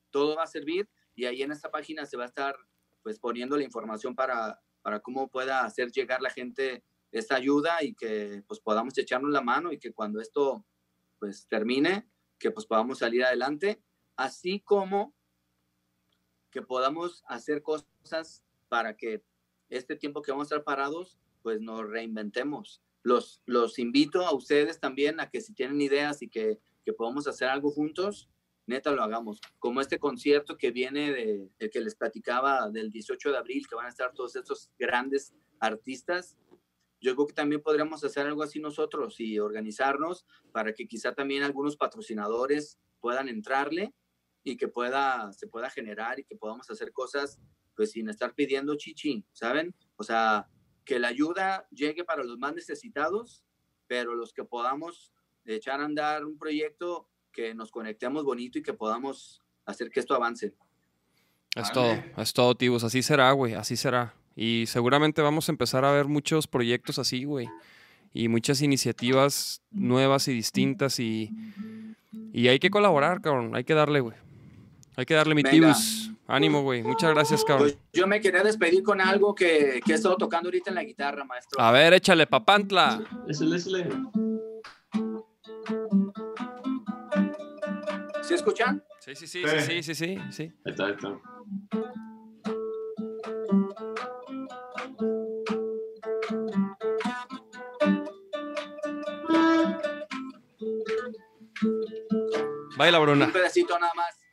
todo 0.09 0.35
va 0.35 0.43
a 0.43 0.47
servir 0.47 0.89
y 1.13 1.25
ahí 1.25 1.41
en 1.41 1.51
esta 1.51 1.69
página 1.69 2.05
se 2.05 2.17
va 2.17 2.23
a 2.23 2.27
estar 2.27 2.55
pues 3.03 3.19
poniendo 3.19 3.57
la 3.57 3.63
información 3.63 4.15
para, 4.15 4.59
para 4.81 4.99
cómo 5.01 5.29
pueda 5.29 5.65
hacer 5.65 5.91
llegar 5.91 6.21
la 6.21 6.29
gente 6.29 6.83
esta 7.11 7.35
ayuda 7.35 7.83
y 7.83 7.93
que 7.93 8.43
pues 8.47 8.59
podamos 8.59 8.97
echarnos 8.97 9.31
la 9.31 9.41
mano 9.41 9.71
y 9.71 9.79
que 9.79 9.93
cuando 9.93 10.19
esto 10.19 10.65
pues 11.19 11.47
termine, 11.47 12.09
que 12.39 12.51
pues 12.51 12.65
podamos 12.65 12.99
salir 12.99 13.23
adelante, 13.23 13.81
así 14.15 14.59
como 14.61 15.15
que 16.55 16.61
podamos 16.61 17.21
hacer 17.27 17.61
cosas 17.61 18.41
para 18.69 18.95
que 18.95 19.21
este 19.67 19.97
tiempo 19.97 20.21
que 20.21 20.31
vamos 20.31 20.45
a 20.45 20.55
estar 20.55 20.63
parados, 20.63 21.19
pues 21.43 21.59
nos 21.59 21.85
reinventemos. 21.85 22.81
Los, 23.03 23.41
los 23.45 23.77
invito 23.77 24.25
a 24.25 24.33
ustedes 24.33 24.79
también 24.79 25.19
a 25.19 25.29
que 25.29 25.41
si 25.41 25.53
tienen 25.53 25.81
ideas 25.81 26.21
y 26.21 26.29
que, 26.29 26.57
que 26.85 26.93
podamos 26.93 27.27
hacer 27.27 27.49
algo 27.49 27.71
juntos, 27.71 28.29
neta 28.67 28.91
lo 28.91 29.03
hagamos. 29.03 29.41
Como 29.59 29.81
este 29.81 29.99
concierto 29.99 30.55
que 30.57 30.71
viene 30.71 31.11
de, 31.11 31.49
el 31.59 31.69
que 31.69 31.81
les 31.81 31.93
platicaba 31.93 32.69
del 32.69 32.89
18 32.89 33.31
de 33.33 33.37
abril, 33.37 33.67
que 33.67 33.75
van 33.75 33.87
a 33.87 33.89
estar 33.89 34.13
todos 34.13 34.37
estos 34.37 34.71
grandes 34.79 35.33
artistas. 35.59 36.37
Yo 37.01 37.15
creo 37.15 37.27
que 37.27 37.33
también 37.33 37.61
podríamos 37.61 38.01
hacer 38.05 38.27
algo 38.27 38.43
así 38.43 38.61
nosotros 38.61 39.19
y 39.19 39.39
organizarnos 39.39 40.25
para 40.53 40.73
que 40.73 40.87
quizá 40.87 41.13
también 41.13 41.43
algunos 41.43 41.75
patrocinadores 41.75 42.79
puedan 43.01 43.27
entrarle 43.27 43.93
y 44.45 44.55
que 44.55 44.69
pueda, 44.69 45.33
se 45.33 45.47
pueda 45.47 45.69
generar 45.69 46.19
y 46.19 46.23
que 46.23 46.37
podamos 46.37 46.69
hacer 46.69 46.93
cosas 46.93 47.39
pues 47.75 47.91
sin 47.91 48.07
estar 48.07 48.33
pidiendo 48.33 48.75
chichi, 48.75 49.25
¿saben? 49.33 49.75
O 49.97 50.03
sea, 50.03 50.47
que 50.85 50.99
la 50.99 51.09
ayuda 51.09 51.67
llegue 51.71 52.05
para 52.05 52.23
los 52.23 52.37
más 52.37 52.53
necesitados, 52.53 53.43
pero 53.87 54.15
los 54.15 54.31
que 54.31 54.45
podamos 54.45 55.11
echar 55.45 55.81
a 55.81 55.85
andar 55.85 56.23
un 56.25 56.37
proyecto 56.37 57.09
que 57.33 57.53
nos 57.53 57.71
conectemos 57.71 58.23
bonito 58.23 58.59
y 58.59 58.63
que 58.63 58.73
podamos 58.73 59.41
hacer 59.65 59.89
que 59.89 59.99
esto 59.99 60.13
avance. 60.13 60.53
Es 61.55 61.71
todo, 61.71 61.95
es 62.17 62.31
todo, 62.31 62.55
tibus. 62.55 62.83
Así 62.83 63.01
será, 63.01 63.31
güey, 63.31 63.55
así 63.55 63.75
será. 63.75 64.13
Y 64.35 64.65
seguramente 64.67 65.21
vamos 65.21 65.49
a 65.49 65.51
empezar 65.51 65.85
a 65.85 65.91
ver 65.91 66.05
muchos 66.05 66.47
proyectos 66.47 66.99
así, 66.99 67.23
güey. 67.23 67.47
Y 68.13 68.27
muchas 68.27 68.61
iniciativas 68.61 69.61
nuevas 69.71 70.27
y 70.27 70.33
distintas 70.33 70.99
y, 70.99 71.31
y 72.31 72.47
hay 72.47 72.59
que 72.59 72.69
colaborar, 72.69 73.21
cabrón. 73.21 73.55
Hay 73.55 73.63
que 73.63 73.73
darle, 73.73 74.01
güey. 74.01 74.24
Hay 74.97 75.05
que 75.05 75.13
darle 75.13 75.35
mi 75.35 75.43
tibus. 75.43 76.11
Ánimo, 76.27 76.63
güey. 76.63 76.81
Muchas 76.81 77.13
gracias, 77.13 77.43
cabrón. 77.43 77.69
Pues 77.69 77.77
yo 77.93 78.07
me 78.07 78.19
quería 78.19 78.41
despedir 78.43 78.81
con 78.81 78.99
algo 78.99 79.35
que, 79.35 79.81
que 79.85 79.91
he 79.91 79.95
estado 79.95 80.17
tocando 80.17 80.47
ahorita 80.47 80.71
en 80.71 80.75
la 80.75 80.83
guitarra, 80.83 81.23
maestro. 81.23 81.61
A 81.61 81.71
ver, 81.71 81.93
échale, 81.93 82.25
papantla. 82.25 83.03
Échale, 83.27 83.57
échale. 83.57 83.89
¿Sí 88.23 88.33
escuchan? 88.33 88.83
Sí, 88.99 89.15
sí, 89.15 89.27
sí, 89.27 89.43
sí, 89.45 89.61
sí, 89.61 89.83
sí, 89.83 89.95
sí, 89.95 90.19
sí. 90.31 90.43
Ahí 90.65 90.71
está, 90.71 90.85
ahí 90.85 90.93
está. 90.93 91.19
Baila, 102.77 102.99
Bruna. 102.99 103.25
Un 103.25 103.31
pedacito 103.31 103.77
nada 103.79 103.93
más. 103.95 104.24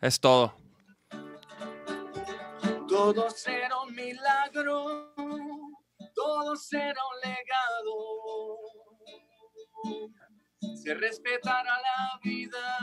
Es 0.00 0.20
todo. 0.20 0.54
Todo 2.88 3.30
será 3.30 3.80
un 3.80 3.94
milagro, 3.94 5.12
todo 6.14 6.56
será 6.56 7.00
un 7.12 7.20
legado. 7.30 7.96
Se 10.82 10.94
respetará 10.94 11.64
la 11.64 12.18
vida, 12.22 12.78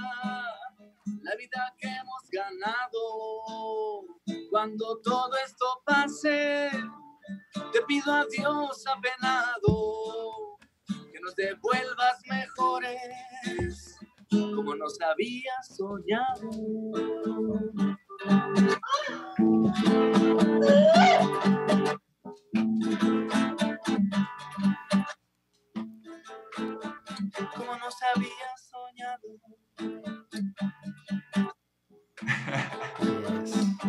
la 1.23 1.36
vida 1.36 1.73
que 1.80 1.88
hemos 1.88 2.30
ganado. 2.32 4.06
Cuando 4.52 4.99
todo 5.02 5.36
esto 5.38 5.82
pase, 5.86 6.69
te 7.72 7.82
pido 7.88 8.11
a 8.11 8.26
Dios 8.26 8.86
apenado 8.88 10.57
que 11.11 11.19
nos 11.19 11.36
devuelvas 11.36 12.19
mejores, 12.27 13.98
como 14.56 14.76
nos 14.76 14.99
habías 15.02 15.76
soñado. 15.76 16.49
como 27.56 27.76
nos 27.78 27.95
había 28.03 28.57
soñado. 28.57 29.28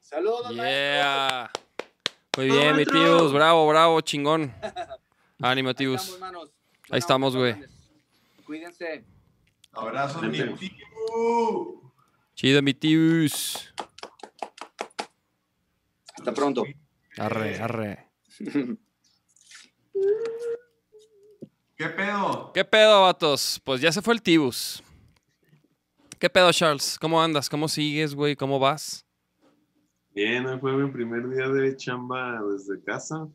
Saludos, 0.00 0.54
maestro. 0.54 0.64
Yeah. 0.64 1.50
Muy 2.36 2.46
bien, 2.46 2.76
mi 2.76 2.84
tibus. 2.86 3.32
Bravo, 3.32 3.66
bravo, 3.66 4.00
chingón. 4.00 4.54
Ánimo, 5.42 5.70
estamos, 5.70 6.18
manos. 6.20 6.37
Ahí 6.90 6.98
estamos, 6.98 7.36
güey. 7.36 7.54
Cuídense. 8.46 9.04
Abrazo, 9.72 10.22
mi 10.22 10.32
tío. 10.32 10.56
Chido, 12.34 12.62
mi 12.62 12.72
tibus. 12.72 13.74
Hasta 16.16 16.32
pronto. 16.32 16.64
Arre, 17.18 17.60
arre. 17.60 18.06
¿Qué 21.76 21.88
pedo? 21.90 22.52
¿Qué 22.54 22.64
pedo, 22.64 23.02
vatos? 23.02 23.60
Pues 23.64 23.80
ya 23.80 23.92
se 23.92 24.00
fue 24.02 24.14
el 24.14 24.22
tibus. 24.22 24.82
¿Qué 26.18 26.30
pedo, 26.30 26.50
Charles? 26.52 26.98
¿Cómo 26.98 27.22
andas? 27.22 27.48
¿Cómo 27.48 27.68
sigues, 27.68 28.14
güey? 28.14 28.34
¿Cómo 28.34 28.58
vas? 28.58 29.04
Bien, 30.14 30.46
hoy 30.46 30.58
fue 30.58 30.72
mi 30.72 30.90
primer 30.90 31.28
día 31.28 31.48
de 31.48 31.76
chamba 31.76 32.40
desde 32.50 32.82
casa. 32.82 33.28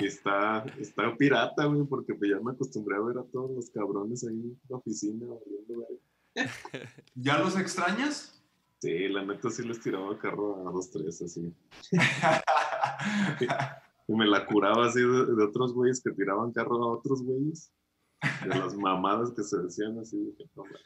Y 0.00 0.06
está, 0.06 0.64
está 0.78 1.16
pirata, 1.16 1.64
güey, 1.66 1.84
porque 1.84 2.14
pues 2.14 2.30
ya 2.30 2.40
me 2.40 2.52
acostumbré 2.52 2.96
a 2.96 3.00
ver 3.00 3.18
a 3.18 3.24
todos 3.24 3.50
los 3.50 3.70
cabrones 3.70 4.24
ahí 4.24 4.34
en 4.34 4.60
la 4.68 4.76
oficina. 4.76 5.26
¿Ya 7.14 7.38
los 7.38 7.56
extrañas? 7.58 8.42
Sí, 8.80 9.08
la 9.08 9.24
neta 9.24 9.50
sí 9.50 9.62
les 9.66 9.80
tiraba 9.80 10.18
carro 10.18 10.66
a 10.68 10.72
dos, 10.72 10.90
tres, 10.90 11.20
así. 11.22 11.54
Y 14.08 14.12
me 14.12 14.26
la 14.26 14.44
curaba 14.44 14.86
así 14.86 14.98
de, 15.00 15.06
de 15.36 15.44
otros 15.44 15.72
güeyes 15.72 16.02
que 16.02 16.10
tiraban 16.10 16.50
carro 16.52 16.82
a 16.82 16.92
otros 16.94 17.22
güeyes. 17.22 17.72
De 18.42 18.48
las 18.48 18.74
mamadas 18.74 19.30
que 19.30 19.42
se 19.44 19.56
decían 19.58 19.96
así. 20.00 20.16
dije, 20.18 20.50
no, 20.56 20.62
güey. 20.64 20.82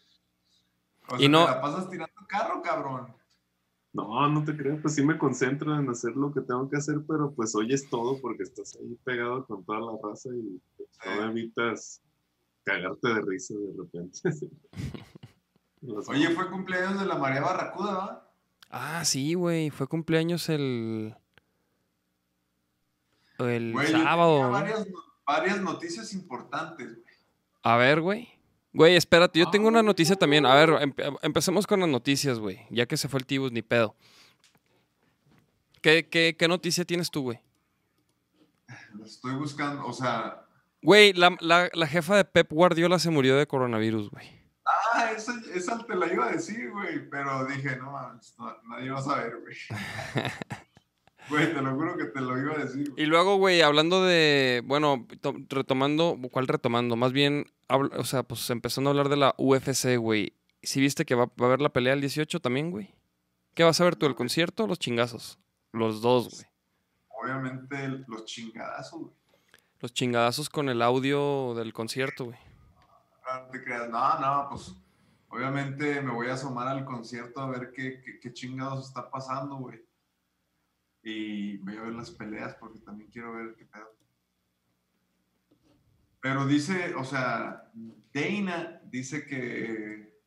O 1.09 1.17
Y 1.23 1.29
no- 1.29 1.47
te 1.47 1.51
la 1.53 1.61
pasas 1.63 1.89
tirando 1.89 2.13
carro, 2.29 2.61
cabrón. 2.61 3.15
No, 3.95 4.29
no 4.29 4.45
te 4.45 4.57
creo, 4.57 4.83
pues 4.83 4.97
sí 4.97 5.05
me 5.05 5.17
concentro 5.17 5.79
en 5.79 5.89
hacer 5.89 6.17
lo 6.17 6.35
que 6.35 6.41
tengo 6.41 6.69
que 6.69 6.77
hacer, 6.77 6.97
pero 7.07 7.33
pues 7.33 7.55
oyes 7.55 7.89
todo 7.89 8.21
porque 8.21 8.43
estás 8.43 8.77
ahí 8.77 8.99
pegado 9.05 9.47
con 9.47 9.65
toda 9.65 9.79
la 9.81 9.93
raza 10.03 10.31
y 10.35 10.61
pues, 10.77 10.89
no 11.07 11.31
evitas 11.31 12.03
cagarte 12.65 13.09
de 13.09 13.21
risa 13.21 13.55
de 13.55 13.73
repente. 13.79 14.19
Oye, 16.09 16.31
fue 16.31 16.51
cumpleaños 16.51 16.99
de 16.99 17.07
la 17.07 17.19
María 17.19 17.43
Barracuda, 17.43 17.93
¿va? 17.95 18.31
Ah, 18.69 19.05
sí, 19.05 19.35
güey. 19.35 19.71
Fue 19.71 19.87
cumpleaños 19.87 20.49
el. 20.49 21.15
El 23.39 23.73
Güey, 23.73 23.87
yo 23.87 23.93
tenía 23.93 24.05
sábado. 24.07 24.51
varias, 24.51 24.89
varias 25.25 25.61
noticias 25.61 26.13
importantes, 26.15 26.97
güey. 26.97 27.17
A 27.63 27.77
ver, 27.77 28.01
güey. 28.01 28.34
Güey, 28.75 28.97
espérate, 28.97 29.39
yo 29.39 29.49
tengo 29.51 29.69
una 29.69 29.79
Ah. 29.79 29.83
noticia 29.85 30.17
también. 30.17 30.45
A 30.45 30.55
ver, 30.57 30.69
empe- 30.71 31.19
empecemos 31.23 31.67
con 31.67 31.81
las 31.81 31.89
noticias, 31.89 32.39
güey. 32.41 32.67
Ya 32.71 32.85
que 32.87 32.97
se 32.97 33.09
fue 33.09 33.21
el 33.21 33.27
tibus, 33.27 33.53
ni 33.53 33.63
pedo. 33.63 33.95
¿Qué, 35.81 36.09
qué, 36.09 36.35
qué 36.39 36.49
noticia 36.49 36.85
tienes 36.85 37.11
tú, 37.11 37.23
güey? 37.23 37.41
la 38.99 39.07
estoy 39.07 39.35
buscando, 39.35 39.87
o 39.87 39.93
sea, 39.93 40.41
Güey, 40.83 41.13
la, 41.15 41.37
la- 41.41 41.71
la 41.73 41.87
jefa 41.87 42.17
de 42.17 42.25
Pep 42.25 42.51
Guardiola 42.53 42.99
se 42.99 43.11
murió 43.11 43.37
de 43.37 43.47
coronavirus, 43.47 44.11
güey. 44.11 44.29
ah, 44.67 45.13
esa, 45.17 45.33
esa 45.55 45.79
te 45.87 45.95
la 45.95 46.13
iba 46.13 46.27
a 46.27 46.33
decir, 46.33 46.71
güey, 46.71 47.09
pero 47.11 47.45
dije, 47.47 47.77
no, 47.77 47.91
mames, 47.93 48.35
no, 48.39 48.55
nadie 48.69 48.91
va 48.91 48.99
a 48.99 49.03
saber, 49.03 49.37
güey. 49.41 49.57
Güey, 51.29 51.55
te 51.55 51.63
lo 51.63 51.75
juro 51.75 51.97
que 51.97 52.05
te 52.05 52.21
lo 52.21 52.39
iba 52.39 52.53
a 52.55 52.59
decir. 52.59 52.91
güey. 52.91 53.03
Y 53.03 53.07
luego, 53.07 53.37
güey, 53.37 53.63
hablando 53.63 54.05
de, 54.05 54.63
bueno, 54.67 55.07
to- 55.21 55.35
retomando, 55.49 56.19
¿cuál 56.31 56.47
retomando? 56.49 56.97
Más 56.97 57.13
bien, 57.13 57.47
o 57.69 58.05
sea, 58.05 58.23
pues 58.23 58.49
empezando 58.51 58.91
a 58.91 58.93
hablar 58.93 59.09
de 59.09 59.17
la 59.17 59.35
UFC, 59.39 59.97
güey. 59.97 60.35
¿Sí 60.63 60.81
viste 60.81 61.05
que 61.05 61.15
va, 61.15 61.27
va 61.27 61.33
a 61.43 61.45
haber 61.47 61.61
la 61.61 61.73
pelea 61.73 61.93
el 61.95 62.01
18 62.01 62.41
también, 62.41 62.71
güey? 62.71 62.95
¿Qué 63.55 63.65
vas 63.65 63.81
a 63.81 63.85
ver 63.85 63.97
tú, 63.97 64.07
el 64.07 64.15
concierto 64.15 64.65
o 64.65 64.67
los 64.67 64.79
chingazos? 64.79 65.39
Los 65.73 66.03
dos, 66.03 66.29
güey. 66.31 66.47
Obviamente 67.23 67.89
los 68.07 68.25
chingadazos, 68.25 69.01
güey. 69.01 69.13
Los 69.81 69.93
chingadazos 69.93 70.49
con 70.51 70.69
el 70.69 70.83
audio 70.83 71.55
del 71.55 71.73
concierto, 71.73 72.27
güey. 72.27 72.39
Ah, 73.27 73.43
No 73.47 73.51
te 73.51 73.63
creas, 73.65 73.89
no, 73.89 74.19
no, 74.21 74.49
pues 74.51 74.75
obviamente 75.29 76.01
me 76.01 76.13
voy 76.13 76.29
a 76.29 76.35
asomar 76.35 76.69
al 76.69 76.85
concierto 76.85 77.41
a 77.41 77.47
ver 77.51 77.73
qué, 77.75 78.01
qué, 78.05 78.19
qué 78.21 78.33
chingados 78.33 78.89
está 78.89 79.11
pasando, 79.11 79.57
güey. 79.57 79.81
Y 81.05 81.59
voy 81.59 81.77
a 81.77 81.83
ver 81.83 81.93
las 81.93 82.11
peleas 82.11 82.55
porque 82.55 82.81
también 82.81 83.11
quiero 83.11 83.35
ver 83.35 83.55
qué 83.55 83.67
pedo. 83.67 83.95
Pero 86.21 86.47
dice, 86.47 86.95
o 86.95 87.05
sea, 87.05 87.71
Dana 88.13 88.81
dice 88.85 89.27
que, 89.27 90.19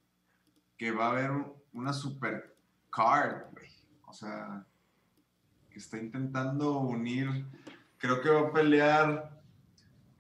que 0.78 0.92
va 0.92 1.08
a 1.08 1.12
haber 1.12 1.32
una 1.74 1.92
super 1.92 2.56
card, 2.92 3.52
güey. 3.52 3.72
O 4.06 4.14
sea, 4.14 4.64
que 5.72 5.80
está 5.80 5.98
intentando 5.98 6.78
unir, 6.80 7.48
creo 7.98 8.22
que 8.22 8.30
va 8.30 8.42
a 8.42 8.54
pelear 8.54 9.42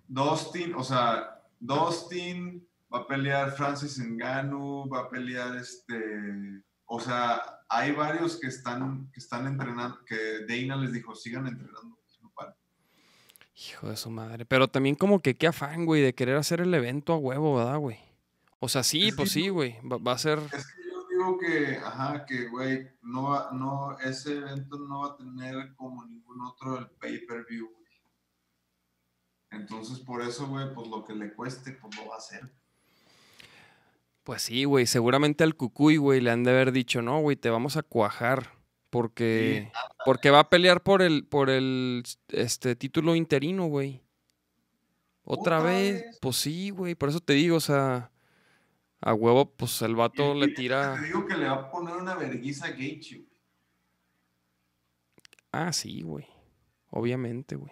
Dustin, 0.07 0.73
o 0.73 0.83
sea, 0.83 1.41
Dustin, 1.59 2.67
va 2.91 2.99
a 2.99 3.07
pelear 3.07 3.51
Francis 3.51 3.99
Ngannou, 3.99 4.89
va 4.89 5.01
a 5.01 5.09
pelear 5.09 5.55
este, 5.57 6.63
o 6.85 6.99
sea, 6.99 7.56
hay 7.69 7.91
varios 7.91 8.39
que 8.39 8.47
están, 8.47 9.11
que 9.11 9.19
están 9.19 9.47
entrenando, 9.47 10.03
que 10.05 10.45
Dana 10.47 10.75
les 10.77 10.93
dijo, 10.93 11.15
sigan 11.15 11.47
entrenando, 11.47 11.97
no 12.21 12.31
paren". 12.33 12.55
Hijo 13.55 13.89
de 13.89 13.97
su 13.97 14.09
madre. 14.09 14.45
Pero 14.45 14.67
también 14.67 14.95
como 14.95 15.19
que 15.21 15.35
qué 15.35 15.47
afán, 15.47 15.85
güey, 15.85 16.01
de 16.01 16.13
querer 16.13 16.37
hacer 16.37 16.61
el 16.61 16.73
evento 16.73 17.13
a 17.13 17.17
huevo, 17.17 17.57
¿verdad, 17.57 17.77
güey? 17.77 17.99
O 18.59 18.69
sea, 18.69 18.83
sí, 18.83 19.09
Es 19.09 19.15
pues 19.15 19.33
que 19.33 19.39
sí, 19.41 19.49
güey. 19.49 19.77
Va, 19.81 19.97
va 19.97 20.13
a 20.13 20.17
ser... 20.17 20.39
Es 20.51 20.65
que 20.67 20.83
yo 20.89 21.07
digo 21.09 21.37
que, 21.39 21.77
ajá, 21.77 22.25
que, 22.25 22.47
güey, 22.47 22.87
no, 23.01 23.29
va- 23.29 23.49
no, 23.51 23.97
ese 23.99 24.37
evento 24.37 24.79
no 24.79 25.01
va 25.01 25.13
a 25.13 25.17
tener 25.17 25.75
como 25.75 26.05
ningún 26.05 26.41
otro 26.41 26.77
el 26.79 26.89
pay-per-view, 26.91 27.67
güey. 27.69 27.87
Entonces, 29.51 29.99
por 29.99 30.21
eso, 30.21 30.47
güey, 30.47 30.73
pues 30.73 30.87
lo 30.87 31.05
que 31.05 31.13
le 31.13 31.33
cueste, 31.33 31.71
pues 31.73 31.95
lo 31.97 32.07
va 32.07 32.15
a 32.15 32.17
hacer. 32.17 32.51
Pues 34.27 34.41
sí, 34.41 34.65
güey. 34.65 34.85
Seguramente 34.87 35.45
al 35.45 35.55
Cucuy, 35.55 35.95
güey, 35.95 36.19
le 36.19 36.31
han 36.31 36.43
de 36.43 36.51
haber 36.51 36.73
dicho, 36.73 37.01
no, 37.01 37.21
güey, 37.21 37.37
te 37.37 37.49
vamos 37.49 37.77
a 37.77 37.81
cuajar. 37.81 38.51
Porque, 38.89 39.71
porque 40.03 40.31
va 40.31 40.39
a 40.41 40.49
pelear 40.49 40.83
por 40.83 41.01
el, 41.01 41.25
por 41.25 41.49
el 41.49 42.03
este, 42.27 42.75
título 42.75 43.15
interino, 43.15 43.67
güey. 43.67 44.03
Otra, 45.23 45.59
¿Otra 45.59 45.71
vez? 45.71 45.93
vez? 46.03 46.17
Pues 46.21 46.35
sí, 46.35 46.71
güey. 46.71 46.93
Por 46.95 47.07
eso 47.07 47.21
te 47.21 47.31
digo, 47.33 47.55
o 47.55 47.61
sea, 47.61 48.11
a 48.99 49.13
huevo, 49.13 49.49
pues 49.55 49.81
el 49.81 49.95
vato 49.95 50.35
Y- 50.35 50.39
le 50.41 50.47
tira. 50.49 50.95
Te 50.99 51.05
digo 51.05 51.25
que 51.25 51.37
le 51.37 51.45
va 51.47 51.53
a 51.53 51.71
poner 51.71 51.95
una 51.95 52.15
verguiza 52.15 52.65
a 52.65 52.71
Gaethje, 52.71 53.15
güey. 53.19 53.27
Ah, 55.53 55.71
sí, 55.71 56.01
güey. 56.01 56.27
Obviamente, 56.89 57.55
güey. 57.55 57.71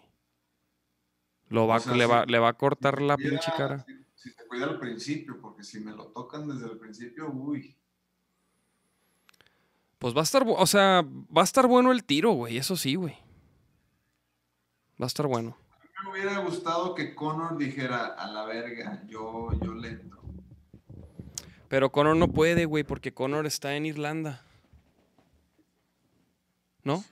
Lo 1.49 1.67
va, 1.67 1.77
O 1.77 1.79
sea, 1.81 1.95
le, 1.95 2.05
si- 2.05 2.09
va, 2.09 2.25
le 2.25 2.39
va 2.39 2.47
a 2.47 2.53
cortar 2.53 3.01
la 3.01 3.17
pinche 3.17 3.51
cara. 3.57 3.83
Si, 3.85 3.93
si 4.25 4.31
se 4.31 4.47
cuida 4.47 4.65
al 4.65 4.79
principio, 4.79 5.39
porque 5.39 5.63
si 5.63 5.79
me 5.79 5.91
lo 5.91 6.07
tocan 6.07 6.47
desde 6.47 6.65
el 6.65 6.79
principio, 6.79 7.29
uy. 7.29 7.77
Pues 9.99 10.15
va 10.15 10.21
a 10.21 10.23
estar, 10.23 10.43
o 10.47 10.65
sea, 10.65 11.03
va 11.03 11.41
a 11.41 11.43
estar 11.43 11.67
bueno 11.67 11.91
el 11.91 12.03
tiro, 12.03 12.31
güey. 12.31 12.57
Eso 12.57 12.75
sí, 12.75 12.95
güey. 12.95 13.13
Va 14.99 15.05
a 15.05 15.07
estar 15.07 15.27
bueno. 15.27 15.55
Me 16.03 16.11
hubiera 16.11 16.39
gustado 16.39 16.95
que 16.95 17.13
Conor 17.13 17.55
dijera, 17.57 18.15
a 18.15 18.31
la 18.31 18.45
verga, 18.45 19.03
yo, 19.05 19.49
yo 19.61 19.75
le 19.75 19.89
entro. 19.89 20.21
Pero 21.67 21.91
Conor 21.91 22.17
no 22.17 22.27
puede, 22.27 22.65
güey, 22.65 22.83
porque 22.83 23.13
Conor 23.13 23.45
está 23.45 23.75
en 23.75 23.85
Irlanda. 23.85 24.43
¿No? 26.83 27.03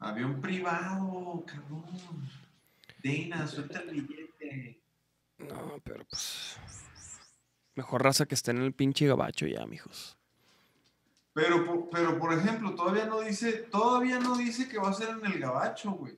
Avión 0.00 0.40
privado, 0.40 1.44
cabrón. 1.46 1.84
Dana, 3.04 3.46
suelta 3.46 3.80
el 3.82 4.02
billete. 4.02 4.85
No, 5.48 5.78
pero 5.84 6.04
pues. 6.06 6.56
Mejor 7.74 8.02
raza 8.02 8.26
que 8.26 8.34
esté 8.34 8.50
en 8.52 8.62
el 8.62 8.72
pinche 8.72 9.06
gabacho 9.06 9.46
ya, 9.46 9.66
mijos. 9.66 10.16
Pero, 11.34 11.64
por- 11.66 11.90
pero, 11.90 12.18
por 12.18 12.32
ejemplo, 12.32 12.74
todavía 12.74 13.04
no 13.06 13.20
dice, 13.20 13.52
todavía 13.70 14.18
no 14.18 14.36
dice 14.36 14.68
que 14.68 14.78
va 14.78 14.88
a 14.88 14.94
ser 14.94 15.10
en 15.10 15.26
el 15.26 15.38
gabacho, 15.38 15.90
güey. 15.92 16.16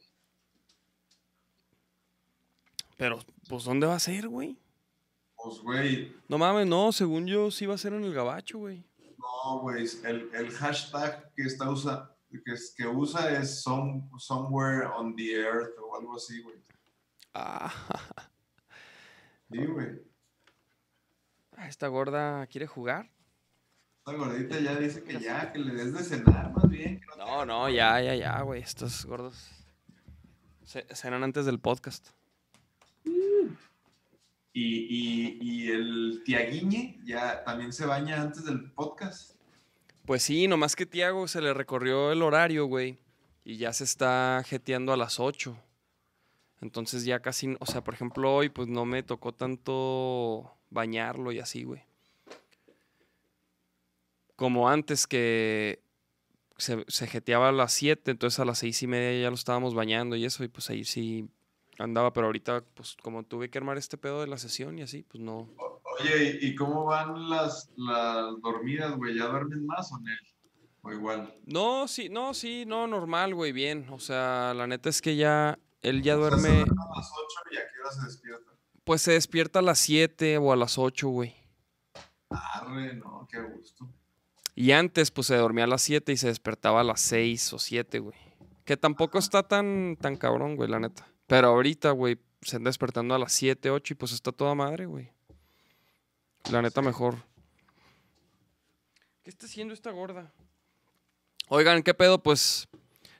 Pero, 2.96 3.18
pues, 3.48 3.64
¿dónde 3.64 3.86
va 3.86 3.94
a 3.94 4.00
ser, 4.00 4.28
güey? 4.28 4.56
Pues, 5.36 5.58
güey, 5.60 6.16
No 6.28 6.36
mames, 6.38 6.66
no, 6.66 6.90
según 6.92 7.26
yo 7.26 7.50
sí 7.50 7.64
va 7.66 7.74
a 7.74 7.78
ser 7.78 7.92
en 7.92 8.04
el 8.04 8.12
gabacho, 8.12 8.58
güey. 8.58 8.84
no, 9.18 9.60
güey, 9.60 9.86
el, 10.04 10.30
el 10.34 10.50
hashtag 10.52 11.32
que 11.34 11.42
está 11.42 11.70
usa, 11.70 12.14
que, 12.30 12.52
es- 12.52 12.74
que 12.76 12.86
usa 12.86 13.38
es 13.40 13.62
some- 13.62 14.08
somewhere 14.18 14.86
on 14.86 15.14
the 15.16 15.32
earth 15.32 15.76
o 15.80 15.96
algo 15.96 16.16
así, 16.16 16.40
güey. 16.42 16.56
Ah, 17.34 17.72
Sí, 19.50 19.64
güey. 19.64 20.02
esta 21.66 21.88
gorda 21.88 22.46
quiere 22.46 22.66
jugar. 22.66 23.10
Esta 23.98 24.12
gordita 24.12 24.58
ya 24.60 24.76
dice 24.78 25.02
que 25.02 25.18
ya, 25.20 25.52
que 25.52 25.58
le 25.58 25.74
des 25.74 25.92
de 25.92 26.02
cenar 26.04 26.52
más 26.52 26.68
bien. 26.68 27.00
que 27.00 27.06
no 27.18 27.44
No, 27.44 27.68
ya, 27.68 28.00
ya, 28.00 28.14
ya, 28.14 28.40
güey. 28.42 28.62
Estos 28.62 29.04
gordos 29.06 29.50
ce- 30.64 30.86
cenan 30.94 31.22
antes 31.24 31.44
del 31.46 31.58
podcast. 31.60 32.08
Y, 33.04 34.60
y, 34.88 35.38
y 35.40 35.70
el 35.70 36.22
Tiaguiñe 36.24 36.98
ya 37.04 37.44
también 37.44 37.72
se 37.72 37.86
baña 37.86 38.20
antes 38.20 38.44
del 38.44 38.70
podcast. 38.72 39.36
Pues 40.04 40.22
sí, 40.22 40.48
nomás 40.48 40.74
que 40.74 40.86
Tiago 40.86 41.28
se 41.28 41.40
le 41.40 41.52
recorrió 41.54 42.10
el 42.12 42.22
horario, 42.22 42.66
güey. 42.66 42.98
Y 43.44 43.56
ya 43.56 43.72
se 43.72 43.84
está 43.84 44.42
jeteando 44.46 44.92
a 44.92 44.96
las 44.96 45.20
8. 45.20 45.56
Entonces 46.60 47.04
ya 47.04 47.20
casi, 47.20 47.56
o 47.60 47.66
sea, 47.66 47.82
por 47.82 47.94
ejemplo, 47.94 48.34
hoy 48.34 48.48
pues 48.48 48.68
no 48.68 48.84
me 48.84 49.02
tocó 49.02 49.32
tanto 49.32 50.52
bañarlo 50.70 51.32
y 51.32 51.38
así, 51.38 51.64
güey. 51.64 51.82
Como 54.36 54.68
antes 54.68 55.06
que 55.06 55.80
se, 56.56 56.84
se 56.88 57.06
jeteaba 57.06 57.48
a 57.48 57.52
las 57.52 57.72
7, 57.72 58.10
entonces 58.10 58.38
a 58.40 58.44
las 58.44 58.58
seis 58.58 58.82
y 58.82 58.86
media 58.86 59.20
ya 59.20 59.30
lo 59.30 59.34
estábamos 59.34 59.74
bañando 59.74 60.16
y 60.16 60.24
eso, 60.24 60.44
y 60.44 60.48
pues 60.48 60.70
ahí 60.70 60.84
sí 60.84 61.28
andaba, 61.78 62.12
pero 62.12 62.26
ahorita 62.26 62.64
pues 62.74 62.96
como 63.02 63.22
tuve 63.22 63.50
que 63.50 63.58
armar 63.58 63.78
este 63.78 63.98
pedo 63.98 64.20
de 64.20 64.26
la 64.26 64.38
sesión 64.38 64.78
y 64.78 64.82
así, 64.82 65.04
pues 65.04 65.22
no. 65.22 65.48
Oye, 66.00 66.38
¿y 66.40 66.54
cómo 66.54 66.84
van 66.84 67.28
las, 67.28 67.70
las 67.76 68.40
dormidas, 68.40 68.96
güey? 68.96 69.16
¿Ya 69.16 69.26
duermen 69.26 69.66
más 69.66 69.92
o 69.92 69.98
no? 69.98 70.10
O 70.82 70.92
igual. 70.92 71.34
No, 71.44 71.88
sí, 71.88 72.08
no, 72.08 72.34
sí, 72.34 72.64
no, 72.66 72.86
normal, 72.86 73.34
güey, 73.34 73.52
bien. 73.52 73.88
O 73.90 73.98
sea, 73.98 74.54
la 74.54 74.66
neta 74.66 74.88
es 74.88 75.02
que 75.02 75.16
ya, 75.16 75.58
él 75.82 76.02
ya 76.02 76.14
se 76.14 76.20
duerme, 76.20 76.48
duermen 76.48 76.78
a 76.78 76.96
las 76.96 77.10
8 77.12 77.24
y 77.52 77.56
a 77.56 77.60
qué 77.60 77.80
hora 77.80 77.92
se 77.92 78.06
despierta. 78.06 78.52
pues 78.84 79.02
se 79.02 79.12
despierta 79.12 79.58
a 79.58 79.62
las 79.62 79.78
7 79.78 80.38
o 80.38 80.52
a 80.52 80.56
las 80.56 80.78
8, 80.78 81.08
güey. 81.08 81.34
Arre, 82.30 82.94
no, 82.94 83.26
qué 83.30 83.40
gusto. 83.40 83.88
Y 84.54 84.72
antes, 84.72 85.10
pues 85.10 85.28
se 85.28 85.36
dormía 85.36 85.64
a 85.64 85.68
las 85.68 85.82
7 85.82 86.12
y 86.12 86.16
se 86.16 86.26
despertaba 86.26 86.80
a 86.80 86.84
las 86.84 87.00
6 87.02 87.52
o 87.52 87.58
7, 87.58 88.00
güey. 88.00 88.16
Que 88.64 88.76
tampoco 88.76 89.18
está 89.18 89.42
tan, 89.42 89.96
tan 90.00 90.16
cabrón, 90.16 90.56
güey, 90.56 90.68
la 90.68 90.80
neta. 90.80 91.06
Pero 91.26 91.48
ahorita, 91.48 91.92
güey, 91.92 92.18
se 92.42 92.56
anda 92.56 92.68
despertando 92.68 93.14
a 93.14 93.18
las 93.18 93.32
7, 93.32 93.70
8 93.70 93.94
y 93.94 93.96
pues 93.96 94.12
está 94.12 94.32
toda 94.32 94.54
madre, 94.54 94.86
güey. 94.86 95.12
La 96.50 96.60
neta 96.60 96.82
mejor. 96.82 97.16
¿Qué 99.22 99.30
está 99.30 99.46
haciendo 99.46 99.74
esta 99.74 99.90
gorda? 99.90 100.32
Oigan, 101.48 101.82
¿qué 101.82 101.94
pedo? 101.94 102.22
Pues, 102.22 102.68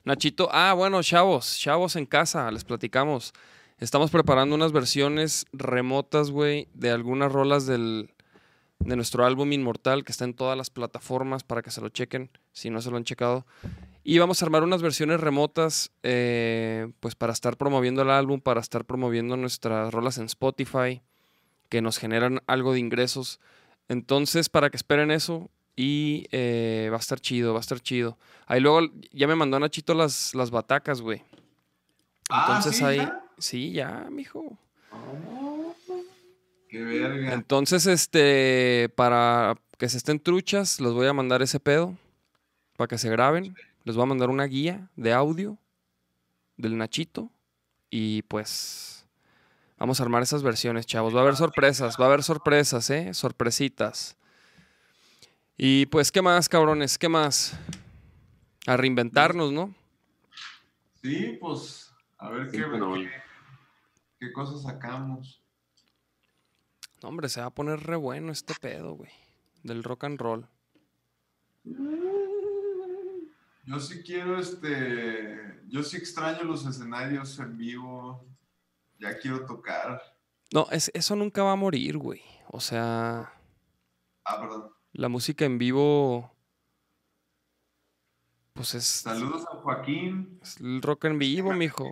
Nachito. 0.05 0.49
Ah, 0.51 0.73
bueno, 0.73 1.01
chavos, 1.03 1.59
chavos 1.59 1.95
en 1.95 2.05
casa, 2.05 2.49
les 2.51 2.63
platicamos. 2.63 3.33
Estamos 3.79 4.11
preparando 4.11 4.55
unas 4.55 4.71
versiones 4.71 5.45
remotas, 5.53 6.31
güey, 6.31 6.67
de 6.73 6.91
algunas 6.91 7.31
rolas 7.31 7.65
del, 7.65 8.11
de 8.79 8.95
nuestro 8.95 9.25
álbum 9.25 9.51
Inmortal, 9.51 10.03
que 10.03 10.11
está 10.11 10.25
en 10.25 10.33
todas 10.33 10.57
las 10.57 10.69
plataformas 10.69 11.43
para 11.43 11.61
que 11.61 11.71
se 11.71 11.81
lo 11.81 11.89
chequen, 11.89 12.29
si 12.51 12.69
no 12.69 12.81
se 12.81 12.91
lo 12.91 12.97
han 12.97 13.03
checado. 13.03 13.45
Y 14.03 14.17
vamos 14.17 14.41
a 14.41 14.45
armar 14.45 14.63
unas 14.63 14.81
versiones 14.81 15.19
remotas, 15.19 15.91
eh, 16.03 16.91
pues 16.99 17.15
para 17.15 17.33
estar 17.33 17.57
promoviendo 17.57 18.01
el 18.01 18.09
álbum, 18.09 18.41
para 18.41 18.61
estar 18.61 18.85
promoviendo 18.85 19.37
nuestras 19.37 19.93
rolas 19.93 20.17
en 20.17 20.25
Spotify, 20.25 21.01
que 21.69 21.81
nos 21.81 21.97
generan 21.97 22.41
algo 22.47 22.73
de 22.73 22.79
ingresos. 22.79 23.39
Entonces, 23.89 24.49
para 24.49 24.69
que 24.69 24.77
esperen 24.77 25.11
eso, 25.11 25.49
y 25.81 26.27
eh, 26.33 26.89
va 26.91 26.97
a 26.97 26.99
estar 26.99 27.21
chido, 27.21 27.53
va 27.53 27.59
a 27.59 27.61
estar 27.61 27.79
chido. 27.79 28.17
Ahí 28.47 28.59
luego 28.59 28.81
ya 29.13 29.27
me 29.27 29.35
mandó 29.35 29.57
Nachito 29.57 29.93
las, 29.93 30.35
las 30.35 30.51
batacas, 30.51 30.99
güey. 30.99 31.23
Ah, 32.29 32.47
Entonces 32.47 32.75
¿sí, 32.75 32.83
ahí. 32.83 32.97
ya? 32.97 33.23
Sí, 33.37 33.71
ya, 33.71 34.07
mijo. 34.11 34.57
Qué 36.67 36.83
verga. 36.83 37.33
Entonces, 37.33 37.85
este, 37.85 38.91
para 38.97 39.55
que 39.77 39.87
se 39.87 39.95
estén 39.95 40.19
truchas, 40.19 40.81
les 40.81 40.91
voy 40.91 41.07
a 41.07 41.13
mandar 41.13 41.41
ese 41.41 41.61
pedo 41.61 41.95
para 42.75 42.89
que 42.89 42.97
se 42.97 43.09
graben. 43.09 43.55
Les 43.85 43.95
voy 43.95 44.03
a 44.03 44.07
mandar 44.07 44.29
una 44.29 44.43
guía 44.47 44.89
de 44.97 45.13
audio 45.13 45.57
del 46.57 46.77
Nachito 46.77 47.31
y 47.89 48.23
pues 48.23 49.05
vamos 49.77 50.01
a 50.01 50.03
armar 50.03 50.23
esas 50.23 50.43
versiones, 50.43 50.85
chavos. 50.85 51.15
Va 51.15 51.19
a 51.19 51.23
haber 51.23 51.37
sorpresas, 51.37 51.95
va 51.97 52.03
a 52.03 52.07
haber 52.09 52.23
sorpresas, 52.23 52.89
¿eh? 52.89 53.13
Sorpresitas. 53.13 54.17
Y 55.61 55.87
pues, 55.87 56.09
¿qué 56.09 56.21
más, 56.21 56.47
cabrones? 56.47 56.97
¿Qué 56.97 57.09
más? 57.09 57.53
A 58.65 58.77
reinventarnos, 58.77 59.51
¿no? 59.51 59.75
Sí, 61.01 61.37
pues, 61.39 61.91
a 62.17 62.29
ver 62.29 62.49
qué, 62.49 62.59
no. 62.59 62.93
qué, 62.93 63.09
qué 64.21 64.31
cosas 64.31 64.61
sacamos. 64.63 65.43
No, 67.03 67.09
hombre, 67.09 67.27
se 67.27 67.41
va 67.41 67.47
a 67.47 67.53
poner 67.53 67.81
re 67.81 67.97
bueno 67.97 68.31
este 68.31 68.53
pedo, 68.55 68.93
güey. 68.93 69.11
Del 69.63 69.83
rock 69.83 70.05
and 70.05 70.17
roll. 70.19 70.47
Yo 73.65 73.79
sí 73.81 74.01
quiero, 74.03 74.39
este, 74.39 75.59
yo 75.67 75.83
sí 75.83 75.97
extraño 75.97 76.43
los 76.43 76.65
escenarios 76.65 77.37
en 77.39 77.57
vivo. 77.57 78.25
Ya 78.97 79.17
quiero 79.17 79.45
tocar. 79.45 80.01
No, 80.53 80.67
es- 80.71 80.89
eso 80.93 81.17
nunca 81.17 81.43
va 81.43 81.51
a 81.51 81.57
morir, 81.57 81.97
güey. 81.97 82.21
O 82.47 82.61
sea, 82.61 83.33
Ah, 84.23 84.39
perdón. 84.39 84.71
La 84.93 85.07
música 85.09 85.45
en 85.45 85.57
vivo, 85.57 86.31
pues 88.53 88.73
es, 88.75 88.85
Saludos 88.85 89.45
a 89.51 89.55
Joaquín. 89.57 90.39
es 90.41 90.57
el 90.59 90.81
rock 90.81 91.05
en 91.05 91.19
vivo, 91.19 91.53
mijo. 91.53 91.89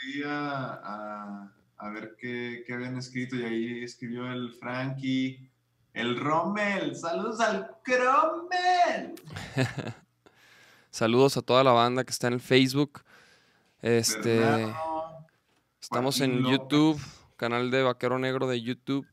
Fui 0.00 0.22
a, 0.24 0.80
a- 0.82 1.52
a 1.82 1.88
ver 1.90 2.14
qué, 2.18 2.62
qué 2.66 2.74
habían 2.74 2.96
escrito 2.98 3.36
y 3.36 3.42
ahí 3.44 3.84
escribió 3.84 4.30
el 4.30 4.52
Frankie. 4.52 5.50
El 5.94 6.18
Rommel. 6.20 6.94
Saludos 6.94 7.40
al 7.40 7.70
Cromel. 7.82 9.14
Saludos 10.90 11.36
a 11.36 11.42
toda 11.42 11.64
la 11.64 11.72
banda 11.72 12.04
que 12.04 12.10
está 12.10 12.26
en 12.28 12.34
el 12.34 12.40
Facebook. 12.40 13.02
Este, 13.82 14.38
Bernardo, 14.40 15.26
estamos 15.80 16.20
en 16.20 16.42
López. 16.42 16.58
YouTube, 16.58 17.00
canal 17.36 17.70
de 17.70 17.82
Vaquero 17.82 18.18
Negro 18.18 18.46
de 18.46 18.60
YouTube. 18.60 19.06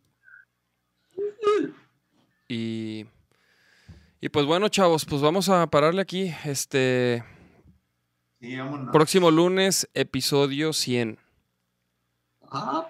Y, 2.47 3.05
y 4.21 4.29
pues 4.29 4.45
bueno, 4.45 4.69
chavos, 4.69 5.05
pues 5.05 5.21
vamos 5.21 5.49
a 5.49 5.67
pararle 5.67 6.01
aquí. 6.01 6.33
Este, 6.45 7.23
Sí, 8.39 8.55
próximo 8.91 9.31
lunes, 9.31 9.89
episodio 9.95 10.71
100. 10.71 11.17
Ah. 12.51 12.87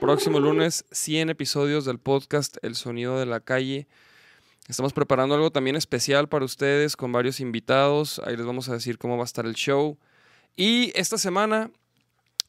Próximo 0.00 0.38
lunes, 0.38 0.84
100 0.92 1.30
episodios 1.30 1.84
del 1.84 1.98
podcast 1.98 2.58
El 2.62 2.76
Sonido 2.76 3.18
de 3.18 3.26
la 3.26 3.40
Calle. 3.40 3.88
Estamos 4.68 4.92
preparando 4.92 5.34
algo 5.34 5.50
también 5.50 5.74
especial 5.74 6.28
para 6.28 6.44
ustedes 6.44 6.96
con 6.96 7.10
varios 7.10 7.40
invitados. 7.40 8.20
Ahí 8.24 8.36
les 8.36 8.46
vamos 8.46 8.68
a 8.68 8.74
decir 8.74 8.96
cómo 8.96 9.16
va 9.16 9.24
a 9.24 9.26
estar 9.26 9.46
el 9.46 9.54
show. 9.54 9.98
Y 10.54 10.92
esta 10.94 11.18
semana, 11.18 11.72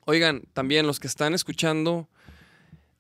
oigan, 0.06 0.44
también 0.54 0.86
los 0.86 1.00
que 1.00 1.08
están 1.08 1.34
escuchando, 1.34 2.08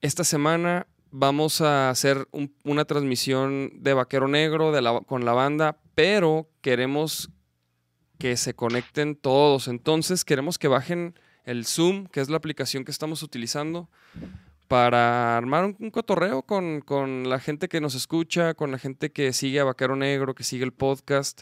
esta 0.01 0.23
semana 0.23 0.87
vamos 1.17 1.61
a 1.61 1.89
hacer 1.89 2.27
un- 2.31 2.53
una 2.63 2.83
transmisión 2.85 3.71
de 3.75 3.93
Vaquero 3.93 4.27
Negro 4.27 4.71
con 5.05 5.23
la 5.23 5.31
banda, 5.33 5.77
pero 5.95 6.49
queremos 6.61 7.29
que 8.17 8.35
se 8.37 8.53
conecten 8.53 9.15
todos. 9.15 9.67
Entonces 9.67 10.25
queremos 10.25 10.57
que 10.57 10.67
bajen 10.67 11.17
el 11.45 11.65
Zoom, 11.65 12.07
que 12.07 12.19
es 12.21 12.29
la 12.29 12.37
aplicación 12.37 12.83
que 12.83 12.91
estamos 12.91 13.23
utilizando 13.23 13.89
para 14.67 15.37
armar 15.37 15.63
un, 15.65 15.75
un 15.79 15.91
cotorreo 15.91 16.41
con, 16.41 16.81
con 16.81 17.29
la 17.29 17.39
gente 17.39 17.67
que 17.69 17.79
nos 17.81 17.95
escucha, 17.95 18.53
con 18.53 18.71
la 18.71 18.79
gente 18.79 19.11
que 19.11 19.31
sigue 19.31 19.59
a 19.59 19.63
Vaquero 19.63 19.95
Negro, 19.95 20.33
que 20.35 20.43
sigue 20.43 20.63
el 20.65 20.73
podcast. 20.73 21.41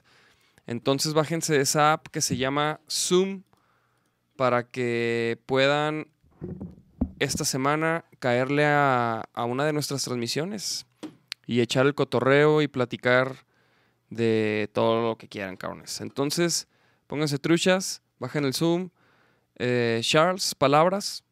Entonces 0.67 1.13
bájense 1.13 1.59
esa 1.59 1.93
app 1.93 2.07
que 2.07 2.21
se 2.21 2.37
llama 2.37 2.79
Zoom 2.89 3.43
para 4.35 4.63
que 4.69 5.39
puedan 5.45 6.07
esta 7.19 7.45
semana 7.45 8.03
caerle 8.23 8.63
a, 8.63 9.25
a 9.33 9.43
una 9.43 9.65
de 9.65 9.73
nuestras 9.73 10.05
transmisiones 10.05 10.85
y 11.45 11.59
echar 11.59 11.85
el 11.85 11.93
cotorreo 11.93 12.61
y 12.61 12.69
platicar 12.69 13.45
de 14.09 14.69
todo 14.71 15.09
lo 15.09 15.17
que 15.17 15.27
quieran, 15.27 15.57
cabrones. 15.57 15.99
Entonces, 15.99 16.69
pónganse 17.07 17.37
truchas, 17.37 18.01
bajen 18.19 18.45
el 18.45 18.53
Zoom. 18.53 18.91
Eh, 19.57 19.99
Charles, 20.03 20.55
palabras. 20.55 21.25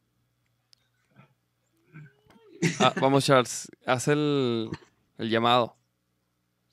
Ah, 2.81 2.93
vamos, 2.99 3.23
Charles, 3.23 3.72
haz 3.85 4.09
el, 4.09 4.69
el 5.18 5.30
llamado. 5.30 5.77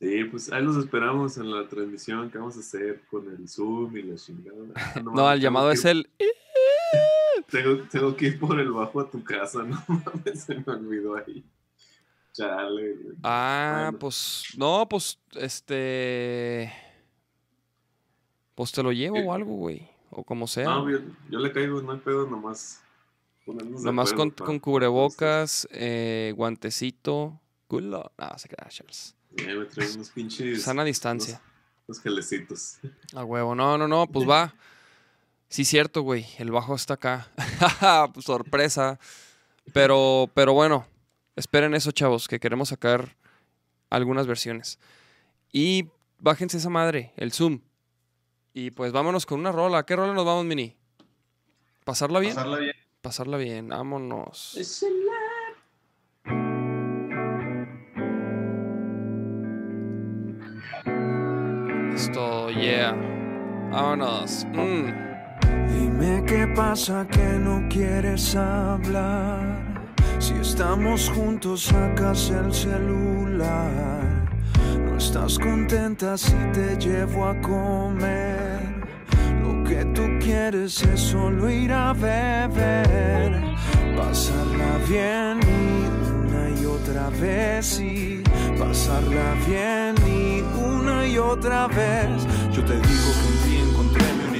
Sí, 0.00 0.24
pues 0.24 0.50
ahí 0.50 0.64
los 0.64 0.78
esperamos 0.78 1.38
en 1.38 1.48
la 1.48 1.68
transmisión 1.68 2.28
que 2.28 2.38
vamos 2.38 2.56
a 2.56 2.60
hacer 2.60 3.02
con 3.08 3.24
el 3.32 3.48
Zoom 3.48 3.96
y 3.96 4.02
la 4.02 4.16
chingada. 4.16 4.58
Ah, 4.74 4.94
No, 5.00 5.12
mames, 5.12 5.34
el 5.36 5.40
llamado 5.42 5.70
es 5.70 5.84
el... 5.84 6.10
Tengo, 7.50 7.82
tengo 7.90 8.14
que 8.16 8.26
ir 8.26 8.38
por 8.38 8.58
el 8.60 8.70
bajo 8.70 9.00
a 9.00 9.10
tu 9.10 9.22
casa, 9.24 9.62
no 9.64 9.82
mames, 9.88 10.42
se 10.44 10.54
me 10.54 10.64
olvidó 10.66 11.16
ahí. 11.16 11.44
Chale. 12.32 12.96
Ah, 13.22 13.80
Bueno. 13.84 13.98
pues, 13.98 14.44
no, 14.56 14.86
pues, 14.88 15.18
este... 15.32 16.72
Pues 18.54 18.72
te 18.72 18.82
lo 18.82 18.92
llevo 18.92 19.16
¿Qué? 19.16 19.22
o 19.22 19.32
algo, 19.32 19.54
güey. 19.54 19.88
O 20.10 20.24
como 20.24 20.46
sea. 20.46 20.64
No, 20.64 20.90
yo, 20.90 20.98
yo 21.30 21.38
le 21.38 21.52
caigo, 21.52 21.80
no 21.80 21.92
hay 21.92 21.98
pedo, 21.98 22.26
nomás. 22.26 22.82
Nomás 23.46 24.12
con, 24.12 24.30
con 24.30 24.58
cubrebocas, 24.58 25.66
eh, 25.70 26.34
guantecito. 26.36 27.40
Culo. 27.66 28.10
No, 28.18 28.38
se 28.38 28.48
queda, 28.48 28.66
Charles. 28.68 29.14
Ya 29.36 29.54
me 29.54 29.64
traen 29.66 29.94
unos 29.94 30.10
pinches. 30.10 30.62
Sana 30.62 30.84
distancia. 30.84 31.40
Unos 31.86 32.00
gelecitos. 32.02 32.78
A 33.14 33.24
huevo. 33.24 33.54
No, 33.54 33.78
no, 33.78 33.86
no, 33.88 34.06
pues 34.06 34.28
va. 34.28 34.52
Sí, 35.48 35.64
cierto, 35.64 36.02
güey. 36.02 36.26
El 36.38 36.50
bajo 36.50 36.74
está 36.74 36.94
acá. 36.94 37.28
Pues, 38.12 38.26
Sorpresa. 38.26 38.98
Pero, 39.72 40.30
pero 40.34 40.52
bueno, 40.52 40.86
esperen 41.36 41.74
eso, 41.74 41.90
chavos, 41.92 42.28
que 42.28 42.40
queremos 42.40 42.68
sacar 42.70 43.16
algunas 43.90 44.26
versiones. 44.26 44.78
Y 45.52 45.88
bájense 46.18 46.58
esa 46.58 46.70
madre, 46.70 47.12
el 47.16 47.32
Zoom. 47.32 47.60
Y 48.54 48.70
pues 48.70 48.92
vámonos 48.92 49.26
con 49.26 49.40
una 49.40 49.52
rola. 49.52 49.84
¿Qué 49.84 49.96
rola 49.96 50.14
nos 50.14 50.24
vamos, 50.24 50.44
Mini? 50.44 50.76
¿Pasarla 51.84 52.18
bien? 52.18 52.34
Pasarla 52.34 52.58
bien. 52.58 52.76
Pasarla 53.00 53.36
bien, 53.36 53.68
vámonos. 53.68 54.56
Esto, 61.94 62.50
yeah. 62.50 62.92
Vámonos. 63.70 64.44
Mm. 64.52 65.07
Dime 65.68 66.22
qué 66.26 66.46
pasa 66.54 67.06
que 67.06 67.38
no 67.38 67.68
quieres 67.68 68.34
hablar. 68.34 69.68
Si 70.18 70.34
estamos 70.34 71.10
juntos, 71.10 71.64
sacas 71.64 72.30
el 72.30 72.52
celular. 72.52 74.28
No 74.84 74.96
estás 74.96 75.38
contenta 75.38 76.16
si 76.18 76.36
te 76.52 76.76
llevo 76.76 77.26
a 77.26 77.40
comer. 77.40 78.58
Lo 79.42 79.64
que 79.64 79.84
tú 79.94 80.02
quieres 80.20 80.82
es 80.82 81.00
solo 81.00 81.48
ir 81.50 81.72
a 81.72 81.92
beber. 81.92 83.40
Pasarla 83.96 84.78
bien 84.88 85.40
y 85.42 85.86
una 86.24 86.60
y 86.60 86.64
otra 86.64 87.10
vez 87.10 87.80
y 87.80 88.22
pasarla 88.58 89.34
bien 89.46 89.94
y 90.06 90.42
una 90.58 91.06
y 91.06 91.18
otra 91.18 91.68
vez. 91.68 92.26
Yo 92.52 92.64
te 92.64 92.74
digo 92.74 93.10
que 93.44 93.67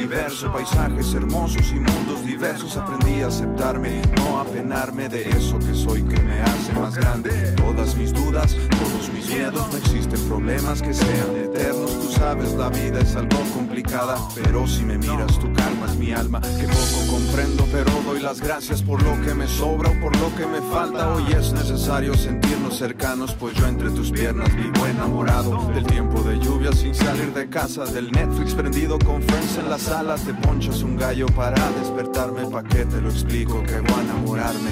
universo, 0.08 0.50
paisajes 0.50 1.12
hermosos 1.12 1.70
y 1.70 1.80
mundos 1.80 2.24
diversos. 2.24 2.76
Aprendí 2.78 3.20
a 3.20 3.26
aceptarme, 3.26 4.00
no 4.16 4.40
a 4.40 4.44
penarme 4.44 5.06
de 5.08 5.28
eso 5.28 5.58
que 5.58 5.74
soy 5.74 6.02
que 6.02 6.18
me 6.22 6.40
hace 6.40 6.72
más 6.72 6.94
grande. 6.94 7.30
Todas 7.56 7.94
mis 7.94 8.14
dudas, 8.14 8.56
todos 8.70 9.12
mis 9.12 9.28
miedos, 9.28 9.68
no 9.70 9.76
existen 9.76 10.20
problemas 10.28 10.80
que 10.80 10.94
sean 10.94 11.36
eternos. 11.36 11.92
Tú 12.00 12.10
sabes, 12.12 12.54
la 12.54 12.70
vida 12.70 13.00
es 13.00 13.16
algo 13.16 13.38
complicada, 13.54 14.16
pero 14.34 14.66
si 14.66 14.82
me 14.82 14.96
miras, 14.96 15.38
tú 15.38 15.52
calmas 15.52 15.94
mi 15.96 16.12
alma. 16.12 16.40
Que 16.40 16.66
poco 16.66 17.12
comprendo, 17.12 17.66
pero 17.70 17.90
doy 18.06 18.20
las 18.20 18.40
gracias 18.40 18.82
por 18.82 19.02
lo 19.02 19.20
que 19.20 19.34
me 19.34 19.46
sobra 19.46 19.90
o 19.90 20.00
por 20.00 20.16
lo 20.16 20.34
que 20.36 20.46
me 20.46 20.62
falta. 20.72 21.12
Hoy 21.12 21.24
es 21.38 21.52
necesario 21.52 22.14
sentirnos 22.14 22.78
cercanos, 22.78 23.34
pues 23.34 23.54
yo 23.56 23.66
entre 23.66 23.90
tus 23.90 24.10
piernas 24.10 24.54
vivo 24.56 24.86
enamorado 24.86 25.70
del 25.74 25.84
tiempo 25.84 26.22
de 26.22 26.38
lluvia 26.38 26.72
sin 26.72 26.94
salir 26.94 27.34
de 27.34 27.48
casa, 27.50 27.84
del 27.84 28.10
Netflix 28.10 28.54
prendido 28.54 28.98
con 28.98 29.22
Friends 29.22 29.58
en 29.58 29.68
la 29.68 29.78
sala. 29.78 29.97
Ponchas 29.98 30.82
un 30.84 30.96
gallo 30.96 31.26
para 31.26 31.56
despertarme, 31.72 32.46
pa' 32.46 32.62
que 32.62 32.84
te 32.84 33.00
lo 33.00 33.08
explico 33.10 33.64
que 33.64 33.80
voy 33.80 33.98
a 33.98 34.02
enamorarme. 34.02 34.70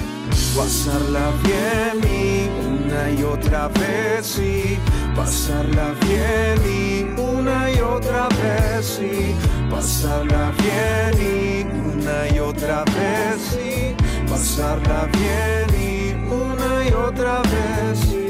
Pasarla 0.55 1.31
bien 1.43 1.99
y 2.09 2.47
una 2.65 3.11
y 3.11 3.23
otra 3.23 3.67
vez 3.67 4.39
y 4.39 4.79
pasarla 5.17 5.93
bien 5.99 6.61
y 6.65 7.19
una 7.19 7.69
y 7.69 7.79
otra 7.81 8.29
vez 8.29 9.01
y 9.01 9.35
pasarla 9.69 10.53
bien 10.59 11.21
y 11.21 11.63
una 11.97 12.33
y 12.33 12.39
otra 12.39 12.85
vez 12.85 13.59
y 13.59 14.29
pasarla 14.29 15.09
bien 15.11 15.67
y 15.75 16.33
una 16.33 16.89
y 16.89 16.93
otra 16.93 17.41
vez 17.41 18.27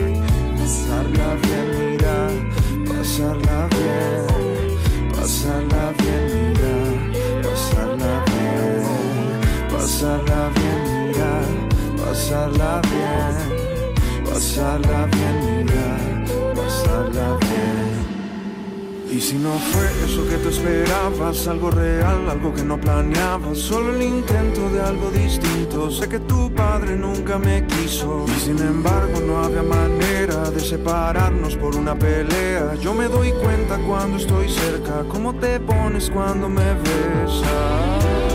pasarla 0.67 1.35
bien, 1.43 1.67
mira, 1.79 2.27
pasarla 2.87 3.67
bien, 3.71 5.11
pasarla 5.11 5.93
bien, 5.99 6.46
pasarla 9.87 10.49
bien, 10.53 11.07
mira, 11.07 11.39
pasarla 12.05 12.81
bien, 12.91 14.25
pasarla 14.25 15.05
bien, 15.05 15.65
mira, 15.65 16.53
pasarla 16.53 17.37
bien. 17.39 19.07
Y 19.09 19.21
si 19.21 19.37
no 19.37 19.51
fue 19.57 19.85
eso 20.03 20.27
que 20.27 20.35
tú 20.39 20.49
esperabas, 20.49 21.47
algo 21.47 21.71
real, 21.71 22.29
algo 22.29 22.53
que 22.53 22.63
no 22.63 22.77
planeabas, 22.77 23.57
solo 23.57 23.95
el 23.95 24.01
intento 24.01 24.69
de 24.71 24.81
algo 24.81 25.09
distinto. 25.09 25.89
Sé 25.89 26.09
que 26.09 26.19
tu 26.19 26.53
padre 26.53 26.97
nunca 26.97 27.39
me 27.39 27.65
quiso 27.65 28.25
y 28.27 28.39
sin 28.41 28.59
embargo 28.59 29.21
no 29.25 29.41
había 29.41 29.63
manera 29.63 30.51
de 30.51 30.59
separarnos 30.59 31.55
por 31.55 31.77
una 31.77 31.97
pelea. 31.97 32.75
Yo 32.81 32.93
me 32.93 33.05
doy 33.05 33.31
cuenta 33.31 33.77
cuando 33.87 34.17
estoy 34.17 34.49
cerca, 34.49 35.05
cómo 35.07 35.33
te 35.33 35.61
pones 35.61 36.11
cuando 36.11 36.49
me 36.49 36.73
besas. 36.73 38.26